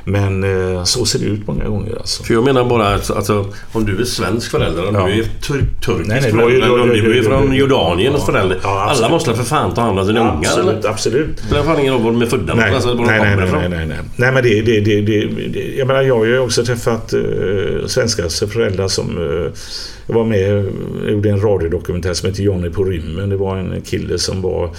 Men 0.09 0.43
eh, 0.43 0.83
så 0.83 1.05
ser 1.05 1.19
det 1.19 1.25
ut 1.25 1.47
många 1.47 1.65
gånger 1.67 1.95
alltså. 1.97 2.23
För 2.23 2.33
jag 2.33 2.43
menar 2.43 2.63
bara 2.65 2.87
att 2.87 3.11
alltså, 3.11 3.45
om 3.71 3.85
du 3.85 4.01
är 4.01 4.05
svensk 4.05 4.51
förälder, 4.51 4.87
om 4.87 4.95
Ja. 4.95 5.05
du 5.05 5.11
är 5.11 5.23
tur 5.23 5.65
turkisk 5.85 6.09
Nej, 6.09 6.21
nej, 6.21 6.31
förälder, 6.31 6.67
har 6.67 6.79
om 6.79 6.89
du 6.89 7.19
är 7.19 7.23
från 7.23 7.53
Jordanien 7.53 8.13
och 8.13 8.19
ja. 8.19 8.25
förälder. 8.25 8.57
Ja, 8.63 8.87
Alla 8.89 9.09
måste 9.09 9.35
för 9.35 9.43
fan 9.43 9.73
ta 9.73 9.81
hand 9.81 9.99
om 9.99 10.05
sina 10.05 10.19
ungar 10.19 10.79
Absolut. 10.85 11.37
Det 11.37 11.43
spelar 11.43 11.63
fan 11.63 11.79
ingen 11.79 11.93
roll 11.93 12.01
var 12.01 12.11
de 12.11 12.21
är 12.21 12.25
födda 12.25 12.55
Nej, 12.55 12.73
alltså, 12.75 12.93
nej, 12.93 13.19
nej, 13.19 13.35
nej, 13.35 13.49
nej, 13.51 13.69
nej, 13.69 13.85
nej. 13.85 13.97
Nej, 14.15 14.31
men 14.31 14.43
det, 14.43 14.61
det, 14.61 14.79
det, 14.79 15.01
det, 15.01 15.25
det 15.53 15.75
Jag 15.77 15.87
menar, 15.87 16.01
jag 16.01 16.17
har 16.17 16.25
ju 16.25 16.39
också 16.39 16.65
träffat 16.65 17.13
uh, 17.13 17.85
svenska 17.87 18.29
föräldrar 18.29 18.87
som 18.87 19.17
uh, 19.17 19.47
jag 20.07 20.15
var 20.15 20.25
med 20.25 20.55
och 20.55 21.11
gjorde 21.11 21.29
en 21.29 21.41
radiodokumentär 21.41 22.13
som 22.13 22.29
heter 22.29 22.43
Johnny 22.43 22.69
på 22.69 22.83
rymmen. 22.83 23.29
Det 23.29 23.37
var 23.37 23.57
en 23.57 23.81
kille 23.81 24.19
som 24.19 24.41
var 24.41 24.63
eh, 24.63 24.71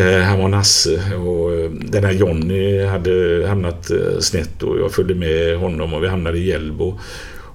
han 0.00 0.38
var 0.38 0.48
nasse 0.48 1.14
och 1.16 1.54
eh, 1.54 1.70
den 1.70 2.04
här 2.04 2.12
Johnny 2.12 2.84
hade 2.84 3.44
hamnat 3.48 3.90
eh, 3.90 4.18
snett 4.20 4.62
och 4.62 4.78
jag 4.78 4.92
följde 4.92 5.14
med 5.14 5.58
honom 5.58 5.94
och 5.94 6.02
vi 6.02 6.08
hamnade 6.08 6.38
i 6.38 6.48
Hjällbo. 6.48 6.98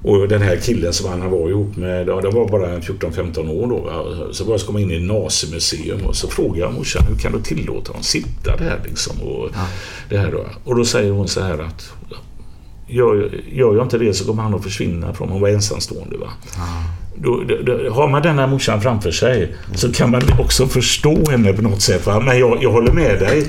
Och 0.03 0.27
den 0.27 0.41
här 0.41 0.55
killen 0.55 0.93
som 0.93 1.09
han 1.09 1.31
var 1.31 1.49
ihop 1.49 1.75
med, 1.75 2.07
ja, 2.07 2.21
de 2.21 2.35
var 2.35 2.47
bara 2.47 2.79
14-15 2.79 3.49
år 3.49 3.67
då. 3.67 3.77
Va? 3.77 4.03
Så 4.31 4.43
började 4.43 4.61
jag 4.61 4.67
komma 4.67 4.79
in 4.79 4.91
i 4.91 4.99
nazimuseum 4.99 6.05
och 6.05 6.15
så 6.15 6.27
frågade 6.27 6.59
jag 6.59 6.73
morsan, 6.73 7.03
hur 7.09 7.15
kan 7.15 7.31
du 7.31 7.41
tillåta 7.41 7.91
honom 7.91 8.03
sitta 8.03 8.57
där 8.57 8.81
liksom? 8.85 9.21
Och, 9.21 9.49
det 10.09 10.17
här 10.17 10.31
då. 10.31 10.45
och 10.63 10.75
då 10.75 10.85
säger 10.85 11.11
hon 11.11 11.27
så 11.27 11.41
här 11.41 11.59
att 11.59 11.91
gör, 12.87 13.31
gör 13.51 13.75
jag 13.75 13.85
inte 13.85 13.97
det 13.97 14.13
så 14.13 14.25
kommer 14.25 14.43
han 14.43 14.53
att 14.53 14.63
försvinna 14.63 15.13
från 15.13 15.29
hon 15.29 15.41
var 15.41 15.49
ensamstående. 15.49 16.17
Va? 16.17 16.27
Då, 17.21 17.43
då, 17.47 17.55
då, 17.63 17.89
har 17.89 18.07
man 18.07 18.21
den 18.21 18.39
här 18.39 18.47
morsan 18.47 18.81
framför 18.81 19.11
sig 19.11 19.55
så 19.75 19.91
kan 19.91 20.11
man 20.11 20.21
också 20.39 20.67
förstå 20.67 21.29
henne 21.29 21.53
på 21.53 21.61
något 21.61 21.81
sätt. 21.81 22.05
Va? 22.05 22.19
Men 22.19 22.39
jag, 22.39 22.63
jag 22.63 22.71
håller 22.71 22.91
med 22.91 23.19
dig. 23.19 23.43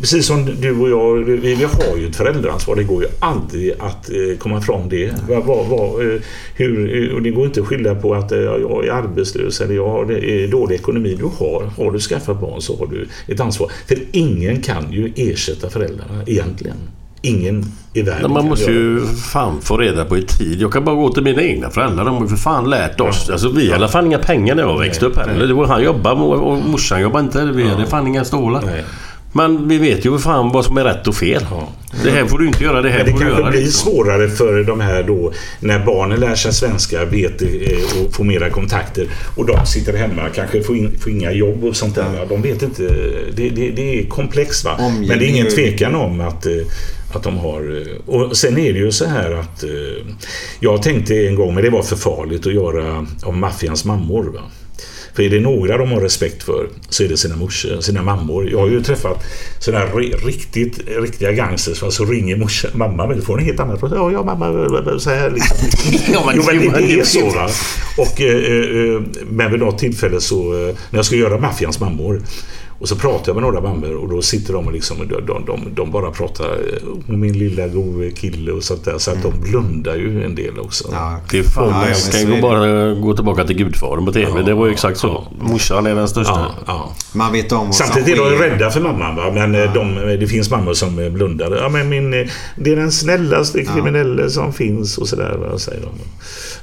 Precis 0.00 0.26
som 0.26 0.44
du 0.60 0.80
och 0.80 0.90
jag, 0.90 1.14
vi, 1.24 1.54
vi 1.54 1.64
har 1.64 1.96
ju 1.96 2.08
ett 2.08 2.16
föräldraansvar. 2.16 2.76
Det 2.76 2.84
går 2.84 3.02
ju 3.02 3.08
aldrig 3.18 3.72
att 3.78 4.10
eh, 4.10 4.38
komma 4.38 4.58
ifrån 4.58 4.88
det. 4.88 5.12
Va, 5.28 5.40
va, 5.40 5.62
va, 5.62 6.02
eh, 6.02 6.20
hur, 6.54 7.10
eh, 7.10 7.14
och 7.14 7.22
det 7.22 7.30
går 7.30 7.46
inte 7.46 7.60
att 7.60 7.66
skylla 7.66 7.94
på 7.94 8.14
att 8.14 8.32
eh, 8.32 8.38
jag 8.38 8.86
är 8.86 8.92
arbetslös 8.92 9.60
eller 9.60 9.74
jag 9.74 9.88
har 9.88 10.50
dålig 10.50 10.74
ekonomi. 10.74 11.16
Du 11.18 11.24
har, 11.24 11.70
har 11.76 11.92
du 11.92 11.98
skaffat 11.98 12.40
barn 12.40 12.60
så 12.60 12.78
har 12.78 12.86
du 12.86 13.08
ett 13.26 13.40
ansvar. 13.40 13.70
För 13.88 13.98
ingen 14.12 14.62
kan 14.62 14.92
ju 14.92 15.12
ersätta 15.16 15.70
föräldrarna 15.70 16.22
egentligen. 16.26 16.76
Ingen 17.26 17.72
i 17.92 18.02
världen 18.02 18.22
Men 18.22 18.32
man 18.32 18.48
måste 18.48 18.70
ju 18.70 19.06
fan 19.06 19.60
få 19.60 19.76
reda 19.76 20.04
på 20.04 20.16
i 20.18 20.22
tid. 20.22 20.60
Jag 20.60 20.72
kan 20.72 20.84
bara 20.84 20.96
gå 20.96 21.12
till 21.12 21.22
mina 21.22 21.42
egna 21.42 21.70
föräldrar. 21.70 22.04
De 22.04 22.14
har 22.14 22.22
ju 22.22 22.28
för 22.28 22.36
fan 22.36 22.70
lärt 22.70 23.00
oss. 23.00 23.30
Alltså 23.30 23.48
vi 23.48 23.72
hade 23.72 23.88
fan 23.88 24.06
inga 24.06 24.18
pengar 24.18 24.54
när 24.54 24.62
jag 24.62 24.78
växte 24.78 25.06
upp 25.06 25.16
heller. 25.16 25.46
Det 25.46 25.54
var 25.54 25.66
han 25.66 25.82
jobbade 25.82 26.20
och 26.20 26.58
morsan 26.58 27.00
jobbade 27.00 27.24
inte. 27.24 27.44
Vi 27.44 27.68
hade 27.68 27.86
fan 27.86 28.06
inga 28.06 28.24
stålar. 28.24 28.62
Nej. 28.66 28.84
Men 29.32 29.68
vi 29.68 29.78
vet 29.78 30.06
ju 30.06 30.10
för 30.10 30.18
fan 30.18 30.52
vad 30.52 30.64
som 30.64 30.76
är 30.76 30.84
rätt 30.84 31.06
och 31.06 31.14
fel. 31.14 31.46
Det 32.04 32.10
här 32.10 32.24
får 32.24 32.38
du 32.38 32.46
inte 32.46 32.64
göra, 32.64 32.82
det 32.82 32.90
här 32.90 32.98
Men 32.98 33.06
det 33.06 33.12
får 33.12 33.18
du 33.18 33.24
kanske 33.24 33.40
göra. 33.40 33.50
blir 33.50 33.60
liksom. 33.60 33.92
svårare 33.92 34.28
för 34.28 34.64
de 34.64 34.80
här 34.80 35.02
då 35.02 35.32
när 35.60 35.86
barnen 35.86 36.20
lär 36.20 36.34
sig 36.34 36.52
svenska, 36.52 37.04
vet 37.04 37.42
eh, 37.42 37.48
och 38.04 38.14
får 38.14 38.24
mera 38.24 38.50
kontakter 38.50 39.06
och 39.36 39.46
de 39.46 39.66
sitter 39.66 39.96
hemma, 39.96 40.22
kanske 40.34 40.62
får, 40.62 40.76
in, 40.76 40.98
får 41.00 41.12
inga 41.12 41.32
jobb 41.32 41.64
och 41.64 41.76
sånt 41.76 41.94
där. 41.94 42.26
De 42.28 42.42
vet 42.42 42.62
inte. 42.62 42.82
Det, 43.36 43.48
det, 43.48 43.70
det 43.70 44.00
är 44.00 44.06
komplext 44.06 44.64
va. 44.64 44.76
Omgivning 44.78 45.08
Men 45.08 45.18
det 45.18 45.24
är 45.24 45.28
ingen 45.28 45.50
tvekan 45.50 45.94
om 45.94 46.20
att, 46.20 46.46
eh, 46.46 46.52
att 47.12 47.22
de 47.22 47.38
har... 47.38 47.80
eh, 47.80 48.14
Och 48.14 48.36
sen 48.36 48.58
är 48.58 48.72
det 48.72 48.78
ju 48.78 48.92
så 48.92 49.04
här 49.06 49.32
att 49.32 49.62
eh, 49.62 49.70
jag 50.60 50.82
tänkte 50.82 51.26
en 51.26 51.34
gång, 51.34 51.54
men 51.54 51.64
det 51.64 51.70
var 51.70 51.82
för 51.82 51.96
farligt 51.96 52.46
att 52.46 52.54
göra 52.54 53.06
om 53.22 53.40
maffians 53.40 53.84
mammor. 53.84 54.24
Va? 54.24 54.40
För 55.14 55.22
är 55.22 55.30
det 55.30 55.40
några 55.40 55.78
de 55.78 55.90
har 55.92 56.00
respekt 56.00 56.42
för 56.42 56.68
så 56.88 57.02
är 57.04 57.08
det 57.08 57.16
sina 57.16 57.36
morsor, 57.36 57.80
sina 57.80 58.02
mammor. 58.02 58.50
Jag 58.50 58.58
har 58.58 58.68
ju 58.68 58.82
träffat 58.82 59.24
sådana 59.60 59.84
riktigt, 59.84 60.80
riktiga 61.02 61.32
gangsters. 61.32 61.82
va, 61.82 61.90
Så 61.90 62.04
ringer 62.04 62.36
morsan, 62.36 62.70
mamma, 62.74 63.06
du 63.14 63.22
får 63.22 63.38
en 63.38 63.44
helt 63.44 63.60
annan. 63.60 63.78
Ja, 63.82 64.10
ja 64.12 64.22
mamma, 64.24 64.98
så 64.98 65.10
här 65.10 65.30
liksom. 65.30 65.56
Jo, 66.12 66.20
men 66.26 66.36
det, 66.86 66.92
är 67.00 67.04
så 67.04 67.30
va. 67.30 67.48
Och, 67.98 68.20
eh, 68.20 69.02
men 69.30 69.50
vid 69.50 69.60
något 69.60 69.78
tillfälle 69.78 70.20
så, 70.20 70.52
när 70.90 70.98
jag 70.98 71.04
ska 71.04 71.16
göra 71.16 71.38
maffians 71.38 71.80
mammor 71.80 72.22
och 72.80 72.88
så 72.88 72.96
pratar 72.96 73.24
jag 73.26 73.34
med 73.34 73.42
några 73.42 73.60
mammor 73.60 73.94
och 73.96 74.08
då 74.08 74.22
sitter 74.22 74.52
de 74.52 74.66
och 74.66 74.72
liksom, 74.72 74.98
de, 74.98 75.26
de, 75.26 75.44
de, 75.46 75.74
de 75.74 75.90
bara 75.90 76.10
pratar 76.10 76.44
eh, 76.44 76.88
om 77.14 77.20
min 77.20 77.38
lilla 77.38 77.68
gode 77.68 78.10
kille 78.10 78.52
och 78.52 78.62
sånt 78.64 78.84
där. 78.84 78.98
Så 78.98 79.10
att 79.10 79.22
de 79.22 79.40
blundar 79.40 79.96
ju 79.96 80.24
en 80.24 80.34
del 80.34 80.58
också. 80.58 80.88
Ja. 80.92 81.20
Det 81.30 81.38
är 81.38 81.42
fan, 81.42 81.68
Ja, 81.68 81.72
man 81.72 81.86
kan 82.22 82.30
det. 82.30 82.42
bara 82.42 82.94
gå 82.94 83.14
tillbaka 83.14 83.44
till 83.44 83.56
Gudfadern 83.56 84.06
på 84.06 84.12
TV. 84.12 84.42
det 84.42 84.54
var 84.54 84.66
ju 84.66 84.72
exakt 84.72 84.98
så. 84.98 85.26
Morsan 85.40 85.86
är 85.86 85.94
den 85.94 86.08
största. 86.08 86.32
Ja, 86.32 86.54
ja. 86.66 86.92
Man 87.14 87.32
vet 87.32 87.52
om 87.52 87.66
vad 87.66 87.74
som 87.74 87.86
Samtidigt 87.86 88.20
är 88.20 88.30
de 88.30 88.36
rädda 88.38 88.70
för 88.70 88.80
mamman. 88.80 89.16
Va? 89.16 89.30
Men 89.34 89.54
eh, 89.54 89.72
de, 89.74 89.94
det 90.20 90.26
finns 90.26 90.50
mammor 90.50 90.74
som 90.74 90.98
eh, 90.98 91.10
blundar. 91.10 91.56
Ja, 91.62 91.68
men 91.68 91.88
min, 91.88 92.14
eh, 92.14 92.26
det 92.56 92.72
är 92.72 92.76
den 92.76 92.92
snällaste 92.92 93.64
kriminelle 93.64 94.30
som 94.30 94.52
finns 94.52 94.98
och 94.98 95.08
sådär. 95.08 95.54
Säger 95.58 95.80
de. 95.80 95.90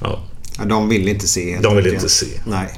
Ja, 0.02 0.20
Ja, 0.58 0.66
De 0.66 0.90
vill 0.90 1.08
inte 1.08 1.28
se. 1.28 1.60
de 1.62 1.76
vill 1.76 1.88
inte 1.88 2.10
se. 2.10 2.26
Nej. 2.46 2.70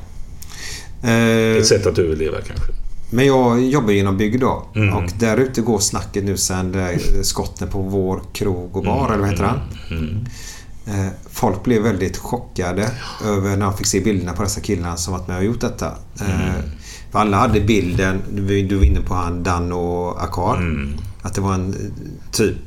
Eh, 1.03 1.57
Ett 1.57 1.67
sätt 1.67 1.85
att 1.87 1.99
överleva 1.99 2.37
kanske. 2.47 2.71
Men 3.15 3.25
jag 3.25 3.61
jobbar 3.63 3.91
inom 3.91 4.17
bygg 4.17 4.39
då. 4.39 4.65
Mm. 4.75 4.93
Och 4.93 5.11
där 5.19 5.37
ute 5.37 5.61
går 5.61 5.79
snacket 5.79 6.23
nu 6.23 6.37
sen 6.37 6.75
är 6.75 7.23
skotten 7.23 7.67
på 7.67 7.81
vår 7.81 8.21
krog 8.33 8.77
och 8.77 8.83
bar, 8.83 9.07
eller 9.09 9.17
vad 9.17 9.29
heter 9.29 9.43
han? 9.43 9.59
Mm. 9.89 10.25
Eh, 10.87 11.11
Folk 11.31 11.63
blev 11.63 11.81
väldigt 11.81 12.17
chockade 12.17 12.91
över 13.25 13.49
när 13.49 13.65
de 13.65 13.77
fick 13.77 13.87
se 13.87 13.99
bilderna 13.99 14.33
på 14.33 14.43
dessa 14.43 14.61
killarna 14.61 14.97
som 14.97 15.13
varit 15.13 15.27
med 15.27 15.37
och 15.37 15.43
gjort 15.43 15.61
detta. 15.61 15.85
Eh, 16.19 16.63
För 17.11 17.19
alla 17.19 17.37
hade 17.37 17.61
bilden, 17.61 18.21
du 18.31 18.75
var 18.75 18.83
inne 18.83 19.01
på 19.01 19.13
han 19.13 19.43
Dan 19.43 19.71
och 19.71 20.23
Akar. 20.23 20.57
Att 21.21 21.33
det 21.33 21.41
var 21.41 21.53
en 21.53 21.69
eh, 21.73 21.79
typ 22.31 22.57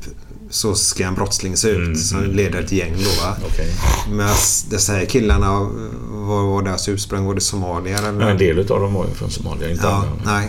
så 0.51 0.75
ska 0.75 1.05
en 1.05 1.15
brottsling 1.15 1.57
se 1.57 1.69
ut 1.69 1.99
som 2.01 2.25
leder 2.25 2.61
ett 2.61 2.73
gäng 2.73 2.93
då 2.93 3.23
va. 3.27 3.37
Okej. 3.47 3.67
Men 4.11 4.29
dessa 4.71 4.93
här 4.93 5.05
killarna, 5.05 5.47
eh, 5.47 5.69
vad 6.11 6.45
var 6.47 6.63
deras 6.63 6.89
ursprung? 6.89 7.25
Var 7.25 7.35
det 7.35 7.41
somalier 7.41 7.99
eller? 7.99 8.13
Men 8.13 8.29
en 8.29 8.39
del 8.39 8.59
av 8.59 8.81
dem 8.81 8.95
var 8.95 9.07
ju 9.07 9.15
från 9.15 9.31
Somalia, 9.31 9.71
inte 9.71 9.87
Ja, 9.87 9.93
alla. 10.25 10.33
nej. 10.39 10.49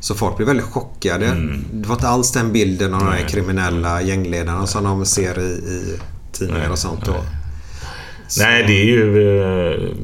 Så 0.00 0.14
folk 0.14 0.36
blev 0.36 0.46
väldigt 0.48 0.66
chockade. 0.66 1.26
Det 1.72 1.88
var 1.88 1.94
inte 1.94 2.08
alls 2.08 2.32
den 2.32 2.52
bilden 2.52 2.94
av 2.94 3.00
de 3.00 3.06
här 3.06 3.14
Nej. 3.20 3.26
kriminella 3.28 4.02
gängledarna 4.02 4.66
som 4.66 4.84
de 4.84 5.06
ser 5.06 5.38
i, 5.40 5.44
i 5.52 5.98
tidningar 6.32 6.60
Nej, 6.60 6.70
och 6.70 6.78
sånt 6.78 7.04
då. 7.04 7.12
nej. 7.12 7.22
Nej, 8.38 8.64
det 8.66 8.72
är 8.80 8.84
ju... 8.84 9.96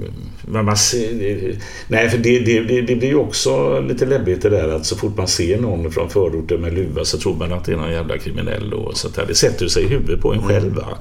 Men 0.47 0.65
man 0.65 0.77
ser, 0.77 1.57
nej, 1.89 2.11
för 2.11 2.19
det, 2.19 2.39
det, 2.39 2.81
det, 2.81 2.97
blir 2.97 3.09
ju 3.09 3.15
också 3.15 3.81
lite 3.81 4.07
läbbigt 4.07 4.43
det 4.43 4.51
där 4.51 4.69
att 4.69 4.87
så 4.87 4.97
fort 4.97 5.17
man 5.17 5.29
ser 5.29 5.61
någon 5.61 5.93
från 5.93 6.11
förorten 6.11 6.61
med 6.61 6.75
luva 6.75 7.05
så 7.05 7.19
tror 7.19 7.37
man 7.37 7.53
att 7.53 7.65
det 7.65 7.73
är 7.73 7.77
någon 7.77 7.93
jävla 7.93 8.19
kriminell 8.19 8.75
och 8.75 8.97
sånt 8.97 9.15
där. 9.15 9.27
Det 9.27 9.35
sätter 9.35 9.69
sig 9.69 9.85
i 9.85 9.89
huvudet 9.89 10.21
på 10.21 10.33
en 10.33 10.43
själv. 10.43 10.75
Va? 10.75 10.99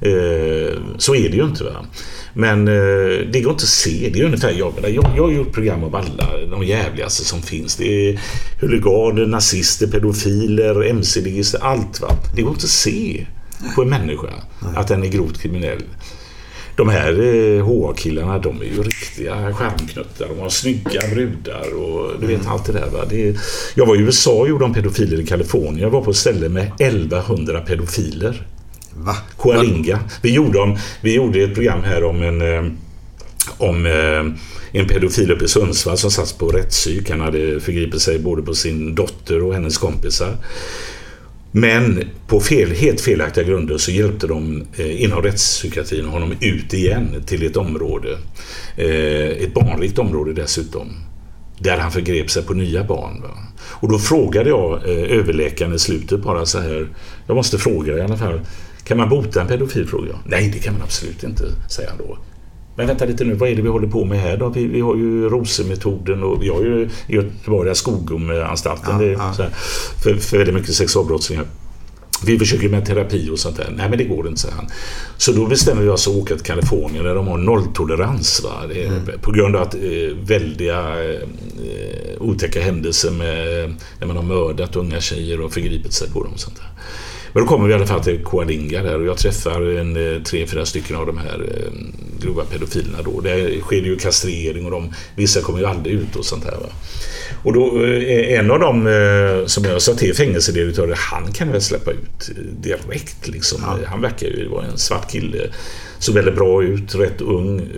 Eh, 0.00 0.78
så 0.98 1.14
är 1.14 1.28
det 1.28 1.36
ju 1.36 1.44
inte. 1.44 1.64
Va? 1.64 1.86
Men 2.34 2.68
eh, 2.68 3.26
det 3.32 3.40
går 3.40 3.52
inte 3.52 3.64
att 3.64 3.68
se. 3.68 4.10
Det 4.12 4.20
är 4.20 4.24
ungefär, 4.24 4.50
jag, 4.50 4.74
jag, 4.82 5.12
jag 5.16 5.22
har 5.22 5.32
gjort 5.32 5.52
program 5.52 5.84
om 5.84 5.94
alla 5.94 6.46
de 6.50 6.64
jävligaste 6.64 7.24
som 7.24 7.42
finns. 7.42 7.76
Det 7.76 8.08
är 8.08 8.20
huliganer, 8.60 9.26
nazister, 9.26 9.86
pedofiler, 9.86 10.84
mc-ligister, 10.90 11.58
allt. 11.62 12.00
Va? 12.00 12.08
Det 12.36 12.42
går 12.42 12.52
inte 12.52 12.64
att 12.64 12.70
se 12.70 13.26
på 13.74 13.82
en 13.82 13.88
människa 13.88 14.28
att 14.76 14.88
den 14.88 15.02
är 15.02 15.08
grovt 15.08 15.42
kriminell. 15.42 15.82
De 16.82 16.88
här 16.88 17.20
eh, 17.20 17.64
HA-killarna, 17.64 18.38
de 18.38 18.60
är 18.60 18.64
ju 18.64 18.82
riktiga 18.82 19.54
skärmknuttar. 19.54 20.28
De 20.28 20.38
har 20.38 20.48
snygga 20.48 21.00
brudar 21.12 21.74
och 21.74 22.20
du 22.20 22.26
vet 22.26 22.46
allt 22.46 22.66
det 22.66 22.72
där. 22.72 22.90
Va? 22.90 23.04
Det 23.10 23.28
är, 23.28 23.36
jag 23.74 23.86
var 23.86 23.96
i 23.96 23.98
USA 23.98 24.32
och 24.32 24.48
gjorde 24.48 24.64
om 24.64 24.74
pedofiler 24.74 25.20
i 25.20 25.26
Kalifornien. 25.26 25.78
Jag 25.78 25.90
var 25.90 26.02
på 26.02 26.10
ett 26.10 26.16
ställe 26.16 26.48
med 26.48 26.70
1100 26.78 27.60
pedofiler. 27.60 28.46
Va? 28.94 29.16
Coalinga. 29.36 29.98
Vi 30.22 30.34
gjorde, 30.34 30.58
om, 30.58 30.78
vi 31.00 31.14
gjorde 31.14 31.42
ett 31.42 31.54
program 31.54 31.82
här 31.82 32.04
om 32.04 32.22
en, 32.22 32.42
eh, 32.54 32.72
om 33.58 33.86
eh, 33.86 34.80
en 34.80 34.88
pedofil 34.88 35.30
uppe 35.30 35.44
i 35.44 35.48
Sundsvall 35.48 35.98
som 35.98 36.10
satt 36.10 36.38
på 36.38 36.48
rättspsyk. 36.48 37.10
Han 37.10 37.20
hade 37.20 37.60
förgripit 37.60 38.02
sig 38.02 38.18
både 38.18 38.42
på 38.42 38.54
sin 38.54 38.94
dotter 38.94 39.42
och 39.42 39.54
hennes 39.54 39.78
kompisar. 39.78 40.36
Men 41.52 42.04
på 42.26 42.40
fel, 42.40 42.70
helt 42.70 43.00
felaktiga 43.00 43.44
grunder 43.44 43.78
så 43.78 43.90
hjälpte 43.90 44.26
de 44.26 44.66
eh, 44.76 45.02
inom 45.02 45.22
rättspsykiatrin 45.22 46.06
honom 46.06 46.34
ut 46.40 46.74
igen 46.74 47.22
till 47.26 47.46
ett 47.46 47.56
område. 47.56 48.18
Eh, 48.76 49.44
ett 49.44 49.54
barnrikt 49.54 49.98
område 49.98 50.32
dessutom. 50.32 50.88
Där 51.58 51.78
han 51.78 51.92
förgrep 51.92 52.30
sig 52.30 52.42
på 52.42 52.54
nya 52.54 52.84
barn. 52.84 53.22
Va? 53.22 53.30
Och 53.64 53.88
då 53.88 53.98
frågade 53.98 54.48
jag 54.48 54.72
eh, 54.72 55.18
överläkaren 55.18 55.74
i 55.74 55.78
slutet 55.78 56.22
bara 56.22 56.46
så 56.46 56.58
här. 56.58 56.88
Jag 57.26 57.34
måste 57.34 57.58
fråga 57.58 57.98
i 57.98 58.00
alla 58.00 58.16
fall. 58.16 58.40
Kan 58.84 58.98
man 58.98 59.08
bota 59.08 59.40
en 59.40 59.46
pedofil? 59.46 59.86
frågade 59.86 60.10
jag. 60.10 60.20
Nej, 60.24 60.50
det 60.52 60.58
kan 60.58 60.72
man 60.72 60.82
absolut 60.82 61.24
inte, 61.24 61.44
säger 61.68 61.88
han 61.90 61.98
då. 61.98 62.18
Men 62.76 62.86
vänta 62.86 63.04
lite 63.04 63.24
nu, 63.24 63.34
vad 63.34 63.48
är 63.48 63.56
det 63.56 63.62
vi 63.62 63.68
håller 63.68 63.88
på 63.88 64.04
med 64.04 64.18
här 64.18 64.36
då? 64.36 64.48
Vi, 64.48 64.66
vi 64.66 64.80
har 64.80 64.96
ju 64.96 65.28
Rosemetoden 65.28 66.22
och 66.22 66.42
vi 66.42 66.48
har 66.48 66.60
ju 66.60 66.88
Göteborg 67.06 67.74
Skogomeanstalten 67.74 69.00
Ja, 69.00 69.06
ja. 69.06 69.34
här, 69.38 69.50
för, 70.02 70.14
för 70.14 70.38
väldigt 70.38 70.54
mycket 70.54 70.74
sexualbrottslingar. 70.74 71.44
Vi 72.26 72.38
försöker 72.38 72.68
med 72.68 72.86
terapi 72.86 73.30
och 73.30 73.38
sånt 73.38 73.56
där. 73.56 73.74
Nej, 73.76 73.88
men 73.88 73.98
det 73.98 74.04
går 74.04 74.28
inte, 74.28 74.40
säger 74.40 74.54
han. 74.56 74.66
Så 75.16 75.32
då 75.32 75.46
bestämmer 75.46 75.82
vi 75.82 75.88
oss 75.88 76.08
att 76.08 76.14
åka 76.14 76.34
till 76.34 76.44
Kalifornien 76.44 77.04
där 77.04 77.14
de 77.14 77.28
har 77.28 77.38
nolltolerans. 77.38 78.42
Va? 78.44 78.74
Är, 78.74 79.18
På 79.18 79.32
grund 79.32 79.56
av 79.56 79.62
att 79.62 79.74
eh, 79.74 79.80
väldiga 80.22 80.78
eh, 80.78 81.28
otäcka 82.20 82.60
händelser 82.60 83.10
med 83.10 83.74
när 84.00 84.06
man 84.06 84.16
har 84.16 84.24
mördat 84.24 84.76
unga 84.76 85.00
tjejer 85.00 85.40
och 85.40 85.52
förgripit 85.52 85.92
sig 85.92 86.10
på 86.10 86.22
dem. 86.22 86.32
Och 86.32 86.40
sånt 86.40 86.56
där. 86.56 86.68
Men 87.32 87.42
då 87.42 87.48
kommer 87.48 87.66
vi 87.66 87.72
i 87.72 87.76
alla 87.76 87.86
fall 87.86 88.04
till 88.04 88.24
Coalinga 88.24 88.82
där 88.82 89.00
och 89.00 89.06
jag 89.06 89.18
träffar 89.18 89.62
en, 89.62 90.14
eh, 90.14 90.22
tre, 90.22 90.46
fyra 90.46 90.66
stycken 90.66 90.96
av 90.96 91.06
de 91.06 91.18
här 91.18 91.40
eh, 91.54 91.72
grova 92.20 92.44
pedofilerna 92.44 93.02
då. 93.02 93.20
Där 93.20 93.60
sker 93.60 93.82
ju 93.82 93.96
kastrering 93.96 94.64
och 94.64 94.70
de, 94.70 94.94
vissa 95.16 95.40
kommer 95.40 95.58
ju 95.58 95.66
aldrig 95.66 95.94
ut 95.94 96.16
och 96.16 96.24
sånt 96.24 96.44
här. 96.44 96.52
Va? 96.52 96.68
Och 97.44 97.52
då, 97.52 97.84
eh, 97.84 98.38
en 98.38 98.50
av 98.50 98.60
dem 98.60 98.88
som 99.46 99.64
jag 99.64 99.82
sa 99.82 99.94
till 99.94 100.14
fängelsedirektören, 100.14 100.94
han 100.96 101.32
kan 101.32 101.52
väl 101.52 101.62
släppa 101.62 101.90
ut 101.90 102.30
direkt 102.60 103.28
liksom. 103.28 103.62
Han 103.86 104.00
verkar 104.00 104.26
ju 104.26 104.48
vara 104.48 104.66
en 104.66 104.78
svart 104.78 105.10
kille. 105.10 105.38
Såg 105.98 106.14
väldigt 106.14 106.34
bra 106.34 106.62
ut, 106.62 106.94
rätt 106.94 107.20
ung, 107.20 107.68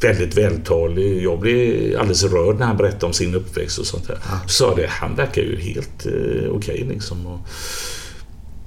väldigt 0.00 0.36
vältalig. 0.36 1.22
Jag 1.22 1.40
blev 1.40 1.96
alldeles 1.98 2.24
rörd 2.24 2.58
när 2.58 2.66
han 2.66 2.76
berättade 2.76 3.06
om 3.06 3.12
sin 3.12 3.34
uppväxt 3.34 3.78
och 3.78 3.86
sånt 3.86 4.08
där. 4.08 4.18
Så 4.46 4.64
sa 4.64 4.74
det, 4.74 4.86
han 4.88 5.14
verkar 5.14 5.42
ju 5.42 5.60
helt 5.60 6.06
eh, 6.06 6.50
okej 6.50 6.86
liksom. 6.88 7.26
Och, 7.26 7.40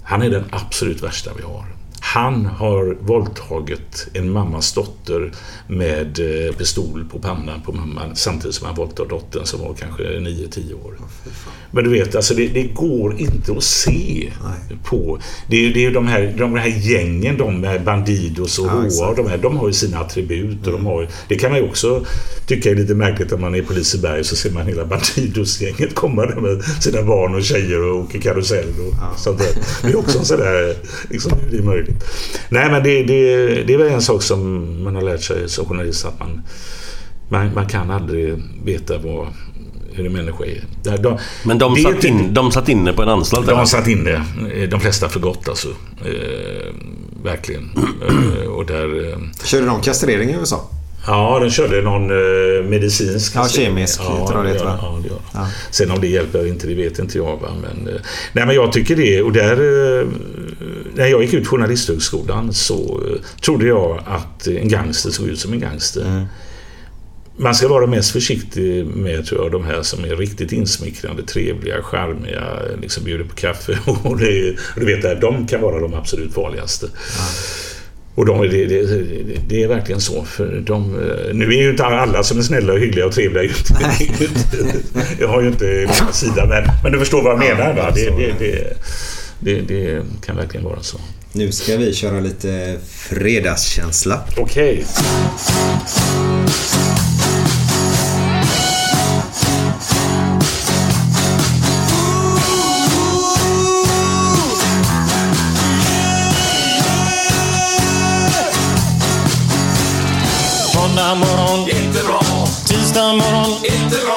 han 0.05 0.21
är 0.21 0.29
den 0.29 0.45
absolut 0.51 1.03
värsta 1.03 1.31
vi 1.37 1.43
har. 1.43 1.74
Han 2.15 2.45
har 2.45 2.97
våldtagit 3.01 4.07
en 4.13 4.31
mammas 4.31 4.73
dotter 4.73 5.31
med 5.67 6.19
eh, 6.47 6.55
pistol 6.55 7.05
på 7.11 7.19
pannan 7.19 7.61
på 7.61 7.71
mamman 7.71 8.15
samtidigt 8.15 8.55
som 8.55 8.67
han 8.67 8.75
våldtar 8.75 9.05
dottern 9.05 9.45
som 9.45 9.59
var 9.61 9.73
kanske 9.73 10.03
9-10 10.03 10.73
år. 10.85 10.93
Men 11.71 11.83
du 11.83 11.89
vet, 11.89 12.15
alltså 12.15 12.33
det, 12.33 12.47
det 12.47 12.63
går 12.63 13.19
inte 13.19 13.51
att 13.51 13.63
se 13.63 14.31
på... 14.83 15.19
Det 15.49 15.57
är 15.65 15.73
det 15.73 15.85
är 15.85 15.91
de, 15.91 16.07
här, 16.07 16.35
de 16.37 16.55
här 16.55 16.67
gängen, 16.67 17.37
de 17.37 17.61
med 17.61 17.83
Bandidos 17.83 18.59
och 18.59 18.65
Ja, 18.65 19.05
HA, 19.05 19.13
de, 19.15 19.27
här, 19.29 19.37
de 19.37 19.57
har 19.57 19.67
ju 19.67 19.73
sina 19.73 19.99
attribut. 19.99 20.67
Och 20.67 20.73
de 20.73 20.85
har, 20.85 21.01
ju- 21.01 21.07
det 21.27 21.35
kan 21.35 21.51
man 21.51 21.59
ju 21.59 21.69
också 21.69 22.05
tycka 22.47 22.71
är 22.71 22.75
lite 22.75 22.95
märkligt 22.95 23.31
om 23.31 23.41
man 23.41 23.55
är 23.55 23.59
i 23.59 23.97
Berg 24.01 24.23
så 24.23 24.35
ser 24.35 24.51
man 24.51 24.67
hela 24.67 24.85
Bandidos-gänget 24.85 25.95
komma 25.95 26.25
där 26.25 26.35
med 26.41 26.63
sina 26.63 27.01
barn 27.03 27.35
och 27.35 27.43
tjejer 27.43 27.81
och 27.89 27.99
åker 27.99 28.19
karusell 28.19 28.67
och 28.87 29.19
sånt 29.19 29.37
där. 29.39 29.47
Det 29.81 29.87
är 29.89 29.95
också 29.99 30.19
en 30.19 30.25
sån 30.25 30.37
där, 30.39 30.75
liksom, 31.09 31.31
det 31.51 31.57
är 31.57 31.61
möjligt. 31.61 32.04
Nej 32.49 32.71
men 32.71 32.83
det, 32.83 33.03
det, 33.03 33.45
det 33.63 33.73
är 33.73 33.77
väl 33.77 33.87
en 33.93 34.01
sak 34.01 34.23
som 34.23 34.65
man 34.83 34.95
har 34.95 35.01
lärt 35.01 35.21
sig 35.21 35.49
som 35.49 35.65
journalist 35.65 36.05
att 36.05 36.19
man, 36.19 36.41
man, 37.29 37.53
man 37.53 37.65
kan 37.67 37.91
aldrig 37.91 38.43
veta 38.65 38.97
vad, 38.97 39.27
hur 39.93 40.05
en 40.05 40.13
människa 40.13 40.45
är. 40.45 40.63
De, 40.83 40.95
de, 41.01 41.17
Men 41.45 41.57
de 41.57 41.75
satt, 41.75 41.93
inte- 41.93 42.07
in, 42.07 42.33
de 42.33 42.51
satt 42.51 42.69
inne 42.69 42.93
på 42.93 43.01
en 43.01 43.09
anstalt? 43.09 43.45
de 43.45 43.49
eller? 43.51 43.59
har 43.59 43.65
satt 43.65 43.87
inne, 43.87 44.23
de 44.71 44.79
flesta 44.79 45.09
för 45.09 45.19
gott 45.19 45.49
alltså. 45.49 45.67
Eh, 46.05 46.73
verkligen. 47.23 47.69
Eh, 48.07 48.47
och 48.47 48.65
där... 48.65 49.09
Eh, 49.11 49.17
Körde 49.43 49.65
de 49.65 49.81
kastrering 49.81 50.29
i 50.29 50.33
USA? 50.33 50.69
Ja, 51.07 51.39
de 51.39 51.49
körde 51.49 51.81
någon 51.81 52.11
eh, 52.11 52.69
medicinsk... 52.69 53.35
Ja, 53.35 53.47
kemisk, 53.47 53.97
tror 53.97 54.31
jag 54.33 54.45
det 54.45 54.53
gör, 54.53 54.65
ja, 54.65 54.99
det 55.03 55.09
gör. 55.09 55.19
Ja. 55.33 55.47
Sen 55.71 55.91
om 55.91 56.01
det 56.01 56.07
hjälper 56.07 56.39
eller 56.39 56.49
inte, 56.49 56.67
det 56.67 56.75
vet 56.75 56.99
inte 56.99 57.17
jag. 57.17 57.37
Va? 57.37 57.49
Men, 57.61 57.87
eh, 57.87 58.01
nej, 58.33 58.45
men 58.45 58.55
jag 58.55 58.71
tycker 58.71 58.95
det. 58.95 59.21
Och 59.21 59.31
där... 59.31 59.51
Eh, 60.01 60.07
när 60.95 61.07
jag 61.07 61.21
gick 61.21 61.33
ut 61.33 61.47
Journalisthögskolan 61.47 62.53
så 62.53 63.03
trodde 63.41 63.67
jag 63.67 64.03
att 64.05 64.47
en 64.47 64.69
gangster 64.69 65.09
såg 65.09 65.27
ut 65.27 65.39
som 65.39 65.53
en 65.53 65.59
gangster. 65.59 66.01
Mm. 66.01 66.25
Man 67.37 67.55
ska 67.55 67.67
vara 67.67 67.87
mest 67.87 68.11
försiktig 68.11 68.85
med 68.85 69.25
tror 69.25 69.43
jag, 69.43 69.51
de 69.51 69.65
här 69.65 69.81
som 69.81 70.03
är 70.03 70.15
riktigt 70.15 70.51
insmickrande, 70.51 71.23
trevliga, 71.23 71.81
charmiga, 71.81 72.43
liksom 72.81 73.03
bjuder 73.03 73.25
på 73.25 73.35
kaffe. 73.35 73.79
Och, 74.03 74.17
det, 74.17 74.49
och 74.75 74.79
du 74.79 74.85
vet, 74.85 75.21
de 75.21 75.47
kan 75.47 75.61
vara 75.61 75.79
de 75.79 75.93
absolut 75.93 76.33
farligaste. 76.33 76.87
Och 78.15 78.25
de, 78.25 78.41
det, 78.41 78.65
det, 78.65 78.83
det- 79.47 79.63
är 79.63 79.67
verkligen 79.67 80.01
så. 80.01 80.23
För 80.23 80.63
de, 80.65 80.95
eh, 80.95 81.33
nu 81.33 81.45
är 81.45 81.61
ju 81.61 81.69
inte 81.69 81.85
alla 81.85 82.23
som 82.23 82.37
är 82.37 82.41
snälla 82.41 82.73
och 82.73 82.79
hyggliga 82.79 83.05
och 83.05 83.11
trevliga. 83.11 83.43
Jag 85.19 85.27
har 85.27 85.41
ju 85.41 85.47
inte 85.47 85.65
min 85.65 86.13
sida, 86.13 86.45
men, 86.45 86.63
men 86.83 86.91
du 86.91 86.99
förstår 86.99 87.21
vad 87.21 87.31
jag 87.31 87.39
menar. 87.39 87.73
Va? 87.73 87.91
Det, 87.95 88.09
det, 89.39 89.61
det, 89.61 90.01
kan 90.25 90.35
verkligen 90.35 90.63
vara 90.65 90.81
så. 90.81 90.97
Nu 91.31 91.51
ska 91.51 91.77
vi 91.77 91.93
köra 91.93 92.19
lite 92.19 92.75
fredagskänsla. 92.87 94.19
Okej. 94.37 94.85
Måndag 111.15 111.37
morgon, 111.37 111.69
inte 111.69 112.03
bra. 112.03 112.21
Tisdag 112.65 113.13
morgon, 113.13 113.51
inte 113.63 113.97
bra. 114.05 114.15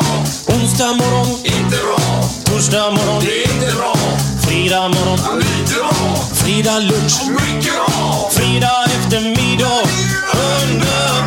Onsdag 0.54 0.92
morgon, 0.92 1.26
inte 1.44 1.76
bra. 1.76 2.22
Torsdag 2.44 2.90
morgon, 2.90 3.24
det 3.24 3.44
är 3.44 3.54
inte 3.54 3.76
bra. 3.76 3.94
Fredag 4.42 4.88
morgon, 4.88 5.38
lite 5.38 5.74
bra. 5.74 6.16
Fredag 6.34 6.78
lunch, 6.78 7.22
mycket 7.30 7.72
bra. 7.72 8.30
Fredag 8.30 8.84
eftermiddag, 8.84 9.82
underbart. 10.66 11.17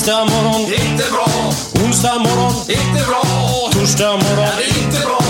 Tisdag 0.00 0.24
morgon, 0.24 0.60
inte 0.60 1.04
bra. 1.12 1.28
Onsdag 1.84 2.18
morgon, 2.18 2.52
inte 2.68 3.04
bra. 3.08 3.22
Torsdag 3.72 4.12
morgon, 4.12 4.48
inte 4.78 5.00
bra. 5.06 5.20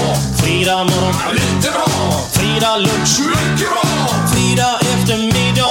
Fredag 0.42 0.84
morgon, 0.84 1.14
lite 1.32 1.70
bra. 1.70 1.86
Fredag 2.32 2.76
lunch, 2.76 3.20
mycket 3.20 3.68
bra. 3.70 4.08
Fredag 4.32 4.78
eftermiddag, 4.80 5.69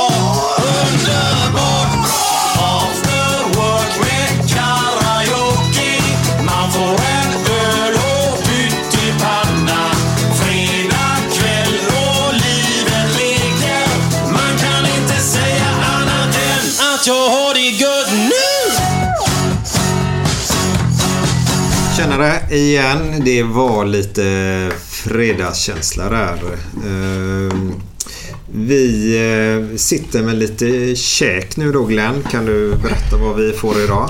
Tjenare 22.20 22.55
igen. 22.55 23.21
Det 23.25 23.43
var 23.43 23.86
lite 23.86 24.70
fredagskänsla 24.89 26.09
där. 26.09 26.37
Ehm, 26.87 27.74
Vi 28.54 29.16
eh, 29.71 29.78
sitter 29.78 30.24
med 30.24 30.36
lite 30.36 30.96
käk 30.96 31.58
nu 31.58 31.71
då 31.71 31.83
Glenn. 31.83 32.24
Kan 32.32 32.46
du 32.46 32.75
berätta 32.75 33.17
vad 33.17 33.36
vi 33.36 33.51
får 33.51 33.82
idag? 33.83 34.09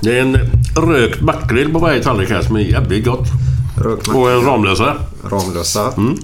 Det 0.00 0.18
är 0.18 0.20
en 0.20 0.38
rökt 0.76 1.20
makrill 1.20 1.72
på 1.72 1.78
varje 1.78 2.02
tallrik 2.02 2.30
här 2.30 2.42
som 2.42 2.56
är 2.56 2.60
jävligt 2.60 3.04
gott. 3.04 3.26
Rökt 3.84 4.08
Och 4.08 4.30
en 4.30 4.42
Ramlösa. 4.42 4.96
Ramlösa. 5.30 5.92
Mm. 5.96 6.16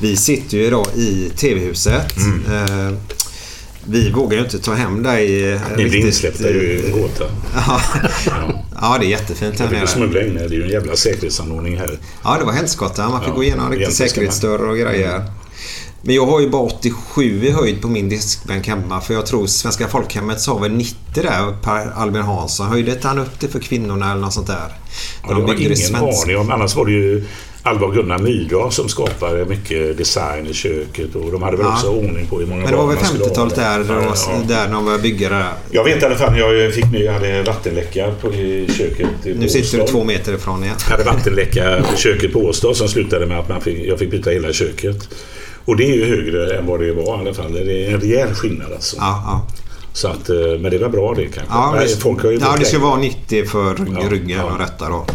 Vi 0.00 0.16
sitter 0.16 0.56
ju 0.56 0.64
idag 0.64 0.86
i 0.96 1.30
TV-huset. 1.36 2.16
Eh, 2.48 2.96
Vi 3.84 4.10
vågar 4.10 4.38
ju 4.38 4.44
inte 4.44 4.58
ta 4.58 4.74
hem 4.74 5.02
dig 5.02 5.52
eh, 5.52 5.60
Ni 5.76 5.84
blir 5.88 6.06
insläppta 6.06 6.48
är 6.48 6.52
ju 6.52 6.86
en 6.86 6.92
gåta. 7.00 7.24
Ja. 7.54 7.80
Ja, 8.80 8.96
det 9.00 9.06
är 9.06 9.08
jättefint 9.08 9.58
här 9.58 9.64
Jag 9.64 9.68
fick 9.70 9.72
ju 9.72 9.78
nere. 9.78 9.86
smuggla 9.86 10.22
in 10.22 10.34
det. 10.34 10.48
Det 10.48 10.54
är 10.54 10.58
ju 10.58 10.62
en 10.64 10.70
jävla 10.70 10.96
säkerhetsanordning 10.96 11.76
här. 11.78 11.98
Ja, 12.24 12.36
det 12.38 12.44
var 12.44 12.52
helskotta. 12.52 13.08
Man 13.08 13.20
fick 13.20 13.28
Ja, 13.30 13.34
gå 13.34 13.42
igenom 13.44 13.70
riktigt 13.72 13.94
säkerhetsdörrar 13.96 14.68
och 14.68 14.76
grejer. 14.76 15.24
Men 16.02 16.14
jag 16.14 16.26
har 16.26 16.40
ju 16.40 16.48
bara 16.50 16.62
87 16.62 17.44
i 17.44 17.50
höjd 17.50 17.82
på 17.82 17.88
min 17.88 18.08
diskbänk 18.08 18.68
hemma. 18.68 19.00
För 19.00 19.14
jag 19.14 19.26
tror 19.26 19.46
Svenska 19.46 19.88
folkhemmet 19.88 20.40
sa 20.40 20.58
väl 20.58 20.72
90 20.72 20.96
där. 21.14 21.56
Per 21.62 21.92
Albin 21.96 22.22
Hansson. 22.22 22.66
Höjde 22.66 22.92
inte 22.92 23.08
han 23.08 23.18
upp 23.18 23.40
det 23.40 23.48
för 23.48 23.58
kvinnorna 23.60 24.10
eller 24.12 24.20
något 24.20 24.32
sånt 24.34 24.46
där? 24.46 24.72
Ja, 25.28 25.34
det 25.34 25.42
var 25.42 25.54
ingen 25.54 25.94
aning 25.96 26.36
om. 26.38 26.50
Annars 26.50 26.76
var 26.76 26.86
det 26.86 26.92
ju 26.92 27.24
Alva 27.66 27.86
och 27.86 27.94
Gunnar 27.94 28.18
Myrdal 28.18 28.72
som 28.72 28.88
skapade 28.88 29.44
mycket 29.44 29.96
design 29.96 30.46
i 30.46 30.52
köket. 30.54 31.14
Och 31.14 31.32
de 31.32 31.42
hade 31.42 31.56
väl 31.56 31.66
Ja. 31.66 31.72
också 31.72 31.88
ordning 31.88 32.26
på 32.26 32.38
hur 32.38 32.46
många 32.46 32.62
Men 32.62 32.70
det 32.70 32.76
var 32.76 32.86
väl 32.86 32.96
man 32.96 33.04
skulle 33.04 33.24
ha 33.24 33.30
50-talet 33.30 33.54
där, 33.88 33.94
Ja, 33.94 34.14
ja. 34.28 34.42
där 34.48 34.72
de 34.72 34.84
började 34.84 35.02
bygga 35.02 35.28
det 35.28 35.34
där. 35.34 35.52
Jag 35.70 35.84
vet 35.84 36.02
i 36.02 36.06
alla 36.06 36.14
fall 36.16 36.32
när 36.32 36.38
jag 36.38 36.74
fick 36.74 36.92
nu, 36.92 37.02
jag 37.04 37.12
hade 37.12 37.42
vattenläcka 37.42 38.10
på, 38.20 38.32
i 38.34 38.68
köket. 38.78 39.08
i 39.26 39.34
Nu 39.34 39.48
sitter 39.48 39.72
du 39.72 39.78
Båstad. 39.78 39.92
två 39.98 40.04
meter 40.04 40.34
ifrån 40.34 40.62
igen. 40.64 40.76
Jag 40.84 40.96
hade 40.96 41.04
vattenläcka 41.16 41.78
i 41.78 41.96
köket 41.96 42.32
på 42.32 42.38
Åstad 42.38 42.74
som 42.74 42.88
slutade 42.88 43.26
med 43.26 43.38
att 43.38 43.48
man 43.48 43.60
fick, 43.60 43.86
jag 43.86 43.98
fick 43.98 44.10
byta 44.10 44.30
hela 44.30 44.52
köket. 44.52 45.08
Och 45.64 45.76
det 45.76 45.84
är 45.84 45.94
ju 45.94 46.04
högre 46.04 46.56
än 46.58 46.66
vad 46.66 46.80
det 46.80 46.92
var 46.92 47.16
i 47.16 47.20
alla 47.20 47.34
fall. 47.34 47.52
Det 47.52 47.60
är 47.86 47.94
en 47.94 48.00
rejäl 48.00 48.34
skillnad 48.34 48.72
alltså. 48.72 48.96
Ja. 49.00 49.46
Så 49.92 50.08
att, 50.08 50.28
eh, 50.28 50.36
men 50.60 50.70
det 50.70 50.78
var 50.78 50.88
bra 50.88 51.14
det 51.14 51.22
kanske. 51.22 51.42
Ja, 51.54 51.74
Nej, 51.76 51.88
folk 51.88 52.22
har 52.22 52.30
ju 52.30 52.38
ja, 52.38 52.56
det 52.58 52.64
ska 52.64 52.78
vara 52.78 52.96
90 52.96 53.44
för 53.46 53.74
ryggen 54.10 54.40
och 54.40 54.58
detta 54.58 54.88
då. 54.88 55.06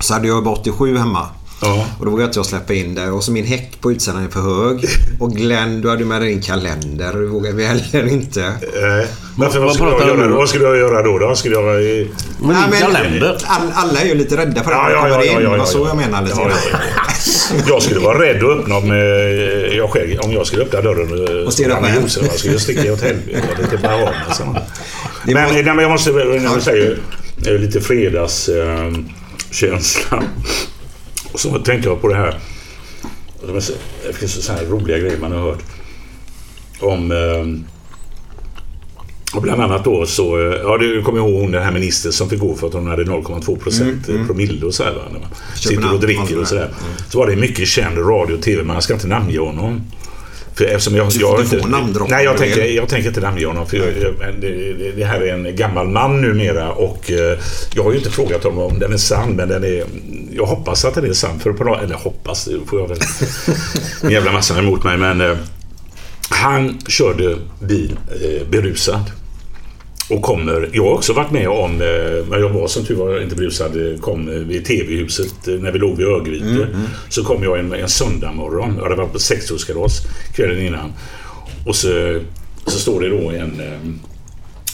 Så 0.00 0.14
hade 0.14 0.28
jag 0.28 0.44
bara 0.44 0.54
87 0.54 0.96
hemma. 0.96 1.26
Ja. 1.62 1.86
Och 1.98 2.04
då 2.04 2.10
vågade 2.10 2.26
inte 2.26 2.38
jag 2.38 2.46
släppa 2.46 2.74
in 2.74 2.94
det. 2.94 3.10
Och 3.10 3.24
så 3.24 3.32
min 3.32 3.46
häck 3.46 3.80
på 3.80 3.92
utsidan 3.92 4.24
är 4.24 4.28
för 4.28 4.40
hög. 4.40 4.84
Och 5.20 5.32
Glenn, 5.32 5.80
du 5.80 5.90
hade 5.90 6.04
med 6.04 6.20
dig 6.22 6.30
din 6.30 6.42
kalender. 6.42 7.12
Det 7.12 7.26
vågade 7.26 7.56
vi 7.56 7.66
heller 7.66 8.06
inte. 8.12 8.42
Eh, 8.44 8.52
Varför, 9.36 9.58
vad, 9.58 9.66
Vad 9.68 9.74
skulle 9.76 9.90
jag 9.90 10.00
du 10.16 10.22
göra, 10.22 10.34
vad 10.36 10.48
skulle 10.48 10.64
jag 10.64 10.76
göra 10.76 11.02
då? 11.02 11.18
då? 11.18 11.34
Skulle 11.36 11.54
jag... 11.54 12.00
eh, 12.00 12.06
Men 12.40 12.70
din 12.70 12.80
kalender. 12.80 13.38
all, 13.46 13.72
alla 13.74 14.00
är 14.00 14.06
ju 14.06 14.14
lite 14.14 14.36
rädda 14.36 14.64
för 14.64 14.72
att 14.72 14.76
Ja, 14.76 14.90
ja, 14.92 15.02
kommer 15.02 15.14
ja, 15.14 15.24
in. 15.24 15.32
ja, 15.32 15.40
ja, 15.40 15.50
Det 15.50 15.58
var 15.58 15.64
så 15.66 15.78
ja. 15.78 15.88
jag 15.88 15.96
menar 15.96 16.22
lite 16.22 16.34
Ja, 16.40 16.44
grann. 16.48 16.58
ja, 16.72 16.78
ja. 16.96 17.02
Jag 17.68 17.82
skulle 17.82 18.00
vara 18.00 18.22
rädd 18.22 18.44
att 18.44 18.58
öppna 18.58 18.76
om, 18.76 18.90
eh, 18.90 18.96
jag 19.76 19.90
själv, 19.90 20.18
om 20.20 20.32
jag 20.32 20.46
skulle 20.46 20.62
öppna 20.62 20.80
dörren 20.80 21.38
eh, 21.40 21.46
Och 21.46 21.52
stirra 21.52 21.76
på. 21.76 21.86
Josef. 22.02 22.22
Jag 22.26 22.38
skulle 22.38 22.58
sticka 22.60 22.92
åt 22.92 23.02
helvete. 23.02 23.42
Lite 23.62 23.76
Bahamas. 23.82 24.40
Men, 24.44 24.54
Det 25.26 25.34
var- 25.34 25.52
nej, 25.52 25.62
men 25.64 25.78
jag 25.78 25.90
måste, 25.90 26.10
när 26.10 26.54
vi 26.54 26.60
säger 26.60 26.98
eh, 27.46 27.52
lite 27.52 27.80
fredagskänsla. 27.80 30.22
Och 31.32 31.40
så 31.40 31.58
tänkte 31.58 31.88
jag 31.88 32.00
på 32.00 32.08
det 32.08 32.14
här. 32.14 32.38
Det 34.06 34.12
finns 34.12 34.44
så 34.46 34.52
här 34.52 34.64
roliga 34.64 34.98
grejer 34.98 35.18
man 35.20 35.32
har 35.32 35.40
hört. 35.40 35.62
Om... 36.80 37.12
eh, 37.12 37.68
Och 39.36 39.42
bland 39.42 39.62
annat 39.62 39.84
då 39.84 40.06
så, 40.06 40.38
eh, 40.38 40.56
ja 40.62 40.78
du 40.78 41.02
kommer 41.02 41.18
ihåg 41.18 41.40
hon 41.42 41.50
den 41.52 41.62
här 41.62 41.72
ministern 41.72 42.12
som 42.12 42.30
fick 42.30 42.38
gå 42.40 42.54
för 42.54 42.66
att 42.66 42.72
hon 42.72 42.86
hade 42.86 43.04
0,2 43.04 43.56
procent 43.58 44.08
Mm, 44.08 44.26
promille 44.26 44.66
och 44.66 44.74
så 44.74 44.84
här 44.84 44.92
va. 44.92 45.02
När 45.12 45.20
man 45.20 45.28
sitter 45.54 45.94
och 45.94 46.00
dricker 46.00 46.40
och 46.40 46.48
sådär. 46.48 46.60
där. 46.62 46.70
Så 47.10 47.18
var 47.18 47.26
det 47.26 47.32
en 47.32 47.40
mycket 47.40 47.68
känd 47.68 47.98
radio 47.98 48.34
och 48.34 48.42
TV, 48.42 48.62
men 48.62 48.74
jag 48.74 48.82
ska 48.82 48.94
inte 48.94 49.06
namnge 49.06 49.38
honom. 49.38 49.80
För 50.54 50.64
eftersom 50.64 50.96
jag, 50.96 51.06
Du- 51.12 51.20
jag 51.20 51.38
du 51.38 51.42
inte, 51.42 51.56
Nej, 52.10 52.24
jag 52.24 52.36
tänker, 52.38 52.64
jag 52.64 52.88
tänker 52.88 53.08
inte 53.08 53.20
namnge 53.20 53.46
honom. 53.46 53.66
För 53.66 53.76
jag, 53.76 53.86
det- 54.40 54.92
det 54.96 55.04
här 55.04 55.20
är 55.20 55.34
en 55.34 55.56
gammal 55.56 55.88
man 55.88 56.20
numera 56.20 56.72
och 56.72 57.10
eh, 57.10 57.38
jag 57.74 57.84
har 57.84 57.92
ju 57.92 57.98
inte 57.98 58.10
frågat 58.10 58.44
honom 58.44 58.58
om 58.58 58.78
den 58.78 58.92
är 58.92 58.96
sann, 58.96 59.30
men 59.36 59.48
den 59.48 59.64
är... 59.64 59.84
Jag 60.38 60.46
hoppas 60.46 60.84
att 60.84 60.94
den 60.94 61.04
är 61.04 61.12
sann. 61.12 61.40
För 61.40 61.52
på, 61.52 61.76
eller 61.76 61.94
hoppas, 61.94 62.44
det 62.44 62.66
får 62.66 62.80
jag 62.80 62.88
väl 62.88 62.98
en 64.02 64.10
jävla 64.10 64.32
massa 64.32 64.58
emot 64.58 64.84
mig, 64.84 64.98
men 64.98 65.20
eh, 65.20 65.36
han 66.30 66.78
körde 66.88 67.36
bil 67.60 67.98
eh, 68.08 68.48
berusad. 68.48 69.02
Och 70.10 70.22
kommer, 70.22 70.70
jag 70.72 70.84
har 70.84 70.92
också 70.92 71.12
varit 71.12 71.30
med 71.30 71.48
om, 71.48 71.70
eh, 71.70 72.26
men 72.28 72.40
jag 72.40 72.48
var 72.48 72.68
som 72.68 72.84
tur 72.84 72.94
var 72.94 73.20
inte 73.20 73.36
berusad, 73.36 73.92
eh, 73.92 74.00
kom 74.00 74.28
eh, 74.28 74.34
vid 74.34 74.64
TV-huset 74.64 75.48
eh, 75.48 75.54
när 75.54 75.72
vi 75.72 75.78
låg 75.78 75.96
vid 75.96 76.06
Örgryte. 76.06 76.68
Så 77.08 77.24
kom 77.24 77.42
jag 77.42 77.58
en, 77.58 77.72
en 77.72 77.88
söndag 77.88 78.32
morgon, 78.32 78.74
jag 78.76 78.82
hade 78.82 78.96
varit 78.96 79.12
på 79.12 79.18
60-årskalas 79.18 80.06
kvällen 80.34 80.66
innan. 80.66 80.92
Och 81.66 81.76
så, 81.76 82.20
så 82.66 82.78
står 82.78 83.00
det 83.00 83.08
då 83.08 83.30
en 83.30 83.60
eh, 83.60 83.78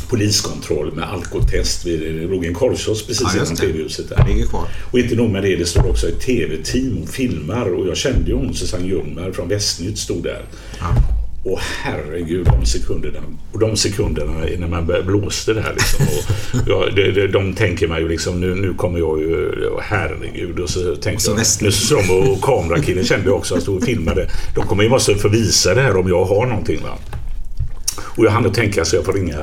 poliskontroll 0.08 0.92
med 0.92 1.04
alkotest. 1.04 1.84
Det 1.84 2.26
låg 2.26 2.44
en 2.44 2.54
korvkiosk 2.54 3.06
precis 3.06 3.26
Ja, 3.34 3.42
innan. 3.42 3.56
TV-huset 3.56 4.08
där. 4.08 4.24
Ligger 4.28 4.46
kvar. 4.46 4.68
Och 4.90 4.98
inte 4.98 5.14
nog 5.14 5.30
med 5.30 5.42
det, 5.42 5.56
det 5.56 5.66
står 5.66 5.90
också 5.90 6.08
ett 6.08 6.20
TV-team 6.20 7.02
och 7.02 7.08
filmar. 7.08 7.74
Och 7.74 7.88
jag 7.88 7.96
kände 7.96 8.30
ju 8.30 8.36
hon 8.36 8.54
Susanne 8.54 8.86
Ljungberg 8.86 9.32
från 9.32 9.48
Västnytt 9.48 9.98
stod 9.98 10.22
där. 10.22 10.42
Och 11.44 11.60
herregud, 11.60 12.46
de 12.46 12.66
sekunderna. 12.66 13.18
Och 13.52 13.58
de 13.58 13.76
sekunderna 13.76 14.32
när 14.58 14.68
man 14.68 14.86
blåste 15.06 15.52
det 15.52 15.60
här 15.60 15.72
liksom. 15.74 16.06
Och 16.06 16.24
ja, 16.68 16.86
det, 16.96 17.12
det, 17.12 17.28
de 17.28 17.54
tänker 17.54 17.88
man 17.88 18.00
ju 18.00 18.08
liksom, 18.08 18.40
nu, 18.40 18.54
nu 18.54 18.74
kommer 18.74 18.98
jag 18.98 19.20
ju, 19.20 19.66
och 19.66 19.82
herregud. 19.82 20.60
Och 20.60 20.70
så 20.70 20.96
tänkte 20.96 21.24
så 21.24 21.30
jag, 21.30 21.62
nu 21.62 21.72
så 21.72 21.96
de 21.96 22.10
och 22.10 22.42
kamerakillen 22.42 23.04
kände 23.04 23.26
jag 23.26 23.36
också 23.36 23.54
att 23.54 23.62
stod 23.62 23.76
och 23.76 23.84
filmade. 23.84 24.30
De 24.54 24.66
kommer 24.66 24.82
ju 24.82 24.88
måste 24.88 25.14
förvisa 25.14 25.74
det 25.74 25.80
här 25.80 25.96
om 25.96 26.08
jag 26.08 26.24
har 26.24 26.46
någonting 26.46 26.82
va. 26.82 26.98
Och 28.16 28.24
jag 28.24 28.30
hann 28.30 28.46
att 28.46 28.54
tänka 28.54 28.84
så 28.84 28.96
jag 28.96 29.04
får 29.04 29.12
ringa 29.12 29.38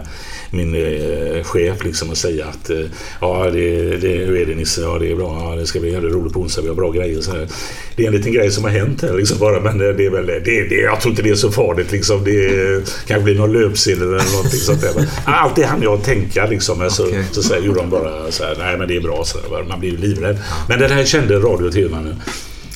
min 0.52 0.76
eh, 0.76 1.44
chef 1.44 1.84
liksom 1.84 2.10
och 2.10 2.18
säga 2.18 2.46
att 2.46 2.70
eh, 2.70 2.86
ja, 3.22 3.50
det, 3.54 3.98
det, 3.98 4.08
hur 4.08 4.38
är 4.38 4.46
det 4.46 4.56
Nisse? 4.56 4.82
Ja, 4.82 4.98
det 5.00 5.12
är 5.12 5.16
bra. 5.16 5.38
Ja, 5.40 5.56
det 5.56 5.66
ska 5.66 5.80
bli 5.80 5.92
jävligt 5.92 6.14
roligt 6.14 6.34
på 6.34 6.40
onsdag. 6.40 6.62
Vi 6.62 6.68
har 6.68 6.76
bra 6.76 6.92
grejer. 6.92 7.22
Så 7.22 7.32
här. 7.32 7.48
Det 7.96 8.04
är 8.04 8.08
en 8.08 8.14
liten 8.14 8.32
grej 8.32 8.52
som 8.52 8.64
har 8.64 8.72
hänt 8.72 9.02
här 9.02 9.14
liksom 9.14 9.38
bara. 9.40 9.60
Men 9.60 9.78
det 9.78 10.06
är 10.06 10.10
väl, 10.10 10.26
det, 10.26 10.40
det, 10.70 10.76
jag 10.76 11.02
tror 11.02 11.12
inte 11.12 11.22
det 11.22 11.30
är 11.30 11.36
så 11.36 11.52
farligt 11.52 11.92
liksom. 11.92 12.24
Det 12.24 12.84
kanske 13.08 13.24
blir 13.24 13.36
någon 13.36 13.54
löpsedel 13.54 14.08
eller 14.08 14.32
någonting 14.32 14.60
sånt 14.60 14.82
där. 14.82 14.92
Men 14.96 15.08
allt 15.26 15.56
det 15.56 15.66
hann 15.66 15.82
jag 15.82 16.04
tänka 16.04 16.46
liksom. 16.46 16.90
Så, 16.90 17.08
Okej. 17.08 17.26
så, 17.32 17.44
så 17.44 17.54
här, 17.54 17.62
gjorde 17.62 17.80
de 17.80 17.90
bara 17.90 18.32
så 18.32 18.44
här, 18.44 18.56
nej 18.60 18.78
men 18.78 18.88
det 18.88 18.96
är 18.96 19.02
bra. 19.02 19.24
Så 19.26 19.38
här, 19.38 19.64
man 19.64 19.80
blir 19.80 19.90
ju 19.90 19.98
livrädd. 19.98 20.38
Men 20.70 20.80
det 20.80 20.88
här 20.88 21.06
kände 21.06 21.36
radio 21.36 21.66
och 21.66 21.74
tv-mannen. 21.74 22.22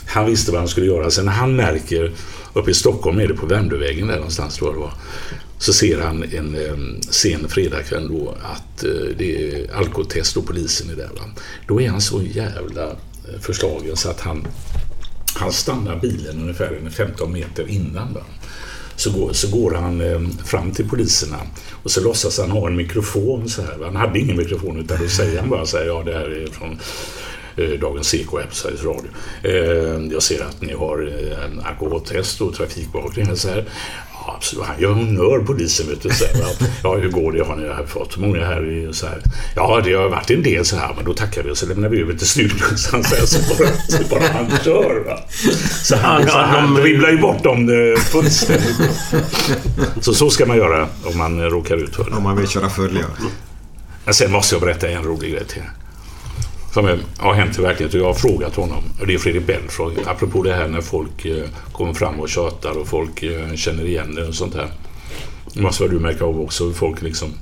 Han 0.08 0.26
visste 0.26 0.52
vad 0.52 0.60
han 0.60 0.68
skulle 0.68 0.86
göra. 0.86 1.12
Sen 1.12 1.28
han 1.28 1.56
märker, 1.56 2.12
uppe 2.54 2.72
i 2.72 2.74
Stockholm 2.74 3.20
är 3.20 3.28
det 3.28 3.34
på 3.34 3.46
Värmdövägen 3.46 4.08
där 4.08 4.16
någonstans 4.16 4.56
tror 4.56 4.70
jag 4.70 4.76
det 4.76 4.80
var. 4.80 4.94
Så 5.58 5.74
ser 5.74 6.02
han 6.02 6.24
en 6.24 6.56
eh, 6.56 7.02
sen 7.10 7.50
fredagkväll 7.50 8.08
då 8.08 8.38
att 8.42 8.84
eh, 8.84 8.92
det 9.18 9.52
är 9.52 9.76
alkotest 9.76 10.38
och 10.38 10.48
polisen 10.48 10.90
är 10.90 10.96
där. 10.96 11.10
Va? 11.16 11.24
Då 11.68 11.82
är 11.82 11.90
han 11.90 12.02
så 12.02 12.22
jävla 12.22 12.88
eh, 12.88 13.40
förslagen 13.42 13.96
så 13.96 14.10
att 14.10 14.20
han, 14.20 14.48
han 15.36 15.52
stannar 15.52 16.00
bilen 16.00 16.42
ungefär 16.42 16.90
15 16.90 17.32
meter 17.32 17.68
innan. 17.70 18.14
Va? 18.14 18.22
Så, 18.96 19.12
går, 19.12 19.34
så 19.34 19.48
går 19.48 19.74
han 19.74 20.02
eh, 20.02 20.22
fram 20.46 20.72
till 20.72 20.90
poliserna 20.90 21.38
och 21.84 21.92
så 21.92 22.02
låtsas 22.02 22.38
han 22.38 22.52
ha 22.52 22.68
en 22.68 22.76
mikrofon 22.76 23.50
så 23.50 23.62
här. 23.62 23.78
Va? 23.78 23.86
Han 23.86 23.96
hade 23.96 24.20
ingen 24.20 24.38
mikrofon 24.38 24.80
utan 24.80 25.02
då 25.02 25.08
säger 25.08 25.40
han 25.40 25.50
bara 25.50 25.66
så 25.66 25.78
här, 25.78 25.86
ja 25.86 26.04
det 26.04 26.14
här 26.14 26.30
är 26.30 26.48
från 26.52 26.80
Dagens 27.82 28.14
Eko 28.14 28.38
här 28.38 28.46
på 28.46 28.56
Sveriges 28.56 28.84
Radio. 28.84 29.10
Eh, 29.44 30.12
jag 30.14 30.24
ser 30.24 30.42
att 30.44 30.62
ni 30.62 30.74
har 30.74 31.08
eh, 31.08 31.46
en 31.46 31.60
alkoholtest 31.66 32.42
och 32.42 32.54
trafikbevakning. 32.56 33.36
Så 33.36 33.50
här. 33.50 33.66
Ja, 34.14 34.34
absolut. 34.38 34.66
Han 34.66 34.82
gör 34.82 34.92
honnör 34.92 35.40
polisen. 35.40 35.88
Vet 35.90 36.02
du, 36.04 36.10
så 36.10 36.26
här, 36.26 36.34
ja, 36.84 36.96
hur 36.96 37.10
går 37.10 37.32
det? 37.32 37.44
Har 37.44 37.56
ni 37.56 37.68
här 37.68 37.86
fått 37.86 38.18
många 38.18 38.46
här? 38.46 38.72
i- 38.72 38.94
Så 38.94 39.06
här. 39.08 39.22
Ja, 39.56 39.82
det 39.86 39.94
har 39.94 40.10
varit 40.10 40.32
en 40.32 40.44
del 40.44 40.66
så 40.66 40.76
här, 40.76 40.94
men 40.96 41.06
då 41.06 41.14
tackar 41.14 41.44
vi 41.44 41.52
och 41.52 41.58
så 41.58 41.66
lämnar 41.66 41.90
vi 41.90 42.02
över 42.02 42.14
till 42.14 42.28
studion. 42.28 42.78
Så 42.78 43.04
säger 43.04 43.26
så 43.26 43.40
bara, 43.58 43.70
så 43.90 44.04
bara 44.10 44.28
han 44.34 44.52
kör. 44.64 45.04
Va? 45.06 45.20
Så 45.84 45.96
han, 45.96 46.22
Ja, 46.22 46.28
så 46.28 46.38
han 46.38 46.74
de- 46.76 46.82
dribblar 46.82 47.10
ju 47.10 47.18
bort 47.18 47.44
dem 47.44 47.70
eh, 47.70 48.00
fullständigt. 48.02 48.78
Så 50.02 50.14
så 50.14 50.30
ska 50.30 50.46
man 50.46 50.58
göra 50.58 50.88
om 51.04 51.18
man 51.18 51.40
eh, 51.40 51.46
råkar 51.46 51.78
ut 51.78 51.96
för 51.96 52.04
det. 52.10 52.12
Om 52.18 52.24
man 52.24 52.38
vill 52.38 52.48
köra 52.48 52.70
full, 52.70 53.00
ja. 54.06 54.14
Sen 54.14 54.32
måste 54.32 54.56
jag 54.56 54.62
berätta 54.62 54.90
en 54.90 55.04
rolig 55.04 55.32
grej 55.32 55.46
till. 55.46 55.62
Som 56.76 57.00
har 57.18 57.34
hänt 57.34 57.60
i 57.60 57.62
verkligheten. 57.62 58.00
Jag 58.00 58.08
har 58.08 58.14
frågat 58.14 58.56
honom. 58.56 58.84
Och 59.00 59.08
det 59.08 59.14
är 59.14 59.18
Fredrik 59.18 59.48
Belfrage. 59.48 60.08
Apropå 60.08 60.44
det 60.44 60.54
här 60.54 60.68
när 60.68 60.82
folk 60.82 61.26
eh, 61.26 61.44
kommer 61.72 61.94
fram 61.94 62.20
och 62.20 62.30
tjatar 62.30 62.78
och 62.78 62.88
folk 62.88 63.24
eh, 63.24 63.56
känner 63.56 63.86
igen 63.86 64.16
det 64.16 64.28
och 64.28 64.36
sånt 64.36 64.56
här. 64.56 64.68
Måste 65.54 65.84
väl 65.84 65.92
du 65.94 66.00
märka 66.00 66.26
av 66.26 66.42
också. 66.42 66.72
Folk 66.72 67.02
liksom... 67.02 67.34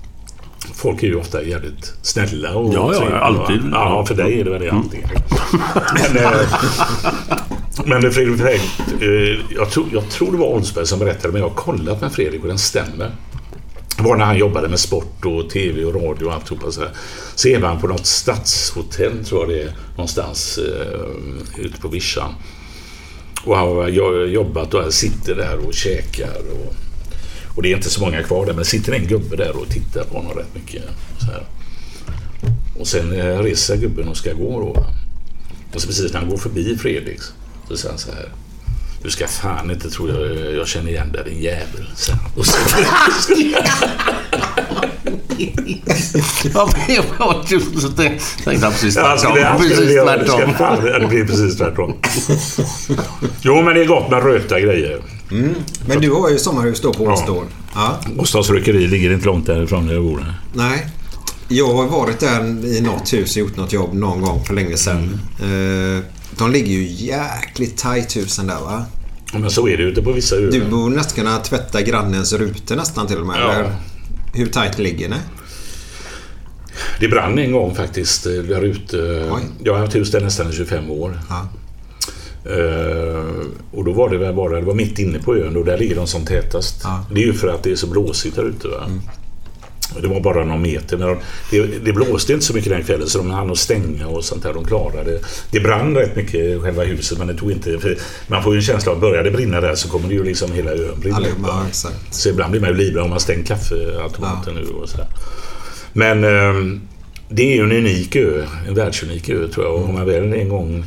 Folk 0.74 1.04
är 1.04 1.08
ju 1.08 1.16
ofta 1.16 1.44
jävligt 1.44 1.94
snälla 2.02 2.56
och 2.56 2.74
Ja, 2.74 2.94
ja, 2.94 3.00
trevliga, 3.00 3.20
va? 3.20 3.26
alltid. 3.26 3.62
Ja, 3.72 4.06
för 4.06 4.16
dig 4.16 4.40
är 4.40 4.44
det 4.44 4.50
väl 4.50 4.62
det 4.62 4.70
alltid. 4.72 5.04
Men, 5.94 6.24
eh, 6.24 8.02
men 8.02 8.12
Fredrik 8.12 8.62
jag, 9.50 9.70
tror, 9.70 9.86
jag 9.92 10.10
tror 10.10 10.32
det 10.32 10.38
var 10.38 10.48
Oldsberg 10.48 10.86
som 10.86 11.00
berättade, 11.00 11.34
men 11.34 11.42
jag 11.42 11.50
har 11.50 11.56
kollat 11.56 12.02
med 12.02 12.12
Fredrik 12.12 12.42
och 12.42 12.48
den 12.48 12.58
stämmer. 12.58 13.12
Det 14.04 14.10
var 14.10 14.18
när 14.18 14.26
han 14.26 14.38
jobbade 14.38 14.68
med 14.68 14.80
sport 14.80 15.26
och 15.26 15.50
tv 15.50 15.86
och 15.86 15.96
radio 15.96 16.26
och 16.26 16.34
alltihopa. 16.34 16.72
Så, 16.72 16.82
här. 16.82 16.92
så 17.36 17.48
är 17.48 17.60
han 17.60 17.82
på 17.82 17.88
något 17.88 18.06
stadshotell, 18.06 19.26
tror 19.26 19.42
jag 19.42 19.50
det 19.50 19.64
är, 19.64 19.74
någonstans 19.96 20.58
eh, 20.58 21.66
ute 21.66 21.80
på 21.82 21.88
vischan. 21.88 22.34
Och 23.46 23.58
han 23.58 23.68
har 23.68 23.88
jobbat 24.26 24.74
och 24.74 24.82
han 24.82 24.92
sitter 24.92 25.36
där 25.36 25.68
och 25.68 25.74
käkar. 25.74 26.38
Och, 26.38 26.76
och 27.56 27.62
det 27.62 27.72
är 27.72 27.76
inte 27.76 27.90
så 27.90 28.02
många 28.02 28.24
kvar 28.24 28.46
där, 28.46 28.54
men 28.54 28.64
det 28.64 28.66
sitter 28.66 28.94
en 28.94 29.08
gubbe 29.08 29.36
där 29.36 29.58
och 29.58 29.70
tittar 29.70 30.04
på 30.04 30.18
honom 30.18 30.34
rätt 30.38 30.56
mycket. 30.56 30.84
Så 31.20 31.26
här. 31.26 31.44
Och 32.80 32.88
sen 32.88 33.20
eh, 33.20 33.40
reser 33.40 33.78
gubben 33.78 34.08
och 34.08 34.18
ska 34.18 34.34
gå 34.34 34.60
då. 34.60 34.86
Och 35.74 35.82
så 35.82 35.88
precis 35.88 36.14
när 36.14 36.20
han 36.20 36.30
går 36.30 36.38
förbi 36.38 36.78
Fredriks 36.78 37.34
så 37.68 37.78
säger 37.78 37.90
han 37.90 38.00
så 38.00 38.12
här. 38.12 38.30
Du 39.04 39.10
ska 39.10 39.28
fan 39.28 39.72
inte 39.72 39.90
tro 39.90 40.10
jag, 40.10 40.56
jag 40.56 40.68
känner 40.68 40.90
igen 40.90 41.12
dig 41.12 41.24
din 41.26 41.42
jävel. 41.42 41.90
Och 42.36 42.46
så, 42.46 42.58
Ja, 46.54 46.70
men 46.88 46.96
jag 46.96 47.48
tänkte 47.48 48.70
precis 48.72 48.96
Ja, 48.96 49.18
tvärtom. 49.18 49.58
Precis 49.58 49.86
tvärtom. 50.04 50.42
ja, 50.60 51.00
Det 51.00 51.08
blir 51.08 51.26
precis 51.26 51.58
tvärtom. 51.58 51.94
Jo, 53.42 53.62
men 53.62 53.74
det 53.76 53.82
är 53.82 53.86
gott 53.86 54.12
med 54.12 54.24
rökta 54.24 54.60
grejer. 54.60 55.02
Men 55.88 56.02
du 56.02 56.12
har 56.12 56.30
ju 56.30 56.38
sommarhus 56.38 56.82
då 56.82 56.94
på 56.94 57.04
Åstol. 57.04 57.46
Ja. 57.76 58.00
Gustavs 58.20 58.50
rökeri 58.50 58.88
ligger 58.88 59.14
inte 59.14 59.26
långt 59.26 59.46
därifrån 59.46 59.88
där 59.88 59.94
jag 59.94 60.04
bor. 60.04 60.34
Nej. 60.54 60.88
Jag 61.48 61.74
har 61.74 61.88
varit 61.88 62.20
där 62.20 62.66
i 62.66 62.82
något 62.82 63.14
hus 63.14 63.32
och 63.32 63.38
gjort 63.38 63.58
något 63.58 63.74
jobb 63.74 63.94
någon 63.94 64.22
gång 64.22 64.44
för 64.46 64.54
länge 64.54 64.78
sedan. 64.78 65.20
Mm. 65.42 65.98
Eh, 65.98 66.04
De 66.38 66.52
ligger 66.52 66.72
ju 66.72 66.84
jäkligt 66.84 67.78
tajt 67.78 68.16
husen 68.16 68.48
där 68.48 68.60
va? 68.60 68.86
Ja, 69.34 69.40
Men 69.40 69.50
så 69.52 69.68
är 69.68 69.78
det 69.78 69.84
ute 69.84 70.02
på 70.02 70.12
vissa 70.12 70.36
öar. 70.36 70.52
Du 70.52 70.66
borde 70.66 70.96
nästan 70.96 71.16
kunna 71.16 71.38
tvätta 71.38 71.82
grannens 71.82 72.34
rutor 72.34 72.76
nästan 72.76 73.08
till 73.08 73.18
och 73.18 73.28
med. 73.28 73.42
Ja. 73.42 73.52
Eller 73.52 73.76
hur 74.34 74.46
tajt 74.46 74.80
ligger 74.80 75.10
ni? 75.10 75.16
Det 77.00 77.08
brann 77.08 77.40
en 77.40 77.52
gång 77.52 77.76
faktiskt 77.76 78.26
eh, 78.26 78.32
där 78.34 78.62
ute. 78.62 79.30
Jag 79.64 79.74
har 79.74 79.80
haft 79.80 79.96
hus 79.96 80.12
där 80.12 80.22
nästan 80.22 80.50
i 80.50 80.54
25 80.54 80.92
år. 80.92 81.20
Ja. 81.30 81.48
Eh, 82.52 83.46
och 83.72 83.86
då 83.86 83.94
var 83.94 84.10
det 84.10 84.18
väl 84.18 84.36
bara, 84.36 84.60
det 84.60 84.66
var 84.66 84.74
mitt 84.74 85.00
inne 85.00 85.20
på 85.20 85.36
ön 85.36 85.58
och 85.58 85.66
där 85.66 85.78
ligger 85.78 85.96
de 85.96 86.08
som 86.08 86.26
tätast. 86.26 86.82
Ja. 86.84 87.06
Det 87.12 87.22
är 87.22 87.26
ju 87.26 87.34
för 87.34 87.48
att 87.48 87.64
det 87.64 87.72
är 87.72 87.76
så 87.76 87.88
blåsigt 87.88 88.36
där 88.36 88.44
ute. 88.44 88.68
Va? 88.68 88.90
Det 90.02 90.08
var 90.08 90.20
bara 90.20 90.46
någon 90.46 90.62
meter. 90.62 90.98
Men 90.98 91.08
de, 91.08 91.18
det, 91.52 91.86
det 91.86 91.94
blåste 91.94 92.34
inte 92.34 92.46
så 92.46 92.54
mycket 92.54 92.72
den 92.72 92.84
kvällen 92.84 93.08
så 93.08 93.18
de 93.18 93.32
hann 93.32 93.52
att 93.52 93.58
stänga 93.58 94.08
och 94.08 94.26
sånt 94.26 94.44
där. 94.44 94.54
De 94.54 94.66
klarade 94.66 95.12
det. 95.12 95.20
Det 95.52 95.60
brann 95.60 95.96
rätt 95.96 96.16
mycket 96.16 96.36
i 96.36 96.60
själva 96.60 96.84
huset 96.84 97.18
men 97.18 97.28
det 97.28 97.34
tog 97.34 97.52
inte... 97.52 97.80
Man 98.28 98.44
får 98.44 98.54
ju 98.54 98.58
en 98.58 98.64
känsla 98.64 98.92
av 98.92 98.98
att 98.98 99.02
börjar 99.02 99.24
det 99.24 99.32
brinna 99.32 99.62
där 99.62 99.76
så 99.76 99.90
kommer 99.90 100.08
det 100.08 100.14
ju 100.14 100.24
liksom 100.24 100.52
hela 100.52 100.72
ön 100.72 101.00
brinna 101.00 101.20
upp. 101.20 101.26
Ja. 101.44 101.66
Så 102.12 102.30
ibland 102.30 102.52
blir 102.52 102.62
man 102.62 102.70
ju 102.70 102.76
livrädd 102.76 103.04
om 103.04 103.10
man 103.10 103.20
stängt 103.20 103.48
kaffeautomaten 103.48 104.56
nu 104.56 104.68
och 104.68 104.90
sådär. 104.90 105.08
Men 105.94 106.24
ehm, 106.24 106.82
det 107.30 107.44
är 107.52 107.56
ju 107.56 107.64
en 107.64 107.72
unik 107.72 108.16
ö. 108.16 108.46
En 108.68 108.74
världsunik 108.74 109.30
ö 109.30 109.48
tror 109.48 109.66
jag. 109.66 109.76
Och 109.76 109.90
om 109.90 109.94
man 109.94 110.06
väl 110.06 110.34
en 110.34 110.50
gång 110.50 110.86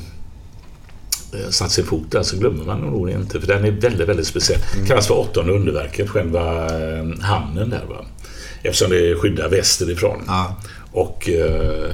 eh, 1.32 1.50
satt 1.50 1.70
sin 1.70 1.84
fot 1.84 2.10
där 2.10 2.22
så 2.22 2.36
glömmer 2.36 2.64
man 2.64 2.80
nog 2.80 3.10
inte. 3.10 3.40
För 3.40 3.46
den 3.46 3.64
är 3.64 3.70
väldigt, 3.70 4.08
väldigt 4.08 4.26
speciell. 4.26 4.60
Kallas 4.86 5.06
för 5.06 5.18
åttonde 5.18 5.52
underverket, 5.52 6.10
själva 6.10 6.66
eh, 6.66 7.04
hamnen 7.20 7.70
där. 7.70 7.82
Va? 7.88 8.04
Eftersom 8.66 8.90
det 8.90 9.14
skyddar 9.14 9.48
västerifrån. 9.48 10.22
Ja. 10.26 10.56
Och 10.92 11.28
eh, 11.28 11.90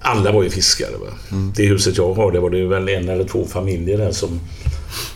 alla 0.00 0.32
var 0.32 0.42
ju 0.42 0.50
fiskare. 0.50 0.90
Va? 1.00 1.36
Det 1.56 1.66
huset 1.66 1.96
jag 1.96 2.14
har, 2.14 2.32
där 2.32 2.40
var 2.40 2.50
det 2.50 2.64
väl 2.66 2.88
en 2.88 3.08
eller 3.08 3.24
två 3.24 3.46
familjer 3.46 3.98
där 3.98 4.12
som, 4.12 4.40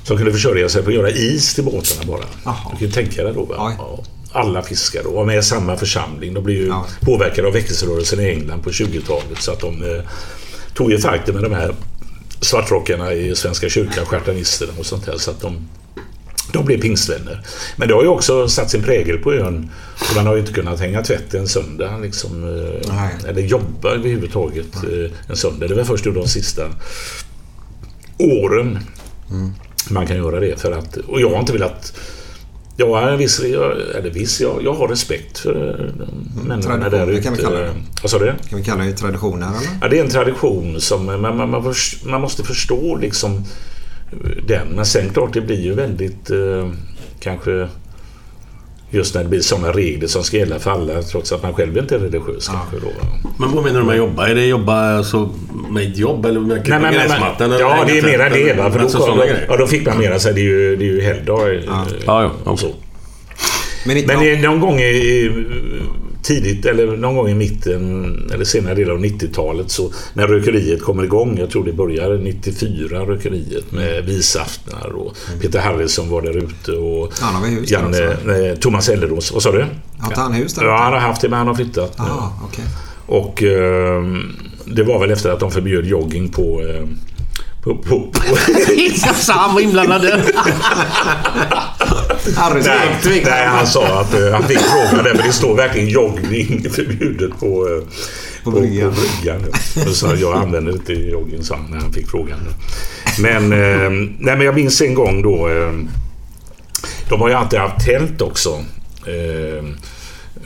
som 0.05 0.17
kunde 0.17 0.33
försörja 0.33 0.69
sig 0.69 0.83
på 0.83 0.89
att 0.89 0.95
göra 0.95 1.11
is 1.11 1.55
till 1.55 1.65
båtarna 1.65 2.03
bara. 2.07 2.25
Jaha. 2.45 2.57
Du 2.71 2.77
kan 2.79 2.87
ju 2.87 2.93
tänka 2.93 3.25
dig 3.25 3.33
då. 3.35 3.45
Va? 3.45 3.55
Ja, 3.79 4.05
alla 4.33 4.63
fiskare 4.63 5.03
och 5.03 5.15
var 5.15 5.25
med 5.25 5.39
i 5.39 5.43
samma 5.43 5.77
församling. 5.77 6.35
De 6.35 6.45
blev 6.45 6.57
ju 6.59 6.67
Ja. 6.67 6.87
påverkade 7.01 7.49
av 7.49 7.55
väckelserörelsen 7.55 8.21
i 8.21 8.25
England 8.29 8.63
på 8.63 8.71
20-talet. 8.71 9.39
Så 9.43 9.53
att 9.53 9.61
de 9.61 9.83
eh, 9.83 10.03
tog 10.75 10.91
ju 10.91 10.99
fighten 10.99 11.35
med 11.35 11.45
de 11.45 11.53
här 11.53 11.75
svartrockarna 12.41 13.13
i 13.13 13.35
Svenska 13.37 13.69
kyrkan, 13.69 14.07
stjärtanisterna 14.07 14.73
och 14.79 14.87
sånt 14.87 15.07
där. 15.07 15.19
Så 15.19 15.31
att 15.31 15.41
de, 15.41 15.69
de 16.53 16.65
blev 16.65 16.81
pingstvänner. 16.81 17.43
Men 17.77 17.89
det 17.89 17.95
har 17.95 18.03
ju 18.03 18.09
också 18.09 18.49
satt 18.49 18.71
sin 18.71 18.83
prägel 18.83 19.19
på 19.19 19.33
ön. 19.33 19.71
Och 20.11 20.17
man 20.17 20.27
har 20.27 20.35
ju 20.35 20.41
inte 20.41 20.53
kunnat 20.53 20.81
hänga 20.81 21.03
tvätt 21.03 21.35
en 21.35 21.49
söndag. 21.49 21.99
Liksom, 22.03 22.45
eh, 22.45 22.93
Nej. 22.95 23.15
eller 23.29 23.43
jobba 23.43 23.91
överhuvudtaget 23.91 24.77
eh, 24.77 25.11
en 25.29 25.37
söndag. 25.37 25.69
Det 25.69 25.75
var 25.75 25.85
först 25.85 26.07
under 26.07 26.21
de 26.21 26.29
sista 26.29 26.63
åren 28.19 28.79
man 29.91 30.07
kan 30.07 30.17
göra 30.17 30.41
det. 30.41 30.61
För 30.61 30.73
att, 30.73 30.97
och 30.97 31.21
jag 31.21 31.31
har 31.31 31.41
inte 31.41 31.53
velat... 31.53 31.93
Jag 32.81 32.89
har 32.89 33.03
en 33.03 33.19
viss, 33.19 33.41
eller 33.41 34.11
viss, 34.11 34.41
jag, 34.41 34.65
jag 34.65 34.75
har 34.75 34.89
respekt 34.89 35.39
för 35.39 35.69
eh, 35.69 35.87
de 35.87 36.49
människorna 36.49 36.89
där 36.89 37.07
det 37.07 37.23
kan 37.23 37.35
vi 37.35 37.43
kalla 37.43 37.59
det. 37.59 37.65
ute. 37.67 37.77
Vad 38.03 38.11
sa 38.11 38.19
du? 38.19 38.35
Kan 38.49 38.59
vi 38.59 38.65
kalla 38.65 38.85
det 38.85 38.93
traditioner 38.93 39.47
eller? 39.47 39.69
Ja, 39.81 39.89
det 39.89 39.99
är 39.99 40.05
en 40.05 40.11
tradition 40.11 40.81
som 40.81 41.07
man, 41.07 41.21
man, 41.21 41.51
man, 41.51 41.75
man 42.05 42.21
måste 42.21 42.43
förstå 42.45 42.97
liksom 42.97 43.45
den. 44.47 44.67
Men 44.69 44.87
sen 44.87 45.09
klart 45.11 45.33
det 45.33 45.41
blir 45.41 45.61
ju 45.61 45.75
väldigt 45.75 46.31
eh, 46.31 46.69
kanske 47.21 47.69
just 48.91 49.15
när 49.15 49.23
det 49.23 49.29
blir 49.29 49.41
sådana 49.41 49.73
regler 49.73 50.09
som 50.09 50.25
ska 50.25 50.37
gälla 50.37 50.59
för 50.59 50.71
alla 50.71 51.03
trots 51.03 51.33
att 51.33 51.43
man 51.43 51.55
själv 51.55 51.79
inte 51.79 51.95
är 51.95 51.99
religiös 51.99 52.49
kanske 52.49 52.77
då. 52.87 52.93
Men 53.39 53.53
vad 53.55 53.65
menar 53.65 53.81
du 53.81 53.87
med 53.87 53.97
jobba? 53.97 54.29
Är 54.29 54.35
det 54.35 54.47
jobba 54.47 54.97
alltså, 54.97 55.31
med 55.71 55.91
ett 55.91 55.99
jobb 55.99 56.27
eller 56.27 56.41
med 56.41 56.65
klippa 56.65 56.79
Nej, 56.79 56.93
men- 56.93 57.09
gräsmattan? 57.09 57.51
Ja, 57.51 57.85
det 57.87 57.99
är 57.99 58.03
mera 58.03 58.29
det. 58.29 58.53
Va? 58.53 58.71
För 58.71 58.79
alltså 58.81 58.99
då, 58.99 59.07
då, 59.07 59.25
ja, 59.49 59.57
då 59.57 59.67
fick 59.67 59.87
man 59.87 59.99
mera 59.99 60.19
så 60.19 60.29
här, 60.29 60.35
det 60.35 60.41
är 60.41 60.43
ju, 60.45 60.77
det 60.77 60.85
är 60.85 60.93
ju 60.93 61.01
helgdag. 61.03 61.55
eh, 61.55 61.63
Ja, 62.07 62.33
ja, 62.45 62.57
så. 62.57 62.67
Men 63.87 63.97
inte 63.97 64.15
Men 64.15 64.25
det 64.25 64.33
är 64.33 64.39
någon 64.43 64.61
gång 64.61 64.79
i, 64.81 64.85
i 64.85 65.31
tidigt 66.29 66.67
eller 66.67 66.97
någon 66.97 67.17
gång 67.17 67.29
i 67.29 67.35
mitten 67.35 68.31
eller 68.35 68.45
senare 68.45 68.75
del 68.75 68.91
av 68.91 68.99
90-talet 68.99 69.71
så 69.71 69.91
när 70.13 70.27
rökeriet 70.27 70.83
kommer 70.83 71.05
igång, 71.05 71.39
jag 71.39 71.51
tror 71.51 71.65
det 71.65 71.73
börjar 71.73 72.19
94 72.19 73.01
rökeriet 73.01 73.73
med 73.73 74.07
bisaftnar 74.07 74.89
och 74.89 75.17
Peter 75.41 75.59
Harrison 75.59 76.11
var 76.11 76.23
där 76.23 76.37
ute 76.37 76.73
och 76.73 77.13
Han 77.21 77.35
har 77.35 77.47
hus 77.47 77.69
där 77.69 77.77
Janne, 77.77 78.09
också? 78.09 78.27
nej, 78.27 78.57
Thomas 78.57 78.89
Ellerås, 78.89 79.33
vad 79.33 79.43
sa 79.43 79.53
du? 79.53 79.67
Har 79.99 80.09
inte 80.09 80.21
han 80.21 80.33
hus 80.33 80.55
där? 80.55 80.65
Ja, 80.65 80.77
han 80.77 80.93
har 80.93 81.01
haft 81.01 81.21
det 81.21 81.29
men 81.29 81.39
han 81.39 81.49
har 81.49 81.55
flyttat 81.55 81.99
nu. 81.99 82.05
Ah, 82.05 82.33
okej. 82.45 82.65
Och 83.07 83.43
eh, 83.43 84.03
det 84.65 84.83
var 84.83 84.99
väl 85.01 85.11
efter 85.11 85.31
att 85.31 85.41
de 85.41 85.51
förbjöd 85.51 85.87
jogging 85.87 86.29
på 86.29 86.63
eh, 86.63 86.87
på, 87.63 87.77
på, 87.77 88.01
på. 88.01 88.21
Han 89.33 89.55
var 89.55 89.61
inblandad. 89.61 90.03
Harry 92.37 92.63
Nej, 92.65 93.23
nej, 93.25 93.47
han 93.47 93.67
sa 93.67 94.01
att 94.01 94.15
eh, 94.15 94.33
han 94.33 94.43
fick 94.43 94.59
frågan 94.59 95.05
där, 95.05 95.15
men 95.15 95.27
det 95.27 95.33
står 95.33 95.55
verkligen 95.57 95.89
joggning 95.89 96.71
förbjudet 96.71 97.41
på, 97.41 97.69
eh, 97.69 97.83
På 98.45 98.51
bryggan. 98.51 98.95
På, 98.95 99.01
bryggan 99.01 99.45
ja. 99.77 99.83
Och 99.83 99.97
så 99.97 100.15
jag 100.17 100.37
använder 100.37 100.73
inte 100.73 100.93
jogging, 100.93 101.43
sa 101.43 101.57
när 101.71 101.79
han 101.79 101.93
fick 101.93 102.11
frågan. 102.11 102.39
Men, 103.19 103.53
eh, 103.53 103.91
nej, 104.19 104.37
men 104.37 104.41
jag 104.41 104.55
minns 104.55 104.81
en 104.81 104.95
gång 104.95 105.23
då. 105.23 105.49
De 107.09 107.21
har 107.21 107.29
ju 107.29 107.35
alltid 107.35 107.59
haft 107.59 107.87
tält 107.87 108.23
också. 108.23 108.65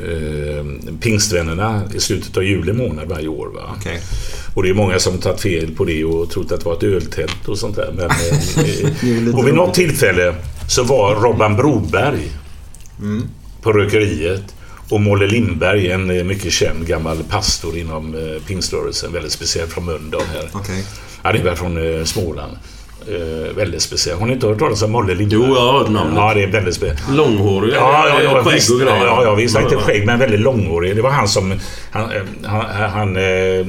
Eh, 0.01 0.65
pingstvännerna 1.01 1.83
i 1.95 2.01
slutet 2.01 2.37
av 2.37 2.45
juli 2.45 2.73
månad 2.73 3.09
varje 3.09 3.29
år. 3.29 3.49
Va? 3.55 3.61
Okej. 3.79 4.01
Och 4.55 4.63
det 4.63 4.69
är 4.69 4.75
många 4.75 4.99
som 4.99 5.19
tagit 5.19 5.41
fel 5.41 5.75
på 5.77 5.85
det 5.85 6.05
och 6.05 6.31
trott 6.31 6.53
att 6.53 6.61
det 6.61 6.67
var 6.67 6.77
ett 6.77 6.83
öltält 6.83 7.49
och 7.49 7.59
sånt 7.59 7.77
där. 7.77 7.93
Men, 7.97 8.11
eh, 8.11 9.35
och 9.39 9.47
vid 9.47 9.55
något 9.55 9.75
tillfälle 9.75 10.35
så 10.73 10.83
var 10.83 11.15
Robban 11.15 11.57
Broberg 11.57 12.33
på 13.63 13.73
rökeriet 13.73 14.55
Och 14.89 15.01
Molle 15.01 15.27
Lindberg, 15.27 15.91
en 15.91 16.11
eh, 16.11 16.25
mycket 16.25 16.53
känd 16.53 16.87
gammal 16.87 17.17
pastor 17.29 17.77
inom 17.79 18.15
eh, 18.15 18.43
pingströrelsen. 18.47 19.13
Väldigt 19.13 19.33
speciell 19.33 19.69
från 19.69 19.85
Mölndal 19.85 20.23
här. 20.33 20.49
Okej. 20.53 20.85
Han 21.23 21.37
är 21.37 21.43
väl 21.43 21.57
från 21.57 21.99
eh, 21.99 22.05
Småland. 22.05 22.57
Eh, 23.09 23.57
väldigt 23.57 23.83
speciell. 23.83 24.19
Har 24.19 24.27
ni 24.27 24.33
inte 24.33 24.47
hört 24.47 24.59
talas 24.59 24.83
om 24.83 24.91
Molle 24.91 25.15
Lindberg? 25.15 25.41
Jo, 25.49 25.55
jag 25.55 25.61
har 25.61 25.79
hört 25.79 25.91
namnet. 25.91 26.17
Ja, 26.17 26.35
det 26.35 26.43
är 26.43 26.47
väldigt 26.47 26.75
speciellt. 26.75 27.01
Långhårig. 27.11 27.73
Ja, 27.75 28.09
ja, 28.09 28.23
ja, 28.23 28.43
skägg 28.45 28.55
visst, 28.55 28.71
och 28.71 28.81
grejer. 28.81 29.05
ja, 29.05 29.25
ja, 29.25 29.35
visst. 29.35 29.59
Inte 29.59 29.77
skägg, 29.77 30.07
men 30.07 30.19
väldigt 30.19 30.41
långhårig. 30.41 30.97
Det 30.97 31.03
var 31.03 31.11
han 31.11 31.29
som... 31.29 31.55
Han, 31.91 32.11
eh, 32.11 32.23
han, 32.45 32.91
han 32.91 33.17
eh, 33.17 33.67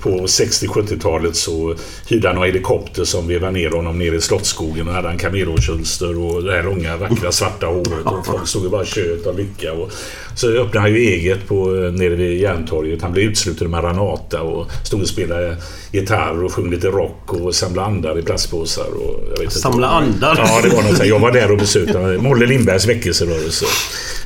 på 0.00 0.10
60-70-talet 0.10 1.36
så 1.36 1.74
hyrde 2.08 2.28
han 2.28 2.36
en 2.36 2.42
helikopter 2.42 3.04
som 3.04 3.28
vevade 3.28 3.52
ner 3.52 3.70
honom 3.70 3.98
ner 3.98 4.12
i 4.12 4.20
Slottsskogen 4.20 4.88
och 4.88 4.94
hade 4.94 5.08
han 5.08 5.18
kamelhårskölster 5.18 6.18
och 6.18 6.42
det 6.42 6.52
här 6.52 6.62
långa 6.62 6.96
vackra 6.96 7.32
svarta 7.32 7.66
håret 7.66 8.06
och 8.06 8.26
folk 8.26 8.48
stod 8.48 8.64
och 8.64 8.70
bara 8.70 8.84
tjöt 8.84 9.26
av 9.26 9.38
lycka. 9.38 9.72
Och 9.72 9.90
så 10.34 10.48
öppnade 10.48 10.80
han 10.80 10.90
ju 10.90 10.98
eget 10.98 11.48
på, 11.48 11.76
eh, 11.76 11.92
nere 11.92 12.14
vid 12.14 12.40
Järntorget. 12.40 13.02
Han 13.02 13.12
blev 13.12 13.30
utsluten 13.30 13.70
med 13.70 13.82
Maranata 13.82 14.42
och 14.42 14.70
stod 14.84 15.00
och 15.00 15.08
spelade 15.08 15.56
gitarr 15.92 16.44
och 16.44 16.52
sjöng 16.52 16.70
lite 16.70 16.86
rock 16.86 17.32
och 17.32 17.54
samlade 17.54 17.86
andar 17.86 18.18
i 18.18 18.22
plastpåsar. 18.22 18.86
Och 18.86 19.20
jag 19.30 19.42
vet 19.42 19.52
Samla 19.52 19.88
andar? 19.88 20.34
Ja, 20.38 20.60
det 20.62 20.68
var 20.68 20.82
något. 20.82 21.06
Jag 21.06 21.18
var 21.18 21.32
där 21.32 21.50
och 21.50 21.58
besökte. 21.58 22.18
Molle 22.18 22.46
Lindbergs 22.46 22.86
väckelserörelse. 22.86 23.66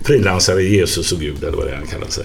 Frilansare 0.05 0.63
i 0.63 0.77
Jesus 0.77 1.13
och 1.13 1.21
Gud, 1.21 1.45
eller 1.45 1.57
vad 1.57 1.67
det 1.67 1.73
är 1.73 1.77
han 1.77 1.87
kallar 1.87 2.09
sig. 2.09 2.25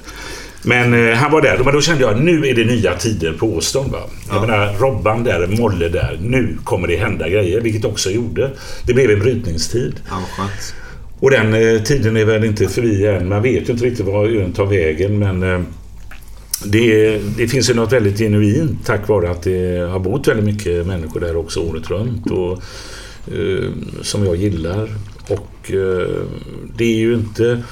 Men 0.66 0.94
eh, 0.94 1.16
han 1.16 1.32
var 1.32 1.42
där. 1.42 1.58
Men 1.64 1.74
då 1.74 1.82
kände 1.82 2.04
jag 2.04 2.22
nu 2.22 2.48
är 2.48 2.56
det 2.56 2.66
nya 2.66 2.96
tider 2.96 3.34
på 3.34 3.56
Åstorn. 3.56 3.92
Va? 3.92 4.00
Jag 4.30 4.42
menar, 4.42 4.74
Robban 4.80 5.24
där, 5.24 5.48
Molle 5.48 5.90
där. 5.90 6.20
Nu 6.22 6.58
kommer 6.64 6.88
det 6.88 6.96
hända 6.96 7.30
grejer, 7.30 7.62
vilket 7.62 7.86
också 7.86 8.10
gjorde. 8.10 8.52
Det 8.86 8.94
blev 8.94 9.12
en 9.12 9.20
brytningstid. 9.20 9.94
Ja. 10.10 10.50
Och 11.20 11.32
den 11.32 11.54
eh, 11.54 11.82
tiden 11.82 12.18
är 12.18 12.26
väl 12.26 12.44
inte 12.44 12.68
förbi 12.68 13.08
än. 13.08 13.30
Man 13.30 13.42
vet 13.42 13.70
ju 13.70 13.74
inte 13.74 13.86
riktigt 13.86 14.06
var 14.06 14.28
ön 14.28 14.54
tar 14.54 14.66
vägen, 14.66 15.20
men 15.20 15.44
eh, 15.44 15.62
det, 16.66 17.18
det 17.38 17.48
finns 17.48 17.70
ju 17.70 17.74
något 17.74 17.94
väldigt 17.94 18.18
genuint 18.18 18.86
tack 18.86 19.08
vare 19.08 19.32
att 19.32 19.44
det 19.44 19.90
har 19.92 20.00
bott 20.00 20.28
väldigt 20.28 20.46
mycket 20.46 20.88
människor 20.88 21.20
där 21.20 21.36
också 21.36 21.60
året 21.60 21.90
runt. 21.90 22.32
Och, 22.32 22.52
eh, 23.34 23.70
som 24.02 24.26
jag 24.26 24.36
gillar. 24.36 24.90
Och 25.28 25.72
eh, 25.72 26.08
det 26.76 26.84
är 26.84 26.96
ju 26.96 27.14
inte 27.14 27.64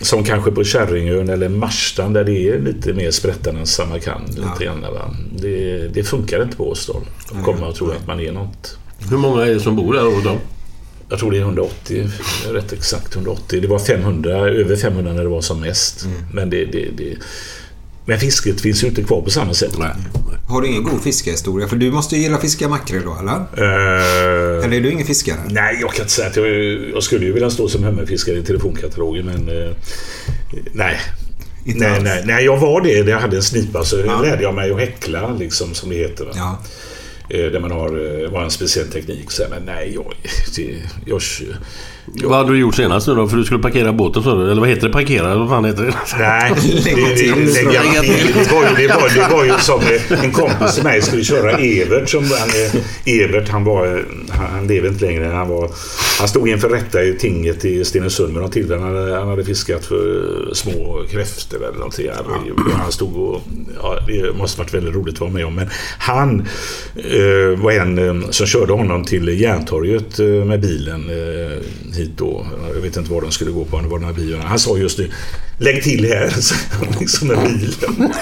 som 0.00 0.24
kanske 0.24 0.50
på 0.50 0.64
Kärringön 0.64 1.28
eller 1.28 1.48
Marstan 1.48 2.12
där 2.12 2.24
det 2.24 2.48
är 2.48 2.58
lite 2.58 2.92
mer 2.92 3.10
sprättarna 3.10 3.58
än 3.58 3.66
Samarkand. 3.66 4.28
Lite 4.28 4.64
grann, 4.64 4.80
va? 4.80 5.14
det, 5.36 5.88
det 5.88 6.04
funkar 6.04 6.42
inte 6.42 6.56
på 6.56 6.68
Åstol. 6.68 7.02
Då 7.32 7.44
kommer 7.44 7.60
man 7.60 7.68
att 7.68 7.76
tro 7.76 7.90
att 7.90 8.06
man 8.06 8.20
är 8.20 8.32
något. 8.32 8.78
Hur 9.10 9.16
många 9.16 9.46
är 9.46 9.54
det 9.54 9.60
som 9.60 9.76
bor 9.76 9.94
där 9.94 10.02
hos 10.02 10.24
dem? 10.24 10.38
Jag 11.10 11.18
tror 11.18 11.30
det 11.30 11.36
är 11.36 11.40
180, 11.40 12.10
rätt 12.52 12.72
exakt 12.72 13.14
180. 13.14 13.60
Det 13.60 13.68
var 13.68 13.78
500, 13.78 14.30
över 14.30 14.76
500 14.76 15.12
när 15.12 15.22
det 15.22 15.28
var 15.28 15.40
som 15.40 15.60
mest. 15.60 16.06
Men, 16.32 16.50
det, 16.50 16.64
det, 16.64 16.88
det, 16.96 17.16
men 18.08 18.18
fisket 18.20 18.60
finns 18.60 18.84
ju 18.84 18.88
inte 18.88 19.02
kvar 19.02 19.22
på 19.22 19.30
samma 19.30 19.54
sätt. 19.54 19.74
Nej. 19.78 19.90
Har 20.48 20.60
du 20.62 20.68
ingen 20.68 20.82
god 20.82 21.02
fiskehistoria? 21.02 21.68
För 21.68 21.76
du 21.76 21.90
måste 21.90 22.16
ju 22.16 22.22
gilla 22.22 22.38
fiska 22.38 22.68
makrill 22.68 23.02
då, 23.04 23.16
eller? 23.20 23.32
Eh, 23.34 24.64
Eller 24.64 24.76
är 24.76 24.80
du 24.80 24.90
ingen 24.90 25.06
fiskare? 25.06 25.36
Nej, 25.50 25.78
jag 25.80 25.92
kan 25.92 26.00
inte 26.02 26.12
säga 26.12 26.28
att 26.28 26.36
jag, 26.36 26.46
jag 26.94 27.02
skulle 27.02 27.26
ju 27.26 27.32
vilja 27.32 27.50
stå 27.50 27.68
som 27.68 27.84
hemmafiskare 27.84 28.36
i 28.38 28.42
telefonkatalogen 28.42 29.26
men 29.26 29.48
eh, 29.48 29.70
nej. 30.72 30.96
Inte 31.64 31.80
Nej, 31.80 31.90
alls. 31.94 32.04
nej, 32.04 32.22
nej, 32.26 32.44
jag 32.44 32.56
var 32.56 32.80
det 32.80 33.02
när 33.04 33.10
jag 33.12 33.18
hade 33.20 33.36
en 33.36 33.42
snipa 33.42 33.84
så 33.84 33.98
Ja. 34.06 34.20
lärde 34.22 34.42
jag 34.42 34.54
mig 34.54 34.70
att 34.72 34.80
häckla 34.80 35.34
liksom 35.38 35.74
som 35.74 35.88
det 35.90 35.96
heter. 35.96 36.24
Va? 36.24 36.30
Ja. 36.34 36.58
Eh, 37.30 37.44
Där 37.52 37.60
man 37.60 37.70
har, 37.70 38.28
var 38.32 38.42
en 38.44 38.50
speciell 38.50 38.86
teknik. 38.88 39.30
Så, 39.30 39.42
men 39.50 39.62
nej, 39.62 39.92
jag, 39.94 40.14
det, 40.56 40.82
jag, 41.06 41.20
vad 42.14 42.38
hade 42.38 42.52
du 42.52 42.58
gjort 42.58 42.74
senast 42.74 43.08
nu 43.08 43.14
då? 43.14 43.28
För 43.28 43.36
du 43.36 43.44
skulle 43.44 43.60
parkera 43.60 43.92
båten 43.92 44.22
sa 44.22 44.34
du? 44.34 44.50
Eller 44.50 44.60
vad 44.60 44.70
heter 44.70 44.86
det? 44.86 44.92
Parkera? 44.92 45.36
Vad 45.36 45.48
fan 45.48 45.64
heter 45.64 45.82
det? 45.82 45.94
Nej, 46.18 46.52
det, 46.54 46.84
Lägga 46.84 47.08
det, 47.08 47.16
till. 47.16 47.54
det, 47.54 47.62
lägga 47.62 48.00
till. 48.00 48.34
det, 48.34 48.52
var 48.52 48.62
ju, 48.62 48.88
det, 48.88 48.94
var, 48.94 49.08
det 49.14 49.34
var 49.34 49.44
ju 49.44 49.52
som 49.58 49.80
en 50.22 50.32
kompis 50.32 50.74
till 50.74 50.84
mig 50.84 51.02
skulle 51.02 51.24
köra 51.24 51.50
Evert. 51.52 52.08
Som, 52.08 52.24
han, 52.24 52.48
Evert 53.04 53.48
han 53.48 53.64
var, 53.64 54.04
han, 54.30 54.66
lever 54.66 54.88
inte 54.88 55.04
längre. 55.04 55.24
Han, 55.24 55.48
var, 55.48 55.70
han 56.18 56.28
stod 56.28 56.48
inför 56.48 56.68
rätta 56.68 57.02
i 57.02 57.18
tinget 57.18 57.64
i 57.64 57.84
Stenungsund 57.84 58.32
med 58.32 58.42
något 58.42 58.52
till. 58.52 58.72
Han 58.72 58.82
hade, 58.82 59.14
han 59.14 59.28
hade 59.28 59.44
fiskat 59.44 59.84
för 59.84 60.54
små 60.54 61.04
kräftor 61.10 61.56
eller 61.56 61.78
någonting. 61.78 62.06
Han 62.72 62.92
stod 62.92 63.16
och, 63.16 63.40
ja, 63.82 63.98
det 64.06 64.36
måste 64.38 64.58
varit 64.58 64.74
väldigt 64.74 64.94
roligt 64.94 65.14
att 65.14 65.20
vara 65.20 65.30
med 65.30 65.46
om. 65.46 65.54
Men 65.54 65.68
han 65.98 66.40
eh, 66.96 67.62
var 67.62 67.72
en 67.72 67.98
eh, 67.98 68.30
som 68.30 68.46
körde 68.46 68.72
honom 68.72 69.04
till 69.04 69.40
Järntorget 69.40 70.18
eh, 70.18 70.26
med 70.26 70.60
bilen 70.60 71.10
eh, 71.10 71.58
hit 71.98 72.10
då. 72.16 72.46
Jag 72.74 72.80
vet 72.80 72.96
inte 72.96 73.10
var 73.10 73.20
de 73.20 73.30
skulle 73.30 73.50
gå 73.50 73.64
på, 73.64 73.80
det 73.80 73.88
var 73.88 73.98
den 73.98 74.08
här 74.08 74.14
bilen. 74.14 74.40
Han 74.42 74.58
sa 74.58 74.76
just 74.76 74.98
nu 74.98 75.10
Lägg 75.60 75.82
till 75.82 76.04
här, 76.04 76.28
så 76.40 76.54
liksom 77.00 77.28
med 77.28 77.38
bilen. 77.38 78.12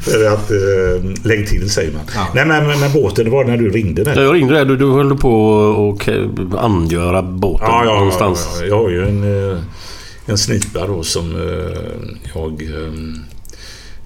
För 0.00 0.26
att 0.26 0.50
eh, 0.50 1.24
lägg 1.24 1.48
till 1.48 1.70
säger 1.70 1.92
man. 1.92 2.02
Ja. 2.14 2.26
Nej 2.34 2.46
men, 2.46 2.66
men, 2.66 2.80
men 2.80 2.92
båten, 2.92 3.24
det 3.24 3.30
var 3.30 3.44
när 3.44 3.56
du 3.56 3.70
ringde 3.70 4.04
där. 4.04 4.22
Jag 4.22 4.34
ringde 4.34 4.54
där. 4.54 4.64
Du, 4.64 4.76
du 4.76 4.90
höll 4.90 5.16
på 5.16 5.94
att 6.00 6.58
angöra 6.64 7.22
båten 7.22 7.66
Ja, 7.70 7.84
ja, 7.84 7.94
någonstans. 7.94 8.48
ja, 8.60 8.66
jag 8.66 8.76
har 8.82 8.90
ju 8.90 9.08
en, 9.08 9.50
eh, 9.52 9.58
en 10.26 10.38
snipa 10.38 10.86
då 10.86 11.02
som 11.02 11.36
eh, 11.36 11.78
jag 12.34 12.62
eh, 12.62 12.92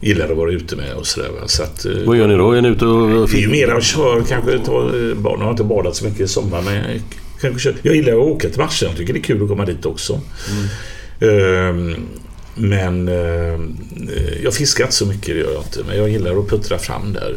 gillar 0.00 0.30
att 0.30 0.36
vara 0.36 0.50
ute 0.50 0.76
med 0.76 0.94
och 0.94 1.06
sådär. 1.06 1.30
Så 1.46 1.62
att, 1.62 1.84
eh, 1.84 1.92
Vad 2.06 2.16
gör 2.16 2.28
ni 2.28 2.34
då? 2.36 2.52
Är 2.52 2.62
ni 2.62 2.68
ute 2.68 2.84
och... 2.86 3.28
Det 3.28 3.36
är 3.38 3.40
ju 3.40 3.48
mer 3.48 3.68
att 3.68 3.84
köra, 3.84 4.24
kanske 4.24 4.58
ta 4.58 4.82
eh, 4.82 5.14
barn. 5.16 5.38
Jag 5.38 5.44
har 5.44 5.50
inte 5.50 5.64
badat 5.64 5.96
så 5.96 6.04
mycket 6.04 6.20
i 6.20 6.28
sommar 6.28 6.62
men 6.62 7.00
jag, 7.82 7.96
gillar 7.96 8.12
att 8.12 8.18
åka 8.18 8.48
till 8.48 8.58
Marsen. 8.58 8.88
Jag 8.88 8.96
tycker 8.98 9.12
det 9.12 9.18
är 9.18 9.22
kul 9.22 9.42
att 9.42 9.48
komma 9.48 9.64
dit 9.64 9.86
också. 9.86 10.20
Ehm, 11.20 11.96
men 12.54 13.08
eh, 13.08 13.60
jag 14.42 14.54
fiskar 14.54 14.84
inte 14.84 14.96
så 14.96 15.06
mycket, 15.06 15.26
det 15.26 15.40
gör 15.40 15.52
jag 15.52 15.62
inte. 15.62 15.84
Men 15.86 15.96
jag 15.96 16.08
gillar 16.08 16.38
att 16.38 16.48
puttra 16.48 16.78
fram 16.78 17.12
där. 17.12 17.36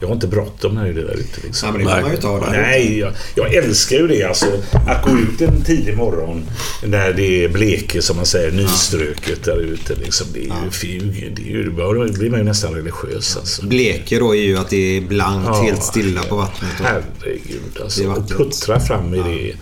Jag 0.00 0.08
har 0.08 0.14
inte 0.14 0.26
bråttom 0.26 0.74
när 0.74 0.84
det 0.84 0.90
är 0.90 0.94
där 0.94 1.14
ute. 1.14 1.40
Liksom. 1.44 1.66
Ja, 1.68 1.72
men 1.72 1.86
det 1.86 1.92
får 1.92 2.02
man 2.02 2.10
ju 2.10 2.16
ta 2.16 2.40
där. 2.40 2.62
Nej, 2.62 2.98
jag, 2.98 3.12
jag 3.34 3.54
älskar 3.54 3.96
ju 3.96 4.06
det. 4.06 4.22
Alltså, 4.22 4.46
att 4.86 5.04
gå 5.04 5.10
ut 5.18 5.40
en 5.40 5.64
tidig 5.64 5.96
morgon 5.96 6.44
när 6.84 7.12
det 7.12 7.44
är 7.44 7.48
bleke, 7.48 8.02
som 8.02 8.16
man 8.16 8.26
säger, 8.26 8.52
nyströket 8.52 9.44
där 9.44 9.60
ute. 9.60 9.94
Liksom, 9.94 10.26
det 10.32 10.40
är 10.40 10.64
ju 10.64 10.70
fy, 10.70 10.98
det 11.36 11.42
är 11.42 11.46
ju, 11.46 11.70
då 11.70 12.12
blir 12.18 12.30
man 12.30 12.38
ju 12.38 12.44
nästan 12.44 12.74
religiös. 12.74 13.36
Alltså. 13.36 13.66
Bleke 13.66 14.18
då 14.18 14.36
är 14.36 14.42
ju 14.42 14.58
att 14.58 14.70
det 14.70 14.96
är 14.96 15.00
blankt, 15.00 15.46
Ja, 15.46 15.62
helt 15.62 15.82
stilla 15.82 16.22
på 16.22 16.36
vattnet. 16.36 16.80
Och... 16.80 16.86
Herregud 16.86 17.80
alltså. 17.82 18.08
Och 18.10 18.28
puttra 18.28 18.80
fram 18.80 19.14
i 19.14 19.18
det. 19.18 19.56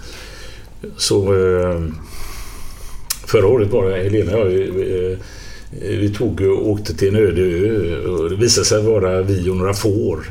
Så... 0.96 1.34
Eh, 1.34 1.80
förra 3.26 3.46
året 3.46 3.70
var 3.70 3.90
det 3.90 4.02
Helena 4.02 4.36
och 4.36 4.52
jag... 4.52 5.18
Eh, 5.72 5.98
vi 5.98 6.08
tog 6.08 6.40
och 6.40 6.68
åkte 6.68 6.94
till 6.94 7.08
en 7.08 7.16
öde 7.16 7.40
ö 7.40 7.98
och 8.06 8.30
det 8.30 8.36
visade 8.36 8.64
sig 8.64 8.82
vara 8.82 9.22
vi 9.22 9.50
och 9.50 9.56
några 9.56 9.74
får. 9.74 10.26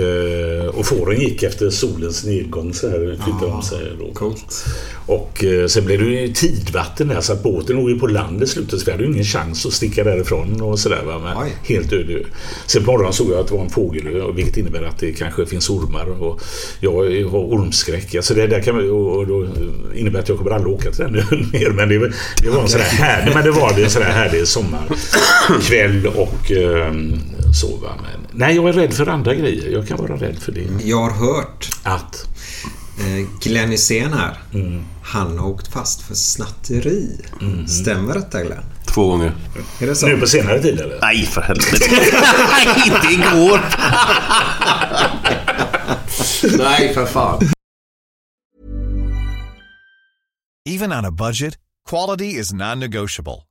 Eh, 0.00 0.66
och 0.66 0.86
fåren 0.86 1.20
gick 1.20 1.42
efter 1.42 1.70
solens 1.70 2.24
nedgång 2.24 2.74
så 2.74 2.88
här. 2.88 3.18
Flyttade 3.24 3.52
om 3.52 3.62
sig 3.62 3.78
då. 3.98 4.12
Coolt. 4.14 4.64
Och 5.06 5.44
eh, 5.44 5.66
sen 5.66 5.84
blev 5.84 5.98
det 6.00 6.06
ju 6.10 6.28
tidvatten 6.28 7.08
där 7.08 7.20
så 7.20 7.32
att 7.32 7.42
båten 7.42 7.76
låg 7.76 7.90
ju 7.90 7.98
på 7.98 8.06
land 8.06 8.42
i 8.42 8.46
slutet 8.46 8.78
så 8.80 8.84
vi 8.86 8.92
hade 8.92 9.04
ju 9.04 9.10
ingen 9.12 9.24
chans 9.24 9.66
att 9.66 9.72
sticka 9.72 10.04
därifrån 10.04 10.60
och 10.62 10.78
sådär. 10.78 11.02
Va? 11.06 11.18
Men 11.18 11.36
Oj. 11.42 11.52
helt 11.74 11.92
öde. 11.92 12.18
Sen 12.66 12.84
på 12.84 12.90
morgonen 12.92 13.12
såg 13.12 13.30
jag 13.30 13.38
att 13.38 13.48
det 13.48 13.54
var 13.54 13.62
en 13.64 13.70
fågelö 13.70 14.32
vilket 14.36 14.56
innebär 14.56 14.82
att 14.82 14.98
det 14.98 15.12
kanske 15.12 15.46
finns 15.46 15.70
ormar. 15.70 16.22
Och 16.22 16.40
jag 16.80 16.92
har 17.30 17.38
ormskräck. 17.38 18.14
Alltså 18.14 18.34
det, 18.34 18.46
där 18.46 18.60
kan 18.60 18.76
man, 18.76 18.90
och, 18.90 19.26
då 19.26 19.46
innebär 19.94 20.18
att 20.20 20.28
jag 20.28 20.38
kommer 20.38 20.50
aldrig 20.50 20.74
åka 20.74 20.90
till 20.90 21.04
den 21.04 21.16
ön 21.16 21.48
mer. 21.52 21.70
Men 21.70 21.88
det, 21.88 21.98
var- 21.98 22.12
det 22.42 22.50
var 22.50 22.62
en 22.62 22.68
sån 22.68 22.80
där 22.80 22.86
härlig, 22.86 23.34
men 23.34 23.44
det 23.44 23.50
var 23.50 23.78
en 23.80 23.90
sån 23.90 24.02
härlig 24.02 24.48
sommarkväll 24.48 26.06
och 26.06 26.52
eh, 26.52 26.94
så. 27.54 27.76
Va? 27.76 27.88
Men, 28.02 28.26
nej, 28.32 28.56
jag 28.56 28.68
är 28.68 28.72
rädd 28.72 28.94
för 28.94 29.06
andra 29.06 29.34
grejer. 29.34 29.70
Jag 29.70 29.88
kan 29.88 29.98
vara 29.98 30.16
rädd 30.16 30.38
för 30.38 30.52
det. 30.52 30.66
Jag 30.84 31.00
har 31.00 31.10
hört 31.10 31.70
Att 31.82 32.28
eh, 32.98 33.26
Glenn 33.40 33.70
Hysén 33.70 34.12
här. 34.12 34.38
Mm. 34.54 34.84
Han 35.02 35.38
har 35.38 35.48
åkt 35.48 35.72
fast 35.72 36.02
för 36.02 36.14
snatteri. 36.14 37.20
Stämmer 37.68 38.14
detta 38.14 38.42
Glenn? 38.44 38.64
Två 38.94 39.08
gånger. 39.08 39.32
Är 39.80 39.86
det 39.86 39.94
så? 39.94 40.06
nu 40.06 40.16
på 40.16 40.26
senare 40.26 40.62
tid 40.62 40.80
eller? 40.80 40.98
Nej, 41.00 41.26
för 41.26 41.40
helvete. 41.40 41.76
Nej, 42.50 42.66
inte 42.86 43.06
igår. 43.12 43.60
Nej, 46.58 46.94
för 46.94 47.06
fan. 47.06 47.40
Even 50.68 50.92
on 50.92 51.04
a 51.04 51.10
budget, 51.10 51.54
quality 51.88 52.24
is 52.40 52.52
non-negotiable. 52.52 53.42